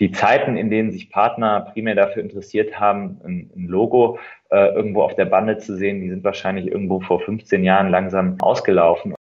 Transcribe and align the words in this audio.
die 0.00 0.12
Zeiten, 0.12 0.56
in 0.56 0.70
denen 0.70 0.90
sich 0.90 1.10
Partner 1.10 1.60
primär 1.72 1.94
dafür 1.94 2.22
interessiert 2.22 2.80
haben, 2.80 3.20
ein, 3.22 3.50
ein 3.54 3.66
Logo 3.66 4.18
äh, 4.50 4.74
irgendwo 4.74 5.02
auf 5.02 5.14
der 5.14 5.26
Bande 5.26 5.58
zu 5.58 5.76
sehen, 5.76 6.00
die 6.00 6.08
sind 6.08 6.24
wahrscheinlich 6.24 6.68
irgendwo 6.68 7.00
vor 7.00 7.20
15 7.20 7.62
Jahren 7.62 7.90
langsam 7.90 8.36
ausgelaufen. 8.40 9.14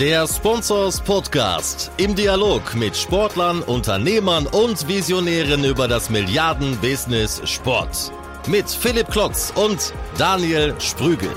Der 0.00 0.26
Sponsors 0.26 1.00
Podcast 1.00 1.92
im 1.98 2.16
Dialog 2.16 2.74
mit 2.74 2.96
Sportlern, 2.96 3.62
Unternehmern 3.62 4.46
und 4.46 4.88
Visionären 4.88 5.64
über 5.64 5.86
das 5.86 6.10
Milliarden-Business 6.10 7.42
Sport. 7.48 8.10
Mit 8.48 8.68
Philipp 8.68 9.08
Klotz 9.08 9.52
und 9.54 9.92
Daniel 10.18 10.74
Sprügel. 10.80 11.28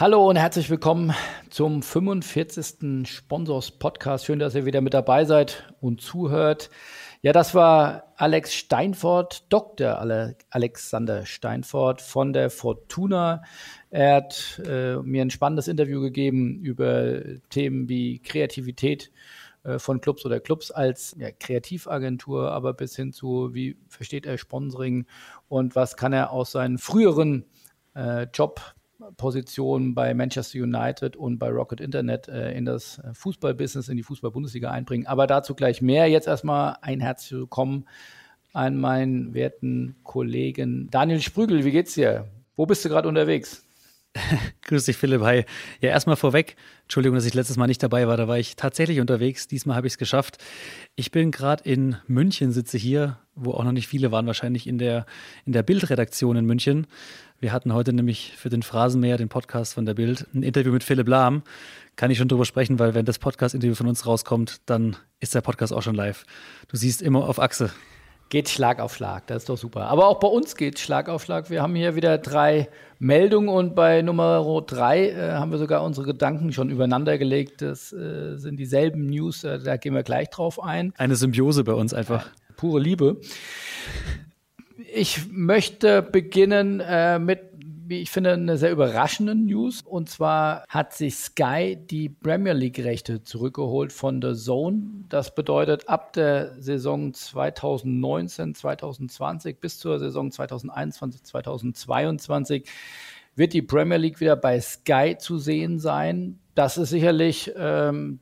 Hallo 0.00 0.28
und 0.28 0.36
herzlich 0.36 0.68
willkommen 0.68 1.14
zum 1.50 1.82
45. 1.82 3.08
Sponsors 3.08 3.70
Podcast. 3.70 4.26
Schön, 4.26 4.38
dass 4.38 4.54
ihr 4.54 4.66
wieder 4.66 4.80
mit 4.80 4.94
dabei 4.94 5.24
seid 5.24 5.72
und 5.80 6.00
zuhört. 6.00 6.70
Ja, 7.22 7.32
das 7.32 7.54
war 7.54 8.12
Alex 8.16 8.54
Steinfort, 8.54 9.46
Dr. 9.48 9.98
Alexander 10.50 11.26
Steinfort 11.26 12.00
von 12.00 12.32
der 12.32 12.50
Fortuna. 12.50 13.42
Er 13.90 14.16
hat 14.16 14.62
äh, 14.66 14.96
mir 14.96 15.22
ein 15.22 15.30
spannendes 15.30 15.68
Interview 15.68 16.00
gegeben 16.00 16.60
über 16.62 17.20
Themen 17.50 17.88
wie 17.88 18.20
Kreativität 18.20 19.10
äh, 19.64 19.78
von 19.78 20.00
Clubs 20.00 20.24
oder 20.24 20.40
Clubs 20.40 20.70
als 20.70 21.16
ja, 21.18 21.30
Kreativagentur, 21.30 22.52
aber 22.52 22.74
bis 22.74 22.94
hin 22.94 23.12
zu, 23.12 23.54
wie 23.54 23.78
versteht 23.88 24.26
er 24.26 24.38
Sponsoring 24.38 25.06
und 25.48 25.74
was 25.74 25.96
kann 25.96 26.12
er 26.12 26.30
aus 26.30 26.52
seinen 26.52 26.78
früheren 26.78 27.44
äh, 27.94 28.26
Job 28.32 28.60
Position 29.16 29.94
bei 29.94 30.12
Manchester 30.12 30.58
United 30.58 31.16
und 31.16 31.38
bei 31.38 31.48
Rocket 31.50 31.80
Internet 31.80 32.28
äh, 32.28 32.52
in 32.52 32.64
das 32.64 32.98
äh, 32.98 33.14
Fußballbusiness, 33.14 33.88
in 33.88 33.96
die 33.96 34.02
Fußball-Bundesliga 34.02 34.70
einbringen. 34.70 35.06
Aber 35.06 35.26
dazu 35.26 35.54
gleich 35.54 35.80
mehr. 35.80 36.08
Jetzt 36.08 36.26
erstmal 36.26 36.76
ein 36.82 37.00
herzlich 37.00 37.32
willkommen 37.38 37.86
an 38.52 38.76
meinen 38.78 39.34
werten 39.34 39.96
Kollegen 40.02 40.88
Daniel 40.90 41.20
Sprügel. 41.20 41.64
Wie 41.64 41.70
geht's 41.70 41.94
dir? 41.94 42.28
Wo 42.56 42.66
bist 42.66 42.84
du 42.84 42.88
gerade 42.88 43.08
unterwegs? 43.08 43.64
Grüß 44.62 44.84
dich, 44.84 44.96
Philipp. 44.96 45.22
Hi. 45.22 45.44
Ja, 45.80 45.90
erstmal 45.90 46.16
vorweg. 46.16 46.56
Entschuldigung, 46.82 47.16
dass 47.16 47.26
ich 47.26 47.34
letztes 47.34 47.56
Mal 47.56 47.66
nicht 47.66 47.82
dabei 47.82 48.08
war. 48.08 48.16
Da 48.16 48.26
war 48.26 48.38
ich 48.38 48.56
tatsächlich 48.56 49.00
unterwegs. 49.00 49.46
Diesmal 49.46 49.76
habe 49.76 49.86
ich 49.86 49.94
es 49.94 49.98
geschafft. 49.98 50.38
Ich 50.96 51.10
bin 51.10 51.30
gerade 51.30 51.62
in 51.64 51.96
München, 52.06 52.50
sitze 52.50 52.78
hier, 52.78 53.18
wo 53.34 53.52
auch 53.52 53.64
noch 53.64 53.72
nicht 53.72 53.86
viele 53.86 54.10
waren, 54.10 54.26
wahrscheinlich 54.26 54.66
in 54.66 54.78
der, 54.78 55.06
in 55.44 55.52
der 55.52 55.62
Bildredaktion 55.62 56.36
in 56.36 56.46
München. 56.46 56.86
Wir 57.40 57.52
hatten 57.52 57.72
heute 57.72 57.92
nämlich 57.92 58.32
für 58.36 58.48
den 58.48 58.64
Phrasenmäher, 58.64 59.16
den 59.16 59.28
Podcast 59.28 59.74
von 59.74 59.86
der 59.86 59.94
Bild, 59.94 60.26
ein 60.34 60.42
Interview 60.42 60.72
mit 60.72 60.82
Philipp 60.82 61.06
Lahm. 61.06 61.42
Kann 61.94 62.10
ich 62.10 62.18
schon 62.18 62.26
drüber 62.26 62.44
sprechen, 62.44 62.80
weil 62.80 62.94
wenn 62.94 63.04
das 63.04 63.20
Podcast-Interview 63.20 63.76
von 63.76 63.86
uns 63.86 64.06
rauskommt, 64.06 64.60
dann 64.66 64.96
ist 65.20 65.36
der 65.36 65.40
Podcast 65.40 65.72
auch 65.72 65.82
schon 65.82 65.94
live. 65.94 66.24
Du 66.66 66.76
siehst 66.76 67.00
immer 67.00 67.28
auf 67.28 67.38
Achse. 67.38 67.70
Geht 68.28 68.48
Schlag 68.48 68.80
auf 68.80 68.96
Schlag, 68.96 69.28
das 69.28 69.44
ist 69.44 69.48
doch 69.48 69.56
super. 69.56 69.82
Aber 69.82 70.08
auch 70.08 70.18
bei 70.18 70.26
uns 70.26 70.56
geht 70.56 70.80
Schlag 70.80 71.08
auf 71.08 71.22
Schlag. 71.22 71.48
Wir 71.48 71.62
haben 71.62 71.76
hier 71.76 71.94
wieder 71.94 72.18
drei 72.18 72.68
Meldungen 72.98 73.48
und 73.48 73.76
bei 73.76 74.02
Nummer 74.02 74.44
drei 74.66 75.10
äh, 75.10 75.30
haben 75.30 75.52
wir 75.52 75.58
sogar 75.58 75.84
unsere 75.84 76.06
Gedanken 76.06 76.52
schon 76.52 76.70
übereinander 76.70 77.18
gelegt. 77.18 77.62
Das 77.62 77.92
äh, 77.92 78.36
sind 78.36 78.56
dieselben 78.56 79.06
News, 79.06 79.44
äh, 79.44 79.60
da 79.60 79.76
gehen 79.76 79.94
wir 79.94 80.02
gleich 80.02 80.28
drauf 80.30 80.60
ein. 80.60 80.92
Eine 80.98 81.14
Symbiose 81.14 81.62
bei 81.62 81.74
uns 81.74 81.94
einfach. 81.94 82.28
Pure 82.56 82.80
Liebe. 82.80 83.20
Ich 84.94 85.30
möchte 85.30 86.02
beginnen 86.02 86.80
äh, 86.80 87.18
mit 87.18 87.48
wie 87.88 88.02
ich 88.02 88.10
finde, 88.10 88.34
eine 88.34 88.58
sehr 88.58 88.70
überraschende 88.70 89.34
News. 89.34 89.80
Und 89.80 90.10
zwar 90.10 90.64
hat 90.68 90.92
sich 90.92 91.16
Sky 91.16 91.76
die 91.76 92.10
Premier 92.10 92.52
League-Rechte 92.52 93.22
zurückgeholt 93.22 93.92
von 93.92 94.20
The 94.20 94.34
Zone. 94.34 94.82
Das 95.08 95.34
bedeutet, 95.34 95.88
ab 95.88 96.12
der 96.12 96.54
Saison 96.60 97.14
2019, 97.14 98.54
2020 98.54 99.58
bis 99.58 99.78
zur 99.78 99.98
Saison 99.98 100.30
2021, 100.30 101.22
2022 101.24 102.68
wird 103.36 103.54
die 103.54 103.62
Premier 103.62 103.96
League 103.96 104.20
wieder 104.20 104.36
bei 104.36 104.60
Sky 104.60 105.16
zu 105.18 105.38
sehen 105.38 105.78
sein. 105.78 106.38
Das 106.54 106.76
ist 106.76 106.90
sicherlich 106.90 107.52
ähm, 107.56 108.18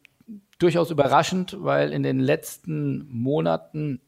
durchaus 0.59 0.91
überraschend, 0.93 1.57
weil 1.59 1.93
in 1.93 2.05
den 2.05 2.21
letzten 2.21 3.09
Monaten 3.11 4.01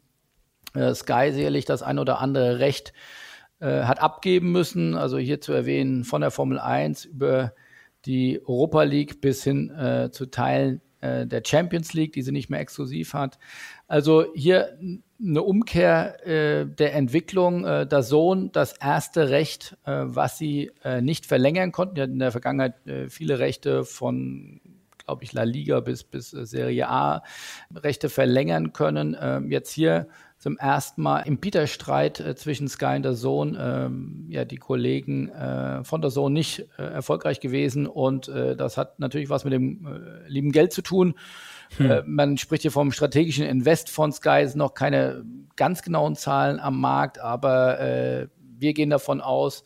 äh, 0.75 0.95
Sky 0.95 1.31
sicherlich 1.33 1.65
das 1.65 1.83
ein 1.83 1.99
oder 1.99 2.21
andere 2.21 2.59
Recht 2.59 2.93
äh, 3.61 3.83
hat 3.83 4.01
abgeben 4.01 4.53
müssen. 4.53 4.95
Also 4.95 5.19
hier 5.19 5.41
zu 5.41 5.53
erwähnen 5.53 6.05
von 6.05 6.21
der 6.21 6.31
Formel 6.31 6.59
1 6.59 7.05
über 7.05 7.55
die 8.05 8.41
Europa 8.41 8.83
League 8.83 9.21
bis 9.21 9.43
hin 9.45 9.71
äh, 9.71 10.11
zu 10.11 10.27
Teilen 10.27 10.81
äh, 11.01 11.27
der 11.27 11.43
Champions 11.45 11.93
League, 11.93 12.13
die 12.13 12.23
sie 12.23 12.33
nicht 12.33 12.51
mehr 12.51 12.61
exklusiv 12.61 13.15
hat. 13.15 13.39
Also 13.87 14.27
hier 14.35 14.79
eine 15.21 15.43
Umkehr 15.43 16.27
äh, 16.27 16.67
der 16.67 16.95
Entwicklung. 16.95 17.65
Äh, 17.65 17.87
der 17.87 18.03
Sohn, 18.03 18.53
das 18.53 18.73
erste 18.73 19.31
Recht, 19.31 19.77
äh, 19.85 20.03
was 20.05 20.39
sie 20.39 20.71
äh, 20.85 21.01
nicht 21.01 21.27
verlängern 21.27 21.73
konnten. 21.73 21.97
Die 21.97 22.03
hatten 22.03 22.13
in 22.13 22.19
der 22.21 22.33
Vergangenheit 22.33 22.87
äh, 22.87 23.09
viele 23.09 23.39
Rechte 23.39 23.85
von 23.85 24.61
glaube 25.09 25.25
ich, 25.25 25.33
La 25.33 25.45
Liga 25.45 25.81
bis, 25.81 26.05
bis 26.05 26.31
Serie 26.31 26.87
A 26.87 27.23
Rechte 27.75 28.11
verlängern 28.11 28.75
können. 28.75 29.17
Ähm, 29.19 29.51
jetzt 29.51 29.73
hier 29.73 30.09
zum 30.39 30.57
ersten 30.57 31.03
Mal 31.03 31.21
im 31.21 31.39
Bieterstreit 31.39 32.21
äh, 32.21 32.37
zwischen 32.37 32.69
Sky 32.69 32.97
und 32.97 33.03
der 33.03 33.15
Sohn 33.15 33.57
ähm, 33.61 34.27
ja 34.29 34.45
die 34.45 34.57
Kollegen 34.57 35.29
äh, 35.31 35.83
von 35.83 36.01
der 36.01 36.11
Sohn 36.11 36.33
nicht 36.33 36.67
äh, 36.79 36.83
erfolgreich 36.83 37.41
gewesen 37.41 37.87
und 37.87 38.29
äh, 38.29 38.57
das 38.57 38.77
hat 38.77 39.01
natürlich 39.01 39.31
was 39.31 39.45
mit 39.45 39.53
dem 39.53 39.87
äh, 39.87 40.29
lieben 40.29 40.53
Geld 40.53 40.73
zu 40.73 40.83
tun. 40.83 41.15
Hm. 41.77 41.91
Äh, 41.91 42.03
man 42.07 42.39
spricht 42.39 42.63
hier 42.63 42.71
vom 42.71 42.93
strategischen 42.93 43.45
Invest 43.45 43.91
von 43.91 44.13
Sky, 44.13 44.43
es 44.43 44.53
sind 44.53 44.59
noch 44.59 44.75
keine 44.75 45.25
ganz 45.57 45.83
genauen 45.83 46.15
Zahlen 46.15 46.61
am 46.61 46.81
Markt, 46.81 47.19
aber 47.19 48.29
wir 48.61 48.75
gehen 48.75 48.91
davon 48.91 49.21
aus, 49.21 49.65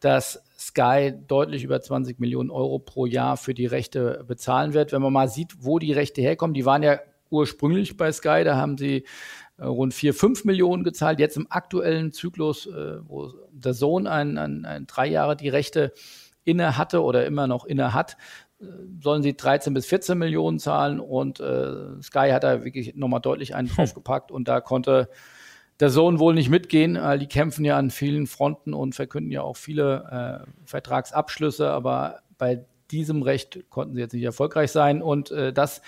dass 0.00 0.42
Sky 0.58 1.12
deutlich 1.26 1.64
über 1.64 1.80
20 1.80 2.18
Millionen 2.20 2.50
Euro 2.50 2.78
pro 2.78 3.06
Jahr 3.06 3.38
für 3.38 3.54
die 3.54 3.66
Rechte 3.66 4.24
bezahlen 4.28 4.74
wird. 4.74 4.92
Wenn 4.92 5.00
man 5.00 5.12
mal 5.12 5.28
sieht, 5.28 5.64
wo 5.64 5.78
die 5.78 5.92
Rechte 5.92 6.20
herkommen, 6.20 6.52
die 6.52 6.66
waren 6.66 6.82
ja 6.82 7.00
ursprünglich 7.30 7.96
bei 7.96 8.12
Sky, 8.12 8.42
da 8.44 8.56
haben 8.56 8.76
sie 8.76 9.04
rund 9.64 9.94
4, 9.94 10.14
5 10.14 10.44
Millionen 10.44 10.84
gezahlt. 10.84 11.18
Jetzt 11.18 11.36
im 11.36 11.46
aktuellen 11.50 12.12
Zyklus, 12.12 12.66
äh, 12.66 12.98
wo 13.06 13.32
der 13.52 13.74
Sohn 13.74 14.06
ein, 14.06 14.38
ein, 14.38 14.64
ein 14.64 14.86
drei 14.86 15.06
Jahre 15.06 15.36
die 15.36 15.48
Rechte 15.48 15.92
inne 16.44 16.76
hatte 16.76 17.02
oder 17.02 17.26
immer 17.26 17.46
noch 17.46 17.64
inne 17.64 17.94
hat, 17.94 18.16
äh, 18.60 18.64
sollen 19.00 19.22
sie 19.22 19.36
13 19.36 19.74
bis 19.74 19.86
14 19.86 20.16
Millionen 20.18 20.58
zahlen 20.58 21.00
und 21.00 21.40
äh, 21.40 22.00
Sky 22.02 22.30
hat 22.30 22.44
da 22.44 22.64
wirklich 22.64 22.94
nochmal 22.94 23.20
deutlich 23.20 23.54
einen 23.54 23.68
hm. 23.68 23.76
draufgepackt 23.76 24.30
und 24.30 24.48
da 24.48 24.60
konnte 24.60 25.08
der 25.78 25.90
Sohn 25.90 26.18
wohl 26.18 26.34
nicht 26.34 26.50
mitgehen. 26.50 26.96
Äh, 26.96 27.18
die 27.18 27.28
kämpfen 27.28 27.64
ja 27.64 27.76
an 27.76 27.90
vielen 27.90 28.26
Fronten 28.26 28.74
und 28.74 28.94
verkünden 28.94 29.32
ja 29.32 29.42
auch 29.42 29.56
viele 29.56 30.44
äh, 30.46 30.66
Vertragsabschlüsse, 30.66 31.70
aber 31.70 32.20
bei 32.38 32.64
diesem 32.90 33.22
Recht 33.22 33.70
konnten 33.70 33.94
sie 33.94 34.00
jetzt 34.00 34.12
nicht 34.12 34.24
erfolgreich 34.24 34.72
sein 34.72 35.02
und 35.02 35.30
äh, 35.30 35.52
das 35.52 35.80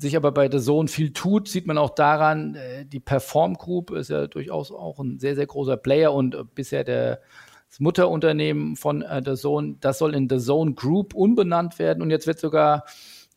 sich 0.00 0.16
aber 0.16 0.32
bei 0.32 0.50
The 0.50 0.60
Zone 0.60 0.88
viel 0.88 1.12
tut, 1.12 1.48
sieht 1.48 1.66
man 1.66 1.78
auch 1.78 1.90
daran, 1.90 2.54
äh, 2.54 2.84
die 2.84 3.00
Perform 3.00 3.54
Group 3.54 3.90
ist 3.90 4.10
ja 4.10 4.26
durchaus 4.26 4.70
auch 4.70 4.98
ein 4.98 5.18
sehr, 5.18 5.34
sehr 5.34 5.46
großer 5.46 5.76
Player 5.76 6.12
und 6.12 6.34
äh, 6.34 6.44
bisher 6.54 6.84
der, 6.84 7.20
das 7.68 7.80
Mutterunternehmen 7.80 8.76
von 8.76 9.02
äh, 9.02 9.22
The 9.24 9.34
Zone, 9.34 9.76
das 9.80 9.98
soll 9.98 10.14
in 10.14 10.28
The 10.28 10.38
Zone 10.38 10.74
Group 10.74 11.14
umbenannt 11.14 11.78
werden 11.78 12.02
und 12.02 12.10
jetzt 12.10 12.26
wird 12.26 12.38
sogar 12.38 12.84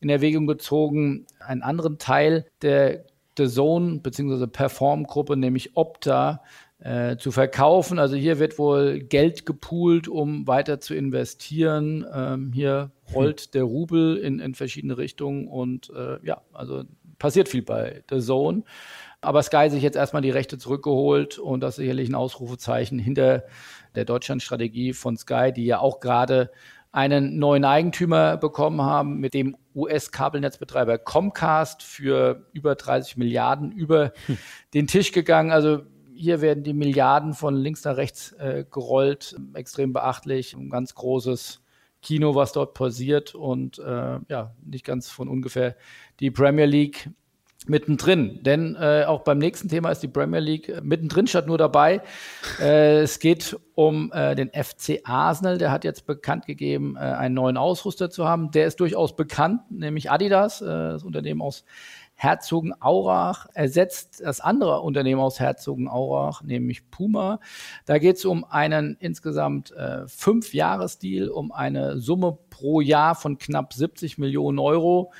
in 0.00 0.08
Erwägung 0.08 0.46
gezogen, 0.46 1.26
einen 1.38 1.62
anderen 1.62 1.98
Teil 1.98 2.46
der 2.62 3.04
The 3.38 3.48
Zone 3.48 4.00
bzw. 4.00 4.46
Perform 4.46 5.04
Gruppe, 5.04 5.36
nämlich 5.36 5.76
Opta, 5.76 6.42
äh, 6.82 7.16
zu 7.16 7.30
verkaufen. 7.30 7.98
Also 7.98 8.16
hier 8.16 8.38
wird 8.38 8.58
wohl 8.58 9.00
Geld 9.00 9.46
gepoolt, 9.46 10.08
um 10.08 10.46
weiter 10.46 10.80
zu 10.80 10.94
investieren. 10.94 12.04
Ähm, 12.12 12.52
hier 12.52 12.90
rollt 13.14 13.42
hm. 13.42 13.50
der 13.54 13.62
Rubel 13.62 14.16
in, 14.16 14.40
in 14.40 14.54
verschiedene 14.54 14.98
Richtungen 14.98 15.46
und 15.46 15.90
äh, 15.90 16.18
ja, 16.26 16.42
also 16.52 16.82
passiert 17.18 17.48
viel 17.48 17.62
bei 17.62 18.02
The 18.10 18.20
Zone. 18.20 18.64
Aber 19.20 19.44
Sky 19.44 19.68
sich 19.70 19.84
jetzt 19.84 19.96
erstmal 19.96 20.22
die 20.22 20.30
Rechte 20.30 20.58
zurückgeholt 20.58 21.38
und 21.38 21.60
das 21.60 21.74
ist 21.74 21.82
sicherlich 21.82 22.08
ein 22.08 22.16
Ausrufezeichen 22.16 22.98
hinter 22.98 23.44
der 23.94 24.04
Deutschlandstrategie 24.04 24.92
von 24.92 25.16
Sky, 25.16 25.52
die 25.54 25.66
ja 25.66 25.78
auch 25.78 26.00
gerade 26.00 26.50
einen 26.90 27.38
neuen 27.38 27.64
Eigentümer 27.64 28.36
bekommen 28.36 28.82
haben, 28.82 29.20
mit 29.20 29.34
dem 29.34 29.56
US-Kabelnetzbetreiber 29.74 30.98
Comcast 30.98 31.82
für 31.82 32.46
über 32.52 32.74
30 32.74 33.16
Milliarden 33.16 33.70
über 33.70 34.12
hm. 34.26 34.38
den 34.74 34.88
Tisch 34.88 35.12
gegangen. 35.12 35.52
Also 35.52 35.82
hier 36.22 36.40
werden 36.40 36.62
die 36.62 36.72
Milliarden 36.72 37.34
von 37.34 37.56
links 37.56 37.82
nach 37.82 37.96
rechts 37.96 38.30
äh, 38.34 38.64
gerollt, 38.70 39.34
extrem 39.54 39.92
beachtlich, 39.92 40.54
ein 40.54 40.70
ganz 40.70 40.94
großes 40.94 41.62
Kino, 42.00 42.36
was 42.36 42.52
dort 42.52 42.74
passiert 42.74 43.34
und 43.34 43.80
äh, 43.80 44.20
ja, 44.28 44.54
nicht 44.64 44.84
ganz 44.84 45.10
von 45.10 45.28
ungefähr 45.28 45.74
die 46.20 46.30
Premier 46.30 46.66
League 46.66 47.10
mittendrin. 47.66 48.40
Denn 48.42 48.76
äh, 48.76 49.04
auch 49.04 49.22
beim 49.22 49.38
nächsten 49.38 49.68
Thema 49.68 49.90
ist 49.90 50.00
die 50.00 50.08
Premier 50.08 50.38
League 50.38 50.68
äh, 50.68 50.80
mittendrin 50.80 51.26
statt 51.26 51.48
nur 51.48 51.58
dabei. 51.58 52.02
äh, 52.60 53.00
es 53.00 53.18
geht 53.18 53.56
um 53.74 54.12
äh, 54.12 54.36
den 54.36 54.50
FC 54.50 55.00
Arsenal. 55.04 55.58
Der 55.58 55.72
hat 55.72 55.82
jetzt 55.82 56.06
bekannt 56.06 56.46
gegeben, 56.46 56.96
äh, 56.96 57.00
einen 57.00 57.34
neuen 57.34 57.56
Ausrüster 57.56 58.10
zu 58.10 58.26
haben. 58.26 58.52
Der 58.52 58.66
ist 58.66 58.78
durchaus 58.78 59.16
bekannt, 59.16 59.62
nämlich 59.70 60.10
Adidas, 60.10 60.60
äh, 60.60 60.66
das 60.66 61.02
Unternehmen 61.02 61.42
aus 61.42 61.64
Herzogenaurach 62.22 63.46
ersetzt 63.52 64.22
das 64.24 64.40
andere 64.40 64.80
Unternehmen 64.82 65.20
aus 65.20 65.40
Herzogenaurach, 65.40 66.42
nämlich 66.42 66.88
Puma. 66.88 67.40
Da 67.84 67.98
geht 67.98 68.16
es 68.16 68.24
um 68.24 68.44
einen 68.44 68.96
insgesamt 69.00 69.72
äh, 69.72 70.06
fünf 70.06 70.54
Jahresdeal, 70.54 71.30
um 71.30 71.50
eine 71.50 71.98
Summe 71.98 72.38
pro 72.48 72.80
Jahr 72.80 73.16
von 73.16 73.38
knapp 73.38 73.72
70 73.72 74.18
Millionen 74.18 74.60
Euro 74.60 75.12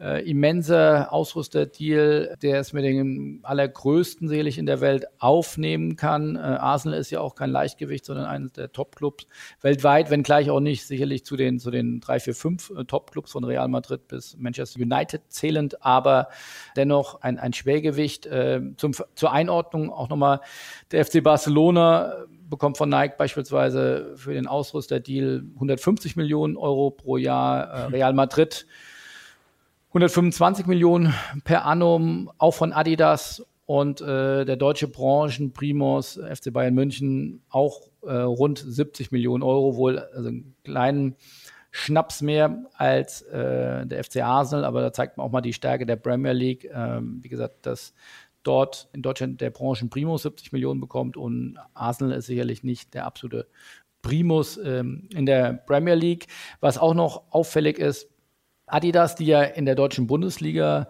äh, 0.00 0.28
immenser 0.28 1.12
Ausrüsterdeal, 1.12 2.36
der 2.40 2.60
es 2.60 2.72
mit 2.72 2.84
den 2.84 3.40
allergrößten 3.42 4.28
selig 4.28 4.58
in 4.58 4.66
der 4.66 4.80
Welt 4.80 5.06
aufnehmen 5.18 5.96
kann. 5.96 6.36
Äh, 6.36 6.38
Arsenal 6.38 6.98
ist 6.98 7.10
ja 7.10 7.20
auch 7.20 7.34
kein 7.34 7.50
Leichtgewicht, 7.50 8.04
sondern 8.04 8.26
eines 8.26 8.52
der 8.52 8.72
Top-Clubs 8.72 9.26
weltweit, 9.60 10.10
wenngleich 10.10 10.50
auch 10.50 10.60
nicht 10.60 10.86
sicherlich 10.86 11.24
zu 11.24 11.36
den, 11.36 11.58
zu 11.58 11.70
den 11.70 12.00
drei, 12.00 12.20
vier, 12.20 12.34
fünf 12.34 12.70
äh, 12.70 12.84
Top-Clubs 12.84 13.32
von 13.32 13.44
Real 13.44 13.68
Madrid 13.68 14.06
bis 14.08 14.36
Manchester 14.36 14.80
United 14.80 15.22
zählend, 15.28 15.84
aber 15.84 16.28
dennoch 16.76 17.20
ein, 17.22 17.38
ein 17.38 17.52
Schwergewicht. 17.52 18.26
Äh, 18.26 18.60
zum, 18.76 18.92
zur 19.14 19.32
Einordnung 19.32 19.92
auch 19.92 20.08
nochmal 20.08 20.40
der 20.92 21.04
FC 21.04 21.22
Barcelona 21.22 22.26
bekommt 22.48 22.78
von 22.78 22.88
Nike 22.88 23.16
beispielsweise 23.18 24.12
für 24.16 24.32
den 24.32 24.46
Ausrüsterdeal 24.46 25.44
150 25.54 26.16
Millionen 26.16 26.56
Euro 26.56 26.90
pro 26.90 27.16
Jahr. 27.16 27.70
Äh, 27.70 27.86
Real 27.92 28.12
Madrid 28.12 28.66
125 29.88 30.66
Millionen 30.66 31.14
per 31.44 31.64
annum, 31.64 32.30
auch 32.36 32.52
von 32.52 32.72
Adidas 32.72 33.44
und 33.64 34.00
äh, 34.00 34.44
der 34.44 34.56
deutsche 34.56 34.86
Branchenprimus 34.88 36.20
FC 36.30 36.52
Bayern 36.52 36.74
München 36.74 37.42
auch 37.48 37.88
äh, 38.02 38.12
rund 38.12 38.58
70 38.58 39.12
Millionen 39.12 39.42
Euro, 39.42 39.76
wohl 39.76 39.98
also 39.98 40.28
einen 40.28 40.54
kleinen 40.62 41.16
Schnaps 41.70 42.22
mehr 42.22 42.64
als 42.74 43.22
äh, 43.22 43.86
der 43.86 44.04
FC 44.04 44.22
Arsenal, 44.22 44.64
aber 44.64 44.82
da 44.82 44.92
zeigt 44.92 45.16
man 45.16 45.26
auch 45.26 45.32
mal 45.32 45.40
die 45.40 45.52
Stärke 45.52 45.86
der 45.86 45.96
Premier 45.96 46.32
League. 46.32 46.70
Ähm, 46.72 47.20
wie 47.22 47.28
gesagt, 47.28 47.64
dass 47.66 47.94
dort 48.42 48.88
in 48.92 49.02
Deutschland 49.02 49.40
der 49.40 49.50
Branchenprimus 49.50 50.22
70 50.22 50.52
Millionen 50.52 50.80
bekommt 50.80 51.16
und 51.16 51.58
Arsenal 51.74 52.16
ist 52.16 52.26
sicherlich 52.26 52.62
nicht 52.62 52.94
der 52.94 53.06
absolute 53.06 53.46
Primus 54.02 54.58
ähm, 54.58 55.08
in 55.14 55.26
der 55.26 55.52
Premier 55.52 55.94
League. 55.94 56.26
Was 56.60 56.78
auch 56.78 56.94
noch 56.94 57.24
auffällig 57.30 57.78
ist, 57.78 58.08
Adidas, 58.68 59.14
die 59.14 59.26
ja 59.26 59.42
in 59.42 59.66
der 59.66 59.74
deutschen 59.74 60.06
Bundesliga 60.06 60.88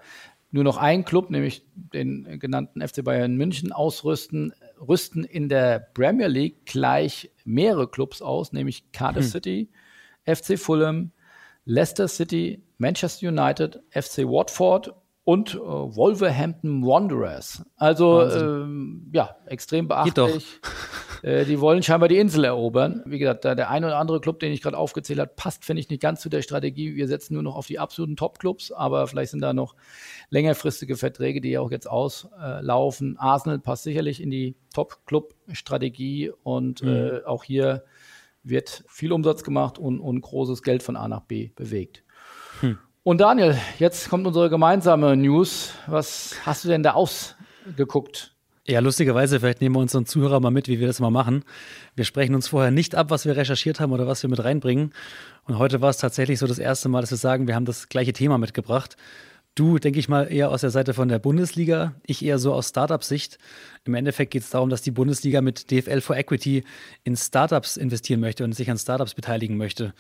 nur 0.50 0.64
noch 0.64 0.78
einen 0.78 1.04
Club, 1.04 1.30
nämlich 1.30 1.66
den 1.74 2.38
genannten 2.38 2.86
FC 2.86 3.04
Bayern 3.04 3.36
München, 3.36 3.72
ausrüsten, 3.72 4.54
rüsten 4.80 5.24
in 5.24 5.48
der 5.48 5.78
Premier 5.94 6.28
League 6.28 6.64
gleich 6.64 7.30
mehrere 7.44 7.88
Clubs 7.88 8.22
aus, 8.22 8.52
nämlich 8.52 8.90
Cardiff 8.92 9.24
hm. 9.24 9.30
City, 9.30 9.68
FC 10.24 10.58
Fulham, 10.58 11.12
Leicester 11.64 12.08
City, 12.08 12.62
Manchester 12.78 13.28
United, 13.28 13.80
FC 13.90 14.18
Watford 14.18 14.94
und 15.28 15.56
äh, 15.56 15.58
Wolverhampton 15.58 16.86
Wanderers. 16.86 17.62
Also 17.76 18.22
ähm, 18.22 19.10
ja, 19.12 19.36
extrem 19.44 19.86
beachtlich. 19.86 20.46
Äh, 21.20 21.46
die 21.46 21.60
wollen 21.60 21.82
scheinbar 21.82 22.08
die 22.08 22.16
Insel 22.16 22.44
erobern. 22.44 23.02
Wie 23.04 23.18
gesagt, 23.18 23.42
der 23.42 23.68
eine 23.70 23.86
oder 23.86 23.98
andere 23.98 24.20
Club, 24.20 24.38
den 24.38 24.52
ich 24.52 24.62
gerade 24.62 24.78
aufgezählt 24.78 25.18
habe, 25.18 25.32
passt, 25.34 25.64
finde 25.64 25.80
ich, 25.80 25.88
nicht 25.90 26.00
ganz 26.00 26.20
zu 26.20 26.28
der 26.28 26.42
Strategie. 26.42 26.94
Wir 26.94 27.08
setzen 27.08 27.34
nur 27.34 27.42
noch 27.42 27.56
auf 27.56 27.66
die 27.66 27.80
absoluten 27.80 28.14
Top-Clubs, 28.14 28.70
aber 28.70 29.08
vielleicht 29.08 29.32
sind 29.32 29.40
da 29.40 29.52
noch 29.52 29.74
längerfristige 30.30 30.96
Verträge, 30.96 31.40
die 31.40 31.50
ja 31.50 31.60
auch 31.60 31.72
jetzt 31.72 31.90
auslaufen. 31.90 33.18
Arsenal 33.18 33.58
passt 33.58 33.82
sicherlich 33.82 34.22
in 34.22 34.30
die 34.30 34.54
Top-Club-Strategie 34.72 36.30
und 36.44 36.84
mhm. 36.84 36.88
äh, 36.88 37.24
auch 37.24 37.42
hier 37.42 37.82
wird 38.44 38.84
viel 38.86 39.10
Umsatz 39.10 39.42
gemacht 39.42 39.76
und, 39.76 39.98
und 39.98 40.20
großes 40.20 40.62
Geld 40.62 40.84
von 40.84 40.94
A 40.94 41.08
nach 41.08 41.22
B 41.22 41.50
bewegt. 41.56 42.04
Hm. 42.60 42.78
Und 43.08 43.22
Daniel, 43.22 43.56
jetzt 43.78 44.10
kommt 44.10 44.26
unsere 44.26 44.50
gemeinsame 44.50 45.16
News. 45.16 45.72
Was 45.86 46.34
hast 46.44 46.64
du 46.64 46.68
denn 46.68 46.82
da 46.82 46.92
ausgeguckt? 46.92 48.34
Ja, 48.66 48.80
lustigerweise, 48.80 49.40
vielleicht 49.40 49.62
nehmen 49.62 49.76
wir 49.76 49.80
unseren 49.80 50.04
Zuhörer 50.04 50.40
mal 50.40 50.50
mit, 50.50 50.68
wie 50.68 50.78
wir 50.78 50.88
das 50.88 51.00
mal 51.00 51.08
machen. 51.08 51.42
Wir 51.96 52.04
sprechen 52.04 52.34
uns 52.34 52.48
vorher 52.48 52.70
nicht 52.70 52.94
ab, 52.94 53.08
was 53.08 53.24
wir 53.24 53.34
recherchiert 53.34 53.80
haben 53.80 53.92
oder 53.92 54.06
was 54.06 54.22
wir 54.22 54.28
mit 54.28 54.44
reinbringen. 54.44 54.92
Und 55.44 55.58
heute 55.58 55.80
war 55.80 55.88
es 55.88 55.96
tatsächlich 55.96 56.38
so 56.38 56.46
das 56.46 56.58
erste 56.58 56.90
Mal, 56.90 57.00
dass 57.00 57.10
wir 57.10 57.16
sagen, 57.16 57.46
wir 57.46 57.54
haben 57.54 57.64
das 57.64 57.88
gleiche 57.88 58.12
Thema 58.12 58.36
mitgebracht. 58.36 58.98
Du, 59.58 59.80
denke 59.80 59.98
ich 59.98 60.08
mal, 60.08 60.32
eher 60.32 60.52
aus 60.52 60.60
der 60.60 60.70
Seite 60.70 60.94
von 60.94 61.08
der 61.08 61.18
Bundesliga, 61.18 61.96
ich 62.06 62.24
eher 62.24 62.38
so 62.38 62.54
aus 62.54 62.68
Startup-Sicht. 62.68 63.38
Im 63.84 63.94
Endeffekt 63.94 64.30
geht 64.30 64.44
es 64.44 64.50
darum, 64.50 64.70
dass 64.70 64.82
die 64.82 64.92
Bundesliga 64.92 65.40
mit 65.40 65.72
DFL 65.72 66.00
for 66.00 66.16
Equity 66.16 66.62
in 67.02 67.16
Startups 67.16 67.76
investieren 67.76 68.20
möchte 68.20 68.44
und 68.44 68.52
sich 68.52 68.70
an 68.70 68.78
Startups 68.78 69.14
beteiligen 69.14 69.56
möchte. 69.56 69.94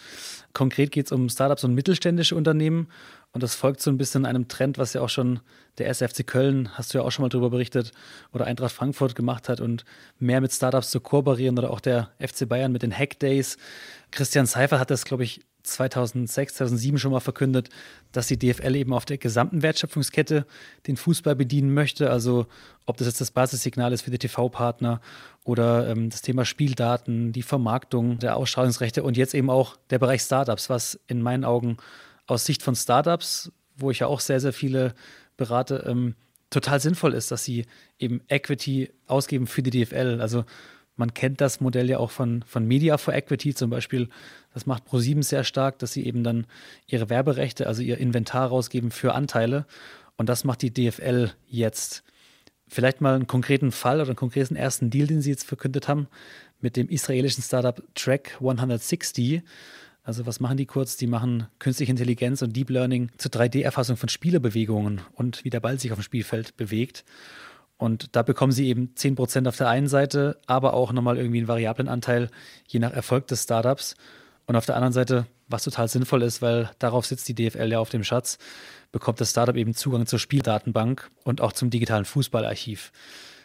Konkret 0.52 0.92
geht 0.92 1.06
es 1.06 1.12
um 1.12 1.28
Startups 1.28 1.64
und 1.64 1.74
mittelständische 1.74 2.36
Unternehmen. 2.36 2.86
Und 3.32 3.42
das 3.42 3.56
folgt 3.56 3.80
so 3.80 3.90
ein 3.90 3.98
bisschen 3.98 4.26
einem 4.26 4.46
Trend, 4.46 4.78
was 4.78 4.92
ja 4.92 5.00
auch 5.00 5.08
schon 5.08 5.40
der 5.78 5.88
SFC 5.88 6.24
Köln, 6.24 6.68
hast 6.74 6.94
du 6.94 6.98
ja 6.98 7.04
auch 7.04 7.10
schon 7.10 7.24
mal 7.24 7.28
darüber 7.28 7.50
berichtet, 7.50 7.90
oder 8.32 8.44
Eintracht 8.46 8.72
Frankfurt 8.72 9.16
gemacht 9.16 9.48
hat 9.48 9.60
und 9.60 9.84
mehr 10.20 10.40
mit 10.40 10.52
Startups 10.52 10.90
zu 10.90 11.00
kooperieren 11.00 11.58
oder 11.58 11.70
auch 11.70 11.80
der 11.80 12.10
FC 12.20 12.48
Bayern 12.48 12.70
mit 12.70 12.82
den 12.82 12.96
Hack 12.96 13.18
Days. 13.18 13.56
Christian 14.12 14.46
Seifert 14.46 14.78
hat 14.78 14.92
das, 14.92 15.04
glaube 15.04 15.24
ich, 15.24 15.40
2006, 15.72 16.54
2007 16.54 16.98
schon 16.98 17.12
mal 17.12 17.20
verkündet, 17.20 17.68
dass 18.12 18.26
die 18.26 18.38
DFL 18.38 18.76
eben 18.76 18.92
auf 18.92 19.04
der 19.04 19.18
gesamten 19.18 19.62
Wertschöpfungskette 19.62 20.46
den 20.86 20.96
Fußball 20.96 21.36
bedienen 21.36 21.72
möchte. 21.74 22.10
Also 22.10 22.46
ob 22.86 22.96
das 22.96 23.06
jetzt 23.06 23.20
das 23.20 23.30
Basissignal 23.30 23.92
ist 23.92 24.02
für 24.02 24.10
die 24.10 24.18
TV-Partner 24.18 25.00
oder 25.44 25.88
ähm, 25.88 26.10
das 26.10 26.22
Thema 26.22 26.44
Spieldaten, 26.44 27.32
die 27.32 27.42
Vermarktung 27.42 28.18
der 28.18 28.36
Ausstrahlungsrechte 28.36 29.02
und 29.02 29.16
jetzt 29.16 29.34
eben 29.34 29.50
auch 29.50 29.76
der 29.90 29.98
Bereich 29.98 30.22
Startups, 30.22 30.70
was 30.70 30.98
in 31.06 31.22
meinen 31.22 31.44
Augen 31.44 31.76
aus 32.26 32.44
Sicht 32.44 32.62
von 32.62 32.76
Startups, 32.76 33.50
wo 33.76 33.90
ich 33.90 34.00
ja 34.00 34.06
auch 34.06 34.20
sehr, 34.20 34.40
sehr 34.40 34.52
viele 34.52 34.94
berate, 35.36 35.84
ähm, 35.86 36.14
total 36.50 36.80
sinnvoll 36.80 37.14
ist, 37.14 37.30
dass 37.30 37.44
sie 37.44 37.66
eben 37.98 38.20
Equity 38.28 38.90
ausgeben 39.06 39.46
für 39.46 39.62
die 39.62 39.70
DFL. 39.70 40.20
Also 40.20 40.44
man 40.98 41.14
kennt 41.14 41.40
das 41.40 41.60
Modell 41.60 41.88
ja 41.88 41.98
auch 41.98 42.10
von, 42.10 42.42
von 42.42 42.66
Media 42.66 42.98
for 42.98 43.14
Equity 43.14 43.54
zum 43.54 43.70
Beispiel. 43.70 44.08
Das 44.52 44.66
macht 44.66 44.84
ProSieben 44.84 45.22
sehr 45.22 45.44
stark, 45.44 45.78
dass 45.78 45.92
sie 45.92 46.04
eben 46.04 46.24
dann 46.24 46.46
ihre 46.86 47.08
Werberechte, 47.08 47.66
also 47.66 47.82
ihr 47.82 47.98
Inventar 47.98 48.48
rausgeben 48.48 48.90
für 48.90 49.14
Anteile. 49.14 49.66
Und 50.16 50.28
das 50.28 50.44
macht 50.44 50.62
die 50.62 50.72
DFL 50.72 51.30
jetzt. 51.46 52.02
Vielleicht 52.66 53.00
mal 53.00 53.14
einen 53.14 53.26
konkreten 53.26 53.72
Fall 53.72 53.98
oder 53.98 54.08
einen 54.08 54.16
konkreten 54.16 54.56
ersten 54.56 54.90
Deal, 54.90 55.06
den 55.06 55.22
sie 55.22 55.30
jetzt 55.30 55.44
verkündet 55.44 55.88
haben, 55.88 56.08
mit 56.60 56.76
dem 56.76 56.88
israelischen 56.88 57.42
Startup 57.42 57.80
Track 57.94 58.34
160. 58.34 59.42
Also 60.02 60.26
was 60.26 60.40
machen 60.40 60.56
die 60.56 60.66
kurz? 60.66 60.96
Die 60.96 61.06
machen 61.06 61.46
künstliche 61.60 61.92
Intelligenz 61.92 62.42
und 62.42 62.56
Deep 62.56 62.70
Learning 62.70 63.10
zur 63.18 63.30
3D-Erfassung 63.30 63.96
von 63.96 64.08
Spielerbewegungen 64.08 65.00
und 65.14 65.44
wie 65.44 65.50
der 65.50 65.60
Ball 65.60 65.78
sich 65.78 65.92
auf 65.92 65.98
dem 65.98 66.02
Spielfeld 66.02 66.56
bewegt. 66.56 67.04
Und 67.78 68.16
da 68.16 68.22
bekommen 68.22 68.52
sie 68.52 68.68
eben 68.68 68.92
10% 68.96 69.48
auf 69.48 69.56
der 69.56 69.68
einen 69.68 69.86
Seite, 69.86 70.38
aber 70.46 70.74
auch 70.74 70.92
nochmal 70.92 71.16
irgendwie 71.16 71.38
einen 71.38 71.48
variablen 71.48 71.88
Anteil, 71.88 72.28
je 72.66 72.80
nach 72.80 72.92
Erfolg 72.92 73.28
des 73.28 73.44
Startups. 73.44 73.94
Und 74.46 74.56
auf 74.56 74.66
der 74.66 74.74
anderen 74.74 74.92
Seite, 74.92 75.26
was 75.46 75.64
total 75.64 75.88
sinnvoll 75.88 76.22
ist, 76.22 76.42
weil 76.42 76.70
darauf 76.80 77.06
sitzt 77.06 77.28
die 77.28 77.34
DFL 77.34 77.70
ja 77.70 77.78
auf 77.78 77.90
dem 77.90 78.02
Schatz, 78.02 78.38
bekommt 78.90 79.20
das 79.20 79.30
Startup 79.30 79.56
eben 79.56 79.74
Zugang 79.74 80.06
zur 80.06 80.18
Spieldatenbank 80.18 81.10
und 81.22 81.40
auch 81.40 81.52
zum 81.52 81.70
digitalen 81.70 82.04
Fußballarchiv. 82.04 82.90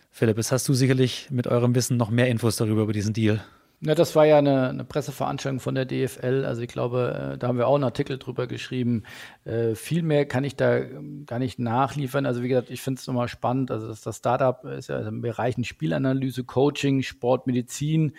Philipp, 0.10 0.38
jetzt 0.38 0.52
hast 0.52 0.68
du 0.68 0.74
sicherlich 0.74 1.28
mit 1.30 1.48
eurem 1.48 1.76
Wissen 1.76 1.98
noch 1.98 2.10
mehr 2.10 2.28
Infos 2.28 2.56
darüber, 2.56 2.84
über 2.84 2.94
diesen 2.94 3.14
Deal. 3.14 3.44
Ja, 3.86 3.96
das 3.96 4.16
war 4.16 4.26
ja 4.26 4.38
eine, 4.38 4.70
eine, 4.70 4.86
Presseveranstaltung 4.86 5.60
von 5.60 5.76
der 5.76 5.86
DFL. 5.86 6.46
Also 6.46 6.62
ich 6.62 6.70
glaube, 6.70 7.34
äh, 7.34 7.38
da 7.38 7.50
haben 7.50 7.58
wir 7.58 7.68
auch 7.68 7.76
einen 7.76 7.84
Artikel 7.84 8.18
drüber 8.18 8.48
geschrieben. 8.48 9.04
Äh, 9.44 9.76
viel 9.76 10.04
mehr 10.04 10.26
kann 10.26 10.46
ich 10.46 10.56
da 10.56 10.78
ähm, 10.78 11.26
gar 11.26 11.38
nicht 11.38 11.60
nachliefern. 11.60 12.26
Also 12.26 12.44
wie 12.44 12.48
gesagt, 12.48 12.70
ich 12.70 12.82
finde 12.82 13.00
es 13.00 13.08
nochmal 13.08 13.28
spannend. 13.28 13.72
Also 13.72 13.90
das, 13.90 14.00
das 14.00 14.18
Startup 14.18 14.64
ist 14.64 14.88
ja 14.88 15.00
im 15.06 15.20
Bereich 15.20 15.56
Spielanalyse, 15.62 16.46
Coaching, 16.46 17.02
Sport, 17.02 17.46
Medizin 17.46 18.14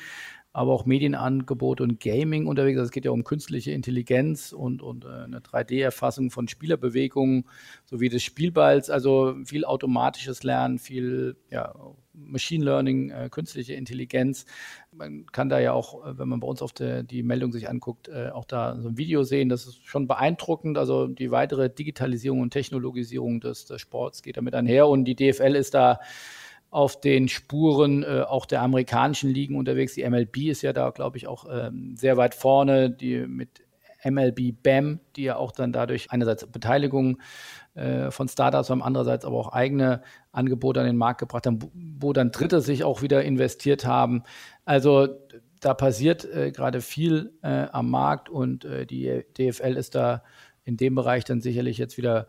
aber 0.55 0.73
auch 0.73 0.87
Medienangebot 0.87 1.81
und 1.81 1.99
Gaming 1.99 2.47
unterwegs. 2.47 2.79
Also 2.79 2.87
es 2.87 2.93
geht 2.93 3.05
ja 3.05 3.11
um 3.11 3.25
künstliche 3.25 3.73
Intelligenz 3.73 4.53
und, 4.53 4.83
und 4.83 5.05
äh, 5.05 5.09
eine 5.09 5.41
3D-Erfassung 5.41 6.31
von 6.31 6.47
Spielerbewegungen 6.47 7.47
sowie 7.85 8.09
des 8.09 8.23
Spielballs. 8.23 8.89
Also 8.89 9.35
viel 9.45 9.65
automatisches 9.65 10.45
Lernen, 10.45 10.79
viel 10.79 11.37
ja, 11.51 11.75
Machine 12.15 12.65
Learning, 12.65 13.11
äh, 13.11 13.29
künstliche 13.31 13.75
Intelligenz. 13.75 14.47
Man 14.93 15.27
kann 15.27 15.49
da 15.49 15.59
ja 15.59 15.73
auch, 15.73 16.07
äh, 16.07 16.19
wenn 16.19 16.29
man 16.29 16.41
bei 16.41 16.47
uns 16.47 16.63
auf 16.63 16.73
der, 16.73 17.03
die 17.03 17.23
Meldung 17.23 17.53
sich 17.53 17.69
anguckt, 17.69 18.09
äh, 18.09 18.31
auch 18.31 18.45
da 18.45 18.81
so 18.81 18.89
ein 18.89 18.97
Video 18.97 19.25
sehen. 19.25 19.49
Das 19.49 19.67
ist 19.67 19.85
schon 19.87 20.07
beeindruckend. 20.07 20.79
Also 20.79 21.07
die 21.07 21.31
weitere 21.31 21.69
Digitalisierung 21.69 22.41
und 22.41 22.51
Technologisierung 22.51 23.41
des, 23.41 23.67
des 23.67 23.81
Sports 23.81 24.23
geht 24.23 24.37
damit 24.37 24.55
einher 24.55 24.89
und 24.89 25.05
die 25.05 25.17
DFL 25.17 25.57
ist 25.57 25.75
da 25.75 25.99
auf 26.71 27.01
den 27.01 27.29
Spuren 27.29 28.03
äh, 28.03 28.23
auch 28.27 28.47
der 28.47 28.61
amerikanischen 28.63 29.31
Ligen 29.31 29.57
unterwegs. 29.57 29.95
Die 29.95 30.09
MLB 30.09 30.49
ist 30.49 30.63
ja 30.63 30.73
da, 30.73 30.91
glaube 30.91 31.17
ich, 31.17 31.29
auch 31.29 31.47
ähm, 31.49 31.95
sehr 31.97 32.17
weit 32.17 32.35
vorne, 32.35 32.91
die 32.91 33.27
mit 33.29 33.63
MLB 34.05 34.63
BAM, 34.63 35.01
die 35.17 35.25
ja 35.25 35.37
auch 35.37 35.53
dann 35.53 35.73
dadurch 35.73 36.11
einerseits 36.11 36.47
Beteiligung 36.47 37.19
äh, 37.75 38.11
von 38.11 38.29
Startups 38.29 38.71
haben, 38.71 38.83
andererseits 38.83 39.25
aber 39.25 39.37
auch 39.37 39.53
eigene 39.53 40.03
Angebote 40.33 40.81
an 40.81 40.87
den 40.87 40.97
Markt 40.97 41.21
gebracht 41.21 41.47
haben, 41.47 41.59
wo 41.99 42.13
dann 42.13 42.31
Dritte 42.31 42.61
sich 42.61 42.85
auch 42.85 43.03
wieder 43.03 43.25
investiert 43.25 43.87
haben. 43.87 44.23
Also 44.65 45.09
da 45.61 45.75
passiert 45.75 46.25
äh, 46.25 46.53
gerade 46.53 46.81
viel 46.81 47.33
äh, 47.43 47.67
am 47.73 47.91
Markt 47.91 48.29
und 48.29 48.65
äh, 48.65 48.87
die 48.87 49.25
DFL 49.39 49.77
ist 49.77 49.95
da 49.95 50.23
in 50.65 50.77
dem 50.77 50.95
Bereich 50.95 51.25
dann 51.25 51.41
sicherlich 51.41 51.79
jetzt 51.79 51.97
wieder 51.97 52.29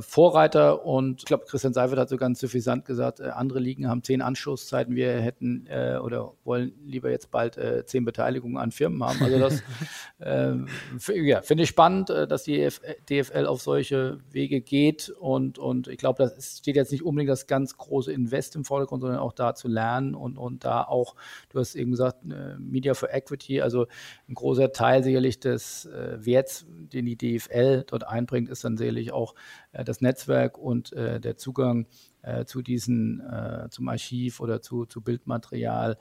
Vorreiter 0.00 0.84
und 0.84 1.20
ich 1.20 1.24
glaube, 1.24 1.46
Christian 1.46 1.72
Seifert 1.72 1.98
hat 1.98 2.10
so 2.10 2.18
ganz 2.18 2.38
suffisant 2.38 2.84
gesagt, 2.84 3.20
äh, 3.20 3.30
andere 3.30 3.58
Ligen 3.58 3.88
haben 3.88 4.04
zehn 4.04 4.20
Anschlusszeiten, 4.20 4.94
wir 4.94 5.12
hätten 5.12 5.66
äh, 5.66 5.96
oder 5.96 6.34
wollen 6.44 6.74
lieber 6.84 7.10
jetzt 7.10 7.30
bald 7.30 7.56
äh, 7.56 7.86
zehn 7.86 8.04
Beteiligungen 8.04 8.58
an 8.58 8.70
Firmen 8.70 9.02
haben. 9.02 9.22
Also 9.22 9.38
das 9.38 9.62
ähm, 10.20 10.68
ja, 11.08 11.40
finde 11.40 11.64
ich 11.64 11.70
spannend, 11.70 12.10
äh, 12.10 12.28
dass 12.28 12.42
die 12.42 12.68
DFL 13.08 13.46
auf 13.46 13.62
solche 13.62 14.18
Wege 14.30 14.60
geht 14.60 15.08
und, 15.08 15.58
und 15.58 15.88
ich 15.88 15.96
glaube, 15.96 16.22
das 16.22 16.58
steht 16.58 16.76
jetzt 16.76 16.92
nicht 16.92 17.02
unbedingt 17.02 17.30
das 17.30 17.46
ganz 17.46 17.78
große 17.78 18.12
Invest 18.12 18.54
im 18.56 18.66
Vordergrund, 18.66 19.00
sondern 19.00 19.20
auch 19.20 19.32
da 19.32 19.54
zu 19.54 19.68
lernen 19.68 20.14
und, 20.14 20.36
und 20.36 20.66
da 20.66 20.82
auch, 20.84 21.16
du 21.48 21.58
hast 21.58 21.76
eben 21.76 21.92
gesagt, 21.92 22.24
äh, 22.30 22.58
Media 22.58 22.92
for 22.92 23.08
Equity, 23.10 23.62
also 23.62 23.86
ein 24.28 24.34
großer 24.34 24.72
Teil 24.72 25.02
sicherlich 25.02 25.40
des 25.40 25.88
Werts, 25.92 26.66
den 26.68 27.06
die 27.06 27.16
DFL 27.16 27.84
dort 27.86 28.06
einbringt, 28.06 28.50
ist 28.50 28.64
dann 28.64 28.76
sicherlich 28.76 29.12
auch 29.12 29.34
äh, 29.34 29.61
das 29.72 30.00
Netzwerk 30.00 30.58
und 30.58 30.92
äh, 30.92 31.20
der 31.20 31.36
Zugang 31.36 31.86
äh, 32.22 32.44
zu 32.44 32.62
diesen, 32.62 33.22
zum 33.70 33.88
Archiv 33.88 34.40
oder 34.40 34.60
zu, 34.62 34.86
zu 34.86 35.00
Bildmaterial, 35.00 35.96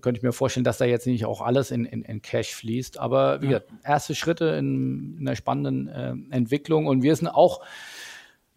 könnte 0.00 0.12
ich 0.12 0.22
mir 0.22 0.32
vorstellen, 0.32 0.64
dass 0.64 0.78
da 0.78 0.86
jetzt 0.86 1.06
nicht 1.06 1.26
auch 1.26 1.42
alles 1.42 1.70
in, 1.70 1.84
in, 1.84 2.02
in 2.02 2.22
Cash 2.22 2.54
fließt. 2.54 2.98
Aber 2.98 3.42
wie 3.42 3.48
gesagt, 3.48 3.70
erste 3.84 4.14
Schritte 4.14 4.46
in, 4.46 5.18
in 5.18 5.28
einer 5.28 5.36
spannenden 5.36 5.88
äh, 5.88 6.14
Entwicklung. 6.34 6.86
Und 6.86 7.02
wir 7.02 7.14
sind 7.14 7.28
auch 7.28 7.60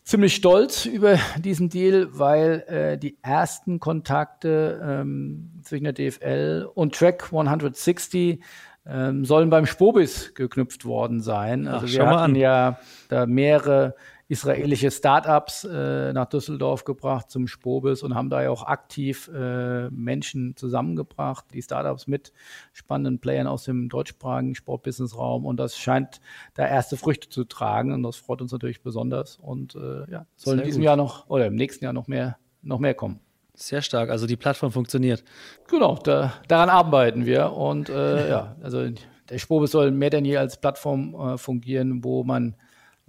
ziemlich 0.10 0.34
stolz 0.34 0.86
über 0.86 1.20
diesen 1.38 1.70
Deal, 1.70 2.08
weil 2.12 2.64
äh, 2.68 2.98
die 2.98 3.18
ersten 3.22 3.80
Kontakte 3.80 4.82
ähm, 4.84 5.52
zwischen 5.62 5.84
der 5.84 5.94
DFL 5.94 6.68
und 6.74 6.96
Track 6.96 7.26
160 7.26 8.40
ähm, 8.88 9.24
sollen 9.24 9.52
beim 9.52 9.68
Spobis 9.68 10.34
geknüpft 10.34 10.84
worden 10.86 11.22
sein. 11.22 11.68
Also 11.68 11.86
Ach, 11.86 11.92
wir 11.92 12.10
hatten 12.10 12.36
ja 12.36 12.80
da 13.10 13.28
mehrere 13.28 13.96
israelische 14.30 14.92
Startups 14.92 15.64
äh, 15.64 16.14
nach 16.14 16.28
Düsseldorf 16.28 16.84
gebracht 16.84 17.32
zum 17.32 17.48
Spobis 17.48 18.04
und 18.04 18.14
haben 18.14 18.30
da 18.30 18.44
ja 18.44 18.52
auch 18.52 18.64
aktiv 18.64 19.30
äh, 19.34 19.90
Menschen 19.90 20.56
zusammengebracht, 20.56 21.46
die 21.52 21.64
Startups 21.64 22.06
mit 22.06 22.32
spannenden 22.72 23.20
Playern 23.20 23.48
aus 23.48 23.64
dem 23.64 23.90
deutschsprachigen 23.90 24.54
Sportbusinessraum 24.54 25.48
und 25.48 25.58
das 25.58 25.78
scheint 25.78 26.22
da 26.54 26.68
erste 26.68 26.96
Früchte 26.96 27.30
zu 27.30 27.44
tragen 27.44 27.92
und 27.92 28.04
das 28.04 28.18
freut 28.18 28.42
uns 28.44 28.52
natürlich 28.52 28.84
besonders 28.84 29.38
und 29.38 29.74
äh, 29.74 30.10
ja, 30.12 30.28
soll 30.36 30.54
Sehr 30.54 30.64
in 30.64 30.66
diesem 30.66 30.82
gut. 30.82 30.86
Jahr 30.86 30.96
noch 30.96 31.28
oder 31.28 31.48
im 31.48 31.56
nächsten 31.56 31.84
Jahr 31.84 31.94
noch 31.94 32.08
mehr 32.08 32.38
noch 32.62 32.78
mehr 32.78 32.94
kommen. 32.94 33.20
Sehr 33.56 33.82
stark, 33.82 34.12
also 34.12 34.28
die 34.28 34.38
Plattform 34.38 34.72
funktioniert. 34.72 35.24
Genau, 35.68 35.96
da, 35.96 36.34
daran 36.48 36.70
arbeiten 36.70 37.26
wir 37.26 37.54
und 37.54 37.90
äh, 37.90 38.30
ja, 38.30 38.56
also 38.62 38.88
der 39.30 39.38
Spobis 39.40 39.72
soll 39.72 39.90
mehr 39.90 40.12
denn 40.12 40.24
je 40.24 40.38
als 40.38 40.62
Plattform 40.62 41.16
äh, 41.16 41.38
fungieren, 41.40 42.04
wo 42.04 42.24
man 42.24 42.56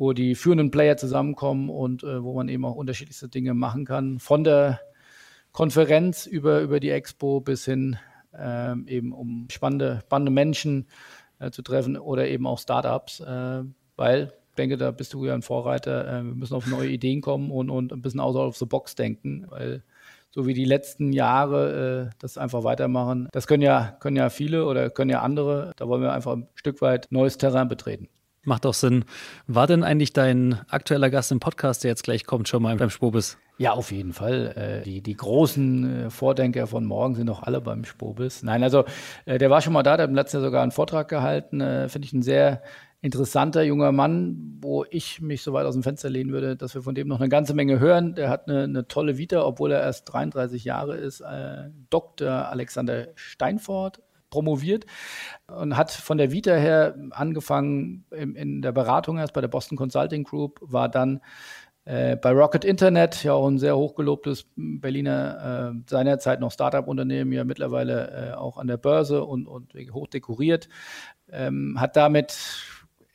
wo 0.00 0.14
die 0.14 0.34
führenden 0.34 0.70
Player 0.70 0.96
zusammenkommen 0.96 1.68
und 1.68 2.04
äh, 2.04 2.24
wo 2.24 2.32
man 2.32 2.48
eben 2.48 2.64
auch 2.64 2.74
unterschiedlichste 2.74 3.28
Dinge 3.28 3.52
machen 3.52 3.84
kann. 3.84 4.18
Von 4.18 4.44
der 4.44 4.80
Konferenz 5.52 6.24
über, 6.24 6.62
über 6.62 6.80
die 6.80 6.88
Expo 6.88 7.42
bis 7.42 7.66
hin 7.66 7.98
ähm, 8.34 8.86
eben 8.88 9.12
um 9.12 9.46
spannende, 9.50 10.00
spannende 10.06 10.32
Menschen 10.32 10.86
äh, 11.38 11.50
zu 11.50 11.60
treffen 11.60 11.98
oder 11.98 12.26
eben 12.28 12.46
auch 12.46 12.58
Startups, 12.58 13.20
äh, 13.20 13.62
weil 13.96 14.32
ich 14.48 14.54
denke, 14.56 14.78
da 14.78 14.90
bist 14.90 15.12
du 15.12 15.26
ja 15.26 15.34
ein 15.34 15.42
Vorreiter. 15.42 16.08
Äh, 16.08 16.24
wir 16.24 16.34
müssen 16.34 16.54
auf 16.54 16.66
neue 16.66 16.88
Ideen 16.88 17.20
kommen 17.20 17.50
und, 17.50 17.68
und 17.68 17.92
ein 17.92 18.00
bisschen 18.00 18.20
außerhalb 18.20 18.54
the 18.54 18.64
box 18.64 18.94
denken, 18.94 19.44
weil 19.50 19.84
so 20.30 20.46
wie 20.46 20.54
die 20.54 20.64
letzten 20.64 21.12
Jahre 21.12 22.08
äh, 22.08 22.16
das 22.18 22.38
einfach 22.38 22.64
weitermachen, 22.64 23.28
das 23.32 23.46
können 23.46 23.62
ja, 23.62 23.98
können 24.00 24.16
ja 24.16 24.30
viele 24.30 24.64
oder 24.64 24.88
können 24.88 25.10
ja 25.10 25.20
andere. 25.20 25.72
Da 25.76 25.88
wollen 25.88 26.00
wir 26.00 26.14
einfach 26.14 26.36
ein 26.36 26.48
Stück 26.54 26.80
weit 26.80 27.08
neues 27.10 27.36
Terrain 27.36 27.68
betreten. 27.68 28.08
Macht 28.50 28.66
auch 28.66 28.74
Sinn. 28.74 29.04
War 29.46 29.68
denn 29.68 29.84
eigentlich 29.84 30.12
dein 30.12 30.58
aktueller 30.68 31.08
Gast 31.08 31.30
im 31.30 31.38
Podcast, 31.38 31.84
der 31.84 31.92
jetzt 31.92 32.02
gleich 32.02 32.26
kommt, 32.26 32.48
schon 32.48 32.64
mal 32.64 32.74
beim 32.74 32.90
Spobis? 32.90 33.38
Ja, 33.58 33.74
auf 33.74 33.92
jeden 33.92 34.12
Fall. 34.12 34.80
Äh, 34.80 34.84
die, 34.84 35.02
die 35.02 35.16
großen 35.16 36.06
äh, 36.06 36.10
Vordenker 36.10 36.66
von 36.66 36.84
morgen 36.84 37.14
sind 37.14 37.30
auch 37.30 37.44
alle 37.44 37.60
beim 37.60 37.84
Spobis. 37.84 38.42
Nein, 38.42 38.64
also 38.64 38.86
äh, 39.24 39.38
der 39.38 39.50
war 39.50 39.60
schon 39.60 39.72
mal 39.72 39.84
da, 39.84 39.96
der 39.96 40.02
hat 40.02 40.10
im 40.10 40.16
letzten 40.16 40.38
Jahr 40.38 40.46
sogar 40.46 40.64
einen 40.64 40.72
Vortrag 40.72 41.06
gehalten. 41.06 41.60
Finde 41.60 42.06
ich 42.06 42.12
ein 42.12 42.22
sehr 42.22 42.60
interessanter 43.00 43.62
junger 43.62 43.92
Mann, 43.92 44.58
wo 44.60 44.84
ich 44.90 45.20
mich 45.20 45.42
so 45.42 45.52
weit 45.52 45.66
aus 45.66 45.74
dem 45.74 45.84
Fenster 45.84 46.10
lehnen 46.10 46.32
würde, 46.32 46.56
dass 46.56 46.74
wir 46.74 46.82
von 46.82 46.96
dem 46.96 47.06
noch 47.06 47.20
eine 47.20 47.28
ganze 47.28 47.54
Menge 47.54 47.78
hören. 47.78 48.16
Der 48.16 48.30
hat 48.30 48.48
eine, 48.48 48.64
eine 48.64 48.88
tolle 48.88 49.16
Vita, 49.16 49.44
obwohl 49.44 49.70
er 49.70 49.80
erst 49.80 50.12
33 50.12 50.64
Jahre 50.64 50.96
ist. 50.96 51.22
Dr. 51.88 52.30
Alexander 52.30 53.06
Steinfort 53.14 54.00
promoviert 54.30 54.86
und 55.46 55.76
hat 55.76 55.90
von 55.90 56.18
der 56.18 56.32
Vita 56.32 56.54
her 56.54 56.96
angefangen 57.10 58.04
in, 58.10 58.34
in 58.34 58.62
der 58.62 58.72
Beratung 58.72 59.18
erst 59.18 59.34
bei 59.34 59.40
der 59.40 59.48
Boston 59.48 59.76
Consulting 59.76 60.24
Group, 60.24 60.60
war 60.62 60.88
dann 60.88 61.20
äh, 61.84 62.16
bei 62.16 62.30
Rocket 62.32 62.64
Internet, 62.64 63.24
ja 63.24 63.32
auch 63.32 63.48
ein 63.48 63.58
sehr 63.58 63.76
hochgelobtes 63.76 64.46
Berliner, 64.56 65.72
äh, 65.74 65.90
seinerzeit 65.90 66.40
noch 66.40 66.52
Startup-Unternehmen, 66.52 67.32
ja 67.32 67.44
mittlerweile 67.44 68.30
äh, 68.30 68.34
auch 68.34 68.58
an 68.58 68.66
der 68.66 68.76
Börse 68.76 69.24
und, 69.24 69.46
und 69.46 69.74
hoch 69.92 70.06
dekoriert, 70.06 70.68
ähm, 71.30 71.80
hat 71.80 71.96
damit 71.96 72.36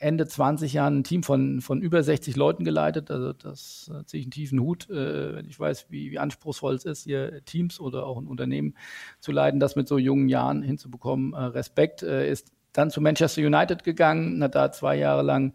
Ende 0.05 0.27
20 0.27 0.73
Jahren 0.73 0.99
ein 0.99 1.03
Team 1.03 1.23
von, 1.23 1.61
von 1.61 1.81
über 1.81 2.03
60 2.03 2.35
Leuten 2.35 2.63
geleitet. 2.63 3.09
Also 3.09 3.33
das 3.33 3.89
äh, 3.91 4.05
ziehe 4.05 4.19
ich 4.19 4.25
einen 4.27 4.31
tiefen 4.31 4.59
Hut, 4.59 4.87
äh, 4.89 5.35
wenn 5.35 5.47
ich 5.47 5.59
weiß, 5.59 5.87
wie, 5.89 6.11
wie 6.11 6.19
anspruchsvoll 6.19 6.75
es 6.75 6.85
ist, 6.85 7.03
hier 7.05 7.43
Teams 7.45 7.79
oder 7.79 8.05
auch 8.05 8.19
ein 8.19 8.27
Unternehmen 8.27 8.75
zu 9.19 9.31
leiten, 9.31 9.59
das 9.59 9.75
mit 9.75 9.87
so 9.87 9.97
jungen 9.97 10.29
Jahren 10.29 10.61
hinzubekommen. 10.61 11.33
Äh, 11.33 11.45
Respekt 11.45 12.03
äh, 12.03 12.29
ist 12.29 12.51
dann 12.71 12.91
zu 12.91 13.01
Manchester 13.01 13.41
United 13.41 13.83
gegangen, 13.83 14.43
hat 14.43 14.53
da 14.53 14.71
zwei 14.71 14.95
Jahre 14.95 15.23
lang 15.23 15.53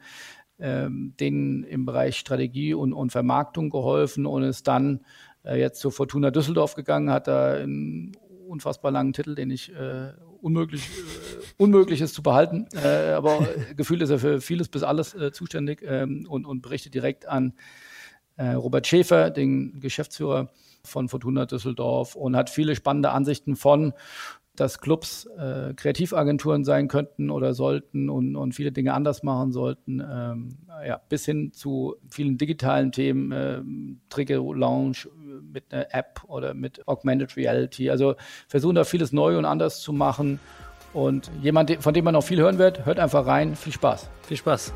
ähm, 0.59 1.15
denen 1.21 1.63
im 1.63 1.87
Bereich 1.87 2.19
Strategie 2.19 2.75
und, 2.75 2.93
und 2.93 3.13
Vermarktung 3.13 3.71
geholfen 3.71 4.27
und 4.27 4.43
ist 4.43 4.67
dann 4.67 5.01
äh, 5.45 5.61
jetzt 5.61 5.81
zu 5.81 5.93
Fortuna 5.93 6.33
Düsseldorf 6.33 6.75
gegangen, 6.75 7.11
hat 7.11 7.29
da 7.29 7.53
einen 7.53 8.17
unfassbar 8.49 8.91
langen 8.91 9.13
Titel, 9.13 9.37
den 9.37 9.53
ich 9.53 9.73
äh, 9.73 10.13
unmöglich, 10.43 10.83
äh, 10.83 11.43
unmöglich 11.57 12.01
ist 12.01 12.15
zu 12.15 12.23
behalten. 12.23 12.67
Äh, 12.75 13.13
aber 13.13 13.47
gefühlt 13.77 14.03
ist 14.03 14.11
er 14.11 14.19
für 14.19 14.41
vieles 14.41 14.69
bis 14.69 14.83
alles 14.83 15.15
äh, 15.15 15.33
zuständig 15.33 15.83
ähm, 15.83 16.27
und, 16.29 16.47
und 16.47 16.63
berichtet 16.63 16.95
direkt 16.95 17.27
an 17.27 17.55
Robert 18.39 18.87
Schäfer, 18.87 19.29
den 19.29 19.81
Geschäftsführer 19.81 20.49
von 20.83 21.11
Fortuna 21.11 21.45
Düsseldorf 21.45 22.17
und 22.17 22.37
hat 22.37 22.49
viele 22.49 22.75
spannende 22.75 23.11
Ansichten 23.11 23.55
von 23.55 23.93
dass 24.57 24.81
Clubs 24.81 25.27
äh, 25.39 25.75
Kreativagenturen 25.75 26.65
sein 26.65 26.89
könnten 26.89 27.31
oder 27.31 27.55
sollten 27.55 28.11
und, 28.11 28.37
und 28.37 28.53
viele 28.53 28.73
Dinge 28.73 28.95
anders 28.95 29.23
machen 29.23 29.53
sollten, 29.53 30.01
ähm, 30.01 30.59
ja, 30.87 31.01
bis 31.09 31.25
hin 31.25 31.53
zu 31.53 31.97
vielen 32.09 32.37
digitalen 32.37 32.93
Themen, 32.93 33.33
äh, 33.33 33.63
Trigger 34.11 34.37
Lounge 34.37 35.09
mit 35.53 35.73
einer 35.73 35.87
App 35.95 36.23
oder 36.27 36.55
mit 36.55 36.87
Augmented 36.87 37.37
Reality. 37.37 37.91
Also 37.91 38.15
versuchen 38.49 38.75
da 38.75 38.85
vieles 38.85 39.13
neu 39.13 39.39
und 39.39 39.45
anders 39.45 39.81
zu 39.81 39.93
machen. 39.93 40.41
Und 40.93 41.31
jemand, 41.41 41.71
von 41.83 41.95
dem 41.95 42.05
man 42.05 42.15
noch 42.15 42.25
viel 42.25 42.41
hören 42.41 42.59
wird, 42.59 42.85
hört 42.85 42.99
einfach 42.99 43.27
rein. 43.27 43.55
Viel 43.55 43.73
Spaß. 43.73 44.11
Viel 44.23 44.37
Spaß. 44.37 44.73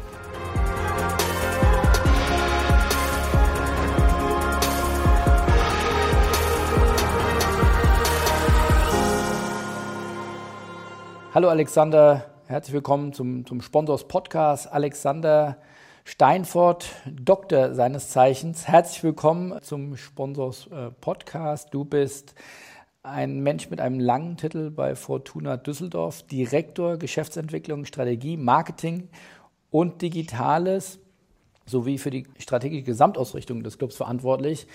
Hallo 11.35 11.49
Alexander, 11.49 12.31
herzlich 12.47 12.75
willkommen 12.75 13.13
zum, 13.13 13.45
zum 13.45 13.61
Sponsors 13.61 14.07
Podcast. 14.07 14.73
Alexander 14.73 15.57
Steinfort, 16.05 16.87
Doktor 17.11 17.75
seines 17.75 18.11
Zeichens. 18.11 18.69
Herzlich 18.69 19.03
willkommen 19.03 19.61
zum 19.61 19.97
Sponsors 19.97 20.69
äh, 20.69 20.93
Podcast. 21.01 21.75
Du 21.75 21.85
bist 21.85 22.37
ein 23.03 23.41
Mensch 23.41 23.69
mit 23.69 23.81
einem 23.81 23.99
langen 23.99 24.37
Titel 24.37 24.71
bei 24.71 24.95
Fortuna 24.95 25.57
Düsseldorf, 25.57 26.23
Direktor 26.23 26.99
Geschäftsentwicklung, 26.99 27.85
Strategie, 27.85 28.37
Marketing 28.37 29.09
und 29.73 30.03
Digitales 30.03 31.01
sowie 31.67 31.99
für 31.99 32.11
die 32.11 32.29
strategische 32.39 32.85
Gesamtausrichtung 32.85 33.65
des 33.65 33.77
Clubs 33.77 33.97
verantwortlich. 33.97 34.69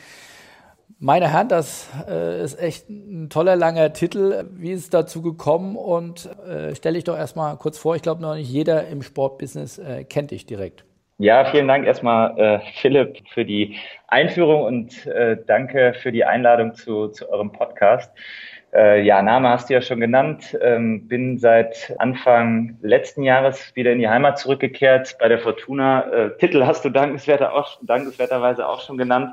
Meine 0.98 1.32
Herren, 1.32 1.48
das 1.48 1.90
äh, 2.10 2.44
ist 2.44 2.60
echt 2.62 2.90
ein 2.90 3.30
toller 3.30 3.56
langer 3.56 3.94
Titel. 3.94 4.46
Wie 4.52 4.72
ist 4.72 4.80
es 4.80 4.90
dazu 4.90 5.22
gekommen? 5.22 5.76
Und 5.76 6.30
äh, 6.48 6.76
stelle 6.76 6.98
ich 6.98 7.04
doch 7.04 7.18
erstmal 7.18 7.56
kurz 7.58 7.78
vor, 7.78 7.96
ich 7.96 8.02
glaube 8.02 8.22
noch 8.22 8.36
nicht 8.36 8.50
jeder 8.50 8.88
im 8.88 9.02
Sportbusiness 9.02 9.78
äh, 9.78 10.04
kennt 10.04 10.32
dich 10.32 10.46
direkt. 10.46 10.84
Ja, 11.18 11.46
vielen 11.46 11.68
Dank 11.68 11.86
erstmal, 11.86 12.38
äh, 12.40 12.60
Philipp, 12.82 13.18
für 13.34 13.44
die 13.44 13.76
Einführung 14.08 14.64
und 14.64 15.06
äh, 15.06 15.38
danke 15.48 15.94
für 15.94 16.14
die 16.14 16.24
Einladung 16.24 16.76
zu, 16.76 17.10
zu 17.10 17.30
eurem 17.30 17.52
Podcast. 17.52 18.12
Äh, 18.74 19.02
ja, 19.02 19.22
Name 19.22 19.50
hast 19.50 19.70
du 19.70 19.74
ja 19.74 19.82
schon 19.82 20.00
genannt. 20.00 20.58
Ähm, 20.62 21.08
bin 21.08 21.38
seit 21.38 21.94
Anfang 22.00 22.78
letzten 22.82 23.24
Jahres 23.24 23.76
wieder 23.76 23.92
in 23.92 24.00
die 24.00 24.08
Heimat 24.08 24.40
zurückgekehrt 24.40 25.18
bei 25.20 25.28
der 25.28 25.40
Fortuna. 25.40 26.30
Titel 26.40 26.66
hast 26.66 26.86
du 26.86 26.90
dankenswerter 26.90 27.54
auch, 27.54 27.80
dankenswerterweise 27.82 28.68
auch 28.68 28.82
schon 28.82 28.98
genannt. 28.98 29.32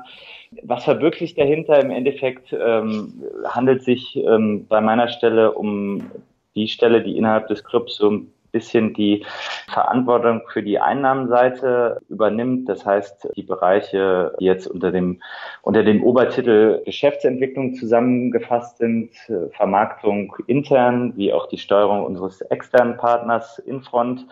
Was 0.63 0.83
verbirgt 0.85 1.19
sich 1.19 1.35
dahinter? 1.35 1.79
Im 1.79 1.91
Endeffekt 1.91 2.53
ähm, 2.53 3.23
handelt 3.45 3.83
sich 3.83 4.15
ähm, 4.15 4.65
bei 4.67 4.81
meiner 4.81 5.09
Stelle 5.09 5.51
um 5.51 6.09
die 6.55 6.67
Stelle, 6.67 7.03
die 7.03 7.17
innerhalb 7.17 7.47
des 7.47 7.63
Clubs 7.63 7.97
so 7.97 8.09
ein 8.09 8.33
bisschen 8.51 8.93
die 8.93 9.25
Verantwortung 9.67 10.41
für 10.51 10.63
die 10.63 10.79
Einnahmenseite 10.79 11.99
übernimmt. 12.09 12.69
Das 12.69 12.85
heißt, 12.85 13.29
die 13.35 13.43
Bereiche, 13.43 14.33
die 14.39 14.45
jetzt 14.45 14.67
unter 14.67 14.91
dem, 14.91 15.21
unter 15.61 15.83
dem 15.83 16.03
Obertitel 16.03 16.81
Geschäftsentwicklung 16.85 17.75
zusammengefasst 17.75 18.77
sind, 18.77 19.11
Vermarktung 19.51 20.35
intern, 20.47 21.13
wie 21.15 21.33
auch 21.33 21.47
die 21.47 21.57
Steuerung 21.57 22.05
unseres 22.05 22.41
externen 22.41 22.97
Partners 22.97 23.59
Infront, 23.59 24.25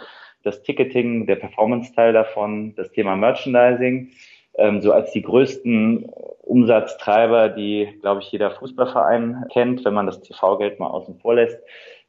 das 0.43 0.63
Ticketing, 0.63 1.25
der 1.25 1.35
Performance-Teil 1.35 2.13
davon, 2.13 2.73
das 2.75 2.91
Thema 2.91 3.15
Merchandising, 3.15 4.11
ähm, 4.57 4.81
so 4.81 4.91
als 4.91 5.11
die 5.11 5.21
größten 5.21 6.09
Umsatztreiber, 6.45 7.49
die, 7.49 7.97
glaube 8.01 8.21
ich, 8.21 8.31
jeder 8.31 8.51
Fußballverein 8.51 9.45
kennt, 9.51 9.83
wenn 9.83 9.93
man 9.93 10.05
das 10.05 10.21
TV-Geld 10.21 10.79
mal 10.79 10.87
außen 10.87 11.19
vor 11.19 11.35
lässt. 11.35 11.59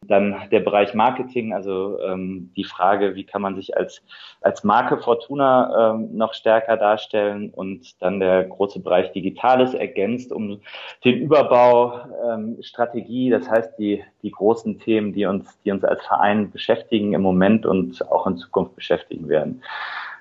Dann 0.02 0.36
der 0.52 0.60
Bereich 0.60 0.92
Marketing, 0.92 1.54
also 1.54 1.98
ähm, 2.00 2.52
die 2.54 2.64
Frage, 2.64 3.14
wie 3.14 3.24
kann 3.24 3.40
man 3.40 3.56
sich 3.56 3.76
als, 3.76 4.02
als 4.42 4.62
Marke 4.62 4.98
Fortuna 4.98 5.94
ähm, 5.94 6.16
noch 6.16 6.34
stärker 6.34 6.76
darstellen 6.76 7.50
und 7.50 8.00
dann 8.02 8.20
der 8.20 8.44
große 8.44 8.80
Bereich 8.80 9.10
Digitales 9.12 9.72
ergänzt 9.72 10.32
um 10.32 10.60
den 11.02 11.14
Überbau, 11.16 12.00
ähm, 12.28 12.58
Strategie, 12.60 13.30
das 13.30 13.50
heißt 13.50 13.78
die, 13.78 14.04
die 14.22 14.30
großen 14.30 14.78
Themen, 14.78 15.14
die 15.14 15.24
uns, 15.24 15.58
die 15.64 15.72
uns 15.72 15.82
als 15.82 16.04
Verein 16.04 16.50
beschäftigen 16.50 17.14
im 17.14 17.22
Moment 17.22 17.64
und 17.64 18.06
auch 18.12 18.26
in 18.26 18.36
Zukunft 18.36 18.76
beschäftigen 18.76 19.28
werden. 19.28 19.62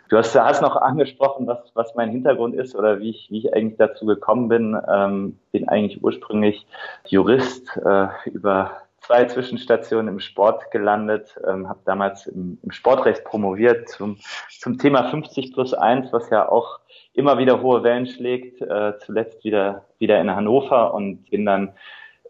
Du 0.10 0.18
hast, 0.18 0.36
hast 0.36 0.62
noch 0.62 0.76
angesprochen, 0.76 1.48
was, 1.48 1.72
was 1.74 1.96
mein 1.96 2.10
Hintergrund 2.10 2.56
ist 2.56 2.76
oder 2.76 3.00
wie 3.00 3.10
ich, 3.10 3.28
wie 3.32 3.40
ich 3.40 3.54
eigentlich 3.54 3.78
dazu 3.78 4.06
gekommen 4.06 4.50
bin. 4.50 4.78
Ähm, 4.88 5.40
bin 5.52 5.68
eigentlich 5.68 6.04
ursprünglich 6.04 6.68
Jurist 7.08 7.76
äh, 7.78 8.08
über 8.26 8.72
zwei 9.06 9.26
Zwischenstationen 9.26 10.08
im 10.08 10.20
Sport 10.20 10.72
gelandet, 10.72 11.36
ähm, 11.48 11.70
habe 11.70 11.80
damals 11.86 12.28
im, 12.28 12.58
im, 12.64 12.72
Sportrecht 12.72 13.24
promoviert 13.24 13.90
zum, 13.90 14.18
zum 14.60 14.78
Thema 14.78 15.10
50 15.10 15.54
plus 15.54 15.74
1, 15.74 16.12
was 16.12 16.30
ja 16.30 16.50
auch 16.50 16.80
immer 17.14 17.38
wieder 17.38 17.62
hohe 17.62 17.84
Wellen 17.84 18.08
schlägt, 18.08 18.62
äh, 18.62 18.98
zuletzt 19.00 19.44
wieder, 19.44 19.86
wieder 20.00 20.20
in 20.20 20.36
Hannover 20.36 20.94
und 20.94 21.30
bin 21.30 21.46
dann 21.46 21.74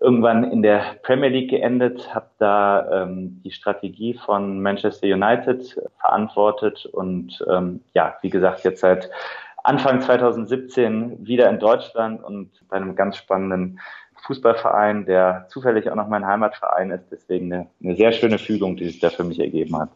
irgendwann 0.05 0.43
in 0.51 0.61
der 0.61 0.97
Premier 1.01 1.29
League 1.29 1.49
geendet, 1.49 2.13
habe 2.13 2.27
da 2.37 3.03
ähm, 3.03 3.41
die 3.43 3.49
Strategie 3.49 4.13
von 4.13 4.61
Manchester 4.61 5.07
United 5.07 5.81
verantwortet 5.99 6.85
und 6.85 7.43
ähm, 7.49 7.81
ja, 7.95 8.15
wie 8.21 8.29
gesagt, 8.29 8.63
jetzt 8.63 8.81
seit 8.81 9.09
Anfang 9.63 10.01
2017 10.01 11.25
wieder 11.25 11.49
in 11.49 11.57
Deutschland 11.57 12.23
und 12.23 12.51
bei 12.69 12.77
einem 12.77 12.95
ganz 12.95 13.17
spannenden 13.17 13.79
Fußballverein, 14.27 15.05
der 15.05 15.47
zufällig 15.49 15.89
auch 15.89 15.95
noch 15.95 16.07
mein 16.07 16.25
Heimatverein 16.25 16.91
ist. 16.91 17.05
Deswegen 17.11 17.51
eine, 17.51 17.67
eine 17.83 17.95
sehr 17.95 18.11
schöne 18.11 18.37
Fügung, 18.37 18.77
die 18.77 18.85
sich 18.85 18.99
da 18.99 19.09
für 19.09 19.23
mich 19.23 19.39
ergeben 19.39 19.75
hat. 19.75 19.89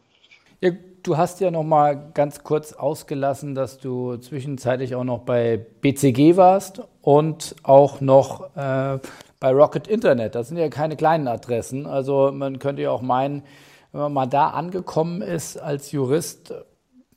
Ja, 0.60 0.70
du 1.04 1.16
hast 1.16 1.40
ja 1.40 1.52
noch 1.52 1.62
mal 1.62 2.10
ganz 2.14 2.42
kurz 2.42 2.72
ausgelassen, 2.72 3.54
dass 3.54 3.78
du 3.78 4.16
zwischenzeitlich 4.16 4.96
auch 4.96 5.04
noch 5.04 5.20
bei 5.20 5.56
BCG 5.80 6.36
warst 6.36 6.82
und 7.00 7.54
auch 7.62 8.00
noch 8.00 8.56
äh, 8.56 8.98
bei 9.40 9.50
Rocket 9.52 9.88
Internet. 9.88 10.34
Das 10.34 10.48
sind 10.48 10.58
ja 10.58 10.68
keine 10.68 10.96
kleinen 10.96 11.26
Adressen. 11.26 11.86
Also 11.86 12.30
man 12.32 12.58
könnte 12.58 12.82
ja 12.82 12.90
auch 12.90 13.02
meinen, 13.02 13.42
wenn 13.92 14.02
man 14.02 14.12
mal 14.12 14.26
da 14.26 14.50
angekommen 14.50 15.22
ist 15.22 15.56
als 15.56 15.90
Jurist, 15.90 16.54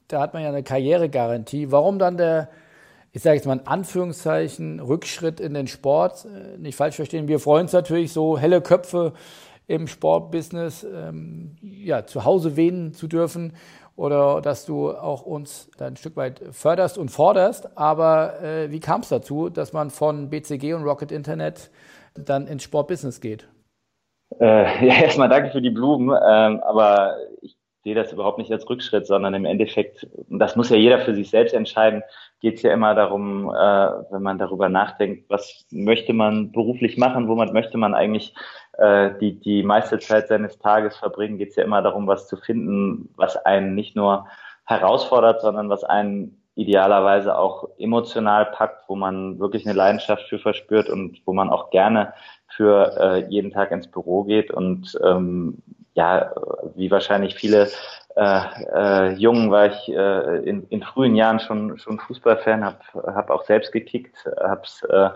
da 0.07 0.21
hat 0.21 0.33
man 0.33 0.41
ja 0.41 0.49
eine 0.49 0.63
Karrieregarantie. 0.63 1.71
Warum 1.71 1.99
dann 1.99 2.17
der 2.17 2.49
ich 3.15 3.21
sage 3.21 3.35
jetzt 3.35 3.45
mal 3.45 3.59
in 3.59 3.67
Anführungszeichen, 3.67 4.79
Rückschritt 4.79 5.39
in 5.39 5.53
den 5.53 5.67
Sport. 5.67 6.25
Äh, 6.25 6.57
nicht 6.57 6.75
falsch 6.75 6.95
verstehen, 6.95 7.27
wir 7.27 7.39
freuen 7.39 7.63
uns 7.63 7.73
natürlich 7.73 8.11
so, 8.11 8.39
helle 8.39 8.59
Köpfe 8.59 9.13
im 9.67 9.87
Sportbusiness 9.87 10.83
ähm, 10.83 11.55
ja, 11.61 12.05
zu 12.05 12.25
Hause 12.25 12.57
wehen 12.57 12.93
zu 12.93 13.07
dürfen 13.07 13.53
oder 13.95 14.41
dass 14.41 14.65
du 14.65 14.91
auch 14.91 15.21
uns 15.21 15.69
ein 15.79 15.95
Stück 15.95 16.17
weit 16.17 16.41
förderst 16.51 16.97
und 16.97 17.09
forderst. 17.09 17.77
Aber 17.77 18.41
äh, 18.41 18.71
wie 18.71 18.79
kam 18.79 19.01
es 19.01 19.09
dazu, 19.09 19.49
dass 19.49 19.73
man 19.73 19.91
von 19.91 20.29
BCG 20.31 20.73
und 20.73 20.83
Rocket 20.83 21.11
Internet 21.11 21.69
dann 22.15 22.47
ins 22.47 22.63
Sportbusiness 22.63 23.21
geht? 23.21 23.47
Äh, 24.39 24.86
ja, 24.88 25.04
erstmal 25.04 25.30
danke 25.30 25.52
für 25.52 25.62
die 25.62 25.69
Blumen, 25.69 26.10
ähm, 26.10 26.60
aber 26.62 27.17
ich 27.41 27.58
sehe 27.84 27.95
das 27.95 28.13
überhaupt 28.13 28.38
nicht 28.38 28.52
als 28.52 28.69
Rückschritt, 28.69 29.06
sondern 29.06 29.34
im 29.34 29.45
Endeffekt, 29.45 30.08
das 30.30 30.56
muss 30.56 30.69
ja 30.69 30.78
jeder 30.78 30.99
für 30.99 31.13
sich 31.13 31.30
selbst 31.30 31.54
entscheiden, 31.54 32.02
geht 32.39 32.56
es 32.56 32.62
ja 32.62 32.71
immer 32.73 32.95
darum, 32.95 33.49
äh, 33.49 33.54
wenn 33.54 34.21
man 34.21 34.38
darüber 34.38 34.69
nachdenkt, 34.69 35.30
was 35.30 35.65
möchte 35.69 36.13
man 36.13 36.52
beruflich 36.52 36.97
machen, 36.97 37.28
womit 37.28 37.52
möchte 37.52 37.78
man 37.78 37.93
eigentlich 37.93 38.34
äh, 38.78 39.12
die, 39.19 39.39
die 39.39 39.63
meiste 39.63 39.99
Zeit 39.99 40.30
seines 40.30 40.58
Tages 40.60 40.95
verbringen, 40.95 41.38
geht 41.38 41.49
es 41.49 41.56
ja 41.58 41.63
immer 41.63 41.82
darum, 41.82 42.08
was 42.08 42.28
zu 42.28 42.38
finden, 42.38 43.10
was 43.17 43.36
einen 43.38 43.76
nicht 43.76 43.95
nur 43.97 44.28
herausfordert, 44.65 45.41
sondern 45.41 45.69
was 45.69 45.84
einen 45.84 46.42
idealerweise 46.55 47.37
auch 47.37 47.69
emotional 47.77 48.45
packt, 48.45 48.87
wo 48.87 48.95
man 48.95 49.39
wirklich 49.39 49.65
eine 49.65 49.75
Leidenschaft 49.75 50.27
für 50.29 50.39
verspürt 50.39 50.89
und 50.89 51.21
wo 51.25 51.33
man 51.33 51.49
auch 51.49 51.71
gerne 51.71 52.13
für 52.47 52.95
äh, 52.99 53.27
jeden 53.29 53.51
Tag 53.51 53.71
ins 53.71 53.87
Büro 53.87 54.23
geht 54.23 54.51
und 54.51 54.97
ähm, 55.03 55.57
ja, 55.95 56.31
wie 56.75 56.89
wahrscheinlich 56.89 57.35
viele 57.35 57.69
äh, 58.15 58.41
äh, 58.73 59.13
Jungen 59.13 59.51
war 59.51 59.67
ich 59.67 59.89
äh, 59.89 60.37
in, 60.43 60.67
in 60.69 60.83
frühen 60.83 61.15
Jahren 61.15 61.39
schon 61.39 61.77
schon 61.77 61.99
Fußballfan, 61.99 62.63
habe 62.63 62.77
hab 63.15 63.29
auch 63.29 63.43
selbst 63.45 63.71
gekickt, 63.71 64.15
hab's 64.39 64.83
äh, 64.83 65.09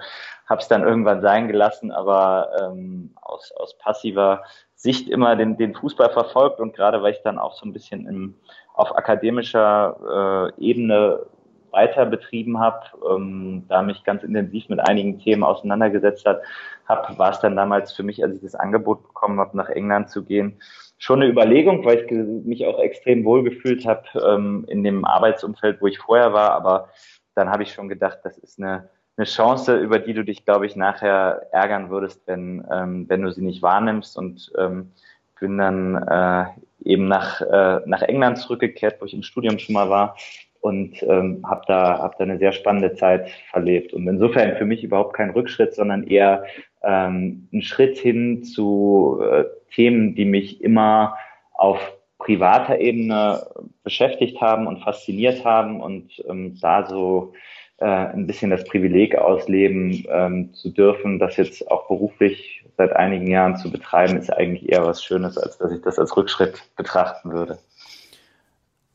hab's 0.47 0.67
dann 0.67 0.83
irgendwann 0.83 1.21
sein 1.21 1.47
gelassen, 1.47 1.91
aber 1.91 2.49
ähm, 2.61 3.11
aus 3.21 3.51
aus 3.51 3.77
passiver 3.77 4.43
Sicht 4.87 5.09
immer 5.09 5.35
den 5.35 5.57
den 5.57 5.75
Fußball 5.75 6.11
verfolgt 6.11 6.61
und 6.61 6.73
gerade 6.73 7.01
weil 7.03 7.11
ich 7.11 7.21
dann 7.21 7.37
auch 7.37 7.53
so 7.53 7.65
ein 7.65 7.73
bisschen 7.73 8.07
im, 8.07 8.35
auf 8.73 8.95
akademischer 8.95 10.53
äh, 10.57 10.63
Ebene 10.63 11.25
weiter 11.71 12.05
betrieben 12.05 12.59
habe, 12.59 12.85
ähm, 13.09 13.65
da 13.67 13.81
mich 13.81 14.03
ganz 14.03 14.23
intensiv 14.23 14.69
mit 14.69 14.79
einigen 14.79 15.19
Themen 15.19 15.43
auseinandergesetzt 15.43 16.25
hat, 16.25 16.41
habe, 16.87 17.19
war 17.19 17.31
es 17.31 17.39
dann 17.39 17.55
damals 17.55 17.91
für 17.91 18.03
mich, 18.03 18.23
als 18.23 18.35
ich 18.35 18.41
das 18.41 18.55
Angebot 18.55 19.03
bekommen 19.03 19.39
habe, 19.39 19.57
nach 19.57 19.69
England 19.69 20.09
zu 20.09 20.23
gehen, 20.23 20.59
schon 20.97 21.21
eine 21.21 21.29
Überlegung, 21.29 21.85
weil 21.85 21.99
ich 21.99 22.11
mich 22.45 22.65
auch 22.65 22.79
extrem 22.79 23.25
wohl 23.25 23.43
gefühlt 23.43 23.85
habe 23.85 24.03
ähm, 24.25 24.65
in 24.67 24.83
dem 24.83 25.05
Arbeitsumfeld, 25.05 25.81
wo 25.81 25.87
ich 25.87 25.99
vorher 25.99 26.33
war. 26.33 26.51
Aber 26.51 26.89
dann 27.35 27.49
habe 27.49 27.63
ich 27.63 27.73
schon 27.73 27.89
gedacht, 27.89 28.19
das 28.23 28.37
ist 28.37 28.59
eine, 28.59 28.89
eine 29.17 29.25
Chance, 29.25 29.77
über 29.77 29.99
die 29.99 30.13
du 30.13 30.23
dich, 30.23 30.45
glaube 30.45 30.67
ich, 30.67 30.75
nachher 30.75 31.47
ärgern 31.51 31.89
würdest, 31.89 32.21
wenn, 32.27 32.65
ähm, 32.71 33.05
wenn 33.09 33.23
du 33.23 33.31
sie 33.31 33.41
nicht 33.43 33.61
wahrnimmst. 33.61 34.17
Und 34.17 34.51
ähm, 34.57 34.91
bin 35.39 35.57
dann 35.57 35.95
äh, 35.95 36.45
eben 36.83 37.07
nach, 37.07 37.41
äh, 37.41 37.81
nach 37.85 38.01
England 38.03 38.37
zurückgekehrt, 38.37 38.97
wo 38.99 39.05
ich 39.05 39.13
im 39.13 39.23
Studium 39.23 39.59
schon 39.59 39.73
mal 39.73 39.89
war 39.89 40.15
und 40.61 41.01
ähm, 41.03 41.43
habe 41.47 41.61
da, 41.67 41.99
hab 41.99 42.17
da 42.17 42.23
eine 42.23 42.37
sehr 42.37 42.51
spannende 42.51 42.93
Zeit 42.95 43.29
verlebt. 43.51 43.93
Und 43.93 44.07
insofern 44.07 44.57
für 44.57 44.65
mich 44.65 44.83
überhaupt 44.83 45.15
kein 45.15 45.29
Rückschritt, 45.29 45.73
sondern 45.73 46.03
eher 46.03 46.45
ähm, 46.83 47.47
ein 47.53 47.61
Schritt 47.61 47.97
hin 47.97 48.43
zu 48.43 49.21
äh, 49.23 49.45
Themen, 49.73 50.15
die 50.15 50.25
mich 50.25 50.61
immer 50.61 51.15
auf 51.53 51.79
privater 52.17 52.79
Ebene 52.79 53.45
beschäftigt 53.83 54.41
haben 54.41 54.67
und 54.67 54.79
fasziniert 54.79 55.45
haben 55.45 55.79
und 55.81 56.11
ähm, 56.27 56.57
da 56.59 56.85
so 56.87 57.33
äh, 57.79 57.85
ein 57.85 58.27
bisschen 58.27 58.49
das 58.49 58.63
Privileg 58.63 59.15
ausleben 59.15 60.05
ähm, 60.09 60.53
zu 60.53 60.69
dürfen, 60.69 61.19
das 61.19 61.37
jetzt 61.37 61.69
auch 61.69 61.87
beruflich 61.87 62.65
seit 62.77 62.95
einigen 62.95 63.27
Jahren 63.27 63.57
zu 63.57 63.71
betreiben, 63.71 64.17
ist 64.17 64.31
eigentlich 64.31 64.69
eher 64.69 64.85
was 64.85 65.03
Schönes, 65.03 65.37
als 65.37 65.57
dass 65.57 65.71
ich 65.71 65.81
das 65.81 65.97
als 65.97 66.15
Rückschritt 66.15 66.63
betrachten 66.75 67.31
würde. 67.31 67.57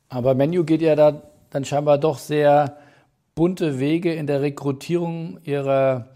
Aber 0.09 0.35
Menu 0.35 0.64
geht 0.64 0.83
ja 0.83 0.95
da 0.95 1.23
dann 1.51 1.64
scheinbar 1.64 1.99
doch 1.99 2.18
sehr 2.18 2.77
bunte 3.35 3.79
Wege 3.79 4.12
in 4.12 4.27
der 4.27 4.42
Rekrutierung 4.42 5.38
ihrer, 5.45 6.09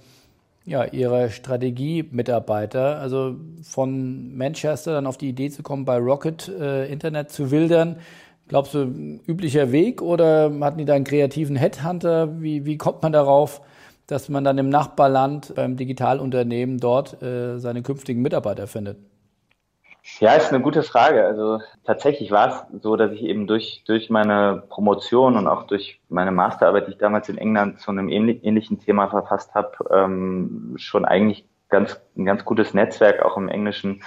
ja, 0.65 0.85
ihrer 0.85 1.31
Strategie-Mitarbeiter. 1.31 2.99
Also 2.99 3.37
von 3.63 4.37
Manchester 4.37 4.93
dann 4.93 5.07
auf 5.07 5.19
die 5.19 5.29
Idee 5.29 5.51
zu 5.51 5.63
kommen, 5.63 5.85
bei 5.85 5.99
Rocket 5.99 6.49
äh, 6.49 6.91
Internet 6.91 7.31
zu 7.31 7.51
wildern. 7.51 7.97
Glaubst 8.49 8.75
du, 8.75 9.21
üblicher 9.27 9.73
Weg 9.73 10.01
oder 10.03 10.53
hatten 10.61 10.79
die 10.79 10.85
da 10.85 10.95
einen 10.95 11.05
kreativen 11.05 11.57
Headhunter? 11.57 12.41
Wie, 12.41 12.65
wie 12.65 12.79
kommt 12.79 13.03
man 13.03 13.13
darauf, 13.13 13.61
dass 14.07 14.29
man 14.29 14.45
dann 14.45 14.59
im 14.59 14.69
Nachbarland 14.69 15.55
beim 15.57 15.77
Digitalunternehmen 15.77 16.79
dort 16.79 17.21
äh, 17.23 17.59
seine 17.59 17.83
künftigen 17.83 18.23
Mitarbeiter 18.23 18.69
findet? 18.69 18.99
Ja, 20.21 20.35
ist 20.35 20.53
eine 20.53 20.63
gute 20.63 20.85
Frage. 20.85 21.27
Also 21.27 21.61
tatsächlich 21.85 22.31
war 22.31 22.49
es 22.49 22.83
so, 22.83 22.95
dass 22.95 23.11
ich 23.11 23.23
eben 23.23 23.49
durch, 23.49 23.83
durch 23.87 24.09
meine 24.09 24.63
Promotion 24.69 25.37
und 25.37 25.49
auch 25.49 25.65
durch 25.65 26.01
meine 26.09 26.31
Masterarbeit, 26.31 26.87
die 26.87 26.93
ich 26.93 26.99
damals 26.99 27.29
in 27.29 27.39
England 27.39 27.81
zu 27.81 27.91
einem 27.91 28.09
ähnlichen 28.09 28.79
Thema 28.79 29.09
verfasst 29.09 29.55
habe, 29.55 29.73
ähm, 29.91 30.75
schon 30.77 31.05
eigentlich 31.05 31.45
ganz, 31.69 32.01
ein 32.17 32.25
ganz 32.25 32.45
gutes 32.45 32.73
Netzwerk 32.73 33.25
auch 33.25 33.37
im 33.37 33.49
englischen 33.49 34.03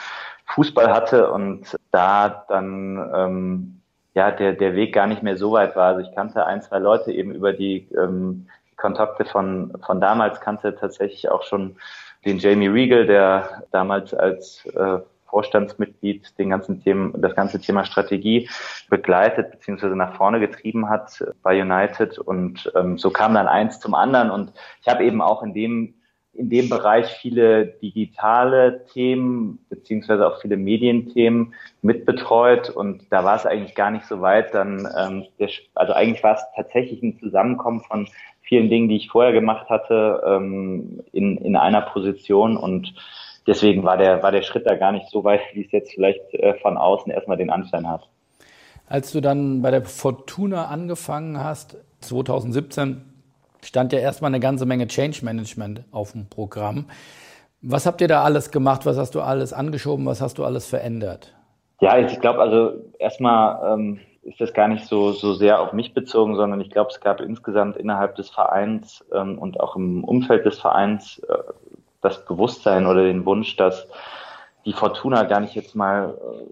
Fußball 0.46 0.90
hatte 0.90 1.32
und 1.32 1.76
da 1.92 2.46
dann 2.48 3.12
ähm, 3.14 3.79
ja 4.14 4.32
der, 4.32 4.54
der 4.54 4.76
Weg 4.76 4.94
gar 4.94 5.08
nicht 5.08 5.24
mehr 5.24 5.38
so 5.38 5.52
weit 5.52 5.76
war. 5.76 5.96
Also 5.96 6.02
ich 6.08 6.16
kannte 6.16 6.46
ein, 6.46 6.62
zwei 6.62 6.80
Leute 6.80 7.12
eben 7.12 7.34
über 7.34 7.54
die 7.54 7.88
ähm, 7.98 8.48
Kontakte 8.76 9.26
von, 9.26 9.74
von 9.86 10.02
damals, 10.02 10.40
kannte 10.42 10.76
tatsächlich 10.76 11.30
auch 11.30 11.44
schon 11.44 11.78
den 12.26 12.38
Jamie 12.38 12.68
Regal, 12.68 13.06
der 13.06 13.64
damals 13.72 14.14
als 14.14 14.66
äh, 14.66 15.00
Vorstandsmitglied 15.30 16.38
den 16.40 16.50
ganzen 16.50 16.82
Themen, 16.84 17.14
das 17.22 17.36
ganze 17.36 17.62
Thema 17.62 17.86
Strategie 17.86 18.50
begleitet 18.90 19.52
bzw. 19.52 19.96
nach 19.96 20.16
vorne 20.16 20.40
getrieben 20.40 20.90
hat 20.90 21.24
bei 21.44 21.62
United 21.62 22.18
und 22.18 22.72
ähm, 22.76 22.98
so 22.98 23.12
kam 23.12 23.36
dann 23.36 23.48
eins 23.48 23.80
zum 23.80 23.94
anderen 23.94 24.32
und 24.32 24.54
ich 24.82 24.88
habe 24.88 25.06
eben 25.06 25.22
auch 25.22 25.44
in 25.44 25.54
dem 25.54 25.94
in 26.34 26.50
dem 26.50 26.70
Bereich 26.70 27.08
viele 27.08 27.66
digitale 27.66 28.86
Themen 28.94 29.60
beziehungsweise 29.70 30.28
auch 30.28 30.40
viele 30.42 30.58
Medienthemen 30.58 31.54
mitbetreut 31.82 32.70
und 32.70 33.04
da 33.12 33.24
war 33.24 33.36
es 33.36 33.46
eigentlich 33.46 33.76
gar 33.76 33.92
nicht 33.92 34.06
so 34.06 34.22
weit. 34.22 34.54
Dann, 34.54 34.88
ähm, 34.98 35.26
der, 35.40 35.50
also 35.76 35.94
eigentlich 35.94 36.24
war 36.24 36.36
es 36.36 36.44
tatsächlich 36.56 37.02
ein 37.02 37.20
Zusammenkommen 37.20 37.82
von 37.82 38.08
vielen 38.42 38.70
Dingen, 38.70 38.90
die 38.90 38.98
ich 38.98 39.10
vorher 39.10 39.34
gemacht 39.34 39.70
hatte, 39.70 40.24
ähm, 40.26 41.04
in, 41.12 41.38
in 41.38 41.56
einer 41.56 41.82
Position 41.82 42.58
und 42.58 42.94
deswegen 43.46 43.84
war 43.84 43.98
der, 43.98 44.24
war 44.24 44.32
der 44.32 44.44
Schritt 44.44 44.66
da 44.66 44.76
gar 44.76 44.92
nicht 44.92 45.10
so 45.10 45.24
weit, 45.24 45.42
wie 45.54 45.66
es 45.66 45.72
jetzt 45.72 45.94
vielleicht 45.94 46.34
äh, 46.34 46.54
von 46.62 46.78
außen 46.78 47.12
erstmal 47.12 47.38
den 47.38 47.50
Anschein 47.50 47.88
hat. 47.88 48.08
Als 48.88 49.12
du 49.12 49.22
dann 49.22 49.62
bei 49.62 49.72
der 49.72 49.84
Fortuna 49.86 50.66
angefangen 50.66 51.44
hast, 51.44 51.78
2017, 52.02 53.02
stand 53.64 53.94
ja 53.94 54.00
erstmal 54.00 54.30
eine 54.30 54.40
ganze 54.40 54.66
Menge 54.66 54.88
Change 54.88 55.24
Management 55.24 55.84
auf 55.92 56.14
dem 56.14 56.28
Programm. 56.28 56.86
Was 57.62 57.86
habt 57.86 58.02
ihr 58.02 58.08
da 58.08 58.24
alles 58.24 58.52
gemacht? 58.52 58.86
Was 58.86 58.98
hast 58.98 59.16
du 59.16 59.22
alles 59.22 59.54
angeschoben? 59.54 60.06
Was 60.06 60.22
hast 60.22 60.38
du 60.38 60.46
alles 60.46 60.68
verändert? 60.68 61.34
Ja, 61.82 61.98
ich 61.98 62.20
glaube, 62.20 62.40
also 62.40 62.74
erstmal 63.00 63.74
ähm, 63.74 64.00
ist 64.24 64.40
das 64.40 64.54
gar 64.54 64.68
nicht 64.68 64.86
so, 64.86 65.12
so 65.12 65.34
sehr 65.34 65.62
auf 65.62 65.74
mich 65.74 65.94
bezogen, 65.94 66.36
sondern 66.36 66.62
ich 66.62 66.70
glaube, 66.70 66.92
es 66.92 67.00
gab 67.00 67.22
insgesamt 67.22 67.78
innerhalb 67.78 68.16
des 68.16 68.30
Vereins 68.30 69.04
ähm, 69.14 69.38
und 69.38 69.60
auch 69.60 69.76
im 69.76 70.04
Umfeld 70.04 70.46
des 70.46 70.60
Vereins 70.60 71.20
äh, 71.20 71.38
das 72.02 72.26
Bewusstsein 72.26 72.86
oder 72.86 73.04
den 73.04 73.26
Wunsch, 73.26 73.56
dass 73.56 73.88
die 74.66 74.74
Fortuna 74.74 75.24
gar 75.24 75.40
nicht 75.40 75.56
jetzt 75.56 75.76
mal 75.76 76.18
äh, 76.18 76.46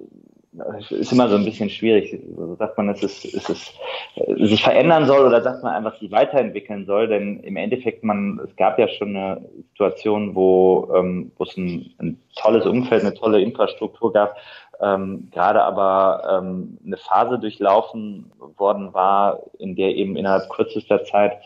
ist 0.89 1.11
immer 1.11 1.29
so 1.29 1.35
ein 1.35 1.45
bisschen 1.45 1.69
schwierig. 1.69 2.19
Sagt 2.57 2.77
man, 2.77 2.87
dass 2.87 3.03
es, 3.03 3.25
es, 3.25 3.49
es 3.49 3.73
äh, 4.15 4.45
sich 4.45 4.63
verändern 4.63 5.05
soll 5.05 5.25
oder 5.25 5.41
sagt 5.41 5.63
man 5.63 5.73
einfach, 5.73 5.97
sich 5.99 6.11
weiterentwickeln 6.11 6.85
soll? 6.85 7.07
Denn 7.07 7.39
im 7.41 7.57
Endeffekt, 7.57 8.03
man, 8.03 8.39
es 8.43 8.55
gab 8.55 8.79
ja 8.79 8.87
schon 8.87 9.15
eine 9.15 9.41
Situation, 9.71 10.35
wo, 10.35 10.91
ähm, 10.95 11.31
wo 11.37 11.43
es 11.43 11.55
ein, 11.57 11.93
ein 11.99 12.21
tolles 12.35 12.65
Umfeld, 12.65 13.03
eine 13.03 13.13
tolle 13.13 13.41
Infrastruktur 13.41 14.13
gab, 14.13 14.37
ähm, 14.81 15.29
gerade 15.31 15.63
aber 15.63 16.39
ähm, 16.39 16.77
eine 16.85 16.97
Phase 16.97 17.39
durchlaufen 17.39 18.31
worden 18.57 18.93
war, 18.93 19.39
in 19.59 19.75
der 19.75 19.95
eben 19.95 20.15
innerhalb 20.15 20.49
kürzester 20.49 21.03
Zeit 21.03 21.39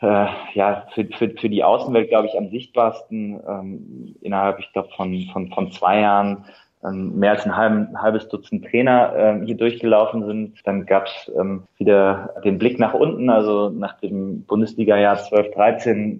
äh, 0.00 0.26
ja, 0.54 0.86
für, 0.94 1.06
für, 1.16 1.30
für 1.30 1.48
die 1.48 1.62
Außenwelt, 1.62 2.08
glaube 2.08 2.26
ich, 2.26 2.36
am 2.36 2.50
sichtbarsten 2.50 3.40
ähm, 3.46 4.16
innerhalb, 4.20 4.58
ich 4.58 4.72
glaube, 4.72 4.88
von, 4.96 5.16
von, 5.32 5.52
von 5.52 5.70
zwei 5.70 6.00
Jahren 6.00 6.44
mehr 6.90 7.32
als 7.32 7.44
ein, 7.44 7.56
halb, 7.56 7.72
ein 7.72 8.02
halbes 8.02 8.28
Dutzend 8.28 8.64
Trainer 8.64 9.12
ähm, 9.16 9.42
hier 9.44 9.56
durchgelaufen 9.56 10.26
sind. 10.26 10.60
Dann 10.64 10.84
gab 10.86 11.06
es 11.06 11.30
ähm, 11.38 11.64
wieder 11.78 12.34
den 12.44 12.58
Blick 12.58 12.78
nach 12.78 12.94
unten, 12.94 13.30
also 13.30 13.70
nach 13.70 13.98
dem 14.00 14.44
Bundesliga-Jahr 14.44 15.16
12-13 15.16 16.18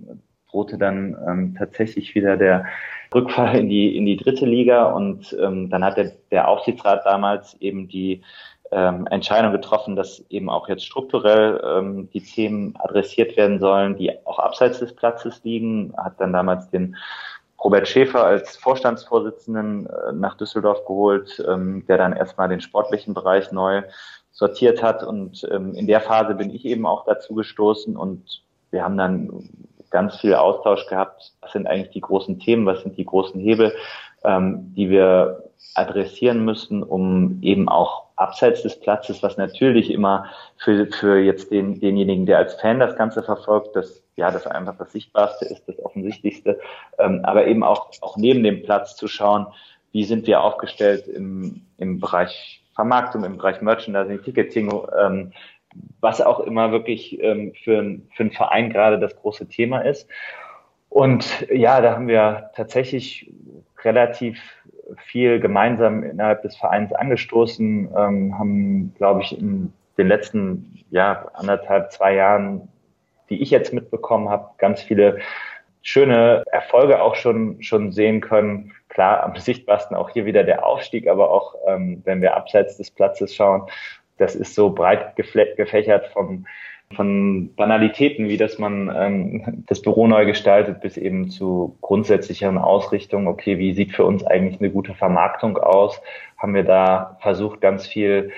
drohte 0.51 0.79
dann 0.79 1.17
ähm, 1.27 1.55
tatsächlich 1.59 2.15
wieder 2.15 2.37
der 2.37 2.67
Rückfall 3.13 3.57
in 3.59 3.69
die 3.69 3.97
in 3.97 4.07
die 4.07 4.17
dritte 4.17 4.47
Liga 4.47 4.85
und 4.85 5.37
ähm, 5.41 5.69
dann 5.71 5.85
hat 5.85 5.97
der, 5.97 6.13
der 6.31 6.49
Aufsichtsrat 6.49 7.05
damals 7.05 7.57
eben 7.61 7.89
die 7.89 8.23
ähm, 8.71 9.07
Entscheidung 9.09 9.53
getroffen, 9.53 9.97
dass 9.97 10.25
eben 10.31 10.49
auch 10.49 10.69
jetzt 10.69 10.87
strukturell 10.87 11.63
ähm, 11.63 12.09
die 12.11 12.23
Themen 12.23 12.75
adressiert 12.79 13.37
werden 13.37 13.61
sollen, 13.61 13.97
die 13.97 14.11
auch 14.27 14.39
abseits 14.39 14.79
des 14.79 14.95
Platzes 14.95 15.43
liegen. 15.45 15.93
Hat 15.97 16.19
dann 16.19 16.33
damals 16.33 16.71
den 16.71 16.97
Robert 17.65 17.87
Schäfer 17.87 18.25
als 18.25 18.57
Vorstandsvorsitzenden 18.57 19.87
äh, 19.87 20.13
nach 20.13 20.37
Düsseldorf 20.37 20.85
geholt, 20.87 21.43
ähm, 21.49 21.85
der 21.87 21.99
dann 21.99 22.13
erstmal 22.13 22.49
den 22.49 22.61
sportlichen 22.61 23.15
Bereich 23.15 23.53
neu 23.53 23.83
sortiert 24.33 24.83
hat. 24.83 25.05
Und 25.05 25.47
ähm, 25.51 25.75
in 25.75 25.87
der 25.87 26.01
Phase 26.01 26.35
bin 26.35 26.51
ich 26.51 26.65
eben 26.65 26.87
auch 26.87 27.05
dazu 27.05 27.35
gestoßen 27.35 27.97
und 27.97 28.43
wir 28.71 28.83
haben 28.83 28.97
dann 28.97 29.49
ganz 29.91 30.17
viel 30.17 30.35
Austausch 30.35 30.87
gehabt. 30.87 31.33
Was 31.41 31.53
sind 31.53 31.67
eigentlich 31.67 31.91
die 31.91 32.01
großen 32.01 32.41
Themen? 32.41 32.67
Was 32.67 32.83
sind 32.83 32.97
die 32.97 33.05
großen 33.05 33.41
Hebel, 33.41 33.75
ähm, 34.25 34.73
die 34.75 34.91
wir 34.91 35.45
adressieren 35.75 36.45
müssen, 36.45 36.83
um 36.83 37.39
eben 37.43 37.69
auch 37.69 38.05
abseits 38.23 38.63
des 38.63 38.79
Platzes, 38.79 39.23
was 39.23 39.37
natürlich 39.37 39.91
immer 39.91 40.27
für, 40.59 40.87
für 40.87 41.19
jetzt 41.19 41.51
den, 41.51 41.81
denjenigen, 41.81 42.27
der 42.27 42.39
als 42.39 42.55
Fan 42.55 42.79
das 42.79 42.97
Ganze 42.97 43.23
verfolgt, 43.23 43.77
das, 43.77 44.03
ja, 44.17 44.31
das 44.31 44.47
einfach 44.47 44.77
das 44.79 44.93
Sichtbarste 44.93 45.47
ist, 45.47 45.69
das 45.69 45.79
Offensichtlichste, 45.85 46.59
ähm, 46.99 47.21
aber 47.25 47.47
eben 47.47 47.63
auch, 47.63 47.91
auch 48.01 48.17
neben 48.17 48.43
dem 48.43 48.63
Platz 48.63 48.97
zu 48.97 49.09
schauen, 49.09 49.47
wie 49.93 50.05
sind 50.05 50.27
wir 50.27 50.43
aufgestellt 50.43 51.07
im, 51.07 51.67
im 51.79 52.01
Bereich 52.01 52.63
Vermarktung, 52.75 53.25
im 53.25 53.37
Bereich 53.37 53.61
Merchandising, 53.61 54.23
Ticketing, 54.23 54.73
ähm, 54.99 55.33
was 56.01 56.21
auch 56.21 56.41
immer 56.41 56.73
wirklich 56.73 57.21
ähm, 57.21 57.53
für, 57.63 57.99
für 58.15 58.23
einen 58.23 58.33
Verein 58.33 58.71
gerade 58.71 58.99
das 58.99 59.17
große 59.17 59.49
Thema 59.49 59.81
ist. 59.81 60.09
Und 60.89 61.47
ja, 61.51 61.81
da 61.81 61.95
haben 61.95 62.09
wir 62.09 62.51
tatsächlich 62.55 63.33
relativ 63.83 64.39
viel 65.07 65.41
gemeinsam 65.41 66.03
innerhalb 66.03 66.43
des 66.43 66.57
Vereins 66.57 66.93
angestoßen, 66.93 67.89
ähm, 67.97 68.39
haben, 68.39 68.95
glaube 68.97 69.23
ich, 69.23 69.39
in 69.39 69.73
den 69.99 70.09
letzten 70.09 70.85
ja, 70.91 71.27
anderthalb, 71.35 71.93
zwei 71.93 72.15
Jahren, 72.15 72.69
die 73.31 73.43
ich 73.43 73.51
jetzt 73.51 73.73
mitbekommen 73.73 74.29
habe, 74.29 74.51
ganz 74.59 74.83
viele 74.83 75.19
schöne 75.83 76.45
Erfolge 76.51 77.03
auch 77.03 77.17
schon, 77.17 77.63
schon 77.63 77.93
sehen 77.93 78.21
können. 78.21 78.73
Klar, 78.89 79.23
am 79.25 79.37
sichtbarsten 79.37 79.97
auch 79.97 80.11
hier 80.11 80.25
wieder 80.25 80.45
der 80.45 80.65
Aufstieg, 80.65 81.09
aber 81.09 81.31
auch, 81.31 81.55
ähm, 81.67 82.03
wenn 82.05 82.23
wir 82.23 82.37
abseits 82.37 82.77
des 82.77 82.91
Platzes 82.91 83.35
schauen, 83.35 83.69
das 84.19 84.37
ist 84.37 84.55
so 84.55 84.71
breit 84.71 85.17
gefächert 85.17 86.07
vom 86.09 86.47
von 86.93 87.55
Banalitäten, 87.55 88.29
wie 88.29 88.37
dass 88.37 88.59
man 88.59 88.93
ähm, 88.95 89.65
das 89.67 89.83
Büro 89.83 90.07
neu 90.07 90.27
gestaltet, 90.27 90.81
bis 90.81 90.97
eben 90.97 91.31
zu 91.31 91.77
grundsätzlicheren 91.81 92.59
Ausrichtungen. 92.59 93.27
Okay, 93.27 93.59
wie 93.59 93.73
sieht 93.73 93.93
für 93.93 94.05
uns 94.05 94.25
eigentlich 94.25 94.61
eine 94.61 94.71
gute 94.71 94.95
Vermarktung 94.95 95.59
aus? 95.59 96.01
Haben 96.39 96.55
wir 96.55 96.65
da 96.65 97.19
versucht, 97.21 97.61
ganz 97.61 97.87
viel 97.87 98.31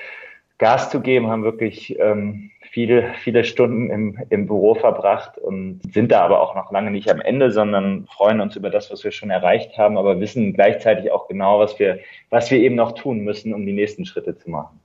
Gas 0.59 0.91
zu 0.91 1.01
geben, 1.01 1.29
haben 1.29 1.43
wirklich 1.43 1.99
ähm, 1.99 2.51
viele, 2.71 3.13
viele 3.23 3.45
Stunden 3.45 3.91
im, 3.91 4.19
im 4.31 4.47
Büro 4.47 4.75
verbracht 4.75 5.37
und 5.37 5.81
sind 5.93 6.13
da 6.13 6.21
aber 6.21 6.41
auch 6.41 6.55
noch 6.55 6.71
lange 6.71 6.91
nicht 6.91 7.11
am 7.11 7.21
Ende, 7.21 7.51
sondern 7.51 8.07
freuen 8.07 8.41
uns 8.41 8.55
über 8.55 8.71
das, 8.71 8.91
was 8.91 9.03
wir 9.03 9.11
schon 9.11 9.31
erreicht 9.31 9.77
haben, 9.79 9.99
aber 9.99 10.21
wissen 10.21 10.53
gleichzeitig 10.53 11.11
auch 11.11 11.29
genau, 11.29 11.59
was 11.59 11.79
wir, 11.79 11.99
was 12.31 12.51
wir 12.51 12.59
eben 12.59 12.77
noch 12.77 12.93
tun 12.93 13.21
müssen, 13.21 13.53
um 13.53 13.67
die 13.67 13.73
nächsten 13.73 14.07
Schritte 14.07 14.37
zu 14.37 14.49
machen. 14.49 14.81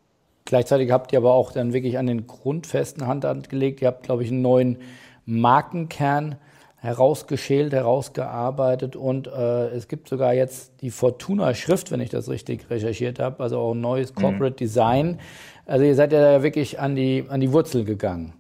Gleichzeitig 0.49 0.89
habt 0.89 1.13
ihr 1.13 1.19
aber 1.19 1.33
auch 1.33 1.51
dann 1.51 1.73
wirklich 1.73 1.99
an 1.99 2.07
den 2.07 2.25
Grundfesten 2.25 3.05
Hand 3.05 3.23
angelegt. 3.23 3.83
Ihr 3.83 3.87
habt, 3.87 4.01
glaube 4.01 4.23
ich, 4.23 4.31
einen 4.31 4.41
neuen 4.41 4.79
Markenkern 5.25 6.37
herausgeschält, 6.81 7.71
herausgearbeitet 7.71 8.95
und 8.95 9.27
äh, 9.27 9.67
es 9.67 9.87
gibt 9.87 10.09
sogar 10.09 10.33
jetzt 10.33 10.81
die 10.81 10.89
Fortuna-Schrift, 10.89 11.91
wenn 11.91 11.99
ich 11.99 12.09
das 12.09 12.29
richtig 12.29 12.67
recherchiert 12.71 13.19
habe, 13.19 13.43
also 13.43 13.59
auch 13.59 13.73
ein 13.73 13.81
neues 13.81 14.15
mhm. 14.15 14.21
Corporate 14.21 14.53
mhm. 14.53 14.57
Design. 14.57 15.19
Also 15.67 15.85
ihr 15.85 15.93
seid 15.93 16.13
ja 16.13 16.41
wirklich 16.41 16.79
an 16.79 16.95
die, 16.95 17.25
an 17.29 17.41
die 17.41 17.53
Wurzel 17.53 17.85
gegangen. 17.85 18.33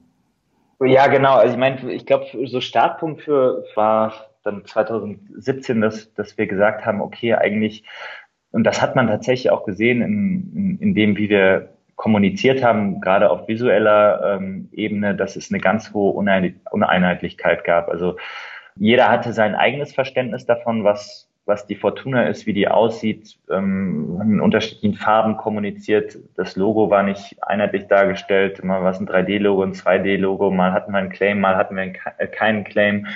Ja, 0.81 1.05
genau. 1.07 1.35
Also 1.35 1.53
ich 1.53 1.59
meine, 1.59 1.93
ich 1.93 2.07
glaube, 2.07 2.25
so 2.45 2.59
Startpunkt 2.59 3.21
für 3.21 3.65
war 3.75 4.13
dann 4.43 4.65
2017, 4.65 5.79
dass, 5.79 6.11
dass 6.15 6.39
wir 6.39 6.47
gesagt 6.47 6.87
haben, 6.87 7.01
okay, 7.01 7.35
eigentlich, 7.35 7.83
und 8.51 8.63
das 8.63 8.81
hat 8.81 8.95
man 8.95 9.07
tatsächlich 9.07 9.51
auch 9.51 9.63
gesehen, 9.63 10.01
in, 10.01 10.51
in, 10.55 10.79
in 10.79 10.95
dem, 10.95 11.17
wie 11.17 11.29
wir 11.29 11.69
kommuniziert 11.99 12.63
haben, 12.63 13.01
gerade 13.01 13.29
auf 13.29 13.49
visueller 13.49 14.37
ähm, 14.37 14.69
Ebene, 14.71 15.15
dass 15.15 15.35
es 15.35 15.51
eine 15.51 15.59
ganz 15.59 15.93
hohe 15.93 16.13
Uneinheitlichkeit 16.13 17.65
gab. 17.65 17.89
Also 17.89 18.15
jeder 18.77 19.09
hatte 19.09 19.33
sein 19.33 19.53
eigenes 19.53 19.93
Verständnis 19.93 20.45
davon, 20.45 20.85
was 20.85 21.29
was 21.45 21.65
die 21.65 21.75
Fortuna 21.75 22.27
ist, 22.27 22.45
wie 22.45 22.53
die 22.53 22.67
aussieht, 22.67 23.37
ähm, 23.49 24.21
in 24.21 24.39
unterschiedlichen 24.39 24.93
Farben 24.93 25.35
kommuniziert. 25.35 26.17
Das 26.37 26.55
Logo 26.55 26.91
war 26.91 27.01
nicht 27.01 27.35
einheitlich 27.41 27.87
dargestellt. 27.87 28.63
Mal 28.63 28.83
war 28.83 28.91
es 28.91 28.99
ein 28.99 29.07
3D-Logo, 29.07 29.63
ein 29.63 29.73
2D-Logo, 29.73 30.51
mal 30.51 30.71
hatten 30.71 30.91
wir 30.91 30.99
einen 30.99 31.09
Claim, 31.09 31.41
mal 31.41 31.57
hatten 31.57 31.75
wir 31.75 31.91
keinen 32.27 32.63
Claim. 32.63 33.07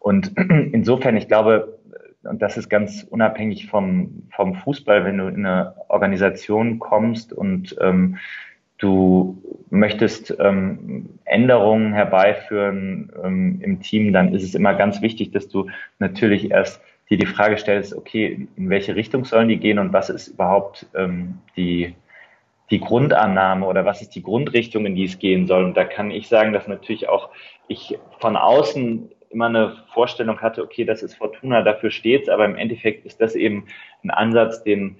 Und 0.00 0.32
insofern, 0.72 1.16
ich 1.16 1.28
glaube, 1.28 1.75
und 2.26 2.42
das 2.42 2.56
ist 2.56 2.68
ganz 2.68 3.06
unabhängig 3.08 3.66
vom, 3.66 4.24
vom 4.34 4.54
Fußball, 4.54 5.04
wenn 5.04 5.18
du 5.18 5.28
in 5.28 5.46
eine 5.46 5.74
Organisation 5.88 6.78
kommst 6.78 7.32
und 7.32 7.76
ähm, 7.80 8.18
du 8.78 9.42
möchtest 9.70 10.36
ähm, 10.38 11.08
Änderungen 11.24 11.92
herbeiführen 11.92 13.12
ähm, 13.24 13.60
im 13.62 13.80
Team, 13.80 14.12
dann 14.12 14.34
ist 14.34 14.42
es 14.42 14.54
immer 14.54 14.74
ganz 14.74 15.00
wichtig, 15.00 15.30
dass 15.30 15.48
du 15.48 15.68
natürlich 15.98 16.50
erst 16.50 16.80
dir 17.08 17.18
die 17.18 17.26
Frage 17.26 17.56
stellst, 17.56 17.94
okay, 17.94 18.48
in 18.56 18.68
welche 18.68 18.96
Richtung 18.96 19.24
sollen 19.24 19.48
die 19.48 19.58
gehen 19.58 19.78
und 19.78 19.92
was 19.92 20.10
ist 20.10 20.28
überhaupt 20.28 20.86
ähm, 20.94 21.38
die, 21.56 21.94
die 22.70 22.80
Grundannahme 22.80 23.66
oder 23.66 23.84
was 23.84 24.02
ist 24.02 24.14
die 24.14 24.22
Grundrichtung, 24.22 24.86
in 24.86 24.96
die 24.96 25.04
es 25.04 25.18
gehen 25.18 25.46
soll. 25.46 25.64
Und 25.64 25.76
da 25.76 25.84
kann 25.84 26.10
ich 26.10 26.28
sagen, 26.28 26.52
dass 26.52 26.66
natürlich 26.66 27.08
auch 27.08 27.30
ich 27.68 27.98
von 28.18 28.36
außen 28.36 29.10
immer 29.30 29.46
eine 29.46 29.76
Vorstellung 29.92 30.40
hatte, 30.40 30.62
okay, 30.62 30.84
das 30.84 31.02
ist 31.02 31.16
Fortuna, 31.16 31.62
dafür 31.62 31.90
steht's, 31.90 32.28
aber 32.28 32.44
im 32.44 32.56
Endeffekt 32.56 33.06
ist 33.06 33.20
das 33.20 33.34
eben 33.34 33.66
ein 34.02 34.10
Ansatz, 34.10 34.62
den, 34.62 34.96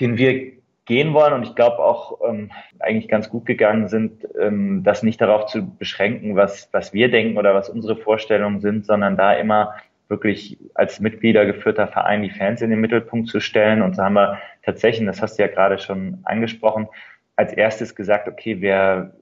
den 0.00 0.18
wir 0.18 0.52
gehen 0.84 1.12
wollen 1.12 1.34
und 1.34 1.42
ich 1.42 1.54
glaube 1.54 1.78
auch 1.80 2.18
ähm, 2.26 2.50
eigentlich 2.78 3.08
ganz 3.08 3.28
gut 3.28 3.44
gegangen 3.44 3.88
sind, 3.88 4.26
ähm, 4.40 4.82
das 4.84 5.02
nicht 5.02 5.20
darauf 5.20 5.46
zu 5.46 5.76
beschränken, 5.76 6.34
was, 6.34 6.70
was 6.72 6.94
wir 6.94 7.10
denken 7.10 7.36
oder 7.36 7.54
was 7.54 7.68
unsere 7.68 7.94
Vorstellungen 7.96 8.60
sind, 8.60 8.86
sondern 8.86 9.16
da 9.16 9.34
immer 9.34 9.74
wirklich 10.08 10.58
als 10.74 11.00
Mitglieder 11.00 11.44
geführter 11.44 11.86
Verein 11.86 12.22
die 12.22 12.30
Fans 12.30 12.62
in 12.62 12.70
den 12.70 12.80
Mittelpunkt 12.80 13.28
zu 13.28 13.40
stellen. 13.40 13.82
Und 13.82 13.96
so 13.96 14.02
haben 14.02 14.14
wir 14.14 14.38
tatsächlich, 14.64 15.06
das 15.06 15.20
hast 15.20 15.38
du 15.38 15.42
ja 15.42 15.48
gerade 15.48 15.78
schon 15.78 16.20
angesprochen, 16.24 16.88
als 17.36 17.52
erstes 17.52 17.94
gesagt, 17.94 18.26
okay, 18.26 18.60
wer, 18.60 19.14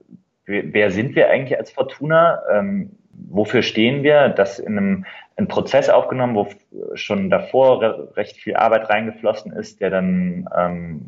wer, 0.45 0.73
wer 0.73 0.91
sind 0.91 1.15
wir 1.15 1.29
eigentlich 1.29 1.57
als 1.57 1.71
Fortuna? 1.71 2.41
Ähm, 2.51 2.91
wofür 3.29 3.61
stehen 3.61 4.03
wir? 4.03 4.29
Das 4.29 4.59
in 4.59 4.77
einem, 4.77 5.05
einen 5.35 5.47
Prozess 5.47 5.89
aufgenommen, 5.89 6.35
wo 6.35 6.47
schon 6.95 7.29
davor 7.29 8.15
recht 8.15 8.37
viel 8.37 8.55
Arbeit 8.55 8.89
reingeflossen 8.89 9.51
ist, 9.51 9.81
der 9.81 9.89
dann 9.89 10.47
ähm, 10.55 11.01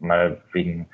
mal 0.00 0.40
wegen 0.52 0.88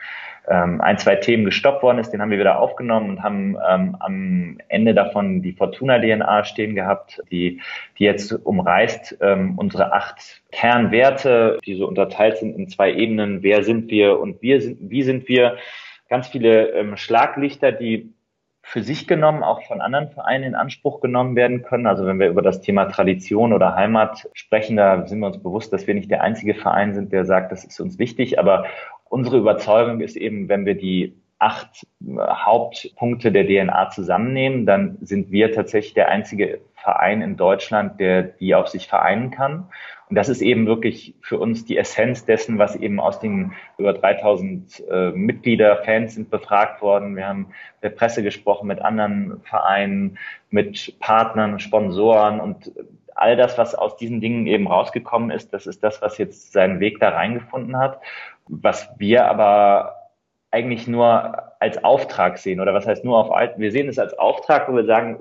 ähm, 0.49 0.81
ein, 0.81 0.99
zwei 0.99 1.17
Themen 1.17 1.45
gestoppt 1.45 1.83
worden 1.83 1.99
ist, 1.99 2.11
den 2.11 2.21
haben 2.21 2.31
wir 2.31 2.39
wieder 2.39 2.61
aufgenommen 2.61 3.11
und 3.11 3.23
haben 3.23 3.57
ähm, 3.69 3.97
am 3.99 4.59
Ende 4.69 4.95
davon 4.95 5.43
die 5.43 5.53
Fortuna-DNA 5.53 6.45
stehen 6.45 6.75
gehabt, 6.75 7.21
die, 7.31 7.61
die 7.99 8.05
jetzt 8.05 8.33
umreißt 8.33 9.19
ähm, 9.21 9.55
unsere 9.59 9.93
acht 9.93 10.43
Kernwerte, 10.53 11.59
die 11.67 11.75
so 11.75 11.89
unterteilt 11.89 12.39
sind 12.39 12.57
in 12.57 12.69
zwei 12.69 12.93
Ebenen. 12.93 13.43
Wer 13.43 13.65
sind 13.65 13.91
wir 13.91 14.21
und 14.21 14.41
wir 14.43 14.61
sind, 14.61 14.91
wie 14.91 15.03
sind 15.03 15.29
wir? 15.29 15.57
Ganz 16.09 16.29
viele 16.29 16.71
ähm, 16.71 16.97
Schlaglichter, 16.97 17.73
die 17.73 18.13
für 18.69 18.83
sich 18.83 19.07
genommen 19.07 19.45
auch 19.45 19.63
von 19.63 19.81
anderen 19.81 20.09
Vereinen 20.09 20.43
in 20.43 20.55
Anspruch 20.57 21.01
genommen 21.01 21.37
werden 21.37 21.63
können. 21.63 21.87
Also 21.87 22.05
wenn 22.05 22.19
wir 22.19 22.29
über 22.29 22.43
das 22.43 22.63
Thema 22.63 22.87
Tradition 22.87 23.53
oder 23.53 23.77
Heimat 23.77 24.29
sprechen, 24.33 24.77
da 24.77 25.07
sind 25.07 25.21
wir 25.21 25.29
uns 25.29 25.41
bewusst, 25.41 25.73
dass 25.73 25.87
wir 25.87 25.95
nicht 25.95 26.11
der 26.11 26.23
einzige 26.23 26.53
Verein 26.53 26.93
sind, 26.93 27.13
der 27.13 27.25
sagt, 27.25 27.53
das 27.53 27.65
ist 27.65 27.79
uns 27.79 28.01
wichtig. 28.01 28.41
Aber 28.41 28.65
unsere 29.09 29.39
Überzeugung 29.39 30.01
ist 30.01 30.17
eben, 30.17 30.49
wenn 30.49 30.67
wir 30.67 30.75
die 30.75 31.15
acht 31.39 31.87
Hauptpunkte 32.19 33.31
der 33.31 33.47
DNA 33.47 33.91
zusammennehmen, 33.91 34.67
dann 34.67 34.99
sind 35.01 35.31
wir 35.31 35.53
tatsächlich 35.53 35.95
der 35.95 36.09
einzige 36.09 36.61
Verein 36.75 37.23
in 37.23 37.37
Deutschland, 37.37 38.01
der 38.01 38.25
die 38.25 38.57
auf 38.57 38.67
sich 38.67 38.89
vereinen 38.89 39.31
kann. 39.31 39.69
Und 40.09 40.15
das 40.17 40.29
ist 40.29 40.41
eben 40.41 40.67
wirklich 40.67 41.15
für 41.21 41.39
uns 41.39 41.65
die 41.65 41.77
Essenz 41.77 42.25
dessen, 42.25 42.59
was 42.59 42.77
eben 42.77 43.01
aus 43.01 43.19
den 43.19 43.53
über 43.77 43.93
3000 43.93 44.85
äh, 44.89 45.11
Mitglieder, 45.11 45.77
Fans 45.85 46.15
sind 46.15 46.31
befragt 46.31 46.81
worden. 46.81 47.17
Wir 47.17 47.27
haben 47.27 47.49
der 47.83 47.91
Presse 47.91 48.23
gesprochen, 48.23 48.69
mit 48.69 48.81
anderen 48.81 49.41
Vereinen, 49.43 50.19
mit 50.51 50.99
Partnern, 51.01 51.59
Sponsoren 51.59 52.41
und 52.41 52.71
all 53.17 53.37
das, 53.37 53.59
was 53.59 53.75
aus 53.75 53.97
diesen 53.97 54.21
Dingen 54.21 54.47
eben 54.47 54.69
rausgekommen 54.69 55.31
ist, 55.31 55.53
das 55.53 55.67
ist 55.67 55.83
das, 55.83 56.03
was 56.03 56.19
jetzt 56.19 56.53
seinen 56.53 56.81
Weg 56.81 57.01
da 57.01 57.09
reingefunden 57.09 57.77
hat. 57.79 58.01
Was 58.47 58.89
wir 58.99 59.25
aber 59.27 59.95
eigentlich 60.51 60.87
nur 60.87 61.53
als 61.59 61.83
Auftrag 61.83 62.39
sehen 62.39 62.61
oder 62.61 62.75
was 62.75 62.87
heißt 62.87 63.05
nur 63.05 63.19
auf 63.19 63.33
alt. 63.33 63.59
Wir 63.59 63.73
sehen 63.73 63.89
es 63.89 63.99
als 63.99 64.17
Auftrag, 64.19 64.69
wo 64.69 64.77
wir 64.77 64.85
sagen, 64.85 65.19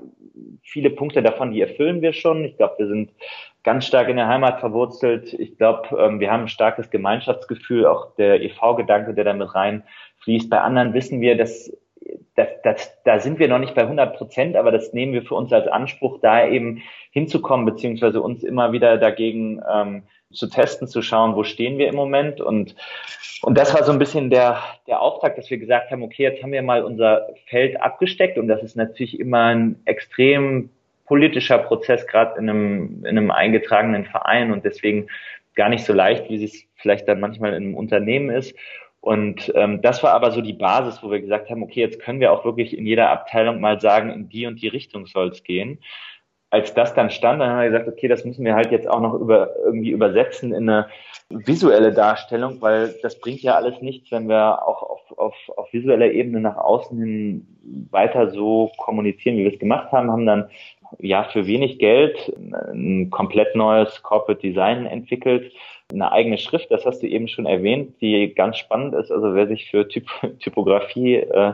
viele 0.62 0.90
Punkte 0.90 1.22
davon, 1.22 1.52
die 1.52 1.60
erfüllen 1.60 2.02
wir 2.02 2.12
schon. 2.12 2.44
Ich 2.44 2.56
glaube, 2.56 2.74
wir 2.78 2.86
sind 2.86 3.10
ganz 3.66 3.84
stark 3.84 4.08
in 4.08 4.16
der 4.16 4.28
Heimat 4.28 4.60
verwurzelt. 4.60 5.34
Ich 5.34 5.58
glaube, 5.58 5.88
ähm, 5.98 6.20
wir 6.20 6.30
haben 6.30 6.42
ein 6.42 6.48
starkes 6.48 6.88
Gemeinschaftsgefühl, 6.88 7.84
auch 7.84 8.14
der 8.14 8.40
EV-Gedanke, 8.40 9.12
der 9.12 9.24
da 9.24 9.32
mit 9.32 9.52
reinfließt. 9.52 10.48
Bei 10.48 10.60
anderen 10.60 10.94
wissen 10.94 11.20
wir, 11.20 11.36
dass 11.36 11.72
das, 12.36 12.48
das, 12.62 13.02
da 13.02 13.18
sind 13.18 13.40
wir 13.40 13.48
noch 13.48 13.58
nicht 13.58 13.74
bei 13.74 13.82
100 13.82 14.16
Prozent, 14.16 14.54
aber 14.54 14.70
das 14.70 14.92
nehmen 14.92 15.12
wir 15.14 15.22
für 15.22 15.34
uns 15.34 15.52
als 15.52 15.66
Anspruch, 15.66 16.20
da 16.22 16.46
eben 16.46 16.80
hinzukommen, 17.10 17.66
beziehungsweise 17.66 18.22
uns 18.22 18.44
immer 18.44 18.70
wieder 18.70 18.98
dagegen 18.98 19.60
ähm, 19.68 20.04
zu 20.32 20.46
testen, 20.48 20.86
zu 20.86 21.02
schauen, 21.02 21.34
wo 21.34 21.42
stehen 21.42 21.76
wir 21.76 21.88
im 21.88 21.96
Moment. 21.96 22.40
Und, 22.40 22.76
und 23.42 23.58
das 23.58 23.74
war 23.74 23.82
so 23.82 23.90
ein 23.90 23.98
bisschen 23.98 24.30
der, 24.30 24.62
der 24.86 25.00
Auftrag, 25.00 25.34
dass 25.34 25.50
wir 25.50 25.58
gesagt 25.58 25.90
haben, 25.90 26.04
okay, 26.04 26.22
jetzt 26.22 26.40
haben 26.40 26.52
wir 26.52 26.62
mal 26.62 26.84
unser 26.84 27.26
Feld 27.46 27.80
abgesteckt 27.80 28.38
und 28.38 28.46
das 28.46 28.62
ist 28.62 28.76
natürlich 28.76 29.18
immer 29.18 29.46
ein 29.46 29.80
extrem 29.86 30.70
politischer 31.06 31.58
Prozess, 31.58 32.06
gerade 32.06 32.38
in 32.38 32.50
einem, 32.50 33.04
in 33.04 33.18
einem 33.18 33.30
eingetragenen 33.30 34.04
Verein 34.04 34.52
und 34.52 34.64
deswegen 34.64 35.08
gar 35.54 35.68
nicht 35.68 35.84
so 35.84 35.92
leicht, 35.92 36.28
wie 36.28 36.42
es 36.42 36.64
vielleicht 36.76 37.08
dann 37.08 37.20
manchmal 37.20 37.50
in 37.54 37.64
einem 37.64 37.74
Unternehmen 37.74 38.30
ist. 38.30 38.54
Und 39.00 39.52
ähm, 39.54 39.82
das 39.82 40.02
war 40.02 40.12
aber 40.12 40.32
so 40.32 40.40
die 40.40 40.52
Basis, 40.52 41.02
wo 41.02 41.10
wir 41.10 41.20
gesagt 41.20 41.48
haben, 41.48 41.62
okay, 41.62 41.80
jetzt 41.80 42.00
können 42.00 42.20
wir 42.20 42.32
auch 42.32 42.44
wirklich 42.44 42.76
in 42.76 42.86
jeder 42.86 43.10
Abteilung 43.10 43.60
mal 43.60 43.80
sagen, 43.80 44.10
in 44.10 44.28
die 44.28 44.46
und 44.46 44.60
die 44.60 44.68
Richtung 44.68 45.06
soll 45.06 45.28
es 45.28 45.44
gehen. 45.44 45.78
Als 46.50 46.74
das 46.74 46.94
dann 46.94 47.10
stand, 47.10 47.40
dann 47.40 47.50
haben 47.50 47.60
wir 47.60 47.70
gesagt, 47.70 47.88
okay, 47.88 48.08
das 48.08 48.24
müssen 48.24 48.44
wir 48.44 48.54
halt 48.54 48.72
jetzt 48.72 48.88
auch 48.88 49.00
noch 49.00 49.14
über, 49.14 49.54
irgendwie 49.64 49.90
übersetzen 49.90 50.52
in 50.52 50.68
eine 50.68 50.88
visuelle 51.28 51.92
Darstellung, 51.92 52.60
weil 52.60 52.94
das 53.02 53.18
bringt 53.20 53.42
ja 53.42 53.54
alles 53.54 53.80
nichts, 53.80 54.10
wenn 54.10 54.28
wir 54.28 54.66
auch 54.66 54.82
auf, 54.82 55.18
auf, 55.18 55.34
auf 55.56 55.72
visueller 55.72 56.10
Ebene 56.10 56.40
nach 56.40 56.56
außen 56.56 56.98
hin 56.98 57.88
weiter 57.90 58.30
so 58.30 58.70
kommunizieren, 58.76 59.36
wie 59.36 59.44
wir 59.44 59.52
es 59.52 59.58
gemacht 59.58 59.90
haben, 59.92 60.10
haben 60.10 60.26
dann 60.26 60.48
ja 60.98 61.24
für 61.24 61.46
wenig 61.46 61.78
Geld 61.78 62.32
ein 62.72 63.10
komplett 63.10 63.54
neues 63.54 64.02
Corporate 64.02 64.40
Design 64.40 64.86
entwickelt, 64.86 65.52
eine 65.92 66.10
eigene 66.10 66.38
Schrift, 66.38 66.70
das 66.70 66.84
hast 66.84 67.02
du 67.02 67.06
eben 67.06 67.28
schon 67.28 67.46
erwähnt, 67.46 68.00
die 68.00 68.34
ganz 68.34 68.58
spannend 68.58 68.94
ist. 68.94 69.12
Also 69.12 69.34
wer 69.34 69.46
sich 69.46 69.70
für 69.70 69.86
Typ 69.86 70.08
Typografie 70.40 71.16
äh, 71.16 71.52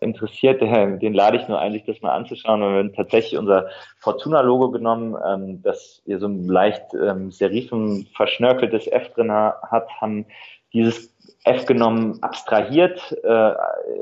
interessiert, 0.00 0.62
der, 0.62 0.96
den 0.96 1.12
lade 1.12 1.36
ich 1.36 1.48
nur 1.48 1.58
ein, 1.58 1.72
sich 1.72 1.84
das 1.84 2.00
mal 2.00 2.14
anzuschauen. 2.14 2.60
Wir 2.60 2.78
haben 2.78 2.94
tatsächlich 2.94 3.38
unser 3.38 3.68
Fortuna-Logo 3.98 4.70
genommen, 4.70 5.16
ähm, 5.26 5.62
das 5.62 6.02
hier 6.06 6.18
so 6.18 6.28
ein 6.28 6.46
leicht 6.46 6.82
ähm, 6.94 7.30
Serifen 7.30 8.06
verschnörkeltes 8.14 8.86
F 8.86 9.10
drin 9.14 9.30
hat, 9.32 9.88
haben 10.00 10.26
dieses 10.72 11.13
F 11.44 11.66
genommen, 11.66 12.18
abstrahiert 12.22 13.16
äh, 13.22 13.52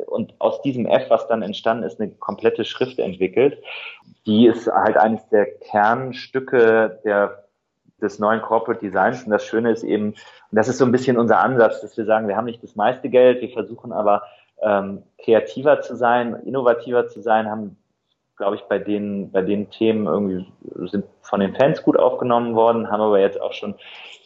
und 0.07 0.35
aus 0.39 0.63
diesem 0.63 0.87
F, 0.87 1.11
was 1.11 1.27
dann 1.27 1.43
entstanden 1.43 1.83
ist, 1.83 2.01
eine 2.01 2.11
komplette 2.13 2.65
Schrift 2.65 2.99
entwickelt. 2.99 3.63
Die 4.27 4.47
ist 4.47 4.69
halt 4.69 4.97
eines 4.97 5.29
der 5.29 5.47
Kernstücke 5.59 7.01
der, 7.05 7.45
des 8.01 8.21
neuen 8.21 8.41
Corporate 8.41 8.81
Designs. 8.81 9.25
Und 9.25 9.31
das 9.31 9.45
Schöne 9.45 9.73
ist 9.73 9.83
eben, 9.83 10.11
und 10.11 10.17
das 10.53 10.69
ist 10.69 10.79
so 10.79 10.85
ein 10.85 10.93
bisschen 10.93 11.19
unser 11.19 11.41
Ansatz, 11.41 11.81
dass 11.81 11.97
wir 11.97 12.05
sagen, 12.05 12.29
wir 12.29 12.37
haben 12.37 12.45
nicht 12.45 12.63
das 12.63 12.77
meiste 12.77 13.09
Geld, 13.09 13.43
wir 13.43 13.51
versuchen 13.51 13.93
aber 13.93 14.23
ähm, 14.63 15.03
kreativer 15.19 15.81
zu 15.81 15.97
sein, 15.97 16.37
innovativer 16.45 17.09
zu 17.09 17.21
sein, 17.21 17.51
haben 17.51 17.77
glaube 18.43 18.57
ich, 18.57 18.63
bei 18.63 18.81
den, 18.81 19.31
bei 19.31 19.41
den 19.41 19.71
Themen 19.71 20.07
irgendwie 20.07 20.45
sind 20.91 21.05
von 21.21 21.39
den 21.39 21.55
Fans 21.55 21.81
gut 21.81 21.97
aufgenommen 21.97 22.57
worden, 22.57 22.91
haben 22.91 23.01
aber 23.01 23.21
jetzt 23.21 23.41
auch 23.41 23.53
schon 23.53 23.77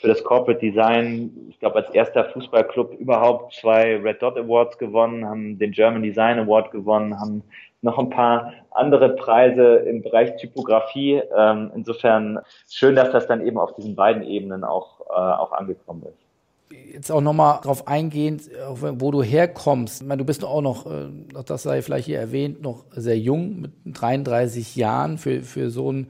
für 0.01 0.09
das 0.09 0.25
Corporate 0.25 0.59
Design, 0.59 1.31
ich 1.51 1.61
glaube, 1.61 1.77
als 1.77 1.91
erster 1.91 2.25
Fußballclub 2.25 2.95
überhaupt 2.95 3.53
zwei 3.53 3.97
Red 3.97 4.23
Dot 4.23 4.39
Awards 4.39 4.79
gewonnen, 4.79 5.27
haben 5.27 5.59
den 5.59 5.73
German 5.73 6.03
Design 6.03 6.39
Award 6.39 6.71
gewonnen, 6.71 7.21
haben 7.21 7.43
noch 7.83 7.99
ein 7.99 8.09
paar 8.09 8.55
andere 8.71 9.11
Preise 9.11 9.77
im 9.77 10.01
Bereich 10.01 10.35
Typografie. 10.37 11.21
Ähm, 11.37 11.71
insofern 11.75 12.39
schön, 12.71 12.97
dass 12.97 13.11
das 13.11 13.27
dann 13.27 13.47
eben 13.47 13.59
auf 13.59 13.75
diesen 13.75 13.97
beiden 13.97 14.23
Ebenen 14.23 14.65
auch, 14.65 15.03
äh, 15.11 15.13
auch 15.13 15.53
angekommen 15.53 16.05
ist 16.05 16.26
jetzt 16.71 17.11
auch 17.13 17.21
nochmal 17.21 17.61
darauf 17.63 17.87
eingehen, 17.87 18.41
wo 18.71 19.11
du 19.11 19.23
herkommst. 19.23 20.03
Ich 20.03 20.07
meine, 20.07 20.19
du 20.19 20.25
bist 20.25 20.45
auch 20.45 20.63
noch, 20.63 20.87
äh, 20.87 21.09
das 21.45 21.63
sei 21.63 21.83
vielleicht 21.83 22.07
hier 22.07 22.19
erwähnt, 22.19 22.63
noch 22.63 22.85
sehr 22.91 23.19
jung 23.19 23.61
mit 23.61 23.73
33 23.85 24.77
Jahren 24.77 25.19
für, 25.19 25.43
für 25.43 25.71
so 25.71 25.91
eine 25.91 26.07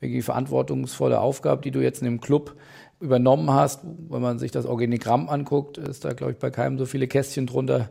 wirklich 0.00 0.24
verantwortungsvolle 0.24 1.20
Aufgabe, 1.20 1.62
die 1.62 1.70
du 1.70 1.80
jetzt 1.80 2.00
in 2.00 2.06
dem 2.06 2.20
Club 2.20 2.56
übernommen 3.00 3.50
hast. 3.50 3.80
Wenn 3.84 4.22
man 4.22 4.38
sich 4.38 4.50
das 4.50 4.66
Organigramm 4.66 5.28
anguckt, 5.28 5.78
ist 5.78 6.04
da, 6.04 6.12
glaube 6.12 6.32
ich, 6.32 6.38
bei 6.38 6.50
keinem 6.50 6.78
so 6.78 6.86
viele 6.86 7.06
Kästchen 7.06 7.46
drunter 7.46 7.90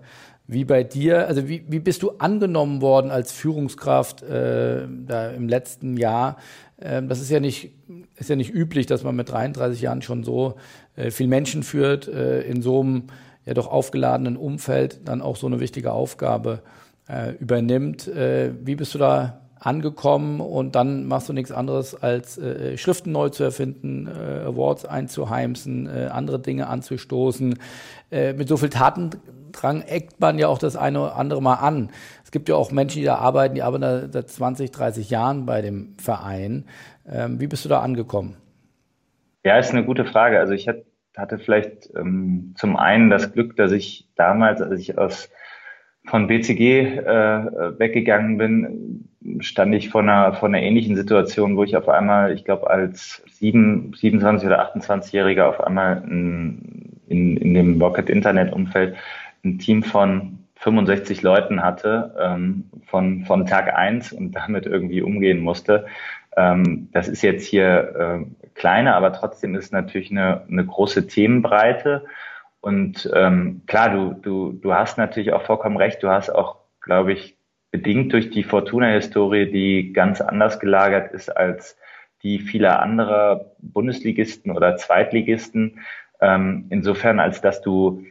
wie 0.50 0.66
bei 0.66 0.84
dir. 0.84 1.28
Also 1.28 1.48
wie, 1.48 1.64
wie 1.68 1.80
bist 1.80 2.02
du 2.02 2.12
angenommen 2.18 2.82
worden 2.82 3.12
als 3.12 3.32
Führungskraft 3.32 4.24
äh, 4.24 4.88
da 5.06 5.30
im 5.30 5.48
letzten 5.48 5.96
Jahr? 5.96 6.38
Ähm, 6.82 7.08
das 7.08 7.22
ist 7.22 7.30
ja 7.30 7.40
nicht 7.40 7.72
ist 8.18 8.30
ja 8.30 8.36
nicht 8.36 8.54
üblich, 8.54 8.86
dass 8.86 9.04
man 9.04 9.16
mit 9.16 9.30
33 9.30 9.82
Jahren 9.82 10.02
schon 10.02 10.24
so 10.24 10.56
äh, 10.96 11.12
viel 11.12 11.28
Menschen 11.28 11.64
führt, 11.64 12.08
äh, 12.08 12.42
in 12.42 12.62
so 12.62 12.82
einem 12.82 13.04
ja 13.46 13.54
doch 13.54 13.68
aufgeladenen 13.68 14.38
Umfeld 14.38 15.02
dann 15.06 15.22
auch 15.22 15.36
so 15.36 15.48
eine 15.48 15.60
wichtige 15.60 15.92
Aufgabe 15.92 16.62
äh, 17.08 17.34
übernimmt. 17.36 18.08
Äh, 18.08 18.52
wie 18.64 18.76
bist 18.76 18.94
du 18.96 18.98
da 18.98 19.42
angekommen 19.60 20.40
und 20.40 20.76
dann 20.76 21.06
machst 21.06 21.30
du 21.30 21.34
nichts 21.34 21.52
anderes 21.52 21.94
als 22.02 22.38
äh, 22.38 22.78
Schriften 22.78 23.12
neu 23.12 23.30
zu 23.30 23.44
erfinden, 23.44 24.08
äh, 24.08 24.46
Awards 24.46 24.86
einzuheimsen, 24.86 25.88
äh, 25.88 26.10
andere 26.12 26.40
Dinge 26.40 26.68
anzustoßen. 26.68 27.60
Äh, 28.10 28.34
mit 28.34 28.48
so 28.48 28.58
viel 28.58 28.70
Tatendrang 29.52 29.82
eckt 29.82 30.20
man 30.20 30.40
ja 30.40 30.48
auch 30.48 30.58
das 30.58 30.76
eine 30.76 31.02
oder 31.02 31.16
andere 31.16 31.42
Mal 31.42 31.56
an. 31.56 31.90
Es 32.24 32.32
gibt 32.32 32.50
ja 32.50 32.56
auch 32.56 32.72
Menschen, 32.72 33.00
die 33.00 33.06
da 33.06 33.16
arbeiten, 33.16 33.56
die 33.56 33.64
arbeiten 33.64 34.12
seit 34.12 34.30
20, 34.30 34.72
30 34.72 35.10
Jahren 35.10 35.46
bei 35.46 35.62
dem 35.62 35.96
Verein. 35.98 36.66
Ähm, 37.12 37.40
wie 37.40 37.48
bist 37.48 37.66
du 37.66 37.70
da 37.70 37.82
angekommen? 37.82 38.38
Ja, 39.44 39.58
ist 39.58 39.72
eine 39.72 39.86
gute 39.86 40.06
Frage. 40.06 40.40
Also 40.40 40.54
ich 40.54 40.68
hatte 41.18 41.40
vielleicht 41.40 41.90
ähm, 41.96 42.54
zum 42.58 42.78
einen 42.78 43.10
das 43.10 43.34
Glück, 43.34 43.56
dass 43.56 43.72
ich 43.72 44.10
damals, 44.16 44.62
als 44.62 44.80
ich 44.80 44.98
aus 44.98 45.30
von 46.06 46.28
BCG 46.28 46.98
äh, 46.98 47.80
weggegangen 47.80 48.38
bin, 48.38 49.10
stand 49.42 49.76
ich 49.76 49.90
vor 49.90 50.02
einer, 50.02 50.34
vor 50.34 50.50
einer 50.50 50.62
ähnlichen 50.62 50.96
Situation, 50.96 51.56
wo 51.56 51.64
ich 51.64 51.76
auf 51.76 51.88
einmal, 51.90 52.32
ich 52.32 52.46
glaube, 52.46 52.70
als 52.70 53.22
sieben, 53.32 53.94
27 53.94 54.48
oder 54.48 54.74
28-Jähriger 54.74 55.44
auf 55.44 55.62
einmal 55.62 56.04
in, 56.10 57.00
in, 57.08 57.38
in 57.38 57.54
dem 57.54 57.82
Rocket 57.82 58.10
Internet 58.10 58.54
Umfeld 58.54 58.96
ein 59.44 59.60
Team 59.60 59.84
von 59.84 60.40
65 60.56 61.22
Leuten 61.22 61.64
hatte, 61.64 62.16
ähm, 62.20 62.70
von, 62.86 63.24
von 63.26 63.46
Tag 63.46 63.74
eins 63.74 64.12
und 64.12 64.34
damit 64.34 64.66
irgendwie 64.66 65.02
umgehen 65.02 65.40
musste. 65.40 65.86
Ähm, 66.36 66.90
das 66.92 67.08
ist 67.08 67.22
jetzt 67.22 67.46
hier 67.46 68.26
äh, 68.26 68.50
kleiner, 68.56 68.96
aber 68.96 69.14
trotzdem 69.14 69.56
ist 69.56 69.72
natürlich 69.72 70.12
eine, 70.12 70.46
eine 70.50 70.66
große 70.66 71.08
Themenbreite. 71.08 72.06
Und 72.62 73.10
ähm, 73.16 73.62
klar, 73.68 73.90
du, 73.90 74.14
du, 74.14 74.52
du 74.52 74.74
hast 74.74 74.98
natürlich 74.98 75.32
auch 75.32 75.44
vollkommen 75.44 75.78
recht. 75.78 76.04
Du 76.04 76.10
hast 76.10 76.30
auch, 76.30 76.58
glaube 76.82 77.14
ich, 77.14 77.38
bedingt 77.72 78.12
durch 78.12 78.30
die 78.30 78.44
Fortuna-Historie, 78.44 79.50
die 79.50 79.94
ganz 79.94 80.20
anders 80.22 80.60
gelagert 80.60 81.14
ist 81.14 81.30
als 81.30 81.78
die 82.22 82.40
vieler 82.40 82.82
anderer 82.82 83.54
Bundesligisten 83.60 84.52
oder 84.52 84.76
Zweitligisten. 84.76 85.80
Ähm, 86.20 86.66
insofern, 86.70 87.20
als 87.20 87.40
dass 87.40 87.62
du 87.62 88.04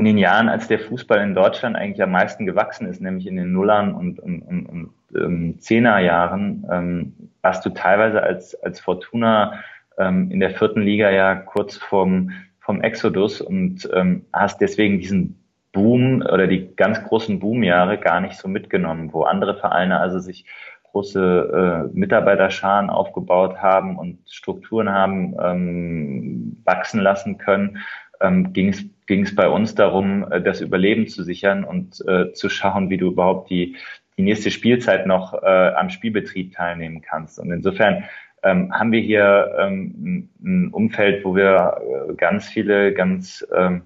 in 0.00 0.06
den 0.06 0.18
Jahren, 0.18 0.48
als 0.48 0.66
der 0.66 0.78
Fußball 0.78 1.20
in 1.20 1.34
Deutschland 1.34 1.76
eigentlich 1.76 2.02
am 2.02 2.10
meisten 2.10 2.46
gewachsen 2.46 2.86
ist, 2.86 3.02
nämlich 3.02 3.26
in 3.26 3.36
den 3.36 3.52
Nullern 3.52 3.94
und, 3.94 4.18
und, 4.18 4.40
und, 4.40 4.66
und 4.66 4.90
ähm, 5.14 5.58
Zehnerjahren, 5.60 6.66
ähm, 6.72 7.12
warst 7.42 7.66
du 7.66 7.70
teilweise 7.70 8.22
als, 8.22 8.54
als 8.62 8.80
Fortuna 8.80 9.60
ähm, 9.98 10.30
in 10.30 10.40
der 10.40 10.52
vierten 10.52 10.80
Liga 10.80 11.10
ja 11.10 11.34
kurz 11.34 11.76
vom, 11.76 12.30
vom 12.60 12.80
Exodus 12.80 13.42
und 13.42 13.90
ähm, 13.92 14.24
hast 14.32 14.62
deswegen 14.62 15.00
diesen 15.00 15.38
Boom 15.72 16.22
oder 16.22 16.46
die 16.46 16.74
ganz 16.76 17.04
großen 17.04 17.38
Boomjahre 17.38 17.98
gar 17.98 18.22
nicht 18.22 18.38
so 18.38 18.48
mitgenommen, 18.48 19.12
wo 19.12 19.24
andere 19.24 19.58
Vereine 19.58 20.00
also 20.00 20.18
sich 20.18 20.46
große 20.92 21.90
äh, 21.92 21.96
Mitarbeiterscharen 21.96 22.88
aufgebaut 22.88 23.58
haben 23.58 23.98
und 23.98 24.18
Strukturen 24.26 24.88
haben 24.88 25.36
ähm, 25.40 26.62
wachsen 26.64 27.00
lassen 27.02 27.36
können, 27.36 27.78
ähm, 28.22 28.52
ging 28.54 28.70
es 28.70 28.84
ging 29.10 29.24
es 29.24 29.34
bei 29.34 29.48
uns 29.48 29.74
darum, 29.74 30.30
äh, 30.30 30.40
das 30.40 30.60
Überleben 30.60 31.08
zu 31.08 31.24
sichern 31.24 31.64
und 31.64 32.00
äh, 32.06 32.32
zu 32.32 32.48
schauen, 32.48 32.90
wie 32.90 32.96
du 32.96 33.08
überhaupt 33.08 33.50
die 33.50 33.76
die 34.16 34.22
nächste 34.22 34.50
Spielzeit 34.50 35.06
noch 35.06 35.32
äh, 35.42 35.46
am 35.46 35.88
Spielbetrieb 35.88 36.52
teilnehmen 36.52 37.00
kannst. 37.00 37.38
Und 37.38 37.50
insofern 37.50 38.04
ähm, 38.42 38.70
haben 38.70 38.92
wir 38.92 39.00
hier 39.00 39.56
ähm, 39.58 40.28
ein 40.42 40.68
Umfeld, 40.72 41.24
wo 41.24 41.34
wir 41.34 41.80
äh, 42.10 42.14
ganz 42.14 42.46
viele, 42.46 42.92
ganz 42.92 43.46
ähm, 43.56 43.82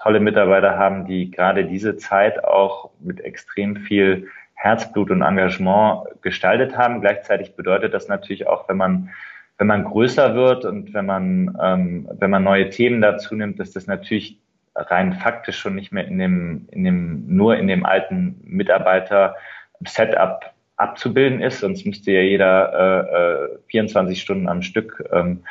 tolle 0.00 0.20
Mitarbeiter 0.20 0.78
haben, 0.78 1.06
die 1.06 1.30
gerade 1.32 1.64
diese 1.64 1.96
Zeit 1.96 2.44
auch 2.44 2.90
mit 3.00 3.20
extrem 3.20 3.76
viel 3.76 4.28
Herzblut 4.54 5.10
und 5.10 5.22
Engagement 5.22 6.06
gestaltet 6.22 6.78
haben. 6.78 7.00
Gleichzeitig 7.00 7.56
bedeutet 7.56 7.92
das 7.92 8.06
natürlich 8.06 8.46
auch, 8.46 8.68
wenn 8.68 8.76
man 8.76 9.10
wenn 9.58 9.66
man 9.66 9.84
größer 9.84 10.34
wird 10.34 10.64
und 10.64 10.94
wenn 10.94 11.06
man 11.06 11.58
ähm, 11.60 12.08
wenn 12.18 12.30
man 12.30 12.44
neue 12.44 12.70
Themen 12.70 13.00
dazu 13.00 13.34
nimmt, 13.34 13.58
dass 13.58 13.72
das 13.72 13.86
natürlich 13.86 14.38
rein 14.74 15.14
faktisch 15.14 15.58
schon 15.58 15.74
nicht 15.74 15.92
mehr 15.92 16.06
in 16.06 16.18
dem 16.18 16.68
in 16.70 16.84
dem 16.84 17.26
nur 17.26 17.56
in 17.56 17.68
dem 17.68 17.84
alten 17.84 18.40
Mitarbeiter 18.44 19.36
Setup 19.84 20.52
abzubilden 20.76 21.40
ist, 21.40 21.60
sonst 21.60 21.86
müsste 21.86 22.12
ja 22.12 22.22
jeder 22.22 23.52
äh, 23.52 23.58
24 23.68 24.16
äh, 24.16 24.20
Stunden 24.20 24.48
am 24.48 24.62
Stück 24.62 25.04
ähm, 25.12 25.44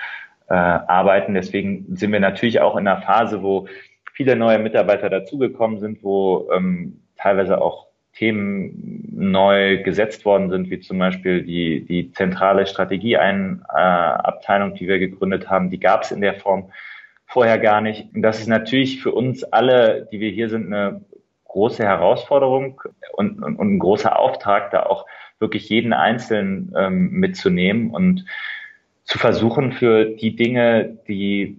äh, 0.50 0.54
arbeiten. 0.54 1.34
Deswegen 1.34 1.96
sind 1.96 2.12
wir 2.12 2.20
natürlich 2.20 2.60
auch 2.60 2.76
in 2.76 2.88
einer 2.88 3.02
Phase, 3.02 3.42
wo 3.42 3.68
viele 4.14 4.36
neue 4.36 4.60
Mitarbeiter 4.60 5.10
dazugekommen 5.10 5.80
sind, 5.80 6.04
wo 6.04 6.50
ähm, 6.54 7.02
teilweise 7.18 7.62
auch 7.62 7.88
Themen 8.14 9.08
neu 9.14 9.82
gesetzt 9.84 10.26
worden 10.26 10.50
sind, 10.50 10.70
wie 10.70 10.82
zum 10.82 11.00
Beispiel 11.00 11.44
die, 11.44 11.86
die 11.86 12.12
zentrale 12.12 12.66
Strategieabteilung, 12.66 14.76
die 14.76 14.88
wir 14.88 15.00
gegründet 15.00 15.50
haben, 15.50 15.70
die 15.70 15.80
gab 15.80 16.04
es 16.04 16.12
in 16.12 16.20
der 16.20 16.34
Form 16.34 16.70
vorher 17.32 17.58
gar 17.60 17.82
nicht. 17.82 18.14
Und 18.14 18.22
das 18.22 18.40
ist 18.40 18.48
natürlich 18.48 19.02
für 19.02 19.14
uns 19.14 19.44
alle, 19.44 20.08
die 20.12 20.20
wir 20.20 20.30
hier 20.30 20.50
sind, 20.50 20.68
eine 20.68 21.02
große 21.46 21.84
Herausforderung 21.84 22.82
und, 23.14 23.42
und, 23.42 23.56
und 23.56 23.76
ein 23.76 23.80
großer 23.80 24.20
Auftrag, 24.20 24.72
da 24.72 24.84
auch 24.84 25.06
wirklich 25.40 25.70
jeden 25.70 25.94
Einzelnen 25.94 26.74
ähm, 26.78 27.12
mitzunehmen 27.12 27.92
und 27.92 28.26
zu 29.06 29.18
versuchen, 29.18 29.72
für 29.72 30.06
die 30.06 30.36
Dinge, 30.36 30.98
die 31.08 31.58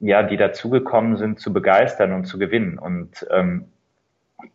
ja, 0.00 0.22
die 0.22 0.38
dazugekommen 0.38 1.16
sind, 1.16 1.40
zu 1.40 1.52
begeistern 1.52 2.12
und 2.12 2.24
zu 2.24 2.38
gewinnen. 2.38 2.78
Und 2.78 3.26
ähm, 3.30 3.66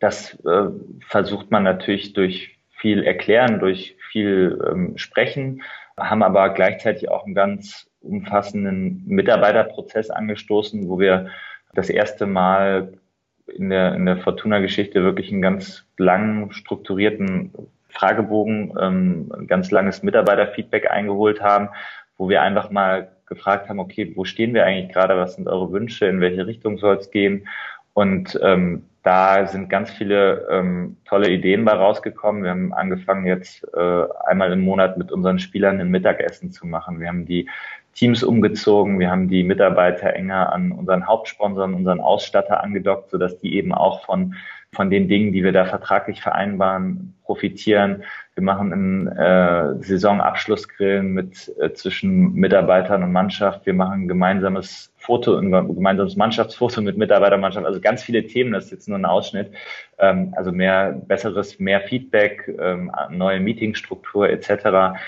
das 0.00 0.34
äh, 0.44 0.70
versucht 1.06 1.50
man 1.50 1.62
natürlich 1.62 2.12
durch 2.12 2.58
viel 2.70 3.04
Erklären, 3.04 3.60
durch 3.60 3.96
viel 4.10 4.60
ähm, 4.68 4.98
Sprechen, 4.98 5.62
haben 5.98 6.22
aber 6.22 6.50
gleichzeitig 6.50 7.08
auch 7.10 7.24
einen 7.24 7.34
ganz 7.34 7.88
umfassenden 8.00 9.02
Mitarbeiterprozess 9.06 10.10
angestoßen, 10.10 10.88
wo 10.88 10.98
wir 10.98 11.30
das 11.74 11.90
erste 11.90 12.26
Mal 12.26 12.92
in 13.46 13.70
der, 13.70 13.94
in 13.94 14.06
der 14.06 14.18
Fortuna-Geschichte 14.18 15.02
wirklich 15.02 15.32
einen 15.32 15.42
ganz 15.42 15.84
langen, 15.98 16.52
strukturierten 16.52 17.52
Fragebogen, 17.88 18.74
ähm, 18.80 19.32
ein 19.36 19.46
ganz 19.46 19.70
langes 19.70 20.02
Mitarbeiterfeedback 20.02 20.90
eingeholt 20.90 21.40
haben, 21.40 21.68
wo 22.18 22.28
wir 22.28 22.42
einfach 22.42 22.70
mal 22.70 23.12
gefragt 23.26 23.68
haben, 23.68 23.80
okay, 23.80 24.12
wo 24.14 24.24
stehen 24.24 24.54
wir 24.54 24.64
eigentlich 24.64 24.92
gerade, 24.92 25.16
was 25.16 25.34
sind 25.34 25.48
eure 25.48 25.72
Wünsche, 25.72 26.06
in 26.06 26.20
welche 26.20 26.46
Richtung 26.46 26.78
soll 26.78 26.96
es 26.96 27.10
gehen? 27.10 27.48
Und 27.94 28.38
ähm, 28.42 28.84
da 29.06 29.46
sind 29.46 29.70
ganz 29.70 29.88
viele 29.90 30.48
ähm, 30.50 30.96
tolle 31.04 31.30
Ideen 31.30 31.64
bei 31.64 31.74
rausgekommen. 31.74 32.42
Wir 32.42 32.50
haben 32.50 32.72
angefangen 32.72 33.24
jetzt 33.24 33.64
äh, 33.72 34.04
einmal 34.26 34.52
im 34.52 34.62
Monat 34.62 34.98
mit 34.98 35.12
unseren 35.12 35.38
Spielern 35.38 35.80
ein 35.80 35.90
Mittagessen 35.90 36.50
zu 36.50 36.66
machen. 36.66 36.98
Wir 36.98 37.06
haben 37.06 37.24
die 37.24 37.48
Teams 37.94 38.24
umgezogen, 38.24 38.98
wir 38.98 39.08
haben 39.08 39.28
die 39.28 39.44
Mitarbeiter 39.44 40.12
enger 40.12 40.52
an 40.52 40.72
unseren 40.72 41.06
Hauptsponsoren, 41.06 41.72
unseren 41.72 42.00
Ausstatter 42.00 42.64
angedockt, 42.64 43.10
sodass 43.10 43.38
die 43.38 43.54
eben 43.54 43.72
auch 43.72 44.04
von 44.04 44.34
von 44.72 44.90
den 44.90 45.08
Dingen, 45.08 45.32
die 45.32 45.42
wir 45.42 45.52
da 45.52 45.64
vertraglich 45.64 46.20
vereinbaren, 46.20 47.14
profitieren. 47.24 48.02
Wir 48.34 48.42
machen 48.42 48.72
einen 48.72 49.06
äh, 49.06 49.82
Saisonabschlussgrill 49.82 51.02
mit 51.02 51.50
äh, 51.58 51.72
zwischen 51.72 52.34
Mitarbeitern 52.34 53.02
und 53.02 53.12
Mannschaft. 53.12 53.64
Wir 53.64 53.72
machen 53.72 54.02
ein 54.02 54.08
gemeinsames 54.08 54.92
Foto, 55.06 55.36
ein 55.36 55.52
gemeinsames 55.52 56.16
Mannschaftsfoto 56.16 56.82
mit 56.82 56.98
Mitarbeitermannschaft. 56.98 57.64
Also 57.64 57.80
ganz 57.80 58.02
viele 58.02 58.26
Themen. 58.26 58.52
Das 58.52 58.66
ist 58.66 58.70
jetzt 58.72 58.88
nur 58.88 58.98
ein 58.98 59.04
Ausschnitt. 59.04 59.52
Ähm, 59.98 60.34
also 60.36 60.50
mehr 60.50 61.00
besseres, 61.06 61.60
mehr 61.60 61.80
Feedback, 61.82 62.52
ähm, 62.60 62.90
neue 63.10 63.38
Meetingstruktur 63.38 64.28
etc. 64.28 64.98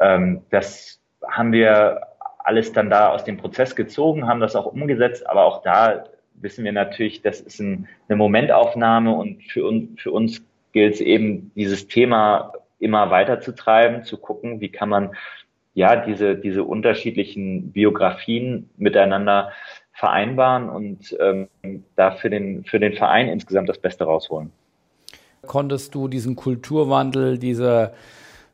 Ähm, 0.00 0.42
das 0.50 1.00
haben 1.26 1.52
wir 1.52 2.02
alles 2.38 2.72
dann 2.72 2.88
da 2.88 3.10
aus 3.10 3.24
dem 3.24 3.36
Prozess 3.36 3.74
gezogen, 3.74 4.26
haben 4.28 4.40
das 4.40 4.56
auch 4.56 4.66
umgesetzt, 4.66 5.28
aber 5.28 5.44
auch 5.44 5.62
da 5.62 6.04
wissen 6.34 6.64
wir 6.64 6.72
natürlich, 6.72 7.20
das 7.20 7.40
ist 7.40 7.60
ein, 7.60 7.88
eine 8.08 8.16
Momentaufnahme 8.16 9.12
und 9.12 9.42
für 9.42 9.66
uns, 9.66 10.00
für 10.00 10.12
uns 10.12 10.42
gilt 10.72 10.94
es 10.94 11.00
eben, 11.00 11.50
dieses 11.56 11.88
Thema 11.88 12.52
immer 12.78 13.10
weiter 13.10 13.40
zu 13.40 13.54
treiben, 13.54 14.04
zu 14.04 14.16
gucken, 14.16 14.60
wie 14.60 14.70
kann 14.70 14.88
man 14.88 15.10
ja 15.78 15.94
diese, 15.96 16.34
diese 16.34 16.64
unterschiedlichen 16.64 17.70
Biografien 17.70 18.68
miteinander 18.76 19.52
vereinbaren 19.92 20.68
und 20.68 21.16
ähm, 21.20 21.48
da 21.96 22.10
für 22.10 22.30
den, 22.30 22.64
für 22.64 22.80
den 22.80 22.94
Verein 22.94 23.28
insgesamt 23.28 23.68
das 23.68 23.78
Beste 23.78 24.04
rausholen. 24.04 24.50
Konntest 25.46 25.94
du 25.94 26.08
diesen 26.08 26.34
Kulturwandel, 26.34 27.38
diese 27.38 27.92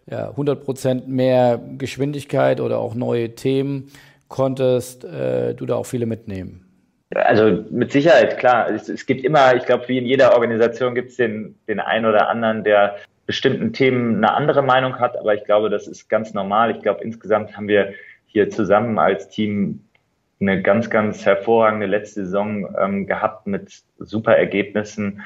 ja, 0.06 0.28
100 0.30 0.64
Prozent 0.64 1.08
mehr 1.08 1.58
Geschwindigkeit 1.78 2.60
oder 2.60 2.78
auch 2.78 2.94
neue 2.94 3.34
Themen, 3.34 3.90
konntest 4.28 5.04
äh, 5.04 5.54
du 5.54 5.64
da 5.64 5.76
auch 5.76 5.86
viele 5.86 6.04
mitnehmen? 6.04 6.60
Also 7.14 7.64
mit 7.70 7.92
Sicherheit, 7.92 8.38
klar. 8.38 8.70
Es, 8.70 8.88
es 8.90 9.06
gibt 9.06 9.24
immer, 9.24 9.54
ich 9.54 9.64
glaube, 9.64 9.88
wie 9.88 9.98
in 9.98 10.04
jeder 10.04 10.34
Organisation 10.34 10.94
gibt 10.94 11.10
es 11.10 11.16
den, 11.16 11.54
den 11.68 11.80
einen 11.80 12.04
oder 12.04 12.28
anderen, 12.28 12.64
der 12.64 12.96
bestimmten 13.26 13.72
Themen 13.72 14.16
eine 14.16 14.34
andere 14.34 14.62
Meinung 14.62 14.98
hat, 14.98 15.16
aber 15.16 15.34
ich 15.34 15.44
glaube, 15.44 15.70
das 15.70 15.86
ist 15.86 16.08
ganz 16.08 16.34
normal. 16.34 16.70
Ich 16.70 16.82
glaube, 16.82 17.02
insgesamt 17.02 17.56
haben 17.56 17.68
wir 17.68 17.94
hier 18.26 18.50
zusammen 18.50 18.98
als 18.98 19.28
Team 19.28 19.80
eine 20.40 20.60
ganz, 20.60 20.90
ganz 20.90 21.24
hervorragende 21.24 21.86
letzte 21.86 22.24
Saison 22.24 22.74
ähm, 22.78 23.06
gehabt 23.06 23.46
mit 23.46 23.82
super 23.98 24.36
Ergebnissen 24.36 25.22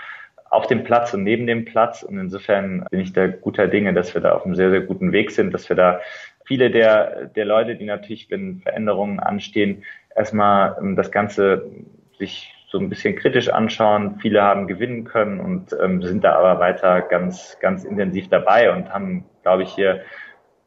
auf 0.50 0.66
dem 0.66 0.84
Platz 0.84 1.12
und 1.14 1.24
neben 1.24 1.46
dem 1.46 1.64
Platz. 1.64 2.02
Und 2.02 2.18
insofern 2.18 2.86
bin 2.90 3.00
ich 3.00 3.12
da 3.12 3.26
guter 3.26 3.68
Dinge, 3.68 3.92
dass 3.92 4.14
wir 4.14 4.20
da 4.20 4.32
auf 4.32 4.44
einem 4.44 4.54
sehr, 4.54 4.70
sehr 4.70 4.80
guten 4.80 5.12
Weg 5.12 5.30
sind, 5.30 5.52
dass 5.52 5.68
wir 5.68 5.76
da 5.76 6.00
viele 6.44 6.70
der, 6.70 7.26
der 7.26 7.44
Leute, 7.44 7.76
die 7.76 7.84
natürlich, 7.84 8.30
wenn 8.30 8.60
Veränderungen 8.60 9.20
anstehen, 9.20 9.82
erstmal 10.14 10.76
ähm, 10.80 10.96
das 10.96 11.10
Ganze 11.10 11.70
sich 12.18 12.54
so 12.70 12.78
ein 12.78 12.88
bisschen 12.88 13.16
kritisch 13.16 13.48
anschauen. 13.48 14.18
Viele 14.20 14.42
haben 14.42 14.66
gewinnen 14.66 15.04
können 15.04 15.40
und 15.40 15.74
ähm, 15.82 16.02
sind 16.02 16.22
da 16.22 16.36
aber 16.36 16.60
weiter 16.60 17.00
ganz, 17.00 17.56
ganz 17.60 17.84
intensiv 17.84 18.28
dabei 18.28 18.70
und 18.72 18.92
haben, 18.92 19.24
glaube 19.42 19.62
ich, 19.62 19.70
hier 19.70 20.02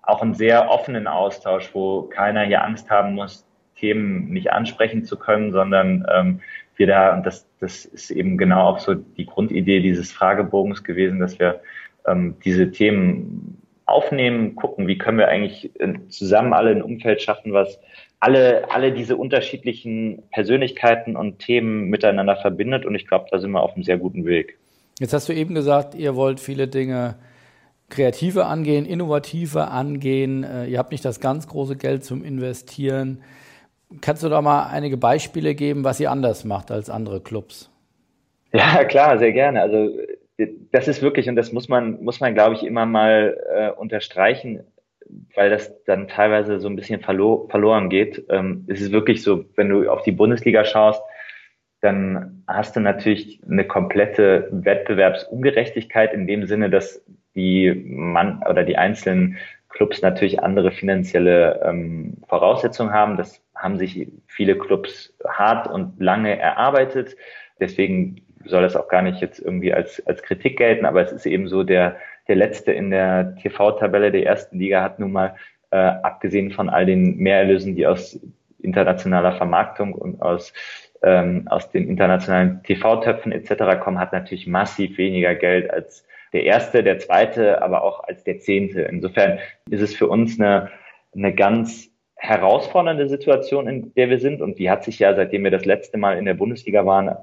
auch 0.01 0.21
einen 0.21 0.33
sehr 0.33 0.69
offenen 0.69 1.07
Austausch, 1.07 1.69
wo 1.73 2.03
keiner 2.03 2.41
hier 2.43 2.63
Angst 2.63 2.89
haben 2.89 3.13
muss, 3.13 3.47
Themen 3.75 4.29
nicht 4.29 4.51
ansprechen 4.51 5.05
zu 5.05 5.17
können, 5.17 5.51
sondern 5.51 6.05
ähm, 6.11 6.39
wir 6.75 6.87
da, 6.87 7.13
und 7.13 7.25
das, 7.25 7.47
das 7.59 7.85
ist 7.85 8.09
eben 8.09 8.37
genau 8.37 8.67
auch 8.67 8.79
so 8.79 8.95
die 8.95 9.27
Grundidee 9.27 9.79
dieses 9.79 10.11
Fragebogens 10.11 10.83
gewesen, 10.83 11.19
dass 11.19 11.37
wir 11.39 11.61
ähm, 12.07 12.35
diese 12.43 12.71
Themen 12.71 13.61
aufnehmen, 13.85 14.55
gucken, 14.55 14.87
wie 14.87 14.97
können 14.97 15.17
wir 15.17 15.27
eigentlich 15.27 15.71
zusammen 16.09 16.53
alle 16.53 16.71
ein 16.71 16.81
Umfeld 16.81 17.21
schaffen, 17.21 17.53
was 17.53 17.79
alle, 18.21 18.69
alle 18.71 18.93
diese 18.93 19.17
unterschiedlichen 19.17 20.23
Persönlichkeiten 20.31 21.17
und 21.17 21.39
Themen 21.39 21.89
miteinander 21.89 22.37
verbindet. 22.37 22.85
Und 22.85 22.95
ich 22.95 23.07
glaube, 23.07 23.25
da 23.31 23.39
sind 23.39 23.51
wir 23.51 23.61
auf 23.61 23.73
einem 23.73 23.83
sehr 23.83 23.97
guten 23.97 24.25
Weg. 24.25 24.57
Jetzt 24.99 25.13
hast 25.13 25.27
du 25.27 25.33
eben 25.33 25.55
gesagt, 25.55 25.95
ihr 25.95 26.15
wollt 26.15 26.39
viele 26.39 26.67
Dinge 26.67 27.15
kreativer 27.89 28.45
angehen, 28.45 28.85
innovativer 28.85 29.71
angehen. 29.71 30.43
Äh, 30.43 30.67
ihr 30.67 30.77
habt 30.77 30.91
nicht 30.91 31.03
das 31.03 31.19
ganz 31.19 31.47
große 31.47 31.75
Geld 31.75 32.05
zum 32.05 32.23
Investieren. 32.23 33.23
Kannst 33.99 34.23
du 34.23 34.29
da 34.29 34.41
mal 34.41 34.67
einige 34.67 34.97
Beispiele 34.97 35.55
geben, 35.55 35.83
was 35.83 35.99
ihr 35.99 36.11
anders 36.11 36.45
macht 36.45 36.71
als 36.71 36.89
andere 36.89 37.21
Clubs? 37.21 37.69
Ja, 38.53 38.85
klar, 38.85 39.17
sehr 39.17 39.33
gerne. 39.33 39.61
Also 39.61 39.89
das 40.71 40.87
ist 40.87 41.01
wirklich, 41.01 41.27
und 41.27 41.35
das 41.35 41.51
muss 41.51 41.69
man, 41.69 42.03
muss 42.03 42.19
man, 42.19 42.33
glaube 42.33 42.55
ich, 42.55 42.63
immer 42.63 42.85
mal 42.85 43.37
äh, 43.53 43.69
unterstreichen, 43.71 44.63
weil 45.35 45.49
das 45.49 45.83
dann 45.85 46.07
teilweise 46.07 46.59
so 46.59 46.67
ein 46.67 46.75
bisschen 46.75 47.01
verlo 47.01 47.47
verloren 47.49 47.89
geht. 47.89 48.25
Ähm, 48.29 48.65
es 48.67 48.81
ist 48.81 48.91
wirklich 48.91 49.23
so, 49.23 49.45
wenn 49.55 49.69
du 49.69 49.89
auf 49.89 50.03
die 50.03 50.11
Bundesliga 50.11 50.65
schaust, 50.65 51.01
dann 51.81 52.43
hast 52.47 52.75
du 52.75 52.79
natürlich 52.79 53.41
eine 53.49 53.65
komplette 53.65 54.47
Wettbewerbsungerechtigkeit 54.51 56.13
in 56.13 56.27
dem 56.27 56.45
Sinne, 56.45 56.69
dass 56.69 57.03
die 57.35 57.73
Mann 57.73 58.43
oder 58.47 58.63
die 58.63 58.77
einzelnen 58.77 59.37
Clubs 59.69 60.01
natürlich 60.01 60.43
andere 60.43 60.71
finanzielle 60.71 61.61
ähm, 61.63 62.17
Voraussetzungen 62.27 62.93
haben. 62.93 63.17
Das 63.17 63.41
haben 63.55 63.77
sich 63.77 64.11
viele 64.27 64.57
Clubs 64.57 65.13
hart 65.27 65.67
und 65.67 65.99
lange 65.99 66.37
erarbeitet. 66.37 67.15
Deswegen 67.59 68.21
soll 68.45 68.63
das 68.63 68.75
auch 68.75 68.87
gar 68.87 69.01
nicht 69.01 69.21
jetzt 69.21 69.39
irgendwie 69.39 69.73
als, 69.73 70.05
als 70.05 70.21
Kritik 70.23 70.57
gelten, 70.57 70.85
aber 70.85 71.01
es 71.01 71.11
ist 71.11 71.25
eben 71.25 71.47
so, 71.47 71.63
der, 71.63 71.97
der 72.27 72.35
Letzte 72.35 72.71
in 72.71 72.91
der 72.91 73.35
TV-Tabelle 73.35 74.11
der 74.11 74.25
ersten 74.25 74.59
Liga 74.59 74.81
hat 74.81 74.99
nun 74.99 75.11
mal, 75.11 75.35
äh, 75.71 75.77
abgesehen 75.77 76.51
von 76.51 76.69
all 76.69 76.85
den 76.85 77.17
Mehrerlösen, 77.17 77.75
die 77.75 77.87
aus 77.87 78.19
internationaler 78.59 79.33
Vermarktung 79.33 79.93
und 79.93 80.21
aus, 80.21 80.53
ähm, 81.01 81.47
aus 81.49 81.71
den 81.71 81.87
internationalen 81.87 82.61
TV-Töpfen 82.63 83.31
etc. 83.31 83.79
kommen, 83.81 83.99
hat 83.99 84.13
natürlich 84.13 84.47
massiv 84.47 84.97
weniger 84.97 85.35
Geld 85.35 85.69
als 85.71 86.05
der 86.33 86.43
Erste, 86.43 86.83
der 86.83 86.99
Zweite, 86.99 87.61
aber 87.61 87.83
auch 87.83 88.03
als 88.03 88.23
der 88.23 88.39
Zehnte. 88.39 88.81
Insofern 88.83 89.39
ist 89.69 89.81
es 89.81 89.95
für 89.95 90.07
uns 90.07 90.39
eine, 90.39 90.69
eine 91.13 91.33
ganz 91.33 91.89
herausfordernde 92.15 93.09
Situation, 93.09 93.67
in 93.67 93.93
der 93.95 94.09
wir 94.09 94.19
sind. 94.19 94.41
Und 94.41 94.59
die 94.59 94.69
hat 94.69 94.83
sich 94.83 94.99
ja, 94.99 95.13
seitdem 95.15 95.43
wir 95.43 95.51
das 95.51 95.65
letzte 95.65 95.97
Mal 95.97 96.17
in 96.17 96.25
der 96.25 96.35
Bundesliga 96.35 96.85
waren, 96.85 97.15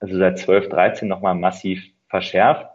also 0.00 0.18
seit 0.18 0.38
12, 0.38 0.68
13 0.68 1.08
nochmal 1.08 1.34
massiv 1.34 1.82
verschärft. 2.08 2.66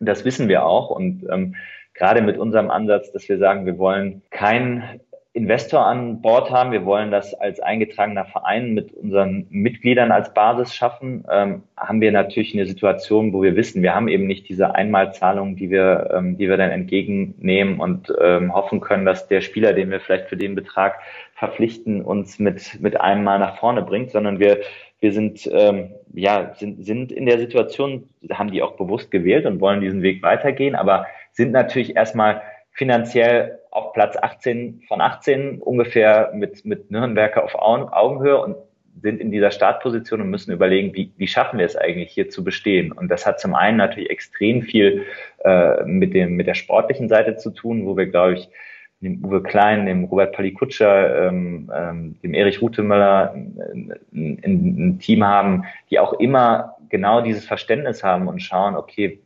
Das 0.00 0.24
wissen 0.24 0.48
wir 0.48 0.64
auch. 0.64 0.90
Und 0.90 1.26
ähm, 1.30 1.54
gerade 1.94 2.22
mit 2.22 2.38
unserem 2.38 2.70
Ansatz, 2.70 3.12
dass 3.12 3.28
wir 3.28 3.38
sagen, 3.38 3.66
wir 3.66 3.78
wollen 3.78 4.22
kein 4.30 5.00
Investor 5.36 5.84
an 5.84 6.22
Bord 6.22 6.50
haben. 6.50 6.72
Wir 6.72 6.86
wollen 6.86 7.10
das 7.10 7.34
als 7.34 7.60
eingetragener 7.60 8.24
Verein 8.24 8.72
mit 8.72 8.94
unseren 8.94 9.46
Mitgliedern 9.50 10.10
als 10.10 10.32
Basis 10.32 10.74
schaffen. 10.74 11.26
Ähm, 11.30 11.62
haben 11.76 12.00
wir 12.00 12.10
natürlich 12.10 12.54
eine 12.54 12.64
Situation, 12.64 13.34
wo 13.34 13.42
wir 13.42 13.54
wissen, 13.54 13.82
wir 13.82 13.94
haben 13.94 14.08
eben 14.08 14.26
nicht 14.26 14.48
diese 14.48 14.74
Einmalzahlung, 14.74 15.54
die 15.54 15.70
wir, 15.70 16.10
ähm, 16.14 16.38
die 16.38 16.48
wir 16.48 16.56
dann 16.56 16.70
entgegennehmen 16.70 17.80
und 17.80 18.10
ähm, 18.18 18.54
hoffen 18.54 18.80
können, 18.80 19.04
dass 19.04 19.28
der 19.28 19.42
Spieler, 19.42 19.74
den 19.74 19.90
wir 19.90 20.00
vielleicht 20.00 20.30
für 20.30 20.38
den 20.38 20.54
Betrag 20.54 21.00
verpflichten, 21.34 22.00
uns 22.00 22.38
mit 22.38 22.80
mit 22.80 22.98
einem 22.98 23.22
Mal 23.22 23.38
nach 23.38 23.58
vorne 23.58 23.82
bringt, 23.82 24.12
sondern 24.12 24.38
wir 24.38 24.60
wir 25.00 25.12
sind 25.12 25.48
ähm, 25.52 25.94
ja 26.14 26.54
sind 26.54 26.84
sind 26.84 27.12
in 27.12 27.26
der 27.26 27.38
Situation, 27.38 28.08
haben 28.32 28.50
die 28.50 28.62
auch 28.62 28.76
bewusst 28.76 29.10
gewählt 29.10 29.46
und 29.46 29.60
wollen 29.60 29.80
diesen 29.80 30.02
Weg 30.02 30.22
weitergehen, 30.22 30.74
aber 30.74 31.06
sind 31.32 31.52
natürlich 31.52 31.96
erstmal 31.96 32.42
finanziell 32.72 33.58
auf 33.70 33.92
Platz 33.92 34.16
18 34.16 34.82
von 34.88 35.00
18 35.00 35.60
ungefähr 35.60 36.30
mit, 36.34 36.64
mit 36.64 36.90
Nürnberger 36.90 37.44
auf 37.44 37.54
Augenhöhe 37.54 38.38
und 38.38 38.56
sind 39.02 39.20
in 39.20 39.30
dieser 39.30 39.50
Startposition 39.50 40.20
und 40.22 40.30
müssen 40.30 40.52
überlegen, 40.52 40.94
wie, 40.94 41.12
wie 41.16 41.26
schaffen 41.26 41.58
wir 41.58 41.66
es 41.66 41.76
eigentlich 41.76 42.12
hier 42.12 42.30
zu 42.30 42.42
bestehen. 42.42 42.92
Und 42.92 43.08
das 43.08 43.26
hat 43.26 43.40
zum 43.40 43.54
einen 43.54 43.76
natürlich 43.76 44.10
extrem 44.10 44.62
viel 44.62 45.04
äh, 45.44 45.84
mit, 45.84 46.14
dem, 46.14 46.34
mit 46.36 46.46
der 46.46 46.54
sportlichen 46.54 47.08
Seite 47.08 47.36
zu 47.36 47.50
tun, 47.50 47.84
wo 47.86 47.96
wir, 47.96 48.06
glaube 48.06 48.34
ich, 48.34 48.48
dem 49.00 49.24
Uwe 49.24 49.42
Klein, 49.42 49.86
dem 49.86 50.04
Robert 50.04 50.34
Palikutscher, 50.34 51.28
ähm, 51.28 51.70
ähm, 51.74 52.16
dem 52.22 52.34
Erich 52.34 52.62
Rutemöller 52.62 53.34
ein, 53.34 53.92
ein, 54.12 54.98
Team 55.00 55.24
haben, 55.24 55.64
die 55.90 55.98
auch 55.98 56.14
immer 56.14 56.76
genau 56.88 57.20
dieses 57.20 57.44
Verständnis 57.44 58.02
haben 58.02 58.26
und 58.28 58.40
schauen, 58.40 58.74
okay, 58.74 59.20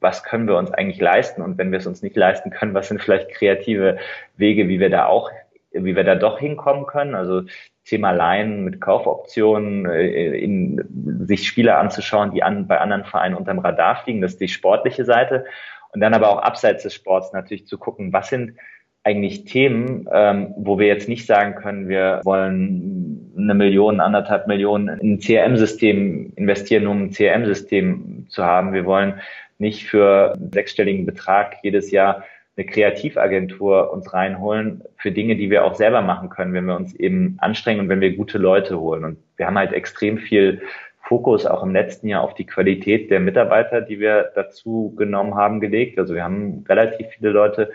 was 0.00 0.24
können 0.24 0.48
wir 0.48 0.56
uns 0.56 0.72
eigentlich 0.72 1.00
leisten 1.00 1.42
und 1.42 1.58
wenn 1.58 1.70
wir 1.70 1.78
es 1.78 1.86
uns 1.86 2.02
nicht 2.02 2.16
leisten 2.16 2.50
können, 2.50 2.74
was 2.74 2.88
sind 2.88 3.00
vielleicht 3.00 3.30
kreative 3.30 3.98
Wege, 4.36 4.68
wie 4.68 4.80
wir 4.80 4.90
da 4.90 5.06
auch, 5.06 5.30
wie 5.70 5.94
wir 5.94 6.04
da 6.04 6.16
doch 6.16 6.40
hinkommen 6.40 6.86
können. 6.86 7.14
Also 7.14 7.42
Thema 7.84 8.10
Laien 8.10 8.64
mit 8.64 8.80
Kaufoptionen, 8.80 9.86
äh, 9.86 10.36
in, 10.38 11.24
sich 11.26 11.46
Spieler 11.46 11.78
anzuschauen, 11.78 12.32
die 12.32 12.42
an, 12.42 12.66
bei 12.66 12.78
anderen 12.78 13.04
Vereinen 13.04 13.36
unterm 13.36 13.60
Radar 13.60 14.02
fliegen, 14.02 14.20
das 14.20 14.32
ist 14.32 14.40
die 14.40 14.48
sportliche 14.48 15.04
Seite. 15.04 15.44
Und 15.92 16.00
dann 16.00 16.14
aber 16.14 16.30
auch 16.30 16.42
abseits 16.42 16.82
des 16.82 16.94
Sports 16.94 17.32
natürlich 17.32 17.66
zu 17.66 17.78
gucken, 17.78 18.12
was 18.12 18.28
sind 18.28 18.56
eigentlich 19.04 19.44
Themen, 19.44 20.08
ähm, 20.12 20.54
wo 20.56 20.78
wir 20.78 20.86
jetzt 20.86 21.08
nicht 21.08 21.26
sagen 21.26 21.54
können, 21.54 21.88
wir 21.88 22.20
wollen 22.24 23.32
eine 23.36 23.54
Million, 23.54 24.00
anderthalb 24.00 24.46
Millionen 24.46 25.00
in 25.00 25.14
ein 25.14 25.18
CRM-System 25.18 26.32
investieren, 26.36 26.86
um 26.86 27.04
ein 27.04 27.10
CRM-System 27.10 28.26
zu 28.28 28.44
haben. 28.44 28.72
Wir 28.72 28.84
wollen 28.84 29.20
nicht 29.58 29.84
für 29.86 30.34
einen 30.34 30.52
sechsstelligen 30.52 31.06
Betrag 31.06 31.56
jedes 31.62 31.90
Jahr 31.90 32.24
eine 32.56 32.66
Kreativagentur 32.66 33.92
uns 33.92 34.12
reinholen 34.12 34.82
für 34.96 35.10
Dinge, 35.10 35.36
die 35.36 35.50
wir 35.50 35.64
auch 35.64 35.74
selber 35.74 36.02
machen 36.02 36.28
können, 36.28 36.52
wenn 36.52 36.66
wir 36.66 36.76
uns 36.76 36.94
eben 36.94 37.36
anstrengen 37.40 37.80
und 37.80 37.88
wenn 37.88 38.02
wir 38.02 38.14
gute 38.14 38.38
Leute 38.38 38.78
holen. 38.78 39.04
Und 39.04 39.18
wir 39.36 39.46
haben 39.46 39.58
halt 39.58 39.72
extrem 39.72 40.18
viel 40.18 40.60
Fokus 41.00 41.46
auch 41.46 41.62
im 41.62 41.72
letzten 41.72 42.08
Jahr 42.08 42.22
auf 42.22 42.34
die 42.34 42.46
Qualität 42.46 43.10
der 43.10 43.20
Mitarbeiter, 43.20 43.80
die 43.80 43.98
wir 43.98 44.32
dazu 44.34 44.94
genommen 44.96 45.34
haben, 45.34 45.60
gelegt. 45.60 45.98
Also 45.98 46.14
wir 46.14 46.24
haben 46.24 46.64
relativ 46.68 47.06
viele 47.08 47.30
Leute 47.30 47.72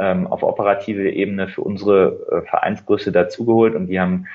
ähm, 0.00 0.26
auf 0.26 0.42
operative 0.42 1.10
Ebene 1.10 1.48
für 1.48 1.60
unsere 1.60 2.42
äh, 2.44 2.48
Vereinsgröße 2.48 3.12
dazugeholt 3.12 3.74
und 3.74 3.86
die 3.88 4.00
haben 4.00 4.26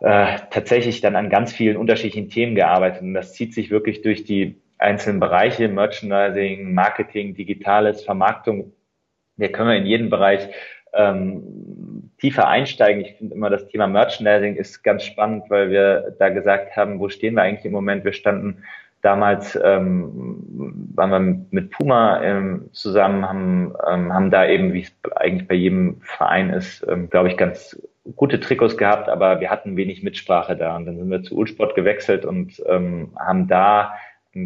äh, 0.00 0.38
tatsächlich 0.50 1.00
dann 1.00 1.16
an 1.16 1.28
ganz 1.28 1.52
vielen 1.52 1.76
unterschiedlichen 1.76 2.30
Themen 2.30 2.54
gearbeitet. 2.54 3.02
Und 3.02 3.14
das 3.14 3.34
zieht 3.34 3.52
sich 3.52 3.70
wirklich 3.70 4.02
durch 4.02 4.24
die 4.24 4.56
einzelnen 4.78 5.20
Bereiche, 5.20 5.68
Merchandising, 5.68 6.72
Marketing, 6.72 7.34
Digitales, 7.34 8.02
Vermarktung. 8.02 8.72
Hier 9.36 9.52
können 9.52 9.70
wir 9.70 9.76
in 9.76 9.86
jedem 9.86 10.08
Bereich 10.08 10.48
ähm, 10.94 12.12
tiefer 12.18 12.48
einsteigen. 12.48 13.02
Ich 13.02 13.16
finde 13.16 13.34
immer, 13.34 13.50
das 13.50 13.68
Thema 13.68 13.86
Merchandising 13.88 14.56
ist 14.56 14.82
ganz 14.82 15.04
spannend, 15.04 15.44
weil 15.48 15.70
wir 15.70 16.16
da 16.18 16.28
gesagt 16.28 16.76
haben, 16.76 17.00
wo 17.00 17.08
stehen 17.08 17.34
wir 17.34 17.42
eigentlich 17.42 17.64
im 17.64 17.72
Moment? 17.72 18.04
Wir 18.04 18.12
standen 18.12 18.62
damals, 19.02 19.58
ähm, 19.62 20.88
waren 20.94 21.10
wir 21.10 21.46
mit 21.50 21.70
Puma 21.70 22.22
ähm, 22.22 22.68
zusammen, 22.72 23.28
haben, 23.28 23.74
ähm, 23.88 24.12
haben 24.12 24.30
da 24.30 24.46
eben, 24.46 24.72
wie 24.72 24.82
es 24.82 24.92
eigentlich 25.16 25.48
bei 25.48 25.54
jedem 25.54 26.00
Verein 26.02 26.50
ist, 26.50 26.86
ähm, 26.88 27.08
glaube 27.10 27.28
ich, 27.28 27.36
ganz 27.36 27.80
gute 28.16 28.40
Trikots 28.40 28.76
gehabt, 28.76 29.08
aber 29.08 29.40
wir 29.40 29.50
hatten 29.50 29.76
wenig 29.76 30.02
Mitsprache 30.02 30.56
da. 30.56 30.76
Und 30.76 30.86
dann 30.86 30.96
sind 30.96 31.10
wir 31.10 31.22
zu 31.22 31.36
Ulsport 31.36 31.74
gewechselt 31.74 32.24
und 32.24 32.62
ähm, 32.66 33.12
haben 33.18 33.48
da 33.48 33.92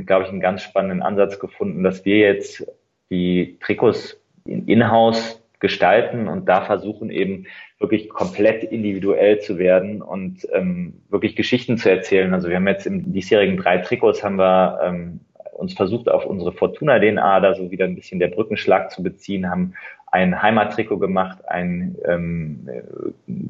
glaube 0.01 0.25
ich, 0.25 0.31
einen 0.31 0.41
ganz 0.41 0.63
spannenden 0.63 1.03
Ansatz 1.03 1.39
gefunden, 1.39 1.83
dass 1.83 2.05
wir 2.05 2.19
jetzt 2.19 2.67
die 3.11 3.59
Trikots 3.61 4.21
in-house 4.45 5.43
gestalten 5.61 6.29
und 6.29 6.49
da 6.49 6.63
versuchen 6.63 7.11
eben 7.11 7.47
wirklich 7.83 8.09
komplett 8.09 8.65
individuell 8.65 9.41
zu 9.41 9.59
werden 9.59 10.01
und 10.01 10.47
ähm, 10.53 10.95
wirklich 11.11 11.37
Geschichten 11.37 11.77
zu 11.77 11.91
erzählen. 11.91 12.33
Also 12.33 12.49
wir 12.49 12.57
haben 12.57 12.69
jetzt 12.69 12.87
im 12.87 13.13
diesjährigen 13.13 13.57
drei 13.57 13.79
Trikots 13.79 14.25
haben 14.25 14.37
wir 14.37 14.81
ähm, 14.83 15.21
uns 15.53 15.75
versucht, 15.75 16.09
auf 16.09 16.25
unsere 16.25 16.53
Fortuna-DNA 16.53 17.41
da 17.41 17.55
so 17.55 17.71
wieder 17.71 17.85
ein 17.85 17.95
bisschen 17.95 18.19
der 18.19 18.29
Brückenschlag 18.29 18.91
zu 18.91 19.03
beziehen, 19.03 19.51
haben 19.51 19.75
ein 20.11 20.41
Heimattrikot 20.43 20.99
gemacht, 20.99 21.39
ein 21.49 21.97
ähm, 22.07 22.69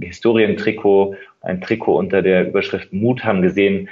Historientrikot, 0.00 1.16
ein 1.40 1.60
Trikot 1.60 1.96
unter 1.96 2.22
der 2.22 2.46
Überschrift 2.46 2.92
Mut, 2.92 3.24
haben 3.24 3.42
gesehen, 3.42 3.88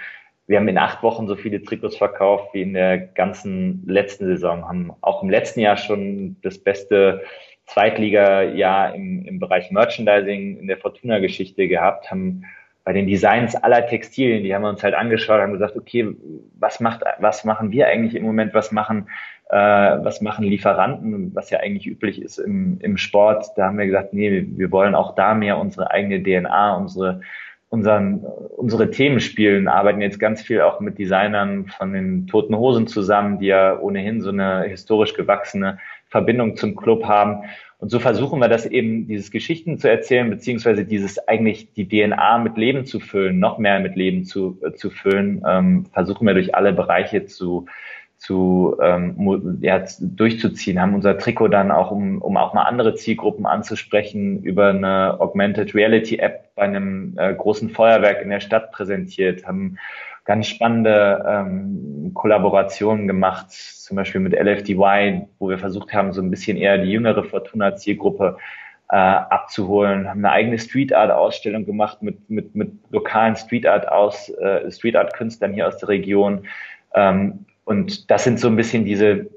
wir 0.47 0.59
haben 0.59 0.69
in 0.69 0.79
acht 0.79 1.03
Wochen 1.03 1.29
so 1.29 1.37
viele 1.37 1.63
Trikots 1.63 1.97
verkauft 1.97 2.55
wie 2.55 2.63
in 2.63 2.73
der 2.73 2.99
ganzen 2.99 3.85
letzten 3.87 4.27
Saison, 4.27 4.69
haben 4.69 4.93
auch 5.01 5.23
im 5.23 5.31
letzten 5.31 5.61
Jahr 5.61 5.77
schon 5.77 6.37
das 6.43 6.59
beste 6.59 7.23
Zweitliga-Jahr 7.73 8.95
im, 8.95 9.25
im 9.25 9.39
Bereich 9.39 9.71
Merchandising 9.71 10.59
in 10.59 10.67
der 10.67 10.79
Fortuna-Geschichte 10.79 11.69
gehabt, 11.69 12.11
haben 12.11 12.45
bei 12.85 12.93
den 12.93 13.07
Designs 13.07 13.55
aller 13.55 13.87
Textilien, 13.87 14.43
die 14.43 14.55
haben 14.55 14.63
wir 14.63 14.71
uns 14.71 14.83
halt 14.83 14.95
angeschaut, 14.95 15.41
haben 15.41 15.53
gesagt, 15.53 15.77
okay, 15.77 16.09
was 16.59 16.81
macht, 16.81 17.03
was 17.19 17.45
machen 17.45 17.71
wir 17.71 17.87
eigentlich 17.87 18.15
im 18.15 18.25
Moment, 18.25 18.55
was 18.55 18.73
machen 18.73 19.07
äh, 19.51 19.57
was 19.57 20.21
machen 20.21 20.45
Lieferanten, 20.45 21.35
was 21.35 21.51
ja 21.51 21.59
eigentlich 21.59 21.87
üblich 21.87 22.23
ist 22.23 22.39
im, 22.39 22.79
im 22.81 22.97
Sport. 22.97 23.47
Da 23.57 23.67
haben 23.67 23.79
wir 23.79 23.87
gesagt, 23.87 24.15
nee, 24.15 24.47
wir 24.49 24.71
wollen 24.71 24.95
auch 24.95 25.15
da 25.15 25.35
mehr 25.35 25.59
unsere 25.59 25.91
eigene 25.91 26.23
DNA, 26.23 26.77
unsere 26.77 27.21
unseren, 27.69 28.25
unsere 28.57 28.91
Themen 28.91 29.21
spielen, 29.21 29.69
arbeiten 29.69 30.01
jetzt 30.01 30.19
ganz 30.19 30.43
viel 30.43 30.61
auch 30.61 30.81
mit 30.81 30.99
Designern 30.99 31.67
von 31.69 31.93
den 31.93 32.27
Toten 32.27 32.57
Hosen 32.57 32.89
zusammen, 32.89 33.39
die 33.39 33.47
ja 33.47 33.79
ohnehin 33.79 34.21
so 34.21 34.31
eine 34.31 34.65
historisch 34.65 35.15
gewachsene 35.15 35.79
Verbindung 36.11 36.57
zum 36.57 36.77
Club 36.77 37.05
haben. 37.05 37.45
Und 37.79 37.89
so 37.89 37.99
versuchen 37.99 38.41
wir 38.41 38.49
das 38.49 38.67
eben, 38.67 39.07
dieses 39.07 39.31
Geschichten 39.31 39.79
zu 39.79 39.89
erzählen, 39.89 40.29
beziehungsweise 40.29 40.85
dieses 40.85 41.27
eigentlich 41.29 41.73
die 41.73 41.89
DNA 41.89 42.39
mit 42.39 42.59
Leben 42.59 42.85
zu 42.85 43.01
füllen, 43.01 43.39
noch 43.39 43.57
mehr 43.57 43.81
mit 43.81 43.97
Leben 43.97 44.25
zu, 44.25 44.61
äh, 44.63 44.73
zu 44.73 44.91
füllen, 44.91 45.43
ähm, 45.49 45.87
versuchen 45.87 46.27
wir 46.27 46.35
durch 46.35 46.55
alle 46.55 46.75
Bereiche 46.75 47.25
zu, 47.25 47.67
zu 48.19 48.77
ähm, 48.83 49.59
ja, 49.63 49.83
durchzuziehen, 49.99 50.79
haben 50.79 50.95
unser 50.95 51.17
Trikot 51.17 51.49
dann 51.49 51.71
auch, 51.71 51.91
um, 51.91 52.21
um 52.21 52.37
auch 52.37 52.53
mal 52.53 52.65
andere 52.65 52.95
Zielgruppen 52.95 53.47
anzusprechen, 53.47 54.43
über 54.43 54.69
eine 54.69 55.19
Augmented 55.19 55.75
Reality 55.75 56.19
App 56.19 56.55
bei 56.55 56.65
einem 56.65 57.15
äh, 57.17 57.33
großen 57.33 57.71
Feuerwerk 57.71 58.21
in 58.21 58.29
der 58.29 58.41
Stadt 58.41 58.73
präsentiert, 58.73 59.47
haben 59.47 59.79
ganz 60.31 60.47
spannende 60.47 61.25
ähm, 61.27 62.13
Kollaborationen 62.15 63.09
gemacht, 63.09 63.51
zum 63.51 63.97
Beispiel 63.97 64.21
mit 64.21 64.33
LFDY, 64.33 65.27
wo 65.41 65.49
wir 65.49 65.59
versucht 65.59 65.93
haben, 65.93 66.13
so 66.13 66.23
ein 66.23 66.31
bisschen 66.31 66.57
eher 66.57 66.79
die 66.79 66.93
jüngere 66.93 67.25
Fortuna-Zielgruppe 67.25 68.37
äh, 68.91 68.95
abzuholen, 68.95 70.09
haben 70.09 70.25
eine 70.25 70.31
eigene 70.31 70.61
Street 70.61 70.93
Art 70.93 71.11
Ausstellung 71.11 71.67
gemacht 71.67 72.01
mit 72.03 72.31
mit 72.31 72.55
mit 72.55 72.71
lokalen 72.91 73.35
Street 73.35 73.67
Art 73.67 73.89
aus 73.89 74.29
äh, 74.29 74.71
Street 74.71 74.95
Art 74.95 75.15
Künstlern 75.15 75.53
hier 75.53 75.67
aus 75.67 75.79
der 75.79 75.89
Region. 75.89 76.47
Ähm, 76.95 77.47
und 77.65 78.09
das 78.09 78.23
sind 78.23 78.39
so 78.39 78.47
ein 78.47 78.55
bisschen 78.55 78.85
diese, 78.85 79.31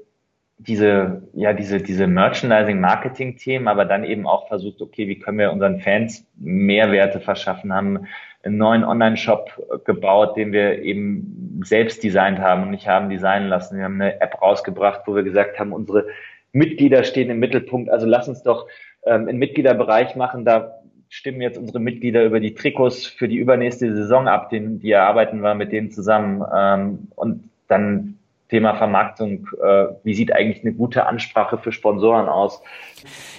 diese, 0.58 1.24
ja, 1.32 1.54
diese, 1.54 1.78
diese 1.78 2.06
Merchandising-Marketing-Themen, 2.06 3.66
aber 3.66 3.84
dann 3.84 4.04
eben 4.04 4.28
auch 4.28 4.46
versucht, 4.46 4.80
okay, 4.80 5.08
wie 5.08 5.18
können 5.18 5.38
wir 5.38 5.50
unseren 5.50 5.80
Fans 5.80 6.24
Mehrwerte 6.36 7.18
verschaffen, 7.18 7.72
haben 7.72 8.06
einen 8.44 8.56
neuen 8.56 8.84
Online-Shop 8.84 9.82
gebaut, 9.84 10.36
den 10.36 10.52
wir 10.52 10.82
eben 10.82 11.60
selbst 11.64 12.02
designt 12.04 12.38
haben 12.38 12.62
und 12.62 12.70
nicht 12.70 12.86
haben 12.86 13.08
designen 13.08 13.48
lassen. 13.48 13.78
Wir 13.78 13.84
haben 13.84 14.00
eine 14.00 14.20
App 14.20 14.40
rausgebracht, 14.42 15.02
wo 15.06 15.14
wir 15.14 15.22
gesagt 15.22 15.58
haben, 15.58 15.72
unsere 15.72 16.06
Mitglieder 16.52 17.04
stehen 17.04 17.30
im 17.30 17.40
Mittelpunkt, 17.40 17.90
also 17.90 18.06
lass 18.06 18.28
uns 18.28 18.42
doch 18.42 18.68
ähm, 19.04 19.28
einen 19.28 19.38
Mitgliederbereich 19.38 20.14
machen, 20.14 20.44
da 20.44 20.78
stimmen 21.08 21.40
jetzt 21.40 21.58
unsere 21.58 21.80
Mitglieder 21.80 22.24
über 22.24 22.40
die 22.40 22.54
Trikots 22.54 23.06
für 23.06 23.28
die 23.28 23.36
übernächste 23.36 23.94
Saison 23.94 24.28
ab, 24.28 24.50
den, 24.50 24.80
die 24.80 24.90
erarbeiten 24.90 25.40
wir 25.40 25.54
mit 25.54 25.72
denen 25.72 25.90
zusammen. 25.90 26.44
Ähm, 26.54 27.08
und 27.14 27.50
dann 27.68 28.18
Thema 28.48 28.74
Vermarktung, 28.76 29.48
äh, 29.62 29.86
wie 30.02 30.14
sieht 30.14 30.32
eigentlich 30.32 30.62
eine 30.62 30.74
gute 30.74 31.06
Ansprache 31.06 31.58
für 31.58 31.72
Sponsoren 31.72 32.28
aus? 32.28 32.62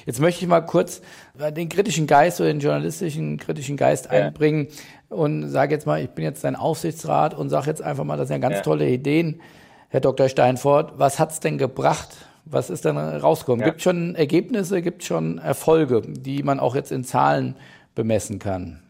Jetzt 0.06 0.20
möchte 0.20 0.44
ich 0.44 0.50
mal 0.50 0.62
kurz 0.62 1.02
den 1.36 1.70
kritischen 1.70 2.08
Geist 2.08 2.40
oder 2.40 2.50
den 2.50 2.60
journalistischen 2.60 3.38
kritischen 3.38 3.78
Geist 3.78 4.06
ja. 4.06 4.12
einbringen 4.12 4.68
und 5.10 5.48
sage 5.50 5.74
jetzt 5.74 5.86
mal, 5.86 6.02
ich 6.02 6.10
bin 6.10 6.24
jetzt 6.24 6.44
dein 6.44 6.56
Aufsichtsrat 6.56 7.34
und 7.34 7.50
sage 7.50 7.68
jetzt 7.68 7.82
einfach 7.82 8.04
mal, 8.04 8.18
das 8.18 8.28
sind 8.28 8.42
ja 8.42 8.50
ganz 8.50 8.58
ja. 8.58 8.62
tolle 8.64 8.88
Ideen, 8.90 9.42
Herr 9.90 10.02
Dr. 10.02 10.28
Steinfort. 10.28 10.94
Was 10.98 11.20
hat's 11.20 11.40
denn 11.40 11.58
gebracht? 11.58 12.10
Was 12.46 12.70
ist 12.70 12.86
denn 12.86 12.98
rausgekommen? 12.98 13.62
Ja. 13.62 13.68
Gibt 13.68 13.82
schon 13.82 14.16
Ergebnisse, 14.16 14.82
gibt 14.82 15.04
schon 15.04 15.40
Erfolge, 15.40 16.02
die 16.06 16.44
man 16.44 16.60
auch 16.60 16.76
jetzt 16.76 16.92
in 16.92 17.04
Zahlen 17.04 17.56
bemessen 17.96 18.40
kann? 18.40 18.82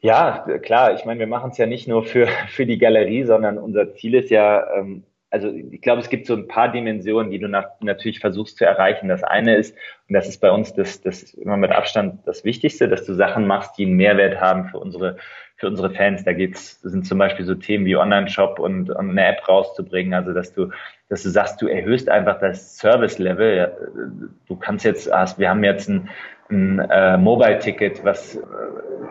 Ja, 0.00 0.44
klar. 0.62 0.94
Ich 0.94 1.06
meine, 1.06 1.18
wir 1.20 1.26
machen 1.26 1.50
es 1.50 1.56
ja 1.56 1.66
nicht 1.66 1.88
nur 1.88 2.04
für, 2.04 2.28
für 2.48 2.66
die 2.66 2.78
Galerie, 2.78 3.24
sondern 3.24 3.58
unser 3.58 3.94
Ziel 3.94 4.14
ist 4.14 4.30
ja, 4.30 4.64
ähm, 4.76 5.04
also 5.34 5.48
ich 5.48 5.80
glaube, 5.80 6.00
es 6.00 6.08
gibt 6.08 6.28
so 6.28 6.34
ein 6.34 6.46
paar 6.46 6.70
Dimensionen, 6.70 7.32
die 7.32 7.40
du 7.40 7.48
nach, 7.48 7.66
natürlich 7.80 8.20
versuchst 8.20 8.56
zu 8.56 8.64
erreichen. 8.64 9.08
Das 9.08 9.24
eine 9.24 9.56
ist, 9.56 9.76
und 10.08 10.14
das 10.14 10.28
ist 10.28 10.40
bei 10.40 10.52
uns 10.52 10.74
das, 10.74 11.00
das 11.00 11.34
immer 11.34 11.56
mit 11.56 11.72
Abstand 11.72 12.20
das 12.24 12.44
Wichtigste, 12.44 12.88
dass 12.88 13.04
du 13.04 13.14
Sachen 13.14 13.44
machst, 13.48 13.76
die 13.76 13.84
einen 13.84 13.96
Mehrwert 13.96 14.40
haben 14.40 14.66
für 14.66 14.78
unsere, 14.78 15.16
für 15.56 15.66
unsere 15.66 15.90
Fans. 15.90 16.22
Da 16.22 16.34
geht's, 16.34 16.80
sind 16.82 17.04
zum 17.04 17.18
Beispiel 17.18 17.44
so 17.44 17.56
Themen 17.56 17.84
wie 17.84 17.96
Online-Shop 17.96 18.60
und, 18.60 18.90
und 18.90 19.10
eine 19.10 19.26
App 19.26 19.48
rauszubringen. 19.48 20.14
Also 20.14 20.32
dass 20.32 20.52
du, 20.52 20.70
dass 21.08 21.24
du 21.24 21.30
sagst, 21.30 21.60
du 21.60 21.66
erhöhst 21.66 22.08
einfach 22.08 22.38
das 22.38 22.78
Service-Level. 22.78 24.30
Du 24.46 24.54
kannst 24.54 24.84
jetzt, 24.84 25.08
wir 25.10 25.50
haben 25.50 25.64
jetzt 25.64 25.88
ein, 25.88 26.10
ein 26.48 26.78
äh, 26.78 27.18
Mobile-Ticket, 27.18 28.04
was, 28.04 28.38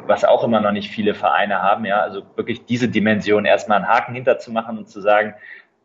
was 0.07 0.23
auch 0.23 0.45
immer 0.45 0.61
noch 0.61 0.71
nicht 0.71 0.89
viele 0.89 1.15
Vereine 1.15 1.61
haben. 1.61 1.83
Ja, 1.83 1.99
also 1.99 2.23
wirklich 2.37 2.65
diese 2.65 2.87
Dimension 2.87 3.43
erstmal 3.43 3.79
einen 3.79 3.89
Haken 3.89 4.15
hinterzumachen 4.15 4.77
und 4.77 4.87
zu 4.87 5.01
sagen, 5.01 5.33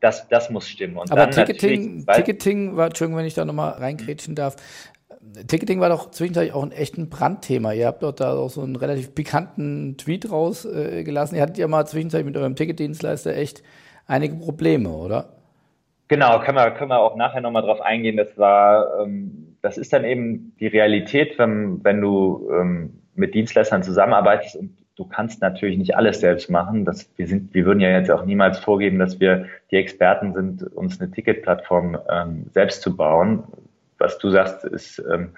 das, 0.00 0.28
das 0.28 0.50
muss 0.50 0.68
stimmen. 0.68 0.96
Und 0.96 1.10
Aber 1.10 1.30
Ticketing, 1.30 2.06
Ticketing 2.06 2.76
war, 2.76 2.86
Entschuldigung, 2.86 3.18
wenn 3.18 3.26
ich 3.26 3.34
da 3.34 3.44
nochmal 3.44 3.72
reingrätschen 3.72 4.34
darf. 4.34 4.56
Ticketing 5.46 5.80
war 5.80 5.88
doch 5.88 6.10
zwischendurch 6.10 6.52
auch 6.52 6.62
ein 6.62 6.72
echtes 6.72 7.08
Brandthema. 7.08 7.72
Ihr 7.72 7.86
habt 7.86 8.02
dort 8.02 8.20
da 8.20 8.34
auch 8.34 8.48
so 8.48 8.62
einen 8.62 8.76
relativ 8.76 9.14
pikanten 9.14 9.96
Tweet 9.98 10.30
rausgelassen. 10.30 11.34
Äh, 11.34 11.38
Ihr 11.38 11.42
hattet 11.42 11.58
ja 11.58 11.68
mal 11.68 11.86
zwischendurch 11.86 12.24
mit 12.24 12.36
eurem 12.36 12.56
Ticketdienstleister 12.56 13.36
echt 13.36 13.62
einige 14.06 14.36
Probleme, 14.36 14.88
oder? 14.88 15.34
Genau, 16.08 16.40
können 16.40 16.56
wir, 16.56 16.70
können 16.70 16.90
wir 16.90 17.00
auch 17.00 17.16
nachher 17.16 17.42
nochmal 17.42 17.62
drauf 17.62 17.82
eingehen. 17.82 18.16
Das 18.16 18.38
war, 18.38 19.02
ähm, 19.02 19.56
das 19.60 19.76
ist 19.76 19.92
dann 19.92 20.04
eben 20.04 20.56
die 20.58 20.66
Realität, 20.66 21.38
wenn, 21.38 21.84
wenn 21.84 22.00
du 22.00 22.48
ähm, 22.50 23.02
mit 23.14 23.34
Dienstleistern 23.34 23.82
zusammenarbeitest 23.82 24.56
und 24.56 24.76
du 24.98 25.04
kannst 25.04 25.40
natürlich 25.40 25.78
nicht 25.78 25.96
alles 25.96 26.20
selbst 26.20 26.50
machen. 26.50 26.84
Das, 26.84 27.08
wir, 27.16 27.28
sind, 27.28 27.54
wir 27.54 27.64
würden 27.64 27.80
ja 27.80 27.90
jetzt 27.90 28.10
auch 28.10 28.24
niemals 28.24 28.58
vorgeben, 28.58 28.98
dass 28.98 29.20
wir 29.20 29.46
die 29.70 29.76
Experten 29.76 30.34
sind, 30.34 30.62
uns 30.74 31.00
eine 31.00 31.10
Ticketplattform 31.10 31.96
ähm, 32.10 32.46
selbst 32.52 32.82
zu 32.82 32.96
bauen. 32.96 33.44
Was 33.98 34.18
du 34.18 34.30
sagst, 34.30 34.64
ist, 34.64 35.02
ähm, 35.10 35.30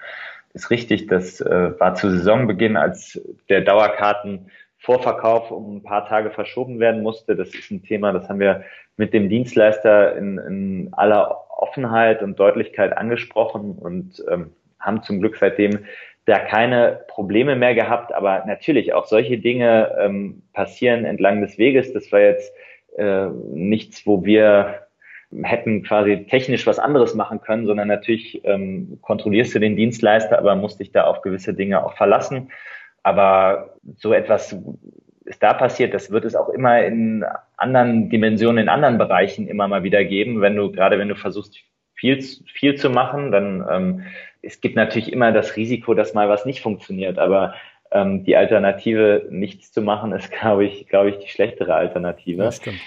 ist 0.53 0.71
richtig. 0.71 1.07
Das 1.07 1.41
äh, 1.41 1.79
war 1.79 1.93
zu 1.93 2.09
Saisonbeginn, 2.09 2.75
als 2.75 3.21
der 3.49 3.61
Dauerkartenvorverkauf 3.61 5.51
um 5.51 5.77
ein 5.77 5.83
paar 5.83 6.07
Tage 6.07 6.31
verschoben 6.31 6.79
werden 6.79 7.03
musste. 7.03 7.35
Das 7.35 7.53
ist 7.53 7.69
ein 7.69 7.83
Thema, 7.83 8.11
das 8.13 8.27
haben 8.29 8.39
wir 8.39 8.63
mit 8.97 9.13
dem 9.13 9.29
Dienstleister 9.29 10.15
in, 10.15 10.39
in 10.39 10.89
aller 10.93 11.37
Offenheit 11.49 12.23
und 12.23 12.39
Deutlichkeit 12.39 12.97
angesprochen 12.97 13.77
und 13.77 14.23
ähm, 14.27 14.51
haben 14.79 15.03
zum 15.03 15.19
Glück 15.19 15.37
seitdem 15.39 15.85
da 16.25 16.39
keine 16.39 17.01
Probleme 17.07 17.55
mehr 17.55 17.73
gehabt, 17.73 18.13
aber 18.13 18.43
natürlich 18.45 18.93
auch 18.93 19.05
solche 19.05 19.37
Dinge 19.37 19.95
ähm, 19.99 20.43
passieren 20.53 21.05
entlang 21.05 21.41
des 21.41 21.57
Weges. 21.57 21.93
Das 21.93 22.11
war 22.11 22.19
jetzt 22.19 22.53
äh, 22.97 23.27
nichts, 23.53 24.05
wo 24.05 24.23
wir 24.23 24.87
hätten 25.43 25.83
quasi 25.83 26.25
technisch 26.29 26.67
was 26.67 26.77
anderes 26.77 27.15
machen 27.15 27.41
können, 27.41 27.65
sondern 27.65 27.87
natürlich 27.87 28.43
ähm, 28.43 28.99
kontrollierst 29.01 29.55
du 29.55 29.59
den 29.59 29.77
Dienstleister, 29.77 30.37
aber 30.37 30.55
musst 30.55 30.79
dich 30.79 30.91
da 30.91 31.05
auf 31.05 31.21
gewisse 31.21 31.53
Dinge 31.53 31.83
auch 31.83 31.95
verlassen. 31.95 32.51
Aber 33.03 33.75
so 33.95 34.13
etwas 34.13 34.55
ist 35.25 35.41
da 35.41 35.53
passiert, 35.53 35.93
das 35.93 36.11
wird 36.11 36.25
es 36.25 36.35
auch 36.35 36.49
immer 36.49 36.83
in 36.83 37.23
anderen 37.55 38.09
Dimensionen, 38.09 38.63
in 38.63 38.69
anderen 38.69 38.97
Bereichen 38.97 39.47
immer 39.47 39.67
mal 39.67 39.83
wieder 39.83 40.03
geben, 40.03 40.41
wenn 40.41 40.55
du, 40.55 40.71
gerade 40.71 40.99
wenn 40.99 41.07
du 41.07 41.15
versuchst, 41.15 41.57
viel, 41.95 42.21
viel 42.21 42.75
zu 42.75 42.89
machen, 42.89 43.31
dann 43.31 43.65
ähm, 43.69 44.03
es 44.41 44.61
gibt 44.61 44.75
natürlich 44.75 45.11
immer 45.11 45.31
das 45.31 45.55
Risiko, 45.55 45.93
dass 45.93 46.13
mal 46.13 46.29
was 46.29 46.45
nicht 46.45 46.61
funktioniert, 46.61 47.19
aber 47.19 47.53
ähm, 47.91 48.23
die 48.23 48.35
Alternative, 48.35 49.27
nichts 49.29 49.71
zu 49.71 49.81
machen, 49.81 50.11
ist, 50.13 50.31
glaube 50.31 50.65
ich, 50.65 50.87
glaube 50.87 51.09
ich, 51.09 51.17
die 51.19 51.27
schlechtere 51.27 51.75
Alternative. 51.75 52.43
Ja, 52.43 52.51
stimmt. 52.51 52.79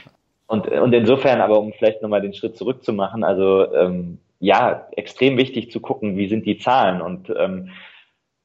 Und, 0.46 0.68
und 0.68 0.92
insofern 0.92 1.40
aber, 1.40 1.58
um 1.58 1.72
vielleicht 1.72 2.02
nochmal 2.02 2.20
den 2.20 2.34
Schritt 2.34 2.56
zurück 2.56 2.84
zu 2.84 2.92
machen, 2.92 3.24
also 3.24 3.72
ähm, 3.74 4.18
ja, 4.40 4.88
extrem 4.94 5.38
wichtig 5.38 5.70
zu 5.70 5.80
gucken, 5.80 6.16
wie 6.16 6.28
sind 6.28 6.44
die 6.44 6.58
Zahlen. 6.58 7.00
Und 7.00 7.32
ähm, 7.36 7.70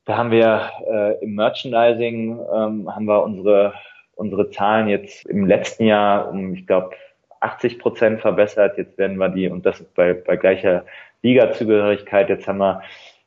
da 0.05 0.15
haben 0.15 0.31
wir 0.31 0.71
äh, 0.89 1.23
im 1.23 1.35
Merchandising 1.35 2.39
ähm, 2.39 2.95
haben 2.95 3.05
wir 3.05 3.21
unsere 3.21 3.73
unsere 4.19 4.49
Zahlen 4.49 4.89
jetzt 4.89 5.25
im 5.27 5.47
letzten 5.47 5.85
Jahr 5.85 6.29
um, 6.29 6.53
ich 6.53 6.67
glaube, 6.67 6.91
80 7.39 7.79
Prozent 7.79 8.19
verbessert. 8.19 8.77
Jetzt 8.77 8.97
werden 8.97 9.17
wir 9.17 9.29
die, 9.29 9.47
und 9.47 9.65
das 9.65 9.81
bei, 9.95 10.13
bei 10.13 10.35
gleicher 10.35 10.85
Liga-Zugehörigkeit. 11.21 12.29
Jetzt 12.29 12.47
haben 12.47 12.59
wir 12.59 12.81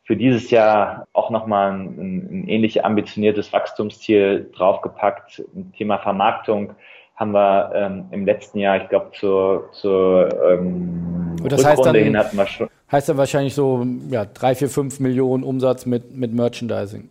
für 0.04 0.16
dieses 0.16 0.50
Jahr 0.50 1.06
auch 1.12 1.30
nochmal 1.30 1.72
ein, 1.72 2.42
ein 2.42 2.48
ähnlich 2.48 2.84
ambitioniertes 2.84 3.52
Wachstumsziel 3.52 4.50
draufgepackt. 4.54 5.42
Im 5.54 5.72
Thema 5.72 5.98
Vermarktung 5.98 6.74
haben 7.16 7.32
wir 7.32 7.72
ähm, 7.74 8.04
im 8.10 8.24
letzten 8.24 8.58
Jahr, 8.58 8.82
ich 8.82 8.88
glaube, 8.88 9.12
zur, 9.18 9.70
zur 9.72 10.28
ähm, 10.50 11.36
das 11.44 11.64
heißt 11.64 11.84
dann, 11.84 11.94
hin 11.94 12.16
hatten 12.16 12.36
wir 12.36 12.46
schon. 12.46 12.68
Heißt 12.90 13.08
dann 13.08 13.16
wahrscheinlich 13.16 13.54
so 13.54 13.86
ja, 14.10 14.24
drei, 14.24 14.54
vier, 14.54 14.68
fünf 14.68 15.00
Millionen 15.00 15.44
Umsatz 15.44 15.86
mit, 15.86 16.14
mit 16.14 16.32
Merchandising. 16.32 17.08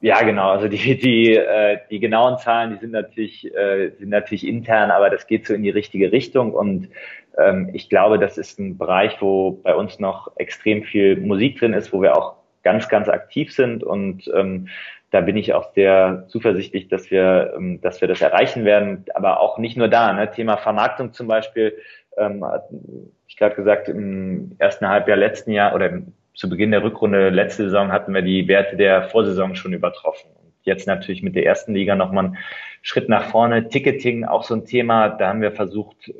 Ja, 0.00 0.22
genau. 0.22 0.50
Also 0.50 0.68
die, 0.68 0.98
die, 0.98 1.34
äh, 1.36 1.78
die 1.90 2.00
genauen 2.00 2.38
Zahlen, 2.38 2.72
die 2.72 2.78
sind 2.78 2.92
natürlich, 2.92 3.54
äh, 3.54 3.90
sind 3.98 4.10
natürlich 4.10 4.46
intern, 4.46 4.90
aber 4.90 5.10
das 5.10 5.26
geht 5.26 5.46
so 5.46 5.54
in 5.54 5.62
die 5.62 5.70
richtige 5.70 6.12
Richtung. 6.12 6.52
Und 6.52 6.90
ähm, 7.38 7.70
ich 7.72 7.88
glaube, 7.88 8.18
das 8.18 8.38
ist 8.38 8.58
ein 8.58 8.78
Bereich, 8.78 9.20
wo 9.20 9.52
bei 9.52 9.74
uns 9.74 9.98
noch 9.98 10.32
extrem 10.36 10.82
viel 10.82 11.16
Musik 11.16 11.58
drin 11.58 11.72
ist, 11.72 11.92
wo 11.92 12.02
wir 12.02 12.16
auch 12.16 12.36
ganz, 12.62 12.88
ganz 12.88 13.08
aktiv 13.08 13.52
sind. 13.52 13.84
Und 13.84 14.30
ähm, 14.34 14.68
da 15.10 15.20
bin 15.22 15.36
ich 15.36 15.54
auch 15.54 15.72
sehr 15.72 16.24
zuversichtlich, 16.28 16.88
dass 16.88 17.10
wir, 17.10 17.54
ähm, 17.56 17.80
dass 17.80 18.00
wir 18.00 18.08
das 18.08 18.20
erreichen 18.20 18.64
werden. 18.64 19.04
Aber 19.14 19.40
auch 19.40 19.58
nicht 19.58 19.76
nur 19.76 19.88
da. 19.88 20.12
Ne? 20.12 20.30
Thema 20.30 20.56
Vermarktung 20.56 21.12
zum 21.12 21.26
Beispiel 21.26 21.74
ähm, 22.16 22.44
ich 23.28 23.36
gerade 23.36 23.54
gesagt, 23.54 23.88
im 23.88 24.56
ersten 24.58 24.88
Halbjahr 24.88 25.16
letzten 25.16 25.50
Jahr 25.50 25.74
oder 25.74 25.90
zu 26.36 26.50
Beginn 26.50 26.70
der 26.70 26.84
Rückrunde 26.84 27.30
letzte 27.30 27.64
Saison 27.64 27.90
hatten 27.90 28.14
wir 28.14 28.22
die 28.22 28.46
Werte 28.46 28.76
der 28.76 29.08
Vorsaison 29.08 29.56
schon 29.56 29.72
übertroffen. 29.72 30.30
Und 30.36 30.52
jetzt 30.62 30.86
natürlich 30.86 31.22
mit 31.22 31.34
der 31.34 31.46
ersten 31.46 31.74
Liga 31.74 31.96
nochmal 31.96 32.26
einen 32.26 32.38
Schritt 32.82 33.08
nach 33.08 33.30
vorne. 33.30 33.68
Ticketing 33.68 34.24
auch 34.24 34.44
so 34.44 34.54
ein 34.54 34.66
Thema. 34.66 35.08
Da 35.08 35.28
haben 35.28 35.40
wir 35.40 35.52
versucht, 35.52 36.12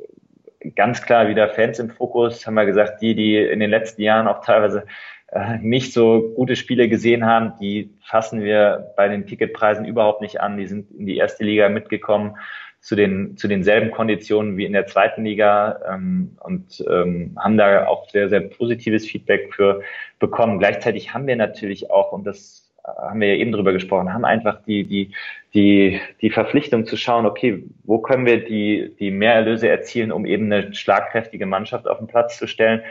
ganz 0.75 1.03
klar 1.03 1.29
wieder 1.29 1.47
Fans 1.49 1.77
im 1.77 1.91
Fokus. 1.91 2.47
Haben 2.47 2.55
wir 2.55 2.65
gesagt, 2.65 3.01
die, 3.01 3.13
die 3.13 3.37
in 3.37 3.59
den 3.59 3.69
letzten 3.69 4.01
Jahren 4.01 4.27
auch 4.27 4.43
teilweise 4.43 4.85
äh, 5.27 5.59
nicht 5.59 5.93
so 5.93 6.33
gute 6.35 6.55
Spiele 6.55 6.89
gesehen 6.89 7.23
haben, 7.23 7.53
die 7.61 7.93
fassen 8.01 8.41
wir 8.41 8.93
bei 8.97 9.07
den 9.07 9.27
Ticketpreisen 9.27 9.85
überhaupt 9.85 10.21
nicht 10.21 10.41
an. 10.41 10.57
Die 10.57 10.65
sind 10.65 10.89
in 10.91 11.05
die 11.05 11.17
erste 11.17 11.43
Liga 11.43 11.69
mitgekommen 11.69 12.37
zu 12.79 12.95
den 12.95 13.37
zu 13.37 13.47
denselben 13.47 13.91
Konditionen 13.91 14.57
wie 14.57 14.65
in 14.65 14.73
der 14.73 14.85
zweiten 14.85 15.25
Liga 15.25 15.79
ähm, 15.89 16.37
und 16.39 16.83
ähm, 16.89 17.37
haben 17.37 17.57
da 17.57 17.87
auch 17.87 18.09
sehr 18.09 18.29
sehr 18.29 18.41
positives 18.41 19.05
Feedback 19.05 19.53
für 19.53 19.81
bekommen. 20.19 20.59
Gleichzeitig 20.59 21.13
haben 21.13 21.27
wir 21.27 21.35
natürlich 21.35 21.91
auch 21.91 22.11
und 22.11 22.25
das 22.25 22.67
haben 22.87 23.19
wir 23.19 23.27
ja 23.27 23.35
eben 23.35 23.51
drüber 23.51 23.73
gesprochen, 23.73 24.13
haben 24.13 24.25
einfach 24.25 24.63
die 24.63 24.85
die 24.85 25.11
die 25.53 25.99
die 26.21 26.29
Verpflichtung 26.29 26.85
zu 26.85 26.95
schauen, 26.95 27.25
okay, 27.25 27.63
wo 27.83 27.99
können 27.99 28.25
wir 28.25 28.45
die 28.45 28.95
die 28.99 29.11
Mehrerlöse 29.11 29.67
erzielen, 29.67 30.11
um 30.11 30.25
eben 30.25 30.51
eine 30.51 30.73
schlagkräftige 30.73 31.45
Mannschaft 31.45 31.87
auf 31.87 31.97
den 31.97 32.07
Platz 32.07 32.37
zu 32.37 32.47
stellen. 32.47 32.81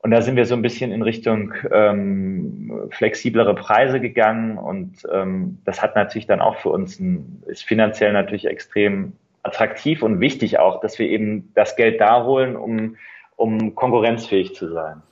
Und 0.00 0.12
da 0.12 0.22
sind 0.22 0.36
wir 0.36 0.46
so 0.46 0.54
ein 0.54 0.62
bisschen 0.62 0.92
in 0.92 1.02
Richtung 1.02 1.54
ähm, 1.72 2.88
flexiblere 2.90 3.54
Preise 3.54 4.00
gegangen 4.00 4.56
und 4.56 5.02
ähm, 5.12 5.58
das 5.64 5.82
hat 5.82 5.96
natürlich 5.96 6.28
dann 6.28 6.40
auch 6.40 6.56
für 6.56 6.68
uns 6.68 7.00
ein, 7.00 7.42
ist 7.46 7.64
finanziell 7.64 8.12
natürlich 8.12 8.46
extrem 8.46 9.14
attraktiv 9.42 10.02
und 10.02 10.20
wichtig 10.20 10.60
auch, 10.60 10.80
dass 10.80 10.98
wir 10.98 11.08
eben 11.08 11.52
das 11.54 11.74
Geld 11.74 12.00
da 12.00 12.24
holen, 12.24 12.56
um, 12.56 12.96
um 13.36 13.74
konkurrenzfähig 13.74 14.54
zu 14.54 14.72
sein. 14.72 15.02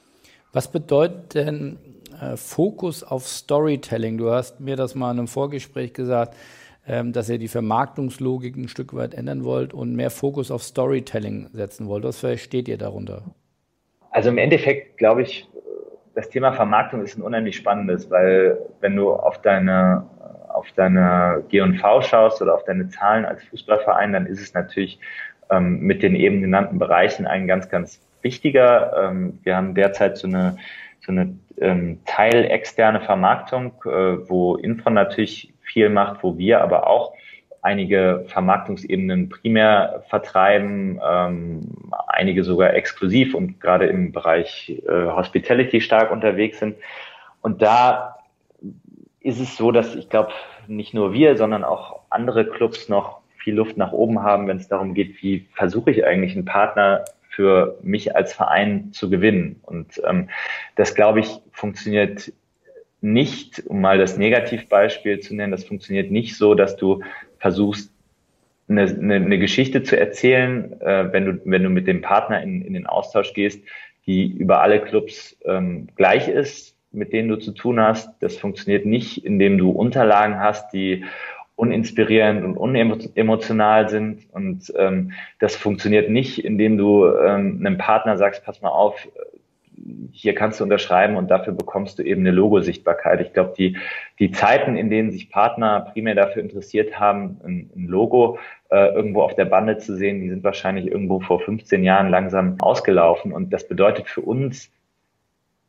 Was 0.52 0.70
bedeutet 0.70 1.34
denn 1.34 1.78
äh, 2.20 2.36
Fokus 2.36 3.02
auf 3.02 3.26
Storytelling? 3.26 4.18
Du 4.18 4.30
hast 4.30 4.60
mir 4.60 4.76
das 4.76 4.94
mal 4.94 5.10
in 5.10 5.18
einem 5.18 5.28
Vorgespräch 5.28 5.94
gesagt, 5.94 6.36
ähm, 6.86 7.12
dass 7.12 7.28
ihr 7.28 7.38
die 7.38 7.48
Vermarktungslogik 7.48 8.56
ein 8.56 8.68
Stück 8.68 8.94
weit 8.94 9.14
ändern 9.14 9.44
wollt 9.44 9.74
und 9.74 9.96
mehr 9.96 10.10
Fokus 10.10 10.52
auf 10.52 10.62
Storytelling 10.62 11.48
setzen 11.52 11.88
wollt. 11.88 12.04
Was 12.04 12.20
versteht 12.20 12.68
ihr 12.68 12.78
darunter? 12.78 13.22
Also 14.16 14.30
im 14.30 14.38
Endeffekt 14.38 14.96
glaube 14.96 15.20
ich, 15.20 15.46
das 16.14 16.30
Thema 16.30 16.50
Vermarktung 16.54 17.02
ist 17.02 17.18
ein 17.18 17.22
unheimlich 17.22 17.54
spannendes, 17.54 18.10
weil 18.10 18.56
wenn 18.80 18.96
du 18.96 19.12
auf 19.12 19.42
deine 19.42 20.06
auf 20.48 20.72
deine 20.72 21.44
G&V 21.50 22.00
schaust 22.00 22.40
oder 22.40 22.54
auf 22.54 22.64
deine 22.64 22.88
Zahlen 22.88 23.26
als 23.26 23.44
Fußballverein, 23.44 24.14
dann 24.14 24.24
ist 24.24 24.40
es 24.40 24.54
natürlich 24.54 24.98
ähm, 25.50 25.80
mit 25.80 26.02
den 26.02 26.14
eben 26.14 26.40
genannten 26.40 26.78
Bereichen 26.78 27.26
ein 27.26 27.46
ganz, 27.46 27.68
ganz 27.68 28.00
wichtiger. 28.22 28.94
Ähm, 28.98 29.38
wir 29.42 29.54
haben 29.54 29.74
derzeit 29.74 30.16
so 30.16 30.28
eine, 30.28 30.56
so 31.00 31.12
eine 31.12 31.36
ähm, 31.60 32.00
teilexterne 32.06 33.02
Vermarktung, 33.02 33.74
äh, 33.84 33.90
wo 34.30 34.56
Info 34.56 34.88
natürlich 34.88 35.52
viel 35.60 35.90
macht, 35.90 36.22
wo 36.22 36.38
wir 36.38 36.62
aber 36.62 36.86
auch 36.86 37.12
einige 37.66 38.24
Vermarktungsebenen 38.28 39.28
primär 39.28 40.04
vertreiben, 40.08 41.00
ähm, 41.04 41.62
einige 42.06 42.44
sogar 42.44 42.74
exklusiv 42.74 43.34
und 43.34 43.60
gerade 43.60 43.86
im 43.86 44.12
Bereich 44.12 44.80
äh, 44.86 45.06
Hospitality 45.10 45.80
stark 45.80 46.12
unterwegs 46.12 46.60
sind. 46.60 46.76
Und 47.42 47.62
da 47.62 48.18
ist 49.20 49.40
es 49.40 49.56
so, 49.56 49.72
dass 49.72 49.96
ich 49.96 50.08
glaube, 50.08 50.30
nicht 50.68 50.94
nur 50.94 51.12
wir, 51.12 51.36
sondern 51.36 51.64
auch 51.64 52.02
andere 52.08 52.46
Clubs 52.46 52.88
noch 52.88 53.20
viel 53.36 53.56
Luft 53.56 53.76
nach 53.76 53.90
oben 53.90 54.22
haben, 54.22 54.46
wenn 54.46 54.58
es 54.58 54.68
darum 54.68 54.94
geht, 54.94 55.20
wie 55.20 55.48
versuche 55.54 55.90
ich 55.90 56.06
eigentlich 56.06 56.34
einen 56.36 56.44
Partner 56.44 57.04
für 57.28 57.78
mich 57.82 58.14
als 58.14 58.32
Verein 58.32 58.92
zu 58.92 59.10
gewinnen. 59.10 59.60
Und 59.62 60.00
ähm, 60.06 60.28
das, 60.76 60.94
glaube 60.94 61.18
ich, 61.20 61.40
funktioniert 61.50 62.32
nicht, 63.00 63.64
um 63.66 63.80
mal 63.80 63.98
das 63.98 64.16
Negativbeispiel 64.16 65.18
zu 65.20 65.34
nennen, 65.34 65.52
das 65.52 65.64
funktioniert 65.64 66.10
nicht 66.10 66.36
so, 66.36 66.54
dass 66.54 66.76
du 66.76 67.02
versuchst, 67.38 67.92
eine, 68.68 68.82
eine, 68.82 69.14
eine 69.16 69.38
Geschichte 69.38 69.82
zu 69.82 69.98
erzählen, 69.98 70.80
äh, 70.80 71.12
wenn 71.12 71.24
du 71.24 71.40
wenn 71.44 71.62
du 71.62 71.68
mit 71.68 71.86
dem 71.86 72.00
Partner 72.02 72.42
in, 72.42 72.62
in 72.62 72.74
den 72.74 72.86
Austausch 72.86 73.32
gehst, 73.32 73.62
die 74.06 74.26
über 74.26 74.62
alle 74.62 74.80
Clubs 74.80 75.36
ähm, 75.44 75.88
gleich 75.96 76.28
ist, 76.28 76.76
mit 76.92 77.12
denen 77.12 77.28
du 77.28 77.36
zu 77.36 77.52
tun 77.52 77.80
hast. 77.80 78.10
Das 78.20 78.36
funktioniert 78.36 78.86
nicht, 78.86 79.24
indem 79.24 79.58
du 79.58 79.70
Unterlagen 79.70 80.40
hast, 80.40 80.72
die 80.72 81.04
uninspirierend 81.56 82.44
und 82.44 82.56
unemotional 82.56 83.88
sind. 83.88 84.26
Und 84.32 84.72
ähm, 84.76 85.12
das 85.38 85.56
funktioniert 85.56 86.10
nicht, 86.10 86.44
indem 86.44 86.76
du 86.76 87.06
ähm, 87.06 87.58
einem 87.60 87.78
Partner 87.78 88.16
sagst, 88.16 88.44
pass 88.44 88.60
mal 88.60 88.70
auf, 88.70 89.08
hier 90.12 90.34
kannst 90.34 90.60
du 90.60 90.64
unterschreiben 90.64 91.16
und 91.16 91.30
dafür 91.30 91.52
bekommst 91.52 91.98
du 91.98 92.02
eben 92.02 92.22
eine 92.22 92.30
Logo-Sichtbarkeit. 92.30 93.20
Ich 93.20 93.32
glaube, 93.32 93.54
die, 93.56 93.76
die 94.18 94.30
Zeiten, 94.30 94.76
in 94.76 94.90
denen 94.90 95.10
sich 95.10 95.30
Partner 95.30 95.92
primär 95.92 96.14
dafür 96.14 96.42
interessiert 96.42 96.98
haben, 96.98 97.40
ein, 97.44 97.70
ein 97.76 97.86
Logo 97.86 98.38
äh, 98.70 98.94
irgendwo 98.94 99.22
auf 99.22 99.34
der 99.34 99.44
Bande 99.44 99.78
zu 99.78 99.96
sehen, 99.96 100.20
die 100.20 100.30
sind 100.30 100.44
wahrscheinlich 100.44 100.86
irgendwo 100.86 101.20
vor 101.20 101.40
15 101.40 101.84
Jahren 101.84 102.08
langsam 102.08 102.56
ausgelaufen. 102.60 103.32
Und 103.32 103.52
das 103.52 103.68
bedeutet 103.68 104.08
für 104.08 104.22
uns, 104.22 104.70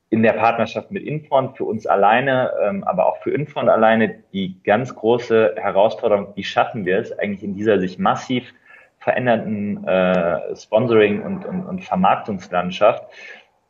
in 0.09 0.23
der 0.23 0.33
Partnerschaft 0.33 0.91
mit 0.91 1.03
Infront 1.03 1.57
für 1.57 1.65
uns 1.65 1.85
alleine, 1.85 2.51
ähm, 2.63 2.83
aber 2.85 3.07
auch 3.07 3.17
für 3.17 3.31
Infront 3.31 3.69
alleine 3.69 4.23
die 4.31 4.55
ganz 4.63 4.95
große 4.95 5.55
Herausforderung, 5.57 6.29
wie 6.35 6.43
schaffen 6.43 6.85
wir 6.85 6.99
es 6.99 7.17
eigentlich 7.17 7.43
in 7.43 7.55
dieser 7.55 7.79
sich 7.79 7.99
massiv 7.99 8.53
verändernden 8.99 9.85
äh, 9.85 10.55
Sponsoring 10.55 11.21
und, 11.21 11.45
und, 11.45 11.65
und 11.65 11.83
Vermarktungslandschaft, 11.83 13.03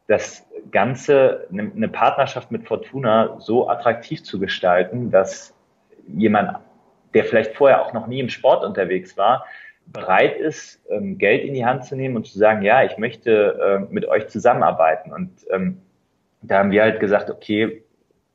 das 0.08 0.46
Ganze, 0.72 1.48
eine 1.52 1.72
ne 1.74 1.88
Partnerschaft 1.88 2.52
mit 2.52 2.68
Fortuna 2.68 3.36
so 3.40 3.70
attraktiv 3.70 4.24
zu 4.24 4.40
gestalten, 4.40 5.12
dass 5.12 5.54
jemand, 6.08 6.60
der 7.14 7.26
vielleicht 7.26 7.56
vorher 7.56 7.82
auch 7.82 7.94
noch 7.94 8.08
nie 8.08 8.20
im 8.20 8.30
Sport 8.30 8.64
unterwegs 8.64 9.18
war, 9.18 9.46
bereit 9.86 10.38
ist, 10.38 10.82
ähm, 10.90 11.18
Geld 11.18 11.44
in 11.44 11.54
die 11.54 11.66
Hand 11.66 11.86
zu 11.86 11.96
nehmen 11.96 12.16
und 12.16 12.28
zu 12.28 12.38
sagen, 12.38 12.62
ja, 12.62 12.84
ich 12.84 12.98
möchte 12.98 13.88
äh, 13.90 13.94
mit 13.94 14.06
euch 14.08 14.28
zusammenarbeiten. 14.28 15.14
Und 15.14 15.32
ähm, 15.52 15.82
da 16.42 16.60
haben 16.60 16.72
wir 16.72 16.82
halt 16.82 17.00
gesagt, 17.00 17.30
okay, 17.30 17.84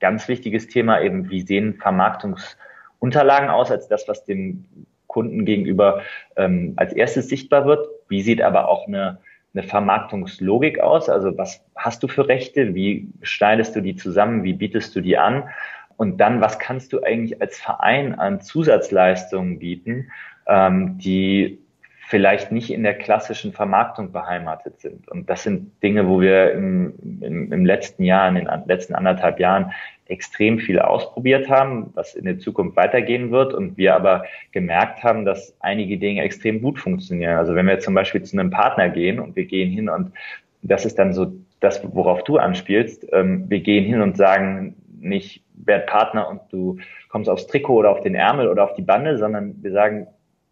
ganz 0.01 0.29
wichtiges 0.29 0.69
Thema 0.69 1.01
eben, 1.01 1.31
wie 1.31 1.43
sehen 1.43 1.75
Vermarktungsunterlagen 1.75 3.51
aus 3.51 3.71
als 3.71 3.89
das, 3.89 4.09
was 4.09 4.25
dem 4.25 4.65
Kunden 5.07 5.45
gegenüber 5.45 6.03
ähm, 6.37 6.73
als 6.77 6.93
erstes 6.93 7.29
sichtbar 7.29 7.67
wird. 7.67 7.87
Wie 8.09 8.23
sieht 8.23 8.41
aber 8.41 8.69
auch 8.69 8.87
eine, 8.87 9.19
eine 9.55 9.63
Vermarktungslogik 9.63 10.81
aus? 10.81 11.09
Also 11.09 11.37
was 11.37 11.65
hast 11.77 12.03
du 12.03 12.09
für 12.09 12.29
Rechte? 12.29 12.75
Wie 12.75 13.09
schneidest 13.23 13.77
du 13.77 13.81
die 13.81 13.97
zusammen? 13.97 14.45
Wie 14.45 14.55
bietest 14.55 14.95
du 14.97 15.01
die 15.01 15.19
an? 15.19 15.45
Und 15.97 16.19
dann, 16.19 16.41
was 16.41 16.59
kannst 16.59 16.93
du 16.93 17.03
eigentlich 17.03 17.41
als 17.41 17.59
Verein 17.59 18.19
an 18.19 18.41
Zusatzleistungen 18.41 19.59
bieten, 19.59 20.11
ähm, 20.47 20.99
die 20.99 21.59
vielleicht 22.09 22.53
nicht 22.53 22.71
in 22.71 22.83
der 22.83 22.95
klassischen 22.95 23.53
Vermarktung 23.53 24.13
beheimatet 24.13 24.81
sind. 24.81 25.09
Und 25.09 25.31
das 25.31 25.45
sind 25.45 25.83
Dinge, 25.83 26.09
wo 26.09 26.21
wir 26.21 26.53
im, 26.53 26.93
im, 27.23 27.53
im 27.53 27.65
letzten 27.65 28.05
Jahr, 28.05 28.29
in 28.29 28.35
den 28.35 28.49
letzten 28.67 28.95
anderthalb 28.95 29.41
Jahren 29.41 29.73
extrem 30.07 30.59
viel 30.59 30.79
ausprobiert 30.79 31.49
haben, 31.49 31.91
was 31.95 32.15
in 32.15 32.25
der 32.25 32.39
Zukunft 32.39 32.77
weitergehen 32.77 33.31
wird 33.31 33.55
und 33.55 33.77
wir 33.77 33.95
aber 33.95 34.25
gemerkt 34.51 35.03
haben, 35.03 35.25
dass 35.25 35.57
einige 35.61 35.99
Dinge 35.99 36.23
extrem 36.23 36.61
gut 36.61 36.79
funktionieren. 36.79 37.37
Also 37.37 37.55
wenn 37.55 37.67
wir 37.67 37.79
zum 37.79 37.95
Beispiel 37.95 38.23
zu 38.23 38.39
einem 38.39 38.51
Partner 38.51 38.89
gehen 38.89 39.21
und 39.21 39.37
wir 39.37 39.45
gehen 39.45 39.71
hin 39.71 39.89
und 39.89 40.13
das 40.63 40.85
ist 40.85 40.99
dann 40.99 41.13
so 41.13 41.33
das, 41.61 41.81
worauf 41.95 42.25
du 42.25 42.39
anspielst, 42.39 43.07
ähm, 43.13 43.49
wir 43.49 43.61
gehen 43.61 43.85
hin 43.85 44.01
und 44.01 44.17
sagen 44.17 44.77
nicht, 45.01 45.45
werd 45.55 45.87
Partner 45.87 46.29
und 46.29 46.41
du 46.51 46.79
kommst 47.09 47.31
aufs 47.31 47.47
Trikot 47.47 47.75
oder 47.75 47.91
auf 47.91 48.01
den 48.01 48.15
Ärmel 48.15 48.49
oder 48.49 48.65
auf 48.65 48.75
die 48.75 48.83
Bande, 48.83 49.19
sondern 49.19 49.63
wir 49.63 49.73
sagen, 49.73 50.09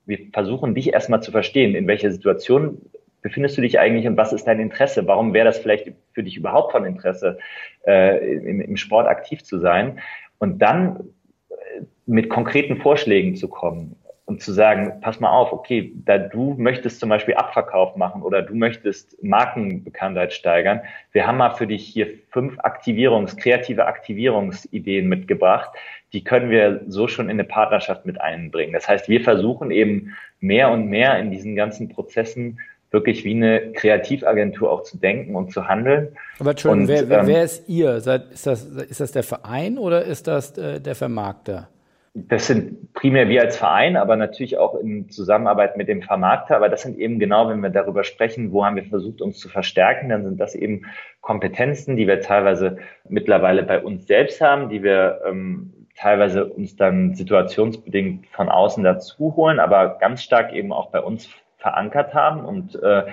wir 0.07 0.19
versuchen 0.33 0.75
dich 0.75 0.93
erstmal 0.93 1.23
zu 1.23 1.31
verstehen, 1.31 1.75
in 1.75 1.87
welcher 1.87 2.11
Situation 2.11 2.79
befindest 3.23 3.57
du 3.57 3.63
dich 3.63 3.79
eigentlich 3.79 4.07
und 4.07 4.17
was 4.17 4.33
ist 4.33 4.47
dein 4.47 4.61
Interesse? 4.61 5.07
Warum 5.07 5.35
wäre 5.35 5.47
das 5.47 5.59
vielleicht 5.59 5.93
für 6.13 6.23
dich 6.23 6.37
überhaupt 6.37 6.73
von 6.73 6.85
Interesse, 6.85 7.39
äh, 7.87 8.35
im, 8.35 8.61
im 8.61 8.77
Sport 8.77 9.07
aktiv 9.07 9.43
zu 9.45 9.59
sein? 9.59 10.01
Und 10.39 10.61
dann 10.61 11.11
äh, 11.51 11.83
mit 12.07 12.29
konkreten 12.29 12.77
Vorschlägen 12.77 13.37
zu 13.37 13.49
kommen 13.49 13.97
und 14.31 14.41
zu 14.41 14.53
sagen, 14.53 15.01
pass 15.01 15.19
mal 15.19 15.31
auf, 15.31 15.53
okay, 15.53 15.93
da 16.05 16.17
du 16.17 16.55
möchtest 16.57 17.01
zum 17.01 17.09
Beispiel 17.09 17.35
Abverkauf 17.35 17.97
machen 17.97 18.23
oder 18.23 18.43
du 18.43 18.55
möchtest 18.55 19.21
Markenbekanntheit 19.25 20.33
steigern, 20.33 20.83
wir 21.11 21.27
haben 21.27 21.39
mal 21.39 21.51
für 21.51 21.67
dich 21.67 21.85
hier 21.85 22.07
fünf 22.31 22.57
Aktivierungs-, 22.61 23.37
kreative 23.37 23.87
Aktivierungsideen 23.87 25.09
mitgebracht, 25.09 25.71
die 26.13 26.23
können 26.23 26.49
wir 26.49 26.83
so 26.87 27.09
schon 27.09 27.27
in 27.27 27.33
eine 27.33 27.45
Partnerschaft 27.45 28.07
mit 28.07 28.21
einbringen. 28.21 28.73
Das 28.73 28.89
heißt, 28.89 29.09
wir 29.09 29.21
versuchen 29.21 29.73
eben 29.73 30.15
mehr 30.39 30.71
und 30.71 30.87
mehr 30.87 31.19
in 31.19 31.33
diesen 31.33 31.57
ganzen 31.57 31.89
Prozessen 31.89 32.61
wirklich 32.91 33.25
wie 33.25 33.35
eine 33.35 33.73
Kreativagentur 33.73 34.71
auch 34.71 34.83
zu 34.83 34.99
denken 34.99 35.37
und 35.37 35.53
zu 35.53 35.69
handeln. 35.69 36.17
Aber 36.39 36.51
Entschuldigung, 36.51 36.89
wer, 36.89 37.09
wer, 37.09 37.21
ähm, 37.21 37.27
wer, 37.27 37.45
ist 37.45 37.69
ihr? 37.69 37.95
Ist 37.97 38.07
das, 38.47 38.65
ist 38.65 39.01
das 39.01 39.13
der 39.13 39.23
Verein 39.23 39.79
oder 39.79 40.05
ist 40.05 40.27
das 40.27 40.57
äh, 40.59 40.81
der 40.81 40.95
Vermarkter? 40.95 41.69
Das 42.13 42.49
sind 42.49 42.93
primär 42.93 43.29
wir 43.29 43.43
als 43.43 43.57
Verein, 43.57 43.97
aber 43.97 44.17
natürlich 44.17 44.59
auch 44.59 44.75
in 44.75 45.09
Zusammenarbeit 45.11 45.77
mit 45.77 45.87
dem 45.87 46.03
Vermarkter. 46.03 46.57
Aber 46.57 46.69
das 46.69 46.83
sind 46.83 46.99
eben 46.99 47.21
genau, 47.21 47.49
wenn 47.49 47.61
wir 47.61 47.71
darüber 47.71 48.03
sprechen, 48.03 48.51
wo 48.51 48.65
haben 48.65 48.75
wir 48.75 48.85
versucht, 48.85 49.23
uns 49.23 49.39
zu 49.39 49.49
verstärken, 49.49 50.09
dann 50.09 50.25
sind 50.25 50.41
das 50.41 50.57
eben 50.57 50.87
Kompetenzen, 51.21 51.97
die 51.97 52.09
wir 52.09 52.21
teilweise 52.21 52.79
mittlerweile 53.09 53.63
bei 53.63 53.81
uns 53.81 54.09
selbst 54.09 54.41
haben, 54.41 54.69
die 54.71 54.83
wir 54.83 55.21
ähm, 55.25 55.73
teilweise 55.97 56.47
uns 56.47 56.75
dann 56.75 57.15
situationsbedingt 57.15 58.27
von 58.29 58.49
außen 58.49 58.83
dazu 58.83 59.37
holen, 59.37 59.61
aber 59.61 59.99
ganz 60.01 60.23
stark 60.23 60.53
eben 60.53 60.73
auch 60.73 60.91
bei 60.91 61.01
uns 61.01 61.29
verankert 61.61 62.15
haben. 62.15 62.45
Und 62.45 62.81
äh, 62.83 63.05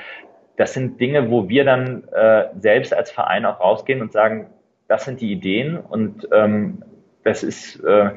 das 0.56 0.74
sind 0.74 1.00
Dinge, 1.00 1.30
wo 1.30 1.50
wir 1.50 1.64
dann 1.64 2.04
äh, 2.10 2.45
selbst 2.60 2.93
als 2.93 3.12
Verein 3.12 3.45
auch 3.45 3.60
rausgehen 3.60 4.02
und 4.02 4.12
sagen, 4.12 4.48
das 4.88 5.06
sind 5.06 5.22
die 5.22 5.32
Ideen. 5.32 5.78
Und 5.78 6.28
ähm, 6.32 6.84
das 7.24 7.43
ist 7.43 7.84
äh, 7.84 8.10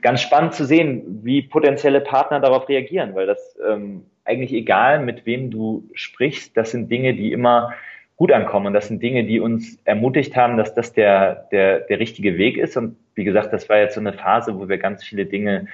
ganz 0.00 0.20
spannend 0.22 0.54
zu 0.54 0.64
sehen, 0.64 1.20
wie 1.22 1.42
potenzielle 1.42 2.00
Partner 2.00 2.40
darauf 2.40 2.68
reagieren, 2.68 3.14
weil 3.14 3.26
das 3.26 3.58
ähm, 3.66 4.04
eigentlich 4.24 4.52
egal, 4.52 5.00
mit 5.04 5.26
wem 5.26 5.50
du 5.50 5.88
sprichst, 5.94 6.56
das 6.56 6.70
sind 6.70 6.90
Dinge, 6.90 7.14
die 7.14 7.32
immer 7.32 7.72
gut 8.16 8.32
ankommen. 8.32 8.68
Und 8.68 8.74
das 8.74 8.88
sind 8.88 9.02
Dinge, 9.02 9.24
die 9.24 9.40
uns 9.40 9.78
ermutigt 9.84 10.36
haben, 10.36 10.56
dass 10.56 10.74
das 10.74 10.92
der, 10.92 11.48
der, 11.50 11.80
der 11.80 11.98
richtige 11.98 12.38
Weg 12.38 12.56
ist. 12.56 12.76
Und 12.76 12.96
wie 13.14 13.24
gesagt, 13.24 13.52
das 13.52 13.68
war 13.68 13.78
jetzt 13.78 13.94
so 13.94 14.00
eine 14.00 14.12
Phase, 14.12 14.58
wo 14.58 14.68
wir 14.68 14.78
ganz 14.78 15.02
viele 15.02 15.26
Dinge 15.26 15.66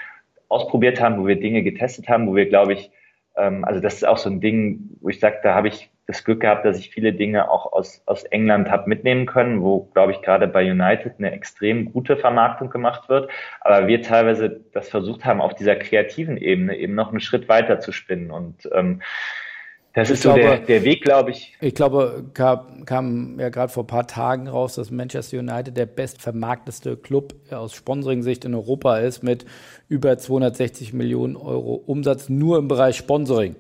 ausprobiert 0.49 1.01
haben, 1.01 1.21
wo 1.21 1.27
wir 1.27 1.39
Dinge 1.39 1.63
getestet 1.63 2.09
haben, 2.09 2.27
wo 2.27 2.35
wir, 2.35 2.47
glaube 2.47 2.73
ich, 2.73 2.91
ähm, 3.39 3.65
also 3.65 3.81
das 3.81 3.95
ist 3.95 4.07
auch 4.07 4.19
so 4.19 4.29
ein 4.29 4.41
Ding, 4.41 4.91
wo 5.01 5.09
ich 5.09 5.21
sage, 5.21 5.39
da 5.43 5.55
habe 5.55 5.69
ich 5.69 5.91
das 6.07 6.25
Glück 6.25 6.41
gehabt, 6.41 6.65
dass 6.65 6.79
ich 6.79 6.91
viele 6.91 7.13
Dinge 7.13 7.51
auch 7.51 7.73
aus, 7.73 8.03
aus 8.07 8.25
England 8.25 8.71
habe 8.71 8.89
mitnehmen 8.89 9.27
können, 9.27 9.63
wo, 9.63 9.91
glaube 9.93 10.13
ich, 10.13 10.23
gerade 10.23 10.49
bei 10.49 10.69
United 10.69 11.15
eine 11.19 11.33
extrem 11.33 11.93
gute 11.93 12.17
Vermarktung 12.17 12.71
gemacht 12.71 13.11
wird. 13.11 13.31
Aber 13.61 13.87
wir 13.87 14.01
teilweise 14.01 14.61
das 14.73 14.89
versucht 14.89 15.27
haben, 15.27 15.43
auf 15.43 15.55
dieser 15.55 15.77
kreativen 15.77 16.39
Ebene 16.39 16.77
eben 16.77 16.95
noch 16.95 17.11
einen 17.11 17.21
Schritt 17.21 17.49
weiter 17.49 17.79
zu 17.81 17.93
spinnen. 17.93 18.31
Und 18.31 18.69
ähm, 18.73 19.03
das 19.99 20.11
ist 20.11 20.19
ich 20.19 20.23
so 20.23 20.35
glaube, 20.35 20.41
der, 20.41 20.59
der 20.59 20.85
Weg, 20.85 21.03
glaube 21.03 21.31
ich. 21.31 21.55
Ich 21.61 21.75
glaube, 21.75 22.25
kam, 22.35 22.85
kam 22.85 23.39
ja 23.41 23.49
gerade 23.49 23.73
vor 23.73 23.85
ein 23.85 23.89
paar 23.89 24.07
Tagen 24.07 24.49
raus, 24.49 24.75
dass 24.75 24.91
Manchester 24.91 25.39
United 25.39 25.77
der 25.77 25.87
bestvermarkteste 25.87 26.97
Club 26.97 27.35
aus 27.51 27.75
Sponsoring-Sicht 27.75 28.45
in 28.45 28.55
Europa 28.55 28.99
ist 28.99 29.23
mit 29.23 29.45
über 29.89 30.17
260 30.17 30.93
Millionen 30.93 31.37
Euro 31.37 31.75
Umsatz 31.75 32.29
nur 32.29 32.59
im 32.59 32.69
Bereich 32.69 32.97
Sponsoring. 32.97 33.57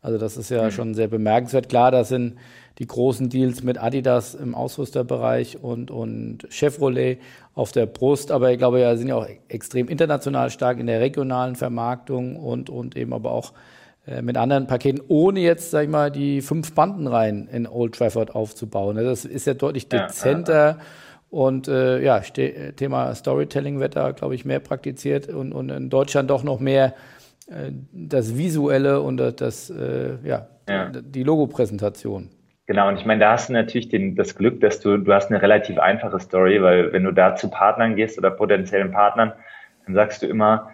Also 0.00 0.18
das 0.18 0.36
ist 0.36 0.50
ja 0.50 0.64
mhm. 0.64 0.70
schon 0.70 0.94
sehr 0.94 1.08
bemerkenswert. 1.08 1.68
Klar, 1.68 1.90
das 1.90 2.08
sind 2.08 2.36
die 2.78 2.86
großen 2.86 3.28
Deals 3.28 3.62
mit 3.62 3.82
Adidas 3.82 4.34
im 4.34 4.54
Ausrüsterbereich 4.54 5.62
und, 5.62 5.90
und 5.90 6.46
Chevrolet 6.50 7.18
auf 7.54 7.72
der 7.72 7.86
Brust. 7.86 8.30
Aber 8.30 8.52
ich 8.52 8.58
glaube, 8.58 8.80
ja, 8.80 8.96
sind 8.96 9.08
ja 9.08 9.16
auch 9.16 9.26
extrem 9.48 9.88
international 9.88 10.50
stark 10.50 10.78
in 10.78 10.86
der 10.86 11.00
regionalen 11.00 11.56
Vermarktung 11.56 12.36
und, 12.36 12.70
und 12.70 12.96
eben 12.96 13.12
aber 13.12 13.32
auch 13.32 13.52
mit 14.22 14.36
anderen 14.36 14.66
Paketen, 14.66 15.00
ohne 15.08 15.40
jetzt, 15.40 15.70
sag 15.70 15.84
ich 15.84 15.90
mal, 15.90 16.10
die 16.10 16.40
fünf 16.40 16.74
Bandenreihen 16.74 17.48
in 17.48 17.66
Old 17.66 17.94
Trafford 17.94 18.34
aufzubauen. 18.34 18.96
Also 18.96 19.10
das 19.10 19.24
ist 19.24 19.46
ja 19.46 19.54
deutlich 19.54 19.88
dezenter. 19.88 20.52
Ja, 20.52 20.60
ja, 20.60 20.70
ja. 20.70 20.78
Und 21.30 21.68
äh, 21.68 22.02
ja, 22.02 22.20
Thema 22.20 23.14
Storytelling 23.14 23.80
wird 23.80 23.96
da, 23.96 24.12
glaube 24.12 24.34
ich, 24.34 24.44
mehr 24.44 24.60
praktiziert 24.60 25.28
und, 25.28 25.52
und 25.52 25.68
in 25.68 25.90
Deutschland 25.90 26.30
doch 26.30 26.42
noch 26.42 26.58
mehr 26.58 26.94
äh, 27.50 27.70
das 27.92 28.38
Visuelle 28.38 29.02
und 29.02 29.18
das, 29.18 29.68
äh, 29.68 30.16
ja, 30.24 30.48
ja, 30.68 30.90
die 30.90 31.22
Logopräsentation. 31.22 32.30
Genau, 32.66 32.88
und 32.88 32.98
ich 32.98 33.06
meine, 33.06 33.20
da 33.20 33.32
hast 33.32 33.48
du 33.48 33.54
natürlich 33.54 33.88
den, 33.88 34.14
das 34.14 34.36
Glück, 34.36 34.60
dass 34.60 34.80
du, 34.80 34.98
du 34.98 35.12
hast 35.12 35.30
eine 35.30 35.40
relativ 35.40 35.78
einfache 35.78 36.20
Story, 36.20 36.62
weil 36.62 36.92
wenn 36.92 37.04
du 37.04 37.12
da 37.12 37.34
zu 37.34 37.50
Partnern 37.50 37.96
gehst 37.96 38.18
oder 38.18 38.30
potenziellen 38.30 38.90
Partnern, 38.90 39.32
dann 39.86 39.94
sagst 39.94 40.22
du 40.22 40.26
immer, 40.26 40.70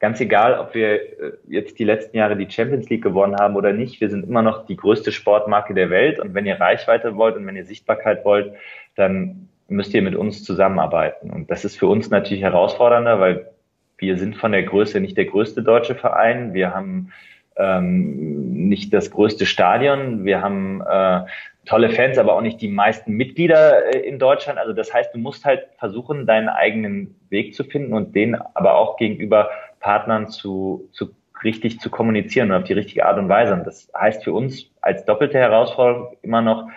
ganz 0.00 0.20
egal, 0.20 0.58
ob 0.58 0.74
wir 0.74 0.94
äh, 0.94 1.32
jetzt 1.48 1.78
die 1.78 1.84
letzten 1.84 2.16
Jahre 2.16 2.36
die 2.36 2.50
Champions 2.50 2.88
League 2.88 3.02
gewonnen 3.02 3.36
haben 3.36 3.54
oder 3.54 3.72
nicht, 3.72 4.00
wir 4.00 4.10
sind 4.10 4.26
immer 4.26 4.42
noch 4.42 4.66
die 4.66 4.76
größte 4.76 5.12
Sportmarke 5.12 5.74
der 5.74 5.90
Welt 5.90 6.18
und 6.18 6.34
wenn 6.34 6.46
ihr 6.46 6.58
Reichweite 6.58 7.16
wollt 7.16 7.36
und 7.36 7.46
wenn 7.46 7.56
ihr 7.56 7.66
Sichtbarkeit 7.66 8.24
wollt, 8.24 8.54
dann 8.96 9.48
müsst 9.68 9.94
ihr 9.94 10.02
mit 10.02 10.16
uns 10.16 10.42
zusammenarbeiten. 10.42 11.30
Und 11.30 11.50
das 11.50 11.64
ist 11.64 11.78
für 11.78 11.86
uns 11.86 12.10
natürlich 12.10 12.42
herausfordernder, 12.42 13.20
weil 13.20 13.50
wir 13.98 14.18
sind 14.18 14.36
von 14.36 14.52
der 14.52 14.64
Größe 14.64 14.98
nicht 14.98 15.16
der 15.16 15.26
größte 15.26 15.62
deutsche 15.62 15.94
Verein. 15.94 16.54
Wir 16.54 16.74
haben 16.74 17.12
ähm, 17.56 18.68
nicht 18.68 18.92
das 18.94 19.10
größte 19.10 19.46
Stadion. 19.46 20.24
Wir 20.24 20.40
haben 20.40 20.80
äh, 20.80 21.20
tolle 21.66 21.90
Fans, 21.90 22.18
aber 22.18 22.34
auch 22.34 22.40
nicht 22.40 22.60
die 22.60 22.68
meisten 22.68 23.12
Mitglieder 23.12 23.94
äh, 23.94 23.98
in 24.00 24.18
Deutschland. 24.18 24.58
Also 24.58 24.72
das 24.72 24.92
heißt, 24.92 25.14
du 25.14 25.18
musst 25.18 25.44
halt 25.44 25.66
versuchen, 25.78 26.26
deinen 26.26 26.48
eigenen 26.48 27.14
Weg 27.28 27.54
zu 27.54 27.62
finden 27.62 27.92
und 27.92 28.14
den 28.16 28.34
aber 28.34 28.74
auch 28.74 28.96
gegenüber 28.96 29.50
Partnern 29.80 30.28
zu, 30.28 30.88
zu 30.92 31.14
richtig 31.42 31.80
zu 31.80 31.90
kommunizieren 31.90 32.50
und 32.50 32.58
auf 32.58 32.64
die 32.64 32.74
richtige 32.74 33.06
Art 33.06 33.18
und 33.18 33.28
Weise. 33.28 33.54
Und 33.54 33.66
das 33.66 33.90
heißt 33.98 34.24
für 34.24 34.32
uns 34.32 34.70
als 34.80 35.04
doppelte 35.04 35.38
Herausforderung 35.38 36.16
immer 36.22 36.42
noch, 36.42 36.68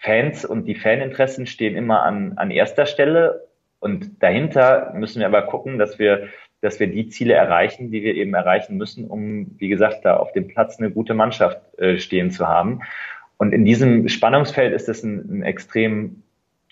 Fans 0.00 0.44
und 0.44 0.66
die 0.66 0.74
Faninteressen 0.74 1.46
stehen 1.46 1.76
immer 1.76 2.02
an, 2.02 2.34
an 2.36 2.50
erster 2.50 2.84
Stelle. 2.84 3.48
Und 3.80 4.22
dahinter 4.22 4.92
müssen 4.94 5.20
wir 5.20 5.26
aber 5.26 5.42
gucken, 5.42 5.78
dass 5.78 5.98
wir 5.98 6.28
dass 6.64 6.80
wir 6.80 6.86
die 6.86 7.08
Ziele 7.08 7.34
erreichen, 7.34 7.90
die 7.90 8.02
wir 8.02 8.14
eben 8.14 8.32
erreichen 8.32 8.78
müssen, 8.78 9.06
um, 9.06 9.54
wie 9.58 9.68
gesagt, 9.68 10.06
da 10.06 10.16
auf 10.16 10.32
dem 10.32 10.48
Platz 10.48 10.78
eine 10.78 10.90
gute 10.90 11.12
Mannschaft 11.12 11.60
äh, 11.78 11.98
stehen 11.98 12.30
zu 12.30 12.48
haben. 12.48 12.80
Und 13.36 13.52
in 13.52 13.66
diesem 13.66 14.08
Spannungsfeld 14.08 14.72
ist 14.72 14.88
es 14.88 15.02
ein, 15.02 15.40
ein 15.40 15.42
extrem 15.42 16.22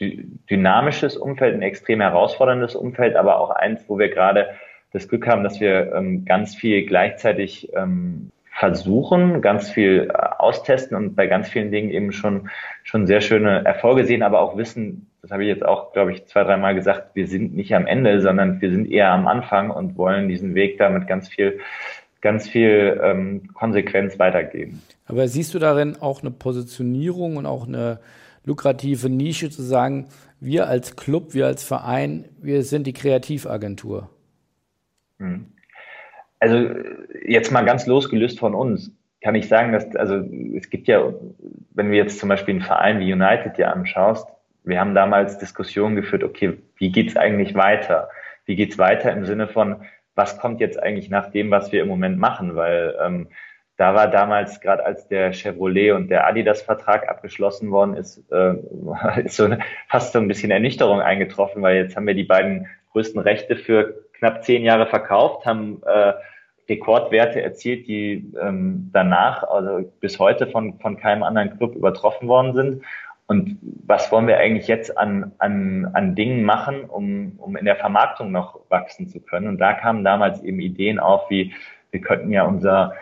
dynamisches 0.00 1.18
Umfeld, 1.18 1.54
ein 1.54 1.60
extrem 1.60 2.00
herausforderndes 2.00 2.74
Umfeld, 2.74 3.16
aber 3.16 3.38
auch 3.38 3.50
eins, 3.50 3.84
wo 3.86 3.98
wir 3.98 4.08
gerade 4.08 4.48
das 4.92 5.08
Glück 5.08 5.26
haben, 5.26 5.42
dass 5.42 5.60
wir 5.60 5.92
ähm, 5.94 6.24
ganz 6.24 6.54
viel 6.54 6.86
gleichzeitig 6.86 7.70
ähm, 7.74 8.30
versuchen, 8.52 9.40
ganz 9.40 9.70
viel 9.70 10.08
äh, 10.12 10.16
austesten 10.38 10.96
und 10.96 11.16
bei 11.16 11.26
ganz 11.26 11.48
vielen 11.48 11.70
Dingen 11.70 11.90
eben 11.90 12.12
schon, 12.12 12.50
schon 12.84 13.06
sehr 13.06 13.20
schöne 13.20 13.64
Erfolge 13.64 14.04
sehen, 14.04 14.22
aber 14.22 14.40
auch 14.40 14.56
wissen, 14.56 15.08
das 15.22 15.30
habe 15.30 15.44
ich 15.44 15.48
jetzt 15.48 15.64
auch, 15.64 15.92
glaube 15.92 16.12
ich, 16.12 16.26
zwei, 16.26 16.44
dreimal 16.44 16.74
gesagt, 16.74 17.14
wir 17.14 17.26
sind 17.26 17.54
nicht 17.54 17.74
am 17.74 17.86
Ende, 17.86 18.20
sondern 18.20 18.60
wir 18.60 18.70
sind 18.70 18.90
eher 18.90 19.10
am 19.10 19.26
Anfang 19.26 19.70
und 19.70 19.96
wollen 19.96 20.28
diesen 20.28 20.54
Weg 20.54 20.78
da 20.78 20.90
mit 20.90 21.06
ganz 21.06 21.28
viel, 21.28 21.60
ganz 22.20 22.48
viel 22.48 23.00
ähm, 23.02 23.48
Konsequenz 23.54 24.18
weitergeben. 24.18 24.82
Aber 25.06 25.26
siehst 25.28 25.54
du 25.54 25.58
darin 25.58 25.96
auch 26.00 26.20
eine 26.20 26.30
Positionierung 26.30 27.36
und 27.36 27.46
auch 27.46 27.66
eine 27.66 28.00
lukrative 28.44 29.08
Nische 29.08 29.50
zu 29.50 29.62
sagen, 29.62 30.08
wir 30.40 30.66
als 30.66 30.96
Club, 30.96 31.34
wir 31.34 31.46
als 31.46 31.62
Verein, 31.62 32.24
wir 32.40 32.64
sind 32.64 32.86
die 32.86 32.92
Kreativagentur? 32.92 34.10
Hm. 35.22 35.46
Also 36.40 36.68
jetzt 37.24 37.52
mal 37.52 37.64
ganz 37.64 37.86
losgelöst 37.86 38.40
von 38.40 38.54
uns, 38.54 38.92
kann 39.22 39.36
ich 39.36 39.46
sagen, 39.46 39.72
dass, 39.72 39.94
also 39.94 40.16
es 40.56 40.68
gibt 40.68 40.88
ja, 40.88 41.14
wenn 41.70 41.90
du 41.90 41.96
jetzt 41.96 42.18
zum 42.18 42.28
Beispiel 42.28 42.54
einen 42.54 42.64
Verein 42.64 42.98
wie 42.98 43.12
United 43.12 43.56
dir 43.56 43.72
anschaust, 43.72 44.26
wir 44.64 44.80
haben 44.80 44.94
damals 44.94 45.38
Diskussionen 45.38 45.96
geführt, 45.96 46.24
okay, 46.24 46.58
wie 46.76 46.90
geht's 46.90 47.16
eigentlich 47.16 47.54
weiter? 47.54 48.08
Wie 48.44 48.56
geht's 48.56 48.78
weiter 48.78 49.12
im 49.12 49.24
Sinne 49.24 49.48
von, 49.48 49.82
was 50.14 50.38
kommt 50.38 50.60
jetzt 50.60 50.82
eigentlich 50.82 51.08
nach 51.10 51.30
dem, 51.30 51.50
was 51.50 51.72
wir 51.72 51.82
im 51.82 51.88
Moment 51.88 52.18
machen? 52.18 52.56
Weil 52.56 52.96
ähm, 53.00 53.28
da 53.76 53.94
war 53.94 54.08
damals, 54.08 54.60
gerade 54.60 54.84
als 54.84 55.08
der 55.08 55.32
Chevrolet 55.32 55.92
und 55.92 56.08
der 56.08 56.26
Adidas-Vertrag 56.26 57.08
abgeschlossen 57.08 57.70
worden 57.70 57.94
ist, 57.94 58.22
äh, 58.30 58.54
ist 59.24 59.36
so 59.36 59.44
eine, 59.44 59.60
fast 59.88 60.12
so 60.12 60.18
ein 60.18 60.28
bisschen 60.28 60.50
Ernüchterung 60.50 61.00
eingetroffen, 61.00 61.62
weil 61.62 61.76
jetzt 61.76 61.96
haben 61.96 62.06
wir 62.06 62.14
die 62.14 62.24
beiden 62.24 62.66
größten 62.92 63.20
Rechte 63.20 63.56
für 63.56 64.04
knapp 64.22 64.44
zehn 64.44 64.62
Jahre 64.62 64.86
verkauft, 64.86 65.44
haben 65.44 65.82
äh, 65.84 66.12
Rekordwerte 66.68 67.42
erzielt, 67.42 67.88
die 67.88 68.32
ähm, 68.40 68.88
danach, 68.92 69.42
also 69.42 69.92
bis 69.98 70.20
heute 70.20 70.46
von, 70.46 70.78
von 70.78 70.96
keinem 70.96 71.24
anderen 71.24 71.58
Club 71.58 71.74
übertroffen 71.74 72.28
worden 72.28 72.54
sind. 72.54 72.84
Und 73.26 73.58
was 73.84 74.12
wollen 74.12 74.28
wir 74.28 74.38
eigentlich 74.38 74.68
jetzt 74.68 74.96
an, 74.96 75.32
an, 75.38 75.90
an 75.94 76.14
Dingen 76.14 76.44
machen, 76.44 76.84
um, 76.84 77.32
um 77.38 77.56
in 77.56 77.64
der 77.64 77.74
Vermarktung 77.74 78.30
noch 78.30 78.60
wachsen 78.68 79.08
zu 79.08 79.20
können? 79.20 79.48
Und 79.48 79.58
da 79.58 79.72
kamen 79.72 80.04
damals 80.04 80.40
eben 80.44 80.60
Ideen 80.60 81.00
auf, 81.00 81.28
wie 81.28 81.52
wir 81.90 82.00
könnten 82.00 82.30
ja 82.30 82.44
unser 82.44 82.94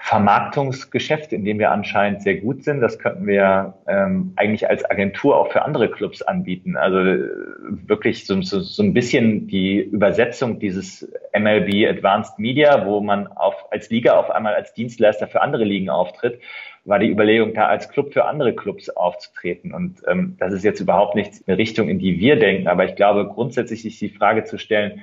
Vermarktungsgeschäft, 0.00 1.32
in 1.32 1.44
dem 1.44 1.58
wir 1.58 1.72
anscheinend 1.72 2.22
sehr 2.22 2.36
gut 2.36 2.62
sind, 2.62 2.80
das 2.80 2.98
könnten 3.00 3.26
wir 3.26 3.74
ähm, 3.88 4.32
eigentlich 4.36 4.70
als 4.70 4.88
Agentur 4.88 5.36
auch 5.36 5.50
für 5.50 5.62
andere 5.62 5.90
Clubs 5.90 6.22
anbieten. 6.22 6.76
Also 6.76 6.98
äh, 6.98 7.28
wirklich 7.88 8.24
so, 8.24 8.40
so, 8.40 8.60
so 8.60 8.82
ein 8.82 8.94
bisschen 8.94 9.48
die 9.48 9.80
Übersetzung 9.80 10.60
dieses 10.60 11.02
MLB 11.36 11.88
Advanced 11.88 12.38
Media, 12.38 12.86
wo 12.86 13.00
man 13.00 13.26
auf, 13.26 13.54
als 13.72 13.90
Liga 13.90 14.16
auf 14.16 14.30
einmal 14.30 14.54
als 14.54 14.72
Dienstleister 14.72 15.26
für 15.26 15.42
andere 15.42 15.64
Ligen 15.64 15.90
auftritt, 15.90 16.40
war 16.84 17.00
die 17.00 17.10
Überlegung, 17.10 17.52
da 17.52 17.66
als 17.66 17.88
Club 17.88 18.12
für 18.12 18.24
andere 18.24 18.54
Clubs 18.54 18.88
aufzutreten. 18.88 19.74
Und 19.74 20.00
ähm, 20.06 20.36
das 20.38 20.52
ist 20.52 20.64
jetzt 20.64 20.80
überhaupt 20.80 21.16
nicht 21.16 21.42
eine 21.46 21.58
Richtung, 21.58 21.88
in 21.88 21.98
die 21.98 22.20
wir 22.20 22.38
denken. 22.38 22.68
Aber 22.68 22.84
ich 22.84 22.94
glaube, 22.94 23.26
grundsätzlich 23.26 23.82
sich 23.82 23.98
die 23.98 24.10
Frage 24.10 24.44
zu 24.44 24.58
stellen, 24.58 25.02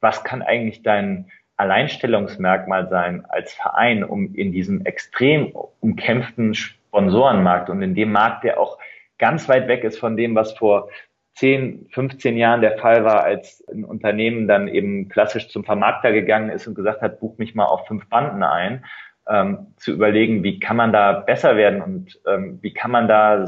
was 0.00 0.22
kann 0.22 0.42
eigentlich 0.42 0.82
dein 0.82 1.30
Alleinstellungsmerkmal 1.56 2.88
sein 2.88 3.24
als 3.28 3.54
Verein, 3.54 4.04
um 4.04 4.34
in 4.34 4.52
diesem 4.52 4.84
extrem 4.84 5.52
umkämpften 5.80 6.54
Sponsorenmarkt 6.54 7.70
und 7.70 7.82
in 7.82 7.94
dem 7.94 8.12
Markt, 8.12 8.44
der 8.44 8.58
auch 8.58 8.78
ganz 9.18 9.48
weit 9.48 9.68
weg 9.68 9.84
ist 9.84 9.98
von 9.98 10.16
dem, 10.16 10.34
was 10.34 10.52
vor 10.52 10.88
10, 11.36 11.88
15 11.90 12.36
Jahren 12.36 12.60
der 12.60 12.78
Fall 12.78 13.04
war, 13.04 13.24
als 13.24 13.64
ein 13.68 13.84
Unternehmen 13.84 14.46
dann 14.46 14.68
eben 14.68 15.08
klassisch 15.08 15.48
zum 15.48 15.64
Vermarkter 15.64 16.12
gegangen 16.12 16.50
ist 16.50 16.66
und 16.66 16.74
gesagt 16.74 17.02
hat, 17.02 17.20
buch 17.20 17.38
mich 17.38 17.54
mal 17.54 17.66
auf 17.66 17.86
fünf 17.86 18.08
Banden 18.08 18.42
ein, 18.42 18.84
ähm, 19.28 19.74
zu 19.76 19.92
überlegen, 19.92 20.42
wie 20.42 20.58
kann 20.60 20.76
man 20.76 20.92
da 20.92 21.12
besser 21.12 21.56
werden 21.56 21.82
und 21.82 22.20
ähm, 22.26 22.58
wie 22.62 22.72
kann 22.72 22.90
man 22.90 23.08
da 23.08 23.46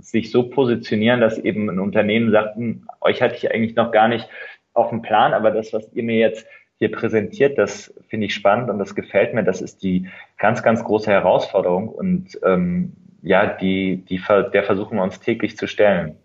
sich 0.00 0.30
so 0.30 0.48
positionieren, 0.50 1.20
dass 1.20 1.38
eben 1.38 1.68
ein 1.68 1.80
Unternehmen 1.80 2.30
sagt, 2.30 2.56
hm, 2.56 2.86
euch 3.00 3.20
hatte 3.22 3.34
ich 3.34 3.52
eigentlich 3.52 3.76
noch 3.76 3.92
gar 3.92 4.08
nicht 4.08 4.28
auf 4.72 4.90
dem 4.90 5.02
Plan, 5.02 5.34
aber 5.34 5.50
das, 5.50 5.72
was 5.72 5.92
ihr 5.92 6.02
mir 6.02 6.18
jetzt 6.18 6.46
hier 6.78 6.90
präsentiert, 6.90 7.56
das 7.58 7.92
finde 8.08 8.26
ich 8.26 8.34
spannend 8.34 8.68
und 8.70 8.78
das 8.78 8.94
gefällt 8.94 9.34
mir. 9.34 9.44
Das 9.44 9.62
ist 9.62 9.82
die 9.82 10.08
ganz, 10.38 10.62
ganz 10.62 10.82
große 10.82 11.10
Herausforderung 11.10 11.88
und 11.88 12.38
ähm, 12.44 12.92
ja, 13.22 13.46
die, 13.46 14.04
die, 14.08 14.20
der 14.52 14.64
versuchen 14.64 14.96
wir 14.96 15.02
uns 15.02 15.20
täglich 15.20 15.56
zu 15.56 15.66
stellen. 15.66 16.16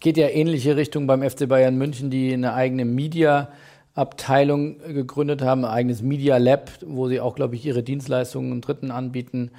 Geht 0.00 0.16
ja 0.16 0.28
ähnliche 0.28 0.76
Richtung 0.76 1.06
beim 1.06 1.22
FC 1.22 1.48
Bayern 1.48 1.76
München, 1.76 2.10
die 2.10 2.32
eine 2.32 2.54
eigene 2.54 2.84
Media 2.84 3.48
Abteilung 3.94 4.78
gegründet 4.78 5.42
haben, 5.42 5.64
ein 5.64 5.72
eigenes 5.72 6.02
Media 6.02 6.36
Lab, 6.36 6.70
wo 6.86 7.08
sie 7.08 7.20
auch, 7.20 7.34
glaube 7.34 7.56
ich, 7.56 7.66
ihre 7.66 7.82
Dienstleistungen 7.82 8.60
Dritten 8.60 8.92
anbieten 8.92 9.50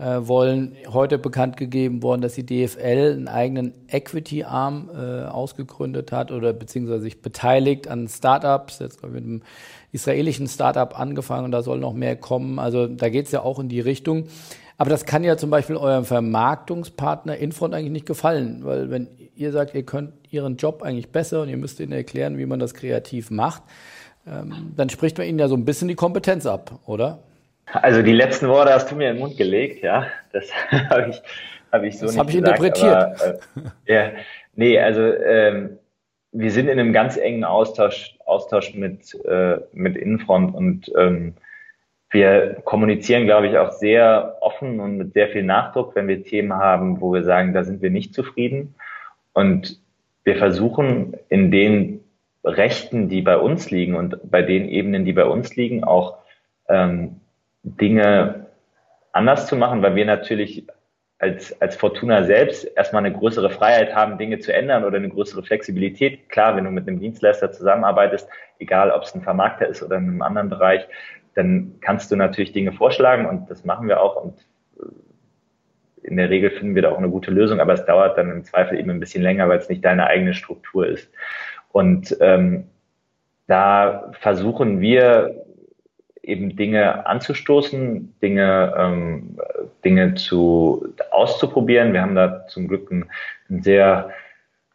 wollen. 0.00 0.76
Heute 0.92 1.18
bekannt 1.18 1.56
gegeben 1.56 2.02
worden, 2.02 2.22
dass 2.22 2.34
die 2.34 2.46
DFL 2.46 3.12
einen 3.12 3.28
eigenen 3.28 3.74
Equity-Arm 3.88 4.90
äh, 4.94 5.24
ausgegründet 5.24 6.12
hat 6.12 6.32
oder 6.32 6.52
beziehungsweise 6.52 7.02
sich 7.02 7.20
beteiligt 7.22 7.88
an 7.88 8.08
Startups. 8.08 8.78
Jetzt 8.78 9.02
mit 9.02 9.22
einem 9.22 9.42
israelischen 9.92 10.46
Startup 10.46 10.98
angefangen 10.98 11.44
und 11.46 11.52
da 11.52 11.62
soll 11.62 11.78
noch 11.78 11.92
mehr 11.92 12.16
kommen. 12.16 12.58
Also 12.58 12.86
da 12.86 13.08
geht 13.08 13.26
es 13.26 13.32
ja 13.32 13.42
auch 13.42 13.58
in 13.58 13.68
die 13.68 13.80
Richtung. 13.80 14.24
Aber 14.78 14.88
das 14.88 15.04
kann 15.04 15.24
ja 15.24 15.36
zum 15.36 15.50
Beispiel 15.50 15.76
eurem 15.76 16.06
Vermarktungspartner 16.06 17.36
Infront 17.36 17.74
eigentlich 17.74 17.92
nicht 17.92 18.06
gefallen, 18.06 18.60
weil 18.64 18.88
wenn 18.88 19.08
ihr 19.36 19.52
sagt, 19.52 19.74
ihr 19.74 19.82
könnt 19.82 20.12
ihren 20.30 20.56
Job 20.56 20.82
eigentlich 20.82 21.12
besser 21.12 21.42
und 21.42 21.50
ihr 21.50 21.58
müsst 21.58 21.80
ihnen 21.80 21.92
erklären, 21.92 22.38
wie 22.38 22.46
man 22.46 22.58
das 22.58 22.72
kreativ 22.72 23.30
macht, 23.30 23.62
ähm, 24.26 24.72
dann 24.76 24.88
spricht 24.88 25.18
man 25.18 25.26
ihnen 25.26 25.38
ja 25.38 25.48
so 25.48 25.54
ein 25.54 25.66
bisschen 25.66 25.88
die 25.88 25.96
Kompetenz 25.96 26.46
ab, 26.46 26.78
oder? 26.86 27.18
Also 27.72 28.02
die 28.02 28.12
letzten 28.12 28.48
Worte 28.48 28.72
hast 28.72 28.90
du 28.90 28.96
mir 28.96 29.10
in 29.10 29.16
den 29.16 29.20
Mund 29.20 29.36
gelegt, 29.36 29.82
ja. 29.82 30.06
Das 30.32 30.50
habe 30.70 31.10
ich, 31.10 31.22
hab 31.72 31.82
ich 31.82 31.98
so 31.98 32.06
das 32.06 32.14
nicht 32.14 32.20
habe 32.20 32.30
ich 32.30 32.36
gesagt, 32.38 32.58
interpretiert. 32.58 32.94
Aber, 32.94 33.34
äh, 33.86 33.92
ja, 33.92 34.10
nee, 34.54 34.78
also 34.78 35.02
ähm, 35.02 35.78
wir 36.32 36.50
sind 36.50 36.68
in 36.68 36.78
einem 36.78 36.92
ganz 36.92 37.16
engen 37.16 37.44
Austausch, 37.44 38.16
Austausch 38.24 38.74
mit, 38.74 39.14
äh, 39.24 39.58
mit 39.72 39.96
Infront 39.96 40.54
und 40.54 40.90
ähm, 40.96 41.34
wir 42.10 42.56
kommunizieren, 42.64 43.24
glaube 43.24 43.46
ich, 43.46 43.56
auch 43.56 43.72
sehr 43.72 44.36
offen 44.40 44.80
und 44.80 44.96
mit 44.96 45.12
sehr 45.12 45.28
viel 45.28 45.44
Nachdruck, 45.44 45.94
wenn 45.94 46.08
wir 46.08 46.24
Themen 46.24 46.52
haben, 46.54 47.00
wo 47.00 47.12
wir 47.12 47.22
sagen, 47.22 47.52
da 47.52 47.62
sind 47.62 47.82
wir 47.82 47.90
nicht 47.90 48.14
zufrieden. 48.14 48.74
Und 49.32 49.80
wir 50.24 50.36
versuchen 50.36 51.14
in 51.28 51.52
den 51.52 52.00
Rechten, 52.42 53.08
die 53.08 53.22
bei 53.22 53.36
uns 53.36 53.70
liegen 53.70 53.94
und 53.94 54.18
bei 54.28 54.42
den 54.42 54.68
Ebenen, 54.68 55.04
die 55.04 55.12
bei 55.12 55.24
uns 55.24 55.54
liegen, 55.54 55.84
auch 55.84 56.18
ähm, 56.68 57.19
Dinge 57.62 58.46
anders 59.12 59.46
zu 59.46 59.56
machen, 59.56 59.82
weil 59.82 59.94
wir 59.94 60.06
natürlich 60.06 60.66
als, 61.18 61.60
als 61.60 61.76
Fortuna 61.76 62.24
selbst 62.24 62.64
erstmal 62.76 63.04
eine 63.04 63.14
größere 63.14 63.50
Freiheit 63.50 63.94
haben, 63.94 64.16
Dinge 64.16 64.38
zu 64.38 64.54
ändern 64.54 64.84
oder 64.84 64.96
eine 64.96 65.10
größere 65.10 65.42
Flexibilität. 65.42 66.30
Klar, 66.30 66.56
wenn 66.56 66.64
du 66.64 66.70
mit 66.70 66.88
einem 66.88 66.98
Dienstleister 66.98 67.52
zusammenarbeitest, 67.52 68.28
egal 68.58 68.90
ob 68.90 69.02
es 69.02 69.14
ein 69.14 69.22
Vermarkter 69.22 69.68
ist 69.68 69.82
oder 69.82 69.96
in 69.96 70.08
einem 70.08 70.22
anderen 70.22 70.48
Bereich, 70.48 70.86
dann 71.34 71.74
kannst 71.80 72.10
du 72.10 72.16
natürlich 72.16 72.52
Dinge 72.52 72.72
vorschlagen 72.72 73.26
und 73.26 73.50
das 73.50 73.64
machen 73.64 73.86
wir 73.86 74.00
auch 74.00 74.16
und 74.16 74.38
äh, 74.78 76.06
in 76.08 76.16
der 76.16 76.30
Regel 76.30 76.50
finden 76.50 76.74
wir 76.74 76.82
da 76.82 76.90
auch 76.90 76.98
eine 76.98 77.10
gute 77.10 77.30
Lösung, 77.30 77.60
aber 77.60 77.74
es 77.74 77.84
dauert 77.84 78.16
dann 78.16 78.30
im 78.30 78.44
Zweifel 78.44 78.78
eben 78.78 78.90
ein 78.90 79.00
bisschen 79.00 79.22
länger, 79.22 79.48
weil 79.48 79.58
es 79.58 79.68
nicht 79.68 79.84
deine 79.84 80.06
eigene 80.06 80.32
Struktur 80.32 80.86
ist. 80.86 81.12
Und 81.70 82.16
ähm, 82.20 82.64
da 83.46 84.10
versuchen 84.18 84.80
wir 84.80 85.44
eben 86.22 86.56
Dinge 86.56 87.06
anzustoßen, 87.06 88.14
Dinge, 88.20 88.74
ähm, 88.76 89.38
Dinge 89.84 90.14
zu 90.14 90.94
auszuprobieren. 91.10 91.92
Wir 91.92 92.02
haben 92.02 92.14
da 92.14 92.46
zum 92.46 92.68
Glück 92.68 92.90
einen, 92.90 93.06
einen 93.48 93.62
sehr 93.62 94.10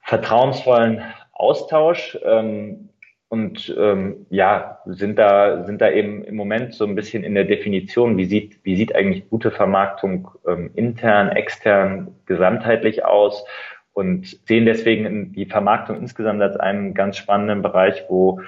vertrauensvollen 0.01 1.01
Austausch 1.33 2.17
ähm, 2.23 2.89
und 3.29 3.75
ähm, 3.77 4.25
ja 4.29 4.79
sind 4.85 5.17
da 5.17 5.65
sind 5.65 5.81
da 5.81 5.89
eben 5.89 6.23
im 6.23 6.35
Moment 6.35 6.73
so 6.73 6.85
ein 6.85 6.95
bisschen 6.95 7.23
in 7.23 7.35
der 7.35 7.43
Definition, 7.43 8.17
wie 8.17 8.25
sieht 8.25 8.59
wie 8.63 8.75
sieht 8.75 8.95
eigentlich 8.95 9.29
gute 9.29 9.51
Vermarktung 9.51 10.29
ähm, 10.47 10.71
intern, 10.75 11.29
extern, 11.29 12.15
gesamtheitlich 12.27 13.03
aus 13.03 13.43
und 13.93 14.39
sehen 14.47 14.65
deswegen 14.65 15.33
die 15.33 15.45
Vermarktung 15.45 15.97
insgesamt 15.97 16.41
als 16.41 16.55
einen 16.55 16.93
ganz 16.93 17.17
spannenden 17.17 17.61
Bereich, 17.61 18.05
wo 18.09 18.41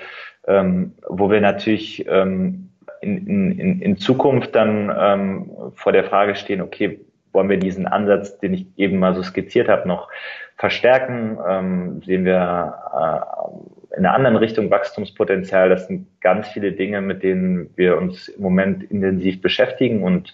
ähm, 0.47 0.93
wo 1.09 1.29
wir 1.29 1.41
natürlich 1.41 2.05
ähm, 2.07 2.66
in, 3.01 3.59
in, 3.59 3.81
in 3.81 3.97
Zukunft 3.97 4.55
dann 4.55 4.93
ähm, 4.97 5.51
vor 5.75 5.91
der 5.91 6.03
Frage 6.03 6.35
stehen, 6.35 6.61
okay, 6.61 6.99
wollen 7.33 7.49
wir 7.49 7.57
diesen 7.57 7.87
Ansatz, 7.87 8.39
den 8.39 8.53
ich 8.53 8.65
eben 8.77 8.99
mal 8.99 9.13
so 9.13 9.21
skizziert 9.21 9.69
habe, 9.69 9.87
noch 9.87 10.09
verstärken? 10.55 11.37
Ähm, 11.47 12.01
sehen 12.03 12.25
wir 12.25 12.73
äh, 12.93 13.97
in 13.97 14.05
einer 14.05 14.15
anderen 14.15 14.37
Richtung 14.37 14.71
Wachstumspotenzial? 14.71 15.69
Das 15.69 15.87
sind 15.87 16.07
ganz 16.21 16.47
viele 16.47 16.71
Dinge, 16.71 17.01
mit 17.01 17.23
denen 17.23 17.69
wir 17.75 17.97
uns 17.97 18.27
im 18.27 18.41
Moment 18.41 18.83
intensiv 18.83 19.41
beschäftigen 19.41 20.03
und 20.03 20.33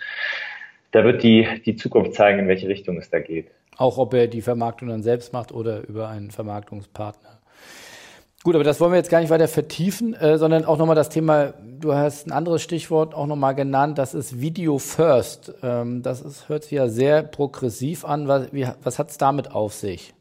da 0.91 1.03
wird 1.03 1.23
die, 1.23 1.47
die 1.65 1.75
Zukunft 1.75 2.13
zeigen, 2.13 2.39
in 2.39 2.47
welche 2.47 2.67
Richtung 2.67 2.97
es 2.97 3.09
da 3.09 3.19
geht. 3.19 3.47
Auch 3.77 3.97
ob 3.97 4.13
er 4.13 4.27
die 4.27 4.41
Vermarktung 4.41 4.89
dann 4.89 5.01
selbst 5.01 5.33
macht 5.33 5.51
oder 5.51 5.87
über 5.87 6.07
einen 6.07 6.29
Vermarktungspartner. 6.29 7.39
Gut, 8.43 8.55
aber 8.55 8.65
das 8.65 8.81
wollen 8.81 8.91
wir 8.91 8.97
jetzt 8.97 9.09
gar 9.09 9.21
nicht 9.21 9.29
weiter 9.29 9.47
vertiefen, 9.47 10.13
äh, 10.15 10.37
sondern 10.37 10.65
auch 10.65 10.77
nochmal 10.77 10.97
das 10.97 11.07
Thema, 11.07 11.53
du 11.79 11.93
hast 11.93 12.27
ein 12.27 12.33
anderes 12.33 12.61
Stichwort 12.61 13.15
auch 13.15 13.25
nochmal 13.25 13.55
genannt, 13.55 13.97
das 13.97 14.13
ist 14.13 14.41
Video 14.41 14.79
First. 14.79 15.53
Ähm, 15.63 16.01
das 16.01 16.21
ist, 16.21 16.49
hört 16.49 16.63
sich 16.63 16.73
ja 16.73 16.89
sehr 16.89 17.23
progressiv 17.23 18.03
an. 18.03 18.27
Was, 18.27 18.49
was 18.83 18.99
hat 18.99 19.11
es 19.11 19.17
damit 19.17 19.51
auf 19.51 19.71
sich? 19.71 20.13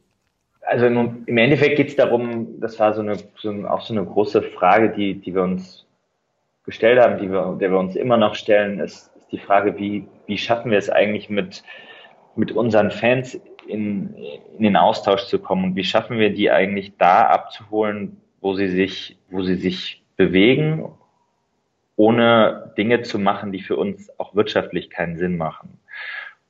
Also 0.60 0.86
im, 0.86 1.24
im 1.26 1.36
Endeffekt 1.36 1.76
geht 1.76 1.88
es 1.88 1.96
darum, 1.96 2.60
das 2.60 2.78
war 2.78 2.94
so 2.94 3.00
eine, 3.00 3.16
so, 3.40 3.50
auch 3.66 3.80
so 3.80 3.92
eine 3.92 4.04
große 4.04 4.42
Frage, 4.42 4.90
die, 4.90 5.14
die 5.14 5.34
wir 5.34 5.42
uns 5.42 5.84
gestellt 6.64 7.00
haben, 7.00 7.18
die 7.18 7.28
wir, 7.28 7.56
der 7.60 7.72
wir 7.72 7.78
uns 7.80 7.96
immer 7.96 8.18
noch 8.18 8.36
stellen, 8.36 8.78
ist, 8.78 9.10
ist 9.16 9.32
die 9.32 9.38
Frage, 9.38 9.76
wie, 9.78 10.06
wie 10.26 10.38
schaffen 10.38 10.70
wir 10.70 10.78
es 10.78 10.88
eigentlich 10.88 11.28
mit, 11.28 11.64
mit 12.36 12.52
unseren 12.52 12.92
Fans 12.92 13.40
in, 13.72 14.14
in 14.56 14.62
den 14.62 14.76
Austausch 14.76 15.26
zu 15.26 15.38
kommen 15.38 15.64
und 15.64 15.76
wie 15.76 15.84
schaffen 15.84 16.18
wir 16.18 16.30
die 16.30 16.50
eigentlich 16.50 16.92
da 16.98 17.26
abzuholen, 17.26 18.18
wo 18.40 18.54
sie 18.54 18.68
sich, 18.68 19.18
wo 19.30 19.42
sie 19.42 19.56
sich 19.56 20.02
bewegen, 20.16 20.90
ohne 21.96 22.72
Dinge 22.76 23.02
zu 23.02 23.18
machen, 23.18 23.52
die 23.52 23.60
für 23.60 23.76
uns 23.76 24.10
auch 24.18 24.34
wirtschaftlich 24.34 24.90
keinen 24.90 25.16
Sinn 25.16 25.36
machen. 25.36 25.78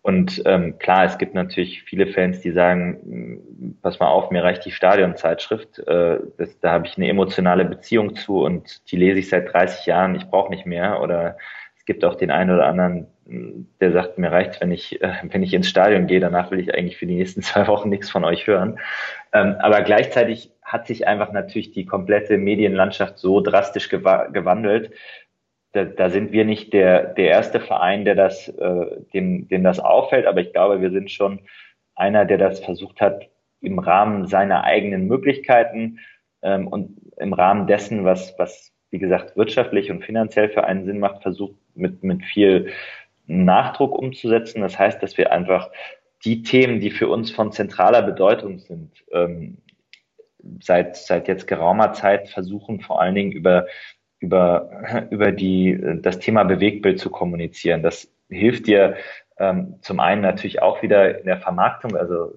Und 0.03 0.43
ähm, 0.47 0.79
klar, 0.79 1.05
es 1.05 1.17
gibt 1.17 1.35
natürlich 1.35 1.85
viele 1.85 2.09
Fans, 2.09 2.41
die 2.41 2.51
sagen, 2.51 3.77
pass 3.83 4.01
mal 4.01 4.09
auf, 4.09 4.33
mir 4.33 4.43
reicht 4.43 4.65
die 4.65 4.73
Stadionzeitschrift, 4.73 5.79
äh, 5.87 6.19
das, 6.39 6.59
da 6.59 6.73
habe 6.73 6.87
ich 6.89 6.97
eine 6.97 7.09
emotionale 7.09 7.65
Beziehung 7.65 8.17
zu 8.17 8.43
und 8.43 8.91
die 8.91 8.97
lese 8.97 9.21
ich 9.21 9.29
seit 9.29 9.53
30 9.53 9.87
Jahren, 9.87 10.17
ich 10.17 10.27
brauche 10.27 10.51
nicht 10.51 10.67
mehr. 10.67 11.01
Oder 11.01 11.39
es 11.83 11.87
gibt 11.87 12.05
auch 12.05 12.15
den 12.15 12.31
einen 12.31 12.51
oder 12.51 12.67
anderen, 12.67 13.09
der 13.81 13.91
sagt, 13.91 14.17
mir 14.17 14.31
reicht, 14.31 14.61
wenn 14.61 14.71
ich, 14.71 15.03
äh, 15.03 15.15
wenn 15.25 15.43
ich 15.43 15.53
ins 15.53 15.69
Stadion 15.69 16.07
gehe, 16.07 16.21
danach 16.21 16.53
will 16.53 16.61
ich 16.61 16.73
eigentlich 16.73 16.97
für 16.97 17.07
die 17.07 17.17
nächsten 17.17 17.43
zwei 17.43 17.67
Wochen 17.67 17.89
nichts 17.89 18.09
von 18.09 18.25
euch 18.25 18.47
hören. 18.47 18.79
Ähm, 19.33 19.57
aber 19.59 19.83
gleichzeitig 19.83 20.53
hat 20.63 20.87
sich 20.87 21.09
einfach 21.09 21.33
natürlich 21.33 21.73
die 21.73 21.85
komplette 21.85 22.39
Medienlandschaft 22.39 23.19
so 23.19 23.41
drastisch 23.41 23.89
gewa 23.89 24.27
gewandelt. 24.27 24.93
Da, 25.73 25.85
da 25.85 26.09
sind 26.09 26.31
wir 26.31 26.45
nicht 26.45 26.73
der, 26.73 27.03
der 27.15 27.31
erste 27.31 27.59
Verein, 27.59 28.05
der 28.05 28.15
das, 28.15 28.47
äh, 28.47 28.87
dem, 29.13 29.49
dem 29.49 29.65
das 29.65 29.81
auffällt, 29.81 30.27
aber 30.27 30.41
ich 30.41 30.53
glaube, 30.53 30.81
wir 30.81 30.93
sind 30.93 31.11
schon 31.11 31.41
einer, 31.97 32.27
der 32.27 32.39
das 32.39 32.61
versucht 32.61 33.01
hat, 33.01 33.29
im 33.61 33.81
Rahmen 33.81 34.29
seiner 34.29 34.63
eigenen 34.63 35.09
Möglichkeiten 35.09 35.99
ähm, 36.43 36.69
und 36.69 36.97
im 37.17 37.33
Rahmen 37.33 37.67
dessen, 37.67 38.05
was, 38.05 38.39
was, 38.39 38.72
wie 38.93 38.99
gesagt, 38.99 39.37
wirtschaftlich 39.37 39.91
und 39.91 40.05
finanziell 40.05 40.51
für 40.51 40.65
einen 40.65 40.85
Sinn 40.85 41.01
macht, 41.01 41.23
versucht 41.23 41.57
mit, 41.75 42.05
mit 42.05 42.25
viel 42.25 42.71
Nachdruck 43.27 43.99
umzusetzen. 43.99 44.61
Das 44.61 44.79
heißt, 44.79 45.03
dass 45.03 45.17
wir 45.17 45.33
einfach 45.33 45.71
die 46.25 46.43
Themen, 46.43 46.79
die 46.79 46.91
für 46.91 47.09
uns 47.09 47.31
von 47.31 47.53
zentraler 47.53 48.03
Bedeutung 48.03 48.59
sind, 48.59 49.03
ähm, 49.11 49.57
seit, 50.61 50.97
seit 50.97 51.27
jetzt 51.27 51.47
geraumer 51.47 51.95
Zeit 51.95 52.29
versuchen, 52.29 52.81
vor 52.81 53.01
allen 53.01 53.15
Dingen 53.15 53.33
über, 53.33 53.67
über, 54.21 54.71
über 55.11 55.33
die, 55.33 55.81
das 56.03 56.19
Thema 56.19 56.45
Bewegtbild 56.45 57.01
zu 57.01 57.09
kommunizieren. 57.09 57.83
Das 57.83 58.13
hilft 58.29 58.67
dir 58.67 58.97
ähm, 59.39 59.77
zum 59.81 60.01
einen 60.01 60.21
natürlich 60.21 60.61
auch 60.61 60.83
wieder 60.83 61.19
in 61.19 61.25
der 61.25 61.39
Vermarktung, 61.39 61.97
also 61.97 62.35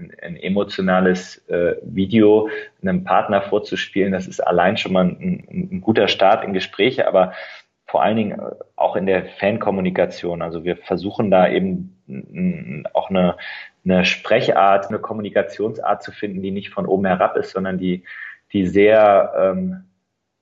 ein, 0.00 0.12
ein 0.22 0.36
emotionales 0.36 1.46
äh, 1.48 1.76
Video 1.82 2.48
einem 2.82 3.04
Partner 3.04 3.42
vorzuspielen. 3.42 4.12
Das 4.12 4.26
ist 4.26 4.40
allein 4.40 4.76
schon 4.76 4.92
mal 4.92 5.04
ein, 5.04 5.44
ein, 5.50 5.68
ein 5.72 5.80
guter 5.80 6.08
Start 6.08 6.44
in 6.44 6.52
Gespräche, 6.52 7.06
aber 7.06 7.32
vor 7.86 8.02
allen 8.02 8.16
Dingen 8.16 8.40
auch 8.76 8.94
in 8.94 9.06
der 9.06 9.24
Fankommunikation. 9.24 10.42
Also 10.42 10.64
wir 10.64 10.76
versuchen 10.76 11.30
da 11.30 11.48
eben 11.48 12.84
auch 12.92 13.10
eine, 13.10 13.36
eine 13.84 14.04
Sprechart, 14.04 14.88
eine 14.88 15.00
Kommunikationsart 15.00 16.02
zu 16.02 16.12
finden, 16.12 16.40
die 16.40 16.52
nicht 16.52 16.70
von 16.70 16.86
oben 16.86 17.06
herab 17.06 17.36
ist, 17.36 17.50
sondern 17.50 17.78
die, 17.78 18.04
die 18.52 18.66
sehr 18.66 19.32
ähm, 19.36 19.84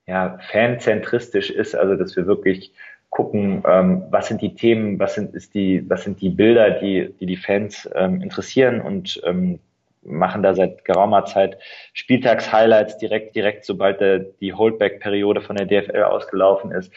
ja, 0.05 0.37
fanzentristisch 0.51 1.49
ist. 1.49 1.75
Also 1.75 1.95
dass 1.95 2.15
wir 2.15 2.27
wirklich 2.27 2.71
gucken, 3.09 3.63
ähm, 3.67 4.03
was 4.09 4.27
sind 4.27 4.41
die 4.41 4.55
Themen, 4.55 4.99
was 4.99 5.15
sind, 5.15 5.33
ist 5.33 5.53
die, 5.53 5.83
was 5.89 6.03
sind 6.03 6.21
die 6.21 6.29
Bilder, 6.29 6.71
die 6.71 7.13
die, 7.19 7.25
die 7.25 7.37
Fans 7.37 7.89
ähm, 7.95 8.21
interessieren 8.21 8.81
und 8.81 9.21
ähm, 9.25 9.59
machen 10.03 10.43
da 10.43 10.53
seit 10.53 10.85
geraumer 10.85 11.25
Zeit 11.25 11.57
Spieltags-Highlights 11.93 12.97
direkt, 12.97 13.35
direkt, 13.35 13.65
sobald 13.65 13.99
der, 13.99 14.19
die 14.19 14.53
Holdback-Periode 14.53 15.41
von 15.41 15.55
der 15.55 15.65
DFL 15.65 16.03
ausgelaufen 16.03 16.71
ist. 16.71 16.91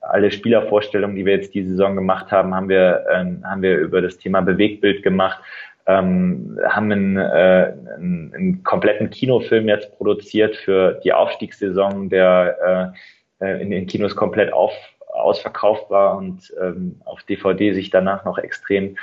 Alle 0.00 0.30
Spielervorstellungen, 0.30 1.16
die 1.16 1.24
wir 1.24 1.34
jetzt 1.34 1.54
die 1.54 1.62
Saison 1.62 1.94
gemacht 1.94 2.30
haben, 2.30 2.54
haben 2.54 2.68
wir, 2.68 3.04
ähm, 3.12 3.44
haben 3.44 3.62
wir 3.62 3.76
über 3.78 4.02
das 4.02 4.18
Thema 4.18 4.40
Bewegtbild 4.40 5.02
gemacht, 5.02 5.40
ähm, 5.86 6.58
haben 6.68 6.92
einen, 6.92 7.16
äh, 7.16 7.72
einen, 7.96 8.34
einen 8.34 8.62
kompletten 8.62 9.10
Kinofilm 9.10 9.68
jetzt 9.68 9.96
produziert 9.96 10.56
für 10.56 11.00
die 11.04 11.12
Aufstiegssaison, 11.12 12.08
der 12.08 12.92
äh, 13.40 13.46
äh 13.46 13.62
in 13.62 13.70
den 13.70 13.86
Kinos 13.86 14.14
komplett 14.14 14.52
auf, 14.52 14.72
ausverkauft 15.18 15.90
war 15.90 16.16
und 16.16 16.52
ähm, 16.60 17.00
auf 17.04 17.22
DVD 17.22 17.72
sich 17.72 17.90
danach 17.90 18.24
noch 18.24 18.38
extrem 18.38 18.96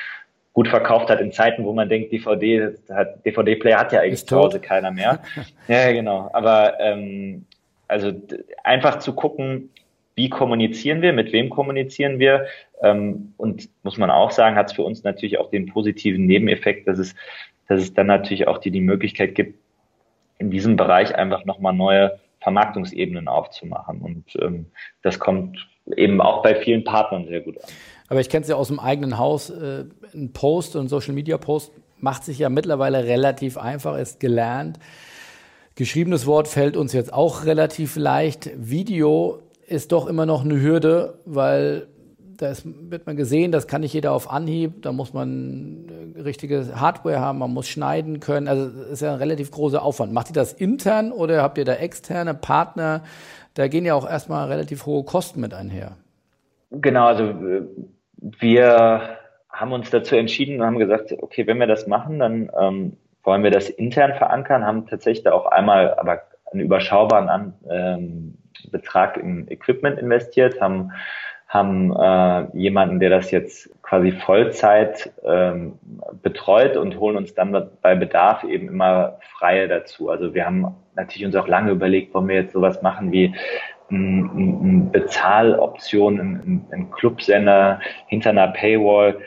gut 0.53 0.69
verkauft 0.69 1.09
hat 1.09 1.19
in 1.19 1.33
Zeiten, 1.33 1.65
wo 1.65 1.73
man 1.73 1.89
denkt, 1.89 2.13
DVD 2.13 2.73
hat, 2.89 3.25
DVD-Player 3.25 3.77
hat 3.77 3.91
ja 3.91 3.99
eigentlich 3.99 4.25
zu 4.25 4.37
Hause 4.37 4.61
keiner 4.61 4.89
mehr. 4.89 5.21
ja, 5.67 5.91
genau. 5.91 6.29
Aber 6.31 6.79
ähm, 6.79 7.45
also 7.87 8.13
einfach 8.63 8.99
zu 8.99 9.13
gucken, 9.13 9.69
wie 10.15 10.29
kommunizieren 10.29 11.01
wir, 11.01 11.11
mit 11.11 11.33
wem 11.33 11.49
kommunizieren 11.49 12.19
wir. 12.19 12.47
Ähm, 12.81 13.33
und 13.35 13.69
muss 13.83 13.97
man 13.97 14.09
auch 14.09 14.31
sagen, 14.31 14.55
hat 14.55 14.67
es 14.67 14.73
für 14.73 14.83
uns 14.83 15.03
natürlich 15.03 15.37
auch 15.39 15.49
den 15.49 15.65
positiven 15.65 16.25
Nebeneffekt, 16.25 16.87
dass 16.87 16.99
es, 16.99 17.15
dass 17.67 17.81
es 17.81 17.93
dann 17.93 18.07
natürlich 18.07 18.47
auch 18.47 18.57
die, 18.57 18.71
die 18.71 18.81
Möglichkeit 18.81 19.35
gibt, 19.35 19.59
in 20.37 20.51
diesem 20.51 20.77
Bereich 20.77 21.13
einfach 21.15 21.43
nochmal 21.45 21.73
neue 21.73 22.17
Vermarktungsebenen 22.39 23.27
aufzumachen. 23.27 24.01
Und 24.01 24.25
ähm, 24.41 24.67
das 25.01 25.19
kommt 25.19 25.67
eben 25.95 26.21
auch 26.21 26.41
bei 26.41 26.55
vielen 26.55 26.83
Partnern 26.83 27.27
sehr 27.27 27.41
gut 27.41 27.57
an. 27.57 27.69
Aber 28.07 28.19
ich 28.19 28.29
kenne 28.29 28.43
es 28.43 28.49
ja 28.49 28.55
aus 28.55 28.67
dem 28.67 28.79
eigenen 28.79 29.17
Haus. 29.17 29.49
Äh, 29.49 29.85
ein 30.13 30.31
Post 30.33 30.75
und 30.75 30.89
Social 30.89 31.13
Media 31.13 31.37
Post 31.37 31.71
macht 31.99 32.23
sich 32.23 32.39
ja 32.39 32.49
mittlerweile 32.49 33.03
relativ 33.05 33.57
einfach, 33.57 33.97
ist 33.97 34.19
gelernt. 34.19 34.79
Geschriebenes 35.75 36.25
Wort 36.25 36.47
fällt 36.47 36.77
uns 36.77 36.93
jetzt 36.93 37.11
auch 37.11 37.45
relativ 37.45 37.95
leicht. 37.95 38.49
Video 38.55 39.39
ist 39.67 39.91
doch 39.91 40.07
immer 40.07 40.25
noch 40.25 40.45
eine 40.45 40.61
Hürde, 40.61 41.19
weil 41.25 41.87
da 42.37 42.53
wird 42.63 43.05
man 43.07 43.15
gesehen, 43.15 43.51
das 43.51 43.67
kann 43.67 43.81
nicht 43.81 43.93
jeder 43.93 44.11
auf 44.11 44.29
Anhieb. 44.29 44.81
Da 44.81 44.91
muss 44.91 45.13
man 45.13 46.13
äh, 46.15 46.21
richtige 46.21 46.79
Hardware 46.79 47.19
haben, 47.19 47.39
man 47.39 47.53
muss 47.53 47.67
schneiden 47.67 48.19
können. 48.19 48.47
Also 48.47 48.69
ist 48.91 49.01
ja 49.01 49.13
ein 49.13 49.19
relativ 49.19 49.51
großer 49.51 49.81
Aufwand. 49.81 50.13
Macht 50.13 50.29
ihr 50.29 50.33
das 50.33 50.53
intern 50.53 51.11
oder 51.11 51.41
habt 51.41 51.57
ihr 51.57 51.65
da 51.65 51.73
externe 51.73 52.33
Partner? 52.33 53.03
Da 53.55 53.67
gehen 53.67 53.85
ja 53.85 53.95
auch 53.95 54.07
erstmal 54.07 54.47
relativ 54.49 54.85
hohe 54.85 55.03
Kosten 55.03 55.41
mit 55.41 55.53
einher. 55.53 55.93
Genau, 56.71 57.07
also 57.07 57.23
äh, 57.23 57.63
wir 58.39 59.17
haben 59.49 59.71
uns 59.71 59.89
dazu 59.89 60.15
entschieden 60.15 60.59
und 60.59 60.65
haben 60.65 60.77
gesagt, 60.77 61.13
okay, 61.21 61.47
wenn 61.47 61.57
wir 61.57 61.67
das 61.67 61.87
machen, 61.87 62.19
dann 62.19 62.51
ähm, 62.59 62.97
wollen 63.23 63.43
wir 63.43 63.51
das 63.51 63.69
intern 63.69 64.13
verankern, 64.13 64.65
haben 64.65 64.85
tatsächlich 64.87 65.23
da 65.23 65.31
auch 65.31 65.45
einmal 65.47 65.95
aber 65.95 66.21
einen 66.51 66.61
überschaubaren 66.61 67.29
An 67.29 67.53
ähm, 67.69 68.37
Betrag 68.71 69.17
in 69.17 69.49
Equipment 69.49 69.99
investiert, 69.99 70.59
haben 70.59 70.91
haben 71.55 71.95
äh, 71.95 72.57
jemanden, 72.57 72.99
der 72.99 73.09
das 73.09 73.31
jetzt 73.31 73.69
quasi 73.81 74.11
Vollzeit 74.11 75.11
ähm, 75.23 75.79
betreut 76.21 76.75
und 76.75 76.99
holen 76.99 77.15
uns 77.15 77.33
dann 77.33 77.69
bei 77.81 77.95
Bedarf 77.95 78.43
eben 78.43 78.67
immer 78.67 79.17
Freie 79.37 79.67
dazu. 79.67 80.09
Also 80.09 80.33
wir 80.33 80.45
haben 80.45 80.75
natürlich 80.95 81.25
uns 81.25 81.35
auch 81.35 81.47
lange 81.47 81.71
überlegt, 81.71 82.13
wollen 82.13 82.27
wir 82.27 82.35
jetzt 82.35 82.53
sowas 82.53 82.81
machen 82.81 83.11
wie 83.11 83.33
eine 83.89 84.89
Bezahloption, 84.91 86.65
ein 86.71 86.91
Clubsender 86.91 87.79
hinter 88.07 88.31
einer 88.31 88.47
Paywall, 88.47 89.19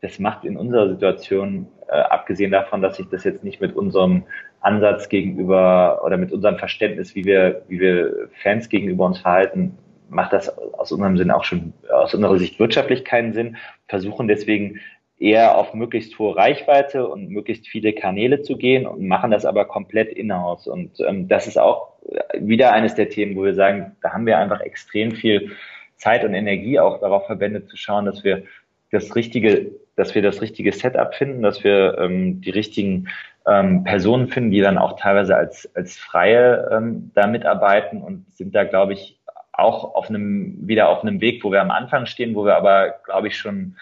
das 0.00 0.18
macht 0.18 0.44
in 0.44 0.56
unserer 0.56 0.88
Situation, 0.88 1.68
äh, 1.88 1.96
abgesehen 1.96 2.50
davon, 2.50 2.82
dass 2.82 2.96
sich 2.96 3.08
das 3.10 3.24
jetzt 3.24 3.44
nicht 3.44 3.60
mit 3.60 3.76
unserem 3.76 4.24
Ansatz 4.60 5.08
gegenüber 5.08 6.00
oder 6.04 6.16
mit 6.16 6.32
unserem 6.32 6.58
Verständnis, 6.58 7.14
wie 7.14 7.24
wir, 7.24 7.62
wie 7.68 7.78
wir 7.78 8.28
Fans 8.42 8.68
gegenüber 8.68 9.04
uns 9.04 9.18
verhalten, 9.18 9.78
macht 10.08 10.32
das 10.32 10.56
aus 10.58 10.92
unserem 10.92 11.16
Sinn 11.16 11.30
auch 11.30 11.44
schon 11.44 11.72
aus 11.90 12.14
unserer 12.14 12.38
Sicht 12.38 12.58
wirtschaftlich 12.60 13.04
keinen 13.04 13.32
Sinn. 13.32 13.56
Versuchen 13.88 14.28
deswegen 14.28 14.80
eher 15.18 15.56
auf 15.56 15.74
möglichst 15.74 16.18
hohe 16.18 16.36
Reichweite 16.36 17.08
und 17.08 17.30
möglichst 17.30 17.68
viele 17.68 17.92
Kanäle 17.92 18.42
zu 18.42 18.56
gehen 18.56 18.86
und 18.86 19.06
machen 19.06 19.30
das 19.30 19.44
aber 19.44 19.64
komplett 19.64 20.12
in-house. 20.12 20.66
Und 20.66 21.00
ähm, 21.00 21.28
das 21.28 21.46
ist 21.46 21.58
auch 21.58 21.92
wieder 22.38 22.72
eines 22.72 22.94
der 22.94 23.08
Themen, 23.08 23.36
wo 23.36 23.44
wir 23.44 23.54
sagen, 23.54 23.96
da 24.02 24.12
haben 24.12 24.26
wir 24.26 24.38
einfach 24.38 24.60
extrem 24.60 25.12
viel 25.12 25.52
Zeit 25.96 26.24
und 26.24 26.34
Energie 26.34 26.78
auch 26.78 27.00
darauf 27.00 27.26
verwendet, 27.26 27.68
zu 27.68 27.76
schauen, 27.76 28.04
dass 28.04 28.22
wir 28.22 28.42
das 28.90 29.16
richtige, 29.16 29.72
dass 29.96 30.14
wir 30.14 30.22
das 30.22 30.42
richtige 30.42 30.72
Setup 30.72 31.14
finden, 31.14 31.42
dass 31.42 31.64
wir 31.64 31.98
ähm, 31.98 32.40
die 32.42 32.50
richtigen 32.50 33.08
ähm, 33.46 33.84
Personen 33.84 34.28
finden, 34.28 34.50
die 34.50 34.60
dann 34.60 34.78
auch 34.78 34.98
teilweise 34.98 35.36
als, 35.36 35.68
als 35.74 35.96
Freie 35.96 36.68
ähm, 36.70 37.10
da 37.14 37.26
mitarbeiten 37.26 38.02
und 38.02 38.26
sind 38.36 38.54
da, 38.54 38.64
glaube 38.64 38.92
ich, 38.92 39.18
auch 39.58 39.94
auf 39.94 40.08
einem, 40.08 40.66
wieder 40.66 40.88
auf 40.88 41.02
einem 41.02 41.20
Weg, 41.20 41.42
wo 41.44 41.52
wir 41.52 41.60
am 41.60 41.70
Anfang 41.70 42.06
stehen, 42.06 42.34
wo 42.34 42.44
wir 42.44 42.56
aber, 42.56 42.96
glaube 43.04 43.28
ich, 43.28 43.36
schon 43.36 43.76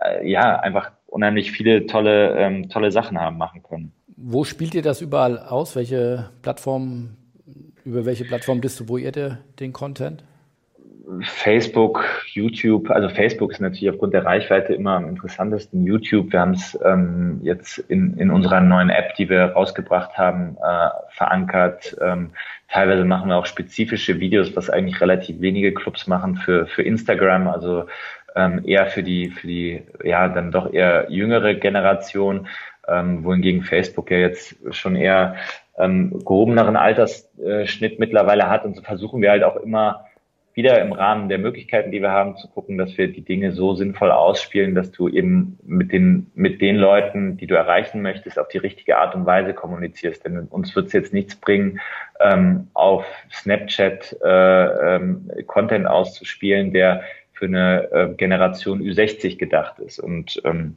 äh, 0.00 0.28
ja, 0.28 0.58
einfach 0.60 0.90
unheimlich 1.06 1.52
viele 1.52 1.86
tolle, 1.86 2.36
ähm, 2.36 2.68
tolle 2.68 2.90
Sachen 2.90 3.20
haben 3.20 3.38
machen 3.38 3.62
können. 3.62 3.92
Wo 4.16 4.44
spielt 4.44 4.74
ihr 4.74 4.82
das 4.82 5.00
überall 5.00 5.38
aus? 5.38 5.76
Welche 5.76 6.30
Plattform, 6.42 7.16
über 7.84 8.04
welche 8.04 8.24
Plattform 8.24 8.60
distribuiert 8.60 9.16
ihr 9.16 9.38
den 9.60 9.72
Content? 9.72 10.24
Facebook, 11.20 12.04
YouTube, 12.32 12.90
also 12.90 13.08
Facebook 13.10 13.52
ist 13.52 13.60
natürlich 13.60 13.90
aufgrund 13.90 14.14
der 14.14 14.24
Reichweite 14.24 14.72
immer 14.72 14.92
am 14.92 15.08
interessantesten. 15.08 15.84
YouTube, 15.84 16.32
wir 16.32 16.40
haben 16.40 16.52
es 16.52 16.78
ähm, 16.82 17.40
jetzt 17.42 17.78
in, 17.78 18.16
in 18.16 18.30
unserer 18.30 18.60
neuen 18.60 18.88
App, 18.88 19.14
die 19.16 19.28
wir 19.28 19.52
rausgebracht 19.52 20.16
haben, 20.16 20.56
äh, 20.56 20.88
verankert. 21.10 21.96
Ähm, 22.00 22.30
teilweise 22.74 23.04
machen 23.04 23.28
wir 23.28 23.36
auch 23.36 23.46
spezifische 23.46 24.18
Videos, 24.18 24.56
was 24.56 24.68
eigentlich 24.68 25.00
relativ 25.00 25.40
wenige 25.40 25.72
Clubs 25.72 26.08
machen 26.08 26.34
für, 26.34 26.66
für 26.66 26.82
Instagram. 26.82 27.46
Also 27.46 27.84
ähm, 28.34 28.62
eher 28.66 28.86
für 28.86 29.04
die, 29.04 29.30
für 29.30 29.46
die, 29.46 29.82
ja, 30.02 30.26
dann 30.28 30.50
doch 30.50 30.72
eher 30.72 31.06
jüngere 31.08 31.54
Generation, 31.54 32.48
ähm, 32.88 33.22
wohingegen 33.22 33.62
Facebook 33.62 34.10
ja 34.10 34.18
jetzt 34.18 34.56
schon 34.72 34.96
eher 34.96 35.36
ähm, 35.78 36.18
gehobeneren 36.24 36.76
Altersschnitt 36.76 38.00
mittlerweile 38.00 38.50
hat. 38.50 38.64
Und 38.64 38.74
so 38.74 38.82
versuchen 38.82 39.22
wir 39.22 39.30
halt 39.30 39.44
auch 39.44 39.56
immer 39.56 40.06
wieder 40.54 40.80
im 40.80 40.92
Rahmen 40.92 41.28
der 41.28 41.38
Möglichkeiten, 41.38 41.90
die 41.90 42.00
wir 42.00 42.12
haben, 42.12 42.36
zu 42.36 42.48
gucken, 42.48 42.78
dass 42.78 42.96
wir 42.96 43.08
die 43.08 43.24
Dinge 43.24 43.52
so 43.52 43.74
sinnvoll 43.74 44.12
ausspielen, 44.12 44.74
dass 44.74 44.92
du 44.92 45.08
eben 45.08 45.58
mit 45.64 45.92
den, 45.92 46.30
mit 46.34 46.60
den 46.60 46.76
Leuten, 46.76 47.36
die 47.36 47.48
du 47.48 47.56
erreichen 47.56 48.02
möchtest, 48.02 48.38
auf 48.38 48.48
die 48.48 48.58
richtige 48.58 48.98
Art 48.98 49.16
und 49.16 49.26
Weise 49.26 49.52
kommunizierst. 49.52 50.24
Denn 50.24 50.38
uns 50.46 50.74
wird 50.76 50.86
es 50.86 50.92
jetzt 50.92 51.12
nichts 51.12 51.34
bringen, 51.34 51.80
ähm, 52.20 52.68
auf 52.72 53.04
Snapchat 53.32 54.16
äh, 54.24 54.94
ähm, 54.96 55.30
Content 55.46 55.86
auszuspielen, 55.86 56.72
der 56.72 57.02
für 57.32 57.46
eine 57.46 57.90
äh, 57.90 58.14
Generation 58.14 58.80
Ü60 58.80 59.38
gedacht 59.38 59.80
ist. 59.80 59.98
Und 59.98 60.40
ähm, 60.44 60.76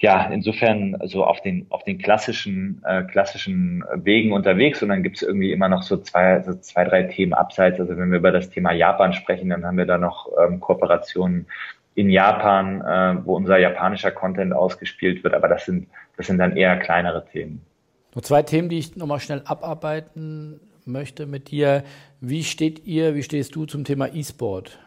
ja, 0.00 0.28
insofern 0.30 0.96
so 1.04 1.24
auf 1.24 1.40
den 1.40 1.66
auf 1.70 1.82
den 1.82 1.98
klassischen 1.98 2.82
äh, 2.84 3.02
klassischen 3.02 3.84
Wegen 3.94 4.32
unterwegs 4.32 4.82
und 4.82 4.90
dann 4.90 5.02
gibt 5.02 5.16
es 5.16 5.22
irgendwie 5.22 5.52
immer 5.52 5.68
noch 5.68 5.82
so 5.82 5.96
zwei 5.96 6.40
so 6.42 6.54
zwei 6.54 6.84
drei 6.84 7.02
Themen 7.04 7.34
abseits. 7.34 7.80
Also 7.80 7.96
wenn 7.96 8.10
wir 8.10 8.18
über 8.18 8.30
das 8.30 8.50
Thema 8.50 8.72
Japan 8.72 9.12
sprechen, 9.12 9.50
dann 9.50 9.64
haben 9.64 9.76
wir 9.76 9.86
da 9.86 9.98
noch 9.98 10.28
ähm, 10.40 10.60
Kooperationen 10.60 11.46
in 11.96 12.10
Japan, 12.10 12.80
äh, 12.80 13.26
wo 13.26 13.34
unser 13.34 13.58
japanischer 13.58 14.12
Content 14.12 14.52
ausgespielt 14.52 15.24
wird. 15.24 15.34
Aber 15.34 15.48
das 15.48 15.64
sind 15.64 15.88
das 16.16 16.28
sind 16.28 16.38
dann 16.38 16.56
eher 16.56 16.76
kleinere 16.78 17.26
Themen. 17.26 17.60
Noch 18.14 18.22
zwei 18.22 18.42
Themen, 18.42 18.68
die 18.68 18.78
ich 18.78 18.96
nochmal 18.96 19.20
schnell 19.20 19.42
abarbeiten 19.44 20.60
möchte 20.84 21.26
mit 21.26 21.50
dir. 21.50 21.82
Wie 22.20 22.44
steht 22.44 22.86
ihr, 22.86 23.14
wie 23.16 23.22
stehst 23.22 23.54
du 23.54 23.66
zum 23.66 23.84
Thema 23.84 24.12
E-Sport? 24.12 24.78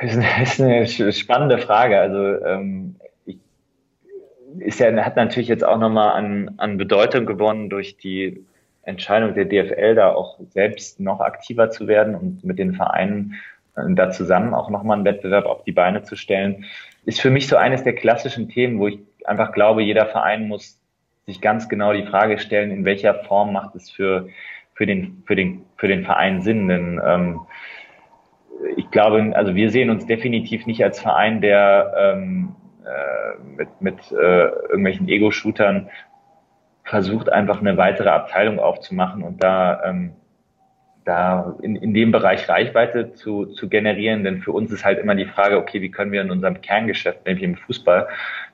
Das 0.00 0.14
ist 0.14 0.60
eine, 0.60 1.12
spannende 1.12 1.58
Frage. 1.58 2.00
Also 2.00 2.42
ähm, 2.44 2.96
ist 4.58 4.80
ja, 4.80 4.94
hat 5.04 5.16
natürlich 5.16 5.48
jetzt 5.48 5.64
auch 5.64 5.78
nochmal 5.78 6.12
an, 6.12 6.54
an 6.58 6.76
Bedeutung 6.76 7.26
gewonnen 7.26 7.70
durch 7.70 7.96
die 7.96 8.44
Entscheidung 8.82 9.34
der 9.34 9.44
DFL, 9.44 9.94
da 9.94 10.12
auch 10.12 10.38
selbst 10.50 11.00
noch 11.00 11.20
aktiver 11.20 11.70
zu 11.70 11.86
werden 11.86 12.14
und 12.14 12.44
mit 12.44 12.58
den 12.58 12.74
Vereinen 12.74 13.34
äh, 13.76 13.82
da 13.90 14.10
zusammen 14.10 14.54
auch 14.54 14.70
nochmal 14.70 14.96
einen 14.96 15.04
Wettbewerb 15.04 15.46
auf 15.46 15.64
die 15.64 15.72
Beine 15.72 16.02
zu 16.02 16.16
stellen. 16.16 16.64
Ist 17.04 17.20
für 17.20 17.30
mich 17.30 17.46
so 17.46 17.56
eines 17.56 17.84
der 17.84 17.94
klassischen 17.94 18.48
Themen, 18.48 18.78
wo 18.78 18.88
ich 18.88 18.98
einfach 19.24 19.52
glaube, 19.52 19.82
jeder 19.82 20.06
Verein 20.06 20.48
muss 20.48 20.78
sich 21.26 21.40
ganz 21.40 21.68
genau 21.68 21.92
die 21.92 22.06
Frage 22.06 22.38
stellen, 22.38 22.70
in 22.70 22.84
welcher 22.84 23.14
Form 23.14 23.52
macht 23.52 23.74
es 23.74 23.90
für, 23.90 24.28
für, 24.74 24.86
den, 24.86 25.22
für, 25.26 25.36
den, 25.36 25.64
für 25.76 25.88
den 25.88 26.04
Verein 26.04 26.42
Sinn. 26.42 26.68
Denn 26.68 27.00
ähm, 27.04 27.40
ich 28.76 28.90
glaube, 28.90 29.32
also 29.34 29.54
wir 29.54 29.70
sehen 29.70 29.90
uns 29.90 30.06
definitiv 30.06 30.66
nicht 30.66 30.82
als 30.82 31.00
Verein, 31.00 31.40
der 31.40 31.94
ähm, 31.96 32.54
äh, 32.56 32.59
mit, 33.56 33.68
mit 33.80 34.12
äh, 34.12 34.46
irgendwelchen 34.46 35.08
Ego-Shootern 35.08 35.88
versucht, 36.84 37.30
einfach 37.30 37.60
eine 37.60 37.76
weitere 37.76 38.08
Abteilung 38.08 38.58
aufzumachen 38.58 39.22
und 39.22 39.42
da, 39.42 39.82
ähm, 39.84 40.12
da 41.04 41.56
in, 41.62 41.76
in 41.76 41.94
dem 41.94 42.10
Bereich 42.10 42.48
Reichweite 42.48 43.14
zu, 43.14 43.46
zu 43.46 43.68
generieren. 43.68 44.24
Denn 44.24 44.42
für 44.42 44.52
uns 44.52 44.72
ist 44.72 44.84
halt 44.84 44.98
immer 44.98 45.14
die 45.14 45.26
Frage, 45.26 45.58
okay, 45.58 45.80
wie 45.80 45.90
können 45.90 46.12
wir 46.12 46.20
in 46.20 46.30
unserem 46.30 46.60
Kerngeschäft, 46.60 47.24
nämlich 47.26 47.44
im 47.44 47.56
Fußball, 47.56 48.08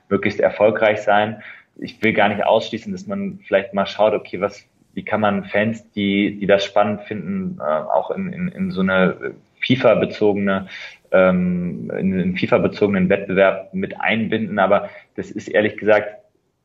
möglichst 0.09 0.39
erfolgreich 0.39 1.01
sein. 1.01 1.41
Ich 1.79 2.01
will 2.01 2.13
gar 2.13 2.29
nicht 2.29 2.43
ausschließen, 2.45 2.91
dass 2.91 3.07
man 3.07 3.39
vielleicht 3.45 3.73
mal 3.73 3.85
schaut, 3.85 4.13
okay, 4.13 4.39
was, 4.39 4.65
wie 4.93 5.03
kann 5.03 5.21
man 5.21 5.45
Fans, 5.45 5.91
die, 5.91 6.37
die 6.39 6.47
das 6.47 6.63
spannend 6.63 7.01
finden, 7.03 7.59
äh, 7.59 7.63
auch 7.63 8.11
in, 8.11 8.31
in, 8.31 8.47
in 8.49 8.71
so 8.71 8.81
eine 8.81 9.35
FIFA-bezogene, 9.65 10.67
ähm, 11.11 11.91
in 11.97 12.13
einen 12.13 12.37
FIFA-bezogenen 12.37 13.09
Wettbewerb 13.09 13.73
mit 13.73 13.99
einbinden. 13.99 14.59
Aber 14.59 14.89
das 15.15 15.31
ist 15.31 15.47
ehrlich 15.47 15.77
gesagt 15.77 16.09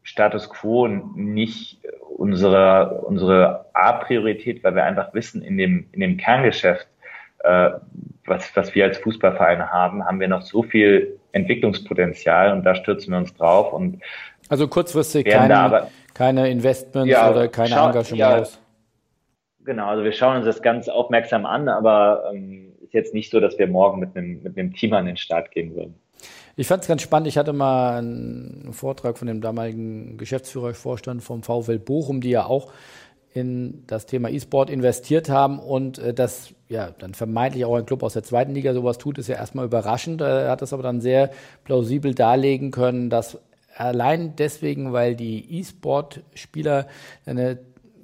Status 0.03 0.51
quo 0.51 0.89
nicht 0.89 1.79
unsere, 2.17 3.03
unsere 3.03 3.67
A-Priorität, 3.73 4.65
weil 4.65 4.75
wir 4.75 4.85
einfach 4.85 5.15
wissen, 5.15 5.43
in 5.43 5.57
dem, 5.57 5.87
in 5.93 6.01
dem 6.01 6.17
Kerngeschäft, 6.17 6.87
äh, 7.45 7.71
was, 8.27 8.55
was 8.57 8.75
wir 8.75 8.85
als 8.85 8.99
Fußballvereine 8.99 9.71
haben, 9.71 10.05
haben 10.05 10.21
wir 10.21 10.29
noch 10.29 10.43
so 10.43 10.63
viel 10.63 11.19
Entwicklungspotenzial 11.33 12.53
und 12.53 12.65
da 12.65 12.75
stürzen 12.75 13.13
wir 13.13 13.19
uns 13.19 13.35
drauf 13.35 13.73
und 13.73 14.01
also 14.49 14.69
kurzfristig 14.69 15.27
keine, 15.27 15.57
aber, 15.57 15.89
keine 16.15 16.51
Investments 16.51 17.11
ja, 17.11 17.31
oder 17.31 17.49
keine 17.49 17.71
schau, 17.71 17.87
Engagements. 17.87 18.55
Ja, 18.55 19.65
genau, 19.65 19.89
also 19.89 20.05
wir 20.05 20.13
schauen 20.13 20.37
uns 20.37 20.47
das 20.47 20.61
ganz 20.63 20.89
aufmerksam 20.89 21.47
an, 21.47 21.69
aber 21.69 22.31
ähm, 22.35 22.72
ist 22.93 22.95
jetzt 22.95 23.15
nicht 23.15 23.31
so, 23.31 23.41
dass 23.41 23.59
wir 23.59 23.67
morgen 23.67 24.01
mit 24.01 24.17
einem, 24.17 24.43
mit 24.43 24.59
einem 24.59 24.75
Team 24.75 24.93
an 24.93 25.07
den 25.07 25.17
Start 25.17 25.51
gehen 25.51 25.75
würden. 25.75 25.95
Ich 26.57 26.67
fand 26.67 26.83
es 26.83 26.89
ganz 26.89 27.01
spannend. 27.01 27.27
Ich 27.27 27.39
hatte 27.39 27.55
mal 27.55 27.99
einen 27.99 28.73
Vortrag 28.73 29.17
von 29.17 29.27
dem 29.27 29.41
damaligen 29.41 30.19
Geschäftsführervorstand 30.19 31.23
vom 31.23 31.43
VfL 31.43 31.79
Bochum, 31.79 32.21
die 32.21 32.31
ja 32.31 32.45
auch 32.45 32.71
in 33.33 33.85
das 33.87 34.05
Thema 34.05 34.29
E-Sport 34.29 34.69
investiert 34.69 35.31
haben 35.31 35.59
und 35.59 35.99
äh, 35.99 36.13
das 36.13 36.53
ja 36.69 36.91
dann 36.99 37.15
vermeintlich 37.15 37.65
auch 37.65 37.75
ein 37.77 37.87
Club 37.87 38.03
aus 38.03 38.13
der 38.13 38.23
zweiten 38.23 38.53
Liga 38.53 38.75
sowas 38.75 38.99
tut, 38.99 39.17
ist 39.17 39.29
ja 39.29 39.37
erstmal 39.37 39.65
überraschend. 39.65 40.21
Er 40.21 40.51
hat 40.51 40.61
das 40.61 40.75
aber 40.75 40.83
dann 40.83 41.01
sehr 41.01 41.31
plausibel 41.65 42.15
darlegen 42.15 42.73
können, 42.73 43.09
dass 43.09 43.39
allein 43.75 44.37
deswegen, 44.37 44.93
weil 44.93 45.17
die 45.17 45.61
E-Sport-Spieler 45.61 46.89
eine 47.25 47.59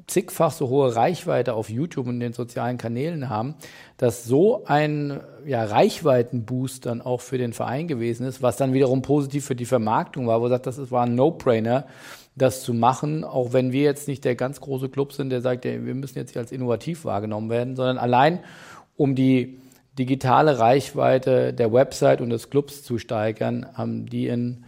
zigfach 0.08 0.50
so 0.50 0.68
hohe 0.68 0.96
Reichweite 0.96 1.54
auf 1.54 1.70
YouTube 1.70 2.08
und 2.08 2.18
den 2.18 2.32
sozialen 2.32 2.78
Kanälen 2.78 3.28
haben, 3.28 3.54
dass 3.98 4.24
so 4.24 4.64
ein 4.64 5.20
ja, 5.46 5.64
Reichweitenboost 5.64 6.86
dann 6.86 7.00
auch 7.00 7.20
für 7.20 7.38
den 7.38 7.52
Verein 7.52 7.86
gewesen 7.86 8.26
ist, 8.26 8.42
was 8.42 8.56
dann 8.56 8.72
wiederum 8.72 9.02
positiv 9.02 9.44
für 9.44 9.54
die 9.54 9.66
Vermarktung 9.66 10.26
war, 10.26 10.40
wo 10.40 10.46
er 10.46 10.50
sagt, 10.50 10.66
das 10.66 10.90
war 10.90 11.04
ein 11.04 11.14
No-Brainer, 11.14 11.86
das 12.34 12.62
zu 12.62 12.72
machen, 12.72 13.22
auch 13.22 13.52
wenn 13.52 13.72
wir 13.72 13.82
jetzt 13.82 14.08
nicht 14.08 14.24
der 14.24 14.34
ganz 14.34 14.60
große 14.60 14.88
Club 14.88 15.12
sind, 15.12 15.30
der 15.30 15.40
sagt, 15.40 15.64
wir 15.64 15.78
müssen 15.78 16.18
jetzt 16.18 16.32
hier 16.32 16.42
als 16.42 16.52
innovativ 16.52 17.04
wahrgenommen 17.04 17.50
werden, 17.50 17.76
sondern 17.76 17.98
allein 17.98 18.40
um 18.96 19.14
die 19.14 19.60
digitale 19.98 20.58
Reichweite 20.58 21.52
der 21.52 21.72
Website 21.72 22.20
und 22.20 22.30
des 22.30 22.50
Clubs 22.50 22.82
zu 22.82 22.98
steigern, 22.98 23.66
haben 23.74 24.06
die 24.06 24.28
in, 24.28 24.64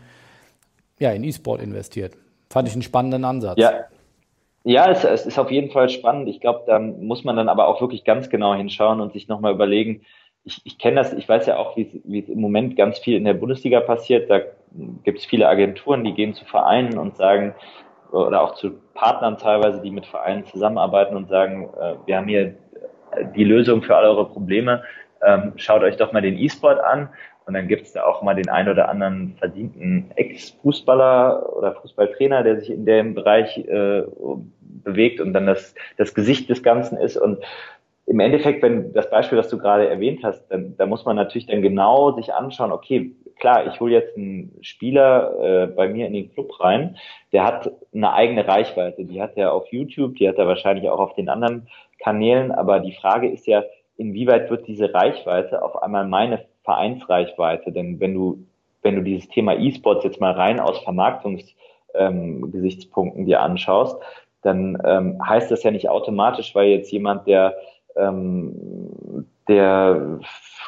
ja, 0.98 1.12
in 1.12 1.24
E-Sport 1.24 1.62
investiert. 1.62 2.14
Fand 2.50 2.66
ich 2.66 2.74
einen 2.74 2.82
spannenden 2.82 3.24
Ansatz. 3.24 3.58
Ja, 3.58 3.84
ja, 4.64 4.90
es, 4.90 5.04
es 5.04 5.26
ist 5.26 5.38
auf 5.38 5.50
jeden 5.50 5.70
Fall 5.70 5.88
spannend. 5.88 6.28
Ich 6.28 6.40
glaube, 6.40 6.64
da 6.66 6.78
muss 6.78 7.24
man 7.24 7.36
dann 7.36 7.48
aber 7.48 7.66
auch 7.68 7.80
wirklich 7.80 8.04
ganz 8.04 8.28
genau 8.28 8.54
hinschauen 8.54 9.00
und 9.00 9.12
sich 9.12 9.28
nochmal 9.28 9.54
überlegen. 9.54 10.02
Ich, 10.44 10.60
ich 10.64 10.78
kenne 10.78 10.96
das, 10.96 11.12
ich 11.12 11.28
weiß 11.28 11.46
ja 11.46 11.56
auch, 11.56 11.76
wie 11.76 12.18
es 12.18 12.28
im 12.28 12.40
Moment 12.40 12.76
ganz 12.76 12.98
viel 12.98 13.16
in 13.16 13.24
der 13.24 13.34
Bundesliga 13.34 13.80
passiert. 13.80 14.30
Da 14.30 14.40
gibt 15.04 15.18
es 15.18 15.24
viele 15.26 15.48
Agenturen, 15.48 16.04
die 16.04 16.14
gehen 16.14 16.34
zu 16.34 16.44
Vereinen 16.44 16.98
und 16.98 17.16
sagen, 17.16 17.54
oder 18.12 18.42
auch 18.42 18.54
zu 18.54 18.72
Partnern 18.94 19.38
teilweise, 19.38 19.80
die 19.82 19.90
mit 19.90 20.06
Vereinen 20.06 20.44
zusammenarbeiten 20.44 21.16
und 21.16 21.28
sagen, 21.28 21.70
äh, 21.80 21.94
wir 22.06 22.16
haben 22.16 22.28
hier 22.28 22.54
die 23.36 23.44
Lösung 23.44 23.82
für 23.82 23.96
alle 23.96 24.08
eure 24.08 24.28
Probleme. 24.28 24.82
Ähm, 25.22 25.52
schaut 25.56 25.82
euch 25.82 25.96
doch 25.96 26.12
mal 26.12 26.22
den 26.22 26.38
E-Sport 26.38 26.80
an. 26.80 27.08
Und 27.50 27.54
dann 27.54 27.66
gibt 27.66 27.82
es 27.82 27.92
da 27.94 28.04
auch 28.04 28.22
mal 28.22 28.36
den 28.36 28.48
ein 28.48 28.68
oder 28.68 28.88
anderen 28.88 29.34
verdienten 29.36 30.12
Ex-Fußballer 30.14 31.56
oder 31.56 31.74
Fußballtrainer, 31.74 32.44
der 32.44 32.60
sich 32.60 32.70
in 32.70 32.86
dem 32.86 33.12
Bereich 33.12 33.58
äh, 33.58 34.04
bewegt 34.84 35.20
und 35.20 35.32
dann 35.32 35.46
das, 35.46 35.74
das 35.96 36.14
Gesicht 36.14 36.48
des 36.48 36.62
Ganzen 36.62 36.96
ist. 36.96 37.16
Und 37.16 37.38
im 38.06 38.20
Endeffekt, 38.20 38.62
wenn 38.62 38.92
das 38.92 39.10
Beispiel, 39.10 39.36
das 39.36 39.48
du 39.48 39.58
gerade 39.58 39.88
erwähnt 39.88 40.20
hast, 40.22 40.46
dann, 40.46 40.76
da 40.76 40.86
muss 40.86 41.04
man 41.04 41.16
natürlich 41.16 41.48
dann 41.48 41.60
genau 41.60 42.12
sich 42.12 42.32
anschauen, 42.32 42.70
okay, 42.70 43.16
klar, 43.40 43.66
ich 43.66 43.80
hole 43.80 43.94
jetzt 43.94 44.16
einen 44.16 44.56
Spieler 44.60 45.32
äh, 45.42 45.66
bei 45.66 45.88
mir 45.88 46.06
in 46.06 46.12
den 46.12 46.32
Club 46.32 46.60
rein, 46.60 46.98
der 47.32 47.44
hat 47.44 47.68
eine 47.92 48.12
eigene 48.12 48.46
Reichweite, 48.46 49.04
die 49.04 49.20
hat 49.20 49.32
er 49.34 49.52
auf 49.52 49.66
YouTube, 49.72 50.14
die 50.14 50.28
hat 50.28 50.38
er 50.38 50.46
wahrscheinlich 50.46 50.88
auch 50.88 51.00
auf 51.00 51.16
den 51.16 51.28
anderen 51.28 51.66
Kanälen, 51.98 52.52
aber 52.52 52.78
die 52.78 52.94
Frage 52.94 53.28
ist 53.28 53.48
ja, 53.48 53.64
inwieweit 53.96 54.50
wird 54.50 54.68
diese 54.68 54.94
Reichweite 54.94 55.62
auf 55.62 55.82
einmal 55.82 56.06
meine 56.06 56.44
Vereinsreichweite. 56.64 57.72
Denn 57.72 58.00
wenn 58.00 58.14
du, 58.14 58.44
wenn 58.82 58.96
du 58.96 59.02
dieses 59.02 59.28
Thema 59.28 59.54
E-Sports 59.56 60.04
jetzt 60.04 60.20
mal 60.20 60.32
rein 60.32 60.58
aus 60.60 60.78
Vermarktungsgesichtspunkten 60.80 63.22
ähm, 63.22 63.26
dir 63.26 63.42
anschaust, 63.42 63.96
dann 64.42 64.78
ähm, 64.84 65.18
heißt 65.26 65.50
das 65.50 65.62
ja 65.62 65.70
nicht 65.70 65.88
automatisch, 65.88 66.54
weil 66.54 66.68
jetzt 66.70 66.92
jemand, 66.92 67.26
der, 67.26 67.56
ähm, 67.96 69.26
der 69.48 70.20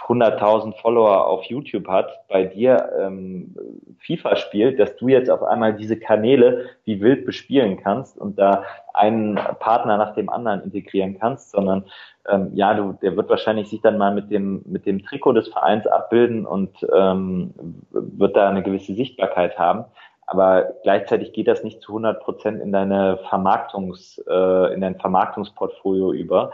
100.000 0.07 0.77
Follower 0.81 1.27
auf 1.27 1.45
YouTube 1.45 1.87
hat, 1.89 2.27
bei 2.29 2.45
dir 2.45 2.91
ähm, 3.01 3.55
FIFA 4.01 4.37
spielt, 4.37 4.81
dass 4.81 4.97
du 4.97 5.09
jetzt 5.09 5.31
auf 5.31 5.43
einmal 5.43 5.75
diese 5.75 5.99
Kanäle 5.99 6.71
wie 6.85 7.01
wild 7.01 7.25
bespielen 7.25 7.81
kannst 7.83 8.19
und 8.19 8.39
da 8.39 8.65
einen 8.95 9.37
Partner 9.61 9.97
nach 9.97 10.15
dem 10.15 10.29
anderen 10.29 10.63
integrieren 10.65 11.19
kannst, 11.19 11.53
sondern 11.53 11.85
ähm, 12.29 12.51
ja, 12.55 12.75
du, 12.75 12.93
der 13.01 13.17
wird 13.17 13.31
wahrscheinlich 13.31 13.69
sich 13.69 13.81
dann 13.81 13.99
mal 13.99 14.15
mit 14.15 14.31
dem 14.31 14.63
mit 14.67 14.87
dem 14.87 15.05
Trikot 15.05 15.33
des 15.33 15.49
Vereins 15.49 15.87
abbilden 15.87 16.47
und 16.47 16.71
ähm, 16.93 17.55
wird 17.91 18.37
da 18.37 18.49
eine 18.49 18.63
gewisse 18.63 18.95
Sichtbarkeit 18.95 19.59
haben. 19.59 19.85
Aber 20.27 20.75
gleichzeitig 20.83 21.33
geht 21.33 21.49
das 21.49 21.65
nicht 21.65 21.83
zu 21.83 21.93
100 21.93 22.23
Prozent 22.23 22.63
in 22.63 22.73
deine 22.73 23.19
Vermarktungs, 23.29 24.23
äh, 24.29 24.73
in 24.73 24.81
dein 24.81 24.99
Vermarktungsportfolio 24.99 26.13
über. 26.13 26.53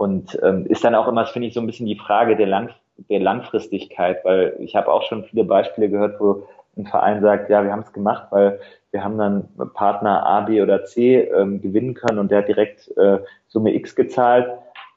Und 0.00 0.38
ähm, 0.42 0.64
ist 0.64 0.82
dann 0.82 0.94
auch 0.94 1.08
immer, 1.08 1.26
finde 1.26 1.48
ich, 1.48 1.52
so 1.52 1.60
ein 1.60 1.66
bisschen 1.66 1.84
die 1.84 1.98
Frage 1.98 2.34
der, 2.34 2.46
Lang 2.46 2.70
der 3.10 3.20
Langfristigkeit, 3.20 4.24
weil 4.24 4.56
ich 4.58 4.74
habe 4.74 4.90
auch 4.90 5.02
schon 5.02 5.24
viele 5.24 5.44
Beispiele 5.44 5.90
gehört, 5.90 6.18
wo 6.18 6.44
ein 6.78 6.86
Verein 6.86 7.20
sagt, 7.20 7.50
ja, 7.50 7.62
wir 7.62 7.70
haben 7.70 7.82
es 7.82 7.92
gemacht, 7.92 8.28
weil 8.30 8.58
wir 8.92 9.04
haben 9.04 9.18
dann 9.18 9.46
Partner 9.74 10.24
A, 10.24 10.40
B 10.40 10.62
oder 10.62 10.86
C 10.86 11.24
ähm, 11.24 11.60
gewinnen 11.60 11.92
können 11.92 12.18
und 12.18 12.30
der 12.30 12.38
hat 12.38 12.48
direkt 12.48 12.96
äh, 12.96 13.18
Summe 13.48 13.74
X 13.74 13.94
gezahlt. 13.94 14.48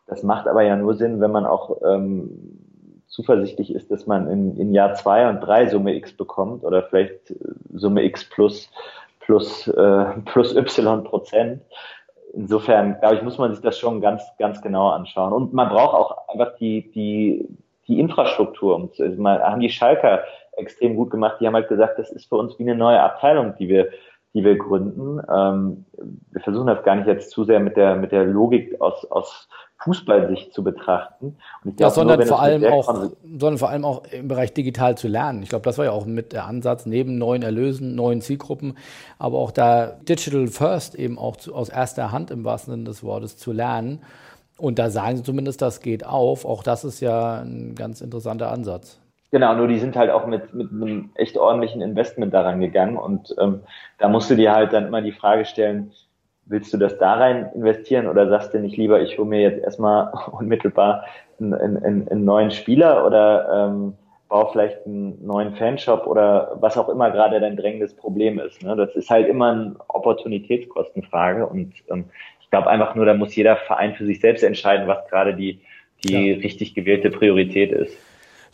Das 0.08 0.24
macht 0.24 0.47
aber 0.47 0.62
ja 0.62 0.78
nur 0.78 0.95
Sinn, 0.95 1.20
wenn 1.20 1.32
man 1.32 1.45
auch 1.45 1.82
ähm, 1.86 2.30
zuversichtlich 3.08 3.76
ist, 3.76 3.91
dass 3.91 4.08
man 4.08 4.30
in, 4.30 4.56
in 4.56 4.74
Jahr 4.74 4.93
zwei 4.93 5.28
und 5.28 5.41
drei 5.41 5.68
Summe 5.68 5.95
X 5.95 6.16
bekommt 6.16 6.64
oder 6.64 6.82
vielleicht 6.82 7.30
äh, 7.30 7.36
Summe 7.74 8.04
X 8.04 8.24
plus 8.30 8.72
plus 9.20 9.68
äh, 9.68 10.06
plus 10.24 10.56
Y 10.56 11.04
Prozent 11.04 11.62
insofern, 12.34 13.00
glaube 13.00 13.16
ich, 13.16 13.22
muss 13.22 13.38
man 13.38 13.52
sich 13.52 13.62
das 13.62 13.78
schon 13.78 14.02
ganz, 14.02 14.24
ganz 14.38 14.62
genau 14.62 14.90
anschauen. 14.90 15.34
Und 15.34 15.54
man 15.54 15.70
braucht 15.70 15.94
auch 15.94 16.28
einfach 16.28 16.56
die, 16.58 16.92
die, 16.92 17.48
die 17.88 18.00
Infrastruktur. 18.00 18.90
Also 19.00 19.22
mal 19.22 19.42
haben 19.42 19.62
die 19.62 19.70
Schalker 19.70 20.24
extrem 20.58 20.96
gut 20.96 21.12
gemacht. 21.12 21.38
Die 21.40 21.48
haben 21.48 21.56
halt 21.56 21.70
gesagt, 21.70 22.00
das 22.00 22.12
ist 22.12 22.28
für 22.28 22.36
uns 22.36 22.58
wie 22.60 22.64
eine 22.64 22.76
neue 22.76 23.02
Abteilung, 23.02 23.56
die 23.58 23.70
wir, 23.70 23.90
die 24.34 24.44
wir 24.44 24.58
gründen. 24.58 25.22
Ähm, 25.32 25.86
wir 26.32 26.42
versuchen 26.42 26.68
das 26.68 26.84
gar 26.84 26.96
nicht 26.96 27.08
jetzt 27.08 27.32
zu 27.32 27.44
sehr 27.44 27.60
mit 27.60 27.78
der, 27.78 27.96
mit 27.96 28.12
der 28.12 28.26
Logik 28.26 28.82
aus, 28.82 29.06
aus 29.12 29.48
Fußballsicht 29.84 30.54
zu 30.54 30.64
betrachten. 30.64 31.38
Und 31.64 31.80
ja, 31.80 31.90
sondern 31.90 32.20
nur, 32.20 32.28
vor 32.28 32.41
allem 32.41 32.66
auch, 32.66 32.88
sondern 33.24 33.57
vor 33.57 33.70
allem 33.70 33.86
auch 33.86 34.03
im 34.12 34.28
Bereich 34.28 34.53
digital 34.53 34.98
zu 34.98 35.07
lernen. 35.07 35.44
Ich 35.44 35.49
glaube, 35.49 35.64
das 35.64 35.78
war 35.78 35.86
ja 35.86 35.91
auch 35.91 36.06
mit 36.06 36.34
der 36.34 36.45
Ansatz 36.45 36.86
neben 36.86 37.18
neuen 37.18 37.44
Erlösen, 37.44 37.95
neuen 37.95 38.22
Zielgruppen, 38.22 38.78
aber 39.20 39.38
auch 39.38 39.52
da 39.52 39.88
Digital 40.07 40.48
First 40.48 40.95
eben 40.95 41.18
auch 41.18 41.36
zu, 41.36 41.53
aus 41.53 41.70
erster 41.70 42.12
Hand 42.12 42.32
im 42.32 42.44
wahrsten 42.45 42.74
Sinne 42.74 42.86
des 42.86 43.03
Wortes 43.03 43.38
zu 43.38 43.52
lernen. 43.52 44.02
Und 44.57 44.80
da 44.80 44.90
sagen 44.90 45.18
sie 45.18 45.24
zumindest, 45.24 45.62
das 45.62 45.82
geht 45.82 46.06
auf. 46.06 46.45
Auch 46.45 46.64
das 46.64 46.84
ist 46.84 46.99
ja 46.99 47.41
ein 47.41 47.76
ganz 47.76 48.02
interessanter 48.02 48.52
Ansatz. 48.52 48.99
Genau, 49.32 49.56
nur 49.56 49.68
die 49.68 49.80
sind 49.80 49.95
halt 49.95 50.12
auch 50.12 50.28
mit, 50.28 50.53
mit 50.53 50.72
einem 50.72 51.10
echt 51.16 51.38
ordentlichen 51.38 51.82
Investment 51.82 52.34
daran 52.34 52.60
gegangen. 52.60 52.98
Und 52.98 53.36
ähm, 53.40 53.62
da 53.98 54.07
musst 54.07 54.30
du 54.30 54.36
dir 54.36 54.53
halt 54.53 54.74
dann 54.74 54.86
immer 54.86 55.02
die 55.02 55.12
Frage 55.12 55.45
stellen, 55.45 55.91
willst 56.45 56.74
du 56.74 56.78
das 56.78 56.98
da 56.98 57.14
rein 57.14 57.49
investieren 57.56 58.07
oder 58.07 58.28
sagst 58.28 58.53
du 58.53 58.60
nicht 58.60 58.78
lieber, 58.78 59.02
ich 59.02 59.18
hole 59.18 59.28
mir 59.28 59.41
jetzt 59.41 59.64
erstmal 59.64 60.11
unmittelbar 60.32 61.06
einen, 61.40 61.53
einen, 61.53 62.07
einen 62.07 62.26
neuen 62.26 62.52
Spieler 62.52 63.06
oder 63.06 63.70
ähm, 63.70 63.94
baue 64.30 64.49
vielleicht 64.52 64.86
einen 64.86 65.26
neuen 65.26 65.56
Fanshop 65.56 66.07
oder 66.07 66.57
was 66.60 66.78
auch 66.78 66.90
immer 66.90 67.11
gerade 67.11 67.40
dein 67.40 67.56
drängendes 67.56 67.94
Problem 67.95 68.40
ist. 68.40 68.64
Ne? 68.64 68.76
Das 68.76 68.95
ist 68.95 69.10
halt 69.10 69.28
immer 69.28 69.52
eine 69.52 69.76
Opportunitätskostenfrage 69.90 71.45
und 71.45 71.74
ähm, 71.90 72.06
ich 72.41 72.49
glaube 72.49 72.68
einfach 72.70 72.95
nur, 72.95 73.06
da 73.06 73.14
muss 73.14 73.36
jeder 73.36 73.56
Verein 73.56 73.95
für 73.95 74.06
sich 74.06 74.20
selbst 74.20 74.44
entscheiden, 74.44 74.88
was 74.88 75.07
gerade 75.07 75.36
die, 75.36 75.61
die 76.03 76.32
ja. 76.32 76.38
richtig 76.38 76.76
gewählte 76.76 77.10
Priorität 77.10 77.72
ist. 77.72 77.98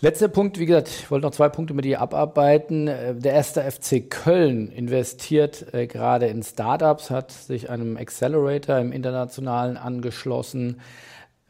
Letzter 0.01 0.29
Punkt, 0.29 0.57
wie 0.59 0.65
gesagt, 0.65 0.87
ich 0.87 1.11
wollte 1.11 1.25
noch 1.25 1.33
zwei 1.33 1.49
Punkte 1.49 1.73
mit 1.73 1.83
dir 1.83 1.99
abarbeiten. 1.99 2.87
Äh, 2.87 3.15
der 3.15 3.33
erste 3.33 3.69
FC 3.69 4.09
Köln 4.09 4.71
investiert 4.71 5.73
äh, 5.73 5.87
gerade 5.87 6.27
in 6.27 6.41
Startups, 6.41 7.09
hat 7.09 7.33
sich 7.33 7.69
einem 7.69 7.97
Accelerator 7.97 8.77
im 8.77 8.93
Internationalen 8.93 9.75
angeschlossen, 9.75 10.79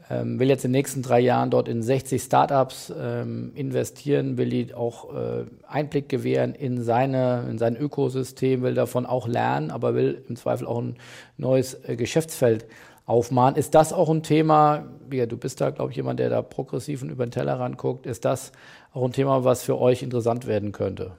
ähm, 0.09 0.39
will 0.39 0.47
jetzt 0.49 0.65
in 0.65 0.71
den 0.71 0.79
nächsten 0.79 1.03
drei 1.03 1.19
Jahren 1.19 1.51
dort 1.51 1.67
in 1.67 1.83
60 1.83 2.23
Startups 2.23 2.91
ähm, 2.99 3.51
investieren, 3.53 4.39
will 4.39 4.49
die 4.49 4.73
auch 4.73 5.13
äh, 5.15 5.45
Einblick 5.67 6.09
gewähren 6.09 6.55
in, 6.55 6.81
seine, 6.81 7.45
in 7.51 7.59
sein 7.59 7.77
Ökosystem, 7.77 8.63
will 8.63 8.73
davon 8.73 9.05
auch 9.05 9.27
lernen, 9.27 9.69
aber 9.69 9.93
will 9.93 10.23
im 10.27 10.35
Zweifel 10.35 10.65
auch 10.65 10.81
ein 10.81 10.95
neues 11.37 11.75
äh, 11.87 11.95
Geschäftsfeld 11.95 12.65
aufmachen. 13.09 13.55
Ist 13.55 13.73
das 13.73 13.91
auch 13.91 14.09
ein 14.09 14.21
Thema, 14.21 14.83
du 15.09 15.35
bist 15.35 15.59
da, 15.59 15.71
glaube 15.71 15.89
ich, 15.89 15.97
jemand, 15.97 16.19
der 16.19 16.29
da 16.29 16.43
progressiv 16.43 17.01
und 17.01 17.09
über 17.09 17.25
den 17.25 17.31
Tellerrand 17.31 17.77
guckt, 17.77 18.05
ist 18.05 18.23
das 18.23 18.51
auch 18.93 19.03
ein 19.03 19.11
Thema, 19.11 19.43
was 19.43 19.63
für 19.63 19.79
euch 19.79 20.03
interessant 20.03 20.45
werden 20.45 20.71
könnte? 20.71 21.13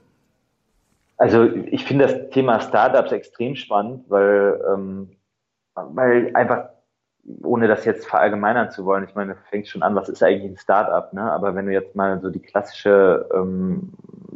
Also 1.17 1.45
ich 1.45 1.85
finde 1.85 2.07
das 2.07 2.31
Thema 2.31 2.61
Startups 2.61 3.11
extrem 3.11 3.57
spannend, 3.57 4.05
weil, 4.09 4.61
ähm, 4.73 5.11
weil 5.75 6.31
einfach, 6.35 6.69
ohne 7.43 7.67
das 7.67 7.85
jetzt 7.85 8.07
verallgemeinern 8.07 8.71
zu 8.71 8.87
wollen, 8.87 9.05
ich 9.05 9.15
meine, 9.17 9.37
fängt 9.51 9.67
schon 9.67 9.83
an, 9.83 9.97
was 9.97 10.09
ist 10.09 10.23
eigentlich 10.23 10.53
ein 10.53 10.57
Startup, 10.59 11.13
ne? 11.13 11.31
Aber 11.31 11.55
wenn 11.55 11.67
du 11.67 11.73
jetzt 11.73 11.95
mal 11.95 12.21
so 12.21 12.31
die 12.31 12.41
klassische 12.41 13.29
ähm, 13.35 13.93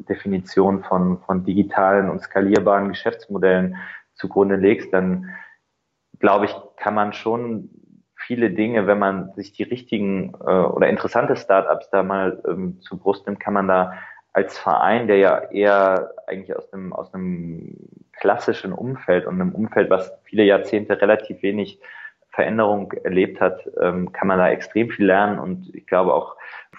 Definition 0.09 0.82
von, 0.82 1.18
von 1.20 1.44
digitalen 1.44 2.10
und 2.10 2.20
skalierbaren 2.20 2.89
Geschäftsmodellen 2.89 3.76
zugrunde 4.14 4.56
legst, 4.56 4.93
dann 4.93 5.31
glaube 6.24 6.46
ich, 6.46 6.56
kann 6.76 6.94
man 6.94 7.12
schon 7.12 7.68
viele 8.16 8.48
Dinge, 8.48 8.86
wenn 8.86 8.98
man 8.98 9.34
sich 9.34 9.52
die 9.52 9.62
richtigen 9.62 10.32
äh, 10.40 10.51
oder 10.51 10.88
interessante 10.88 11.36
Startups 11.36 11.90
da 11.90 12.02
mal 12.02 12.42
ähm, 12.48 12.80
zu 12.80 12.96
Brust 12.96 13.26
nimmt, 13.26 13.40
kann 13.40 13.52
man 13.52 13.68
da 13.68 13.92
als 14.32 14.59
Verein, 14.59 15.06
der 15.06 15.18
ja 15.18 15.36
eher 15.51 16.14
eigentlich 16.26 16.56
aus 16.56 16.72
einem, 16.72 16.94
aus 16.94 17.12
einem 17.12 17.76
klassischen 18.12 18.72
Umfeld 18.72 19.26
und 19.26 19.34
einem 19.34 19.55
Umfeld, 19.55 19.90
was 19.90 20.14
viele 20.24 20.44
Jahrzehnte 20.44 20.98
relativ 20.98 21.42
wenig 21.42 21.78
Veränderung 22.30 22.90
erlebt 22.92 23.42
hat, 23.42 23.60
ähm, 23.78 24.10
kann 24.12 24.28
man 24.28 24.38
da 24.38 24.48
extrem 24.48 24.88
viel 24.88 25.05
lernen. 25.05 25.38
Und 25.38 25.74
ich 25.74 25.86
glaube 25.86 26.14
auch 26.14 26.36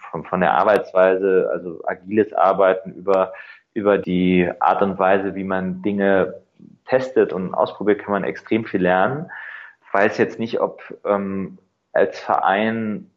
von, 0.10 0.24
von 0.24 0.40
der 0.42 0.56
Arbeitsweise, 0.56 1.52
also 1.54 1.84
agiles 1.86 2.34
Arbeiten 2.34 2.94
über, 2.94 3.32
über 3.76 4.00
die 4.00 4.50
Art 4.60 4.82
und 4.82 4.98
Weise, 4.98 5.36
wie 5.36 5.44
man 5.44 5.84
Dinge 5.84 6.34
testet 6.86 7.34
und 7.34 7.54
ausprobiert, 7.54 8.00
kann 8.00 8.12
man 8.12 8.24
extrem 8.24 8.66
viel 8.66 8.82
lernen. 8.82 9.30
Ich 9.86 9.94
weiß 9.94 10.18
jetzt 10.18 10.40
nicht, 10.40 10.60
ob 10.60 10.82
ähm, 11.06 11.58
als 11.94 12.20
Verein 12.20 13.10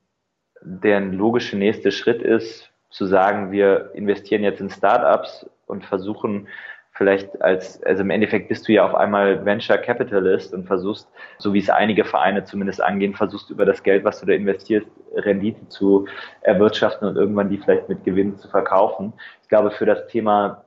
der 0.62 1.00
logische 1.00 1.56
nächste 1.56 1.92
Schritt 1.92 2.22
ist, 2.22 2.70
zu 2.90 3.06
sagen, 3.06 3.52
wir 3.52 3.90
investieren 3.94 4.42
jetzt 4.42 4.60
in 4.60 4.70
Startups 4.70 5.48
und 5.66 5.84
versuchen 5.84 6.48
vielleicht 6.92 7.40
als, 7.42 7.80
also 7.84 8.02
im 8.02 8.10
Endeffekt 8.10 8.48
bist 8.48 8.66
du 8.66 8.72
ja 8.72 8.84
auf 8.84 8.94
einmal 8.94 9.44
Venture 9.44 9.78
Capitalist 9.78 10.52
und 10.52 10.66
versuchst, 10.66 11.08
so 11.38 11.54
wie 11.54 11.60
es 11.60 11.70
einige 11.70 12.04
Vereine 12.04 12.44
zumindest 12.44 12.82
angehen, 12.82 13.14
versuchst 13.14 13.50
über 13.50 13.64
das 13.64 13.84
Geld, 13.84 14.04
was 14.04 14.18
du 14.18 14.26
da 14.26 14.32
investierst, 14.32 14.88
Rendite 15.14 15.68
zu 15.68 16.08
erwirtschaften 16.40 17.06
und 17.06 17.16
irgendwann 17.16 17.50
die 17.50 17.58
vielleicht 17.58 17.88
mit 17.88 18.04
Gewinn 18.04 18.36
zu 18.36 18.48
verkaufen. 18.48 19.12
Ich 19.42 19.48
glaube, 19.48 19.70
für 19.70 19.86
das 19.86 20.08
Thema 20.08 20.64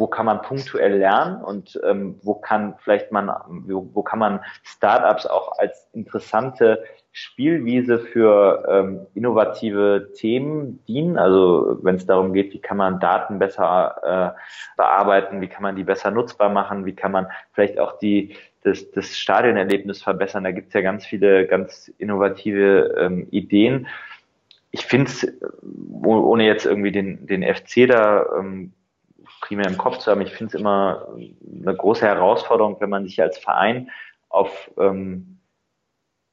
wo 0.00 0.06
kann 0.06 0.26
man 0.26 0.40
punktuell 0.40 0.96
lernen 0.96 1.44
und 1.44 1.78
ähm, 1.84 2.18
wo 2.22 2.34
kann 2.34 2.74
vielleicht 2.78 3.12
man, 3.12 3.30
wo, 3.66 3.88
wo 3.92 4.02
kann 4.02 4.18
man 4.18 4.40
Startups 4.64 5.26
auch 5.26 5.58
als 5.58 5.88
interessante 5.92 6.82
Spielwiese 7.12 7.98
für 7.98 8.66
ähm, 8.68 9.06
innovative 9.14 10.12
Themen 10.14 10.82
dienen. 10.86 11.18
Also 11.18 11.78
wenn 11.82 11.96
es 11.96 12.06
darum 12.06 12.32
geht, 12.32 12.52
wie 12.54 12.60
kann 12.60 12.78
man 12.78 12.98
Daten 12.98 13.38
besser 13.38 14.34
äh, 14.36 14.76
bearbeiten, 14.76 15.40
wie 15.40 15.48
kann 15.48 15.62
man 15.62 15.76
die 15.76 15.84
besser 15.84 16.10
nutzbar 16.10 16.48
machen, 16.48 16.86
wie 16.86 16.94
kann 16.94 17.12
man 17.12 17.26
vielleicht 17.52 17.78
auch 17.78 17.98
die 17.98 18.36
das, 18.62 18.90
das 18.92 19.18
Stadionerlebnis 19.18 20.02
verbessern. 20.02 20.44
Da 20.44 20.50
gibt 20.50 20.68
es 20.68 20.74
ja 20.74 20.80
ganz 20.80 21.04
viele 21.04 21.46
ganz 21.46 21.88
innovative 21.98 22.94
ähm, 22.98 23.26
Ideen. 23.30 23.86
Ich 24.70 24.84
finde 24.86 25.10
es, 25.10 25.26
ohne 26.04 26.46
jetzt 26.46 26.64
irgendwie 26.64 26.92
den, 26.92 27.26
den 27.26 27.42
FC 27.42 27.88
da 27.88 28.24
ähm, 28.38 28.72
primär 29.50 29.66
im 29.66 29.78
Kopf 29.78 29.98
zu 29.98 30.12
haben. 30.12 30.20
Ich 30.20 30.32
finde 30.32 30.54
es 30.54 30.60
immer 30.60 31.08
eine 31.18 31.74
große 31.74 32.06
Herausforderung, 32.06 32.76
wenn 32.78 32.88
man 32.88 33.04
sich 33.04 33.20
als 33.20 33.36
Verein 33.36 33.90
auf, 34.28 34.70
ähm, 34.78 35.40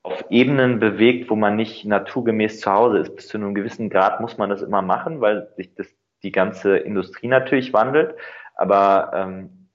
auf 0.03 0.23
Ebenen 0.29 0.79
bewegt, 0.79 1.27
wo 1.31 1.35
man 1.35 1.55
nicht 1.55 1.83
naturgemäß 1.83 2.59
zu 2.59 2.71
Hause 2.71 2.99
ist. 2.99 3.15
Bis 3.15 3.27
zu 3.27 3.37
einem 3.37 3.55
gewissen 3.55 3.89
Grad 3.89 4.21
muss 4.21 4.37
man 4.37 4.51
das 4.51 4.61
immer 4.61 4.83
machen, 4.83 5.19
weil 5.19 5.51
sich 5.57 5.73
das, 5.73 5.87
die 6.21 6.31
ganze 6.31 6.77
Industrie 6.77 7.27
natürlich 7.27 7.73
wandelt. 7.73 8.13
Aber 8.53 9.09
ähm, 9.15 9.69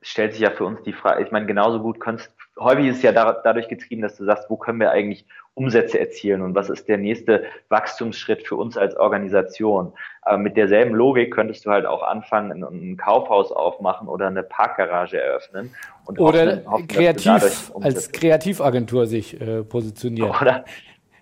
stellt 0.00 0.32
sich 0.32 0.40
ja 0.40 0.50
für 0.50 0.64
uns 0.64 0.82
die 0.84 0.94
Frage, 0.94 1.22
ich 1.22 1.30
meine, 1.30 1.44
genauso 1.44 1.82
gut 1.82 2.00
kannst, 2.00 2.32
häufig 2.58 2.86
ist 2.86 2.96
es 2.96 3.02
ja 3.02 3.12
da, 3.12 3.32
dadurch 3.44 3.68
getrieben, 3.68 4.00
dass 4.00 4.16
du 4.16 4.24
sagst, 4.24 4.48
wo 4.48 4.56
können 4.56 4.80
wir 4.80 4.90
eigentlich 4.90 5.26
Umsätze 5.58 5.98
erzielen 5.98 6.42
und 6.42 6.54
was 6.54 6.70
ist 6.70 6.88
der 6.88 6.98
nächste 6.98 7.44
Wachstumsschritt 7.68 8.46
für 8.46 8.54
uns 8.54 8.76
als 8.76 8.96
Organisation. 8.96 9.92
Aber 10.22 10.38
mit 10.38 10.56
derselben 10.56 10.94
Logik 10.94 11.34
könntest 11.34 11.66
du 11.66 11.70
halt 11.70 11.84
auch 11.84 12.02
anfangen, 12.02 12.62
ein 12.62 12.96
Kaufhaus 12.96 13.50
aufmachen 13.50 14.06
oder 14.06 14.28
eine 14.28 14.44
Parkgarage 14.44 15.20
eröffnen. 15.20 15.74
Und 16.06 16.20
oder 16.20 16.46
hoffen, 16.46 16.70
hoffen, 16.70 16.86
kreativ, 16.86 17.72
als 17.80 18.12
Kreativagentur 18.12 19.06
sich 19.06 19.40
äh, 19.40 19.64
positionieren. 19.64 20.30
Oder, 20.30 20.64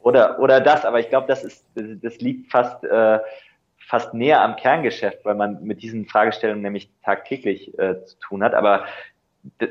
oder, 0.02 0.38
oder 0.38 0.60
das, 0.60 0.84
aber 0.84 1.00
ich 1.00 1.08
glaube, 1.08 1.26
das 1.28 1.42
ist, 1.42 1.64
das 1.74 2.18
liegt 2.18 2.52
fast, 2.52 2.84
äh, 2.84 3.18
fast 3.88 4.12
näher 4.12 4.42
am 4.42 4.56
Kerngeschäft, 4.56 5.24
weil 5.24 5.34
man 5.34 5.62
mit 5.64 5.82
diesen 5.82 6.06
Fragestellungen 6.06 6.62
nämlich 6.62 6.90
tagtäglich 7.02 7.76
äh, 7.78 8.04
zu 8.04 8.18
tun 8.18 8.42
hat. 8.44 8.54
Aber 8.54 8.84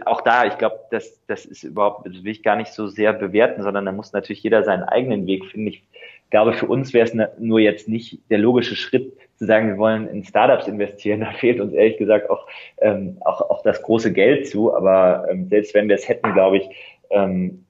auch 0.05 0.21
da, 0.21 0.45
ich 0.45 0.57
glaube, 0.57 0.79
das, 0.91 1.21
das 1.27 1.45
ist 1.45 1.63
überhaupt, 1.63 2.05
das 2.07 2.23
will 2.23 2.31
ich 2.31 2.43
gar 2.43 2.55
nicht 2.55 2.71
so 2.71 2.87
sehr 2.87 3.13
bewerten, 3.13 3.63
sondern 3.63 3.85
da 3.85 3.91
muss 3.91 4.13
natürlich 4.13 4.43
jeder 4.43 4.63
seinen 4.63 4.83
eigenen 4.83 5.27
Weg 5.27 5.45
finden. 5.45 5.67
Ich 5.67 5.83
glaube, 6.29 6.53
für 6.53 6.67
uns 6.67 6.93
wäre 6.93 7.05
es 7.05 7.13
ne, 7.13 7.31
nur 7.39 7.59
jetzt 7.59 7.87
nicht 7.87 8.19
der 8.29 8.37
logische 8.37 8.75
Schritt 8.75 9.13
zu 9.35 9.45
sagen, 9.45 9.67
wir 9.67 9.77
wollen 9.77 10.07
in 10.07 10.23
Startups 10.23 10.67
investieren. 10.67 11.19
Da 11.25 11.31
fehlt 11.31 11.59
uns 11.59 11.73
ehrlich 11.73 11.97
gesagt 11.97 12.29
auch, 12.29 12.47
ähm, 12.79 13.17
auch, 13.21 13.41
auch 13.41 13.63
das 13.63 13.81
große 13.81 14.13
Geld 14.13 14.47
zu. 14.47 14.73
Aber 14.73 15.27
ähm, 15.29 15.47
selbst 15.49 15.73
wenn 15.73 15.87
wir 15.87 15.95
es 15.95 16.07
hätten, 16.07 16.33
glaube 16.33 16.57
ich, 16.57 16.69
ähm, 17.09 17.65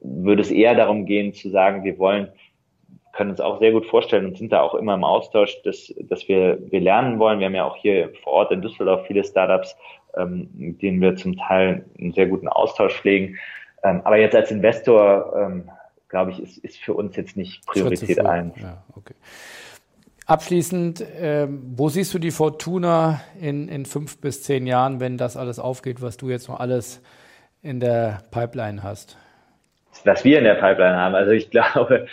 würde 0.00 0.42
es 0.42 0.50
eher 0.50 0.74
darum 0.74 1.06
gehen 1.06 1.32
zu 1.32 1.50
sagen, 1.50 1.84
wir 1.84 1.98
wollen 1.98 2.28
können 3.14 3.30
uns 3.30 3.40
auch 3.40 3.60
sehr 3.60 3.72
gut 3.72 3.86
vorstellen 3.86 4.26
und 4.26 4.36
sind 4.36 4.52
da 4.52 4.60
auch 4.60 4.74
immer 4.74 4.94
im 4.94 5.04
Austausch, 5.04 5.62
dass, 5.62 5.94
dass 6.00 6.26
wir, 6.28 6.58
wir 6.70 6.80
lernen 6.80 7.18
wollen. 7.18 7.38
Wir 7.38 7.46
haben 7.46 7.54
ja 7.54 7.64
auch 7.64 7.76
hier 7.76 8.12
vor 8.22 8.32
Ort 8.32 8.52
in 8.52 8.60
Düsseldorf 8.60 9.06
viele 9.06 9.24
Startups, 9.24 9.76
ähm, 10.16 10.48
mit 10.54 10.82
denen 10.82 11.00
wir 11.00 11.16
zum 11.16 11.36
Teil 11.36 11.84
einen 11.98 12.12
sehr 12.12 12.26
guten 12.26 12.48
Austausch 12.48 13.00
pflegen. 13.00 13.38
Ähm, 13.82 14.00
aber 14.04 14.18
jetzt 14.18 14.34
als 14.34 14.50
Investor, 14.50 15.34
ähm, 15.36 15.70
glaube 16.08 16.32
ich, 16.32 16.42
ist, 16.42 16.58
ist 16.58 16.78
für 16.78 16.94
uns 16.94 17.16
jetzt 17.16 17.36
nicht 17.36 17.66
Priorität 17.66 18.20
ein. 18.20 18.52
Ja, 18.60 18.82
okay. 18.96 19.14
Abschließend, 20.26 21.04
ähm, 21.20 21.62
wo 21.76 21.90
siehst 21.90 22.14
du 22.14 22.18
die 22.18 22.30
Fortuna 22.30 23.20
in, 23.38 23.68
in 23.68 23.84
fünf 23.84 24.22
bis 24.22 24.42
zehn 24.42 24.66
Jahren, 24.66 24.98
wenn 24.98 25.18
das 25.18 25.36
alles 25.36 25.58
aufgeht, 25.58 26.00
was 26.00 26.16
du 26.16 26.30
jetzt 26.30 26.48
noch 26.48 26.60
alles 26.60 27.02
in 27.62 27.78
der 27.78 28.22
Pipeline 28.30 28.82
hast? 28.82 29.18
Was 30.04 30.24
wir 30.24 30.38
in 30.38 30.44
der 30.44 30.54
Pipeline 30.54 30.96
haben. 30.96 31.14
Also 31.14 31.32
ich 31.32 31.50
glaube, 31.50 32.06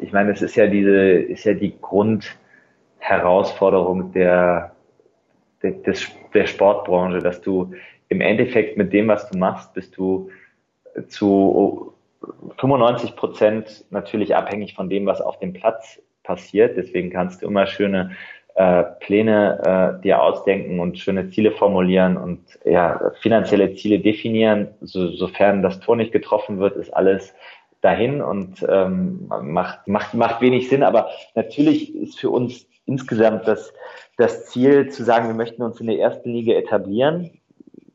ich 0.00 0.12
meine, 0.12 0.32
es 0.32 0.42
ist 0.42 0.56
ja 0.56 0.66
diese, 0.66 0.96
ist 0.96 1.44
ja 1.44 1.54
die 1.54 1.78
Grundherausforderung 1.80 4.10
der, 4.12 4.24
der, 4.24 4.72
des, 5.62 6.06
der 6.34 6.46
Sportbranche, 6.46 7.18
dass 7.18 7.40
du 7.40 7.72
im 8.08 8.20
Endeffekt 8.20 8.76
mit 8.76 8.92
dem, 8.92 9.08
was 9.08 9.28
du 9.30 9.38
machst, 9.38 9.74
bist 9.74 9.96
du 9.96 10.30
zu 11.08 11.92
95 12.58 13.16
Prozent 13.16 13.84
natürlich 13.90 14.34
abhängig 14.34 14.74
von 14.74 14.88
dem, 14.88 15.06
was 15.06 15.20
auf 15.20 15.38
dem 15.38 15.52
Platz 15.52 16.00
passiert. 16.22 16.76
Deswegen 16.76 17.10
kannst 17.10 17.42
du 17.42 17.46
immer 17.46 17.66
schöne 17.66 18.12
äh, 18.54 18.82
Pläne 19.00 19.96
äh, 19.98 20.02
dir 20.02 20.20
ausdenken 20.22 20.80
und 20.80 20.98
schöne 20.98 21.30
Ziele 21.30 21.52
formulieren 21.52 22.16
und 22.16 22.40
ja, 22.64 23.12
finanzielle 23.20 23.74
Ziele 23.74 24.00
definieren. 24.00 24.68
So, 24.80 25.10
sofern 25.10 25.62
das 25.62 25.78
Tor 25.80 25.96
nicht 25.96 26.12
getroffen 26.12 26.58
wird, 26.58 26.76
ist 26.76 26.90
alles 26.90 27.34
dahin 27.80 28.20
und 28.20 28.66
ähm, 28.68 29.30
macht, 29.42 29.86
macht, 29.86 30.14
macht 30.14 30.40
wenig 30.40 30.68
Sinn. 30.68 30.82
Aber 30.82 31.08
natürlich 31.36 31.94
ist 31.94 32.18
für 32.18 32.30
uns 32.30 32.67
insgesamt 32.88 33.46
das, 33.46 33.72
das 34.16 34.46
Ziel 34.46 34.88
zu 34.88 35.04
sagen, 35.04 35.28
wir 35.28 35.34
möchten 35.34 35.62
uns 35.62 35.80
in 35.80 35.86
der 35.86 35.98
ersten 35.98 36.30
Liga 36.30 36.54
etablieren. 36.54 37.38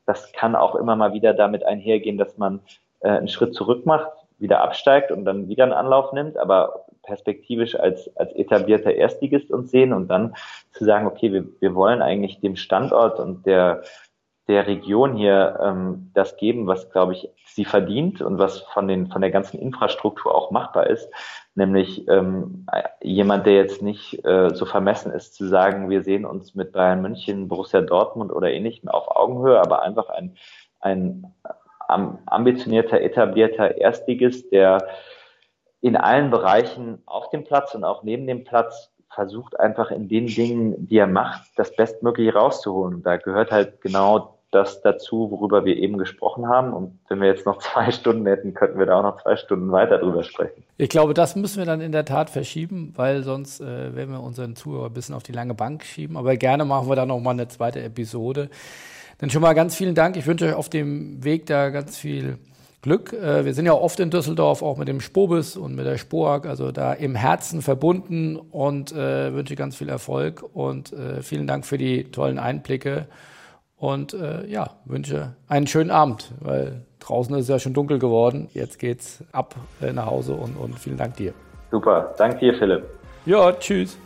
Das 0.06 0.32
kann 0.32 0.56
auch 0.56 0.76
immer 0.76 0.95
mal 0.95 1.14
wieder 1.14 1.34
damit 1.34 1.65
einhergehen, 1.65 2.18
dass 2.18 2.38
man 2.38 2.61
äh, 3.02 3.10
einen 3.10 3.28
Schritt 3.28 3.56
zurück 3.56 3.86
macht, 3.86 4.11
wieder 4.40 4.61
absteigt 4.61 5.11
und 5.11 5.26
dann 5.26 5.48
wieder 5.49 5.64
einen 5.64 5.74
Anlauf 5.74 6.14
nimmt, 6.14 6.38
aber 6.38 6.86
perspektivisch 7.03 7.76
als, 7.76 8.15
als 8.15 8.34
etablierter 8.34 8.94
Erstligist 8.94 9.52
uns 9.52 9.72
sehen 9.72 9.94
und 9.94 10.07
dann 10.07 10.36
zu 10.72 10.86
sagen, 10.86 11.06
okay, 11.06 11.34
wir, 11.34 11.45
wir 11.60 11.76
wollen 11.76 12.02
eigentlich 12.02 12.40
dem 12.40 12.56
Standort 12.56 13.20
und 13.20 13.45
der 13.45 13.84
der 14.48 14.68
Region 14.68 15.15
hier 15.15 15.60
ähm, 15.61 16.11
das 16.14 16.36
geben, 16.36 16.68
was, 16.68 16.91
glaube 16.91 17.14
ich, 17.14 17.30
sie 17.45 17.64
verdient 17.64 18.22
und 18.22 18.40
was 18.40 18.60
von, 18.60 18.88
den, 18.88 19.07
von 19.07 19.22
der 19.22 19.32
ganzen 19.32 19.57
Infrastruktur 19.57 20.36
auch 20.36 20.52
machbar 20.52 20.88
ist. 20.88 21.10
Nämlich 21.56 22.07
ähm, 22.10 22.65
jemand, 23.02 23.45
der 23.45 23.53
jetzt 23.53 23.82
nicht 23.82 24.26
äh, 24.26 24.49
so 24.53 24.65
vermessen 24.65 25.14
ist 25.14 25.36
zu 25.36 25.48
sagen, 25.48 25.90
wir 25.90 26.03
sehen 26.03 26.26
uns 26.26 26.56
mit 26.56 26.74
Bayern 26.74 27.02
München, 27.02 27.48
Borussia 27.48 27.82
Dortmund 27.82 28.34
oder 28.34 28.52
ähnlichem 28.52 28.90
auf 28.90 29.07
Augenhöhe, 29.15 29.60
aber 29.60 29.82
einfach 29.82 30.10
ein, 30.10 30.36
ein 30.82 31.34
ambitionierter, 31.88 33.02
etablierter 33.02 33.78
Erstligist, 33.78 34.52
der 34.52 34.88
in 35.80 35.98
allen 35.98 36.32
Bereichen 36.32 37.02
auf 37.06 37.30
dem 37.30 37.44
Platz 37.44 37.76
und 37.76 37.84
auch 37.84 38.03
neben 38.03 38.26
dem 38.26 38.45
Platz 38.45 38.93
versucht 39.14 39.60
einfach 39.60 39.91
in 39.91 40.07
den 40.07 40.27
Dingen, 40.27 40.88
die 40.88 40.98
er 40.98 41.07
macht, 41.07 41.44
das 41.56 41.76
Bestmögliche 41.76 42.34
rauszuholen. 42.34 43.03
Da 43.03 43.18
gehört 43.18 43.52
halt 43.52 43.81
genau 43.81 44.38
das 44.53 44.81
dazu, 44.81 45.31
worüber 45.31 45.65
wir 45.65 45.76
eben 45.77 45.98
gesprochen 45.98 46.48
haben. 46.48 46.73
Und 46.73 46.99
wenn 47.10 47.19
wir 47.19 47.27
jetzt 47.27 47.45
noch 47.45 47.57
zwei 47.60 47.91
Stunden 47.91 48.26
hätten, 48.26 48.53
könnten 48.53 48.80
wir 48.80 48.85
da 48.85 48.99
auch 48.99 49.03
noch 49.03 49.22
zwei 49.22 49.35
Stunden 49.35 49.72
weiter 49.72 49.98
drüber 49.98 50.23
sprechen. 50.23 50.64
Ich 50.77 50.90
glaube, 50.90 51.14
das 51.14 51.35
müssen 51.35 51.57
wir 51.57 51.65
dann 51.65 51.81
in 51.81 51.91
der 51.91 52.06
Tat 52.06 52.30
verschieben, 52.30 52.94
weil 52.95 53.23
sonst 53.23 53.61
äh, 53.61 53.95
werden 53.95 54.11
wir 54.11 54.22
unseren 54.22 54.56
Zuhörer 54.56 54.88
ein 54.88 54.94
bisschen 54.94 55.15
auf 55.15 55.23
die 55.23 55.31
lange 55.31 55.53
Bank 55.53 55.84
schieben. 55.84 56.18
Aber 56.18 56.35
gerne 56.38 56.65
machen 56.65 56.88
wir 56.88 56.95
da 56.95 57.06
noch 57.06 57.19
mal 57.19 57.31
eine 57.31 57.48
zweite 57.48 57.81
Episode. 57.81 58.49
Dann 59.19 59.30
schon 59.30 59.41
mal 59.41 59.53
ganz 59.53 59.76
vielen 59.76 59.95
Dank. 59.95 60.18
Ich 60.18 60.27
wünsche 60.27 60.45
euch 60.45 60.53
auf 60.53 60.69
dem 60.69 61.23
Weg 61.23 61.45
da 61.45 61.69
ganz 61.69 61.98
viel 61.98 62.38
Glück. 62.84 63.14
Äh, 63.14 63.45
wir 63.45 63.53
sind 63.55 63.65
ja 63.65 63.73
oft 63.73 63.99
in 63.99 64.11
Düsseldorf, 64.11 64.61
auch 64.61 64.77
mit 64.77 64.88
dem 64.88 64.99
Spobis 64.99 65.57
und 65.57 65.76
mit 65.76 65.88
der 65.88 65.97
Spoag, 65.97 66.45
also 66.45 66.72
da 66.72 66.93
im 66.93 67.15
Herzen 67.15 67.64
verbunden 67.64 68.35
und 68.35 68.91
äh, 68.91 69.34
wünsche 69.34 69.55
ganz 69.55 69.76
viel 69.76 69.89
Erfolg 69.89 70.43
und 70.53 70.93
äh, 70.93 71.23
vielen 71.23 71.47
Dank 71.47 71.65
für 71.65 71.80
die 71.80 72.03
tollen 72.11 72.38
Einblicke 72.38 73.07
und 73.77 74.14
äh, 74.14 74.45
ja, 74.47 74.72
wünsche 74.85 75.35
einen 75.47 75.65
schönen 75.65 75.91
Abend, 75.91 76.31
weil 76.41 76.85
draußen 76.99 77.34
ist 77.35 77.43
es 77.43 77.47
ja 77.49 77.57
schon 77.57 77.73
dunkel 77.73 77.99
geworden. 77.99 78.49
Jetzt 78.53 78.80
geht's 78.80 79.23
ab 79.31 79.55
nach 79.81 80.05
Hause 80.05 80.34
und, 80.34 80.55
und 80.55 80.77
vielen 80.77 80.97
Dank 80.97 81.15
dir. 81.15 81.34
Super, 81.72 82.14
danke 82.18 82.39
dir, 82.39 82.53
Philipp. 82.53 82.84
Ja, 83.26 83.51
tschüss. 83.53 83.97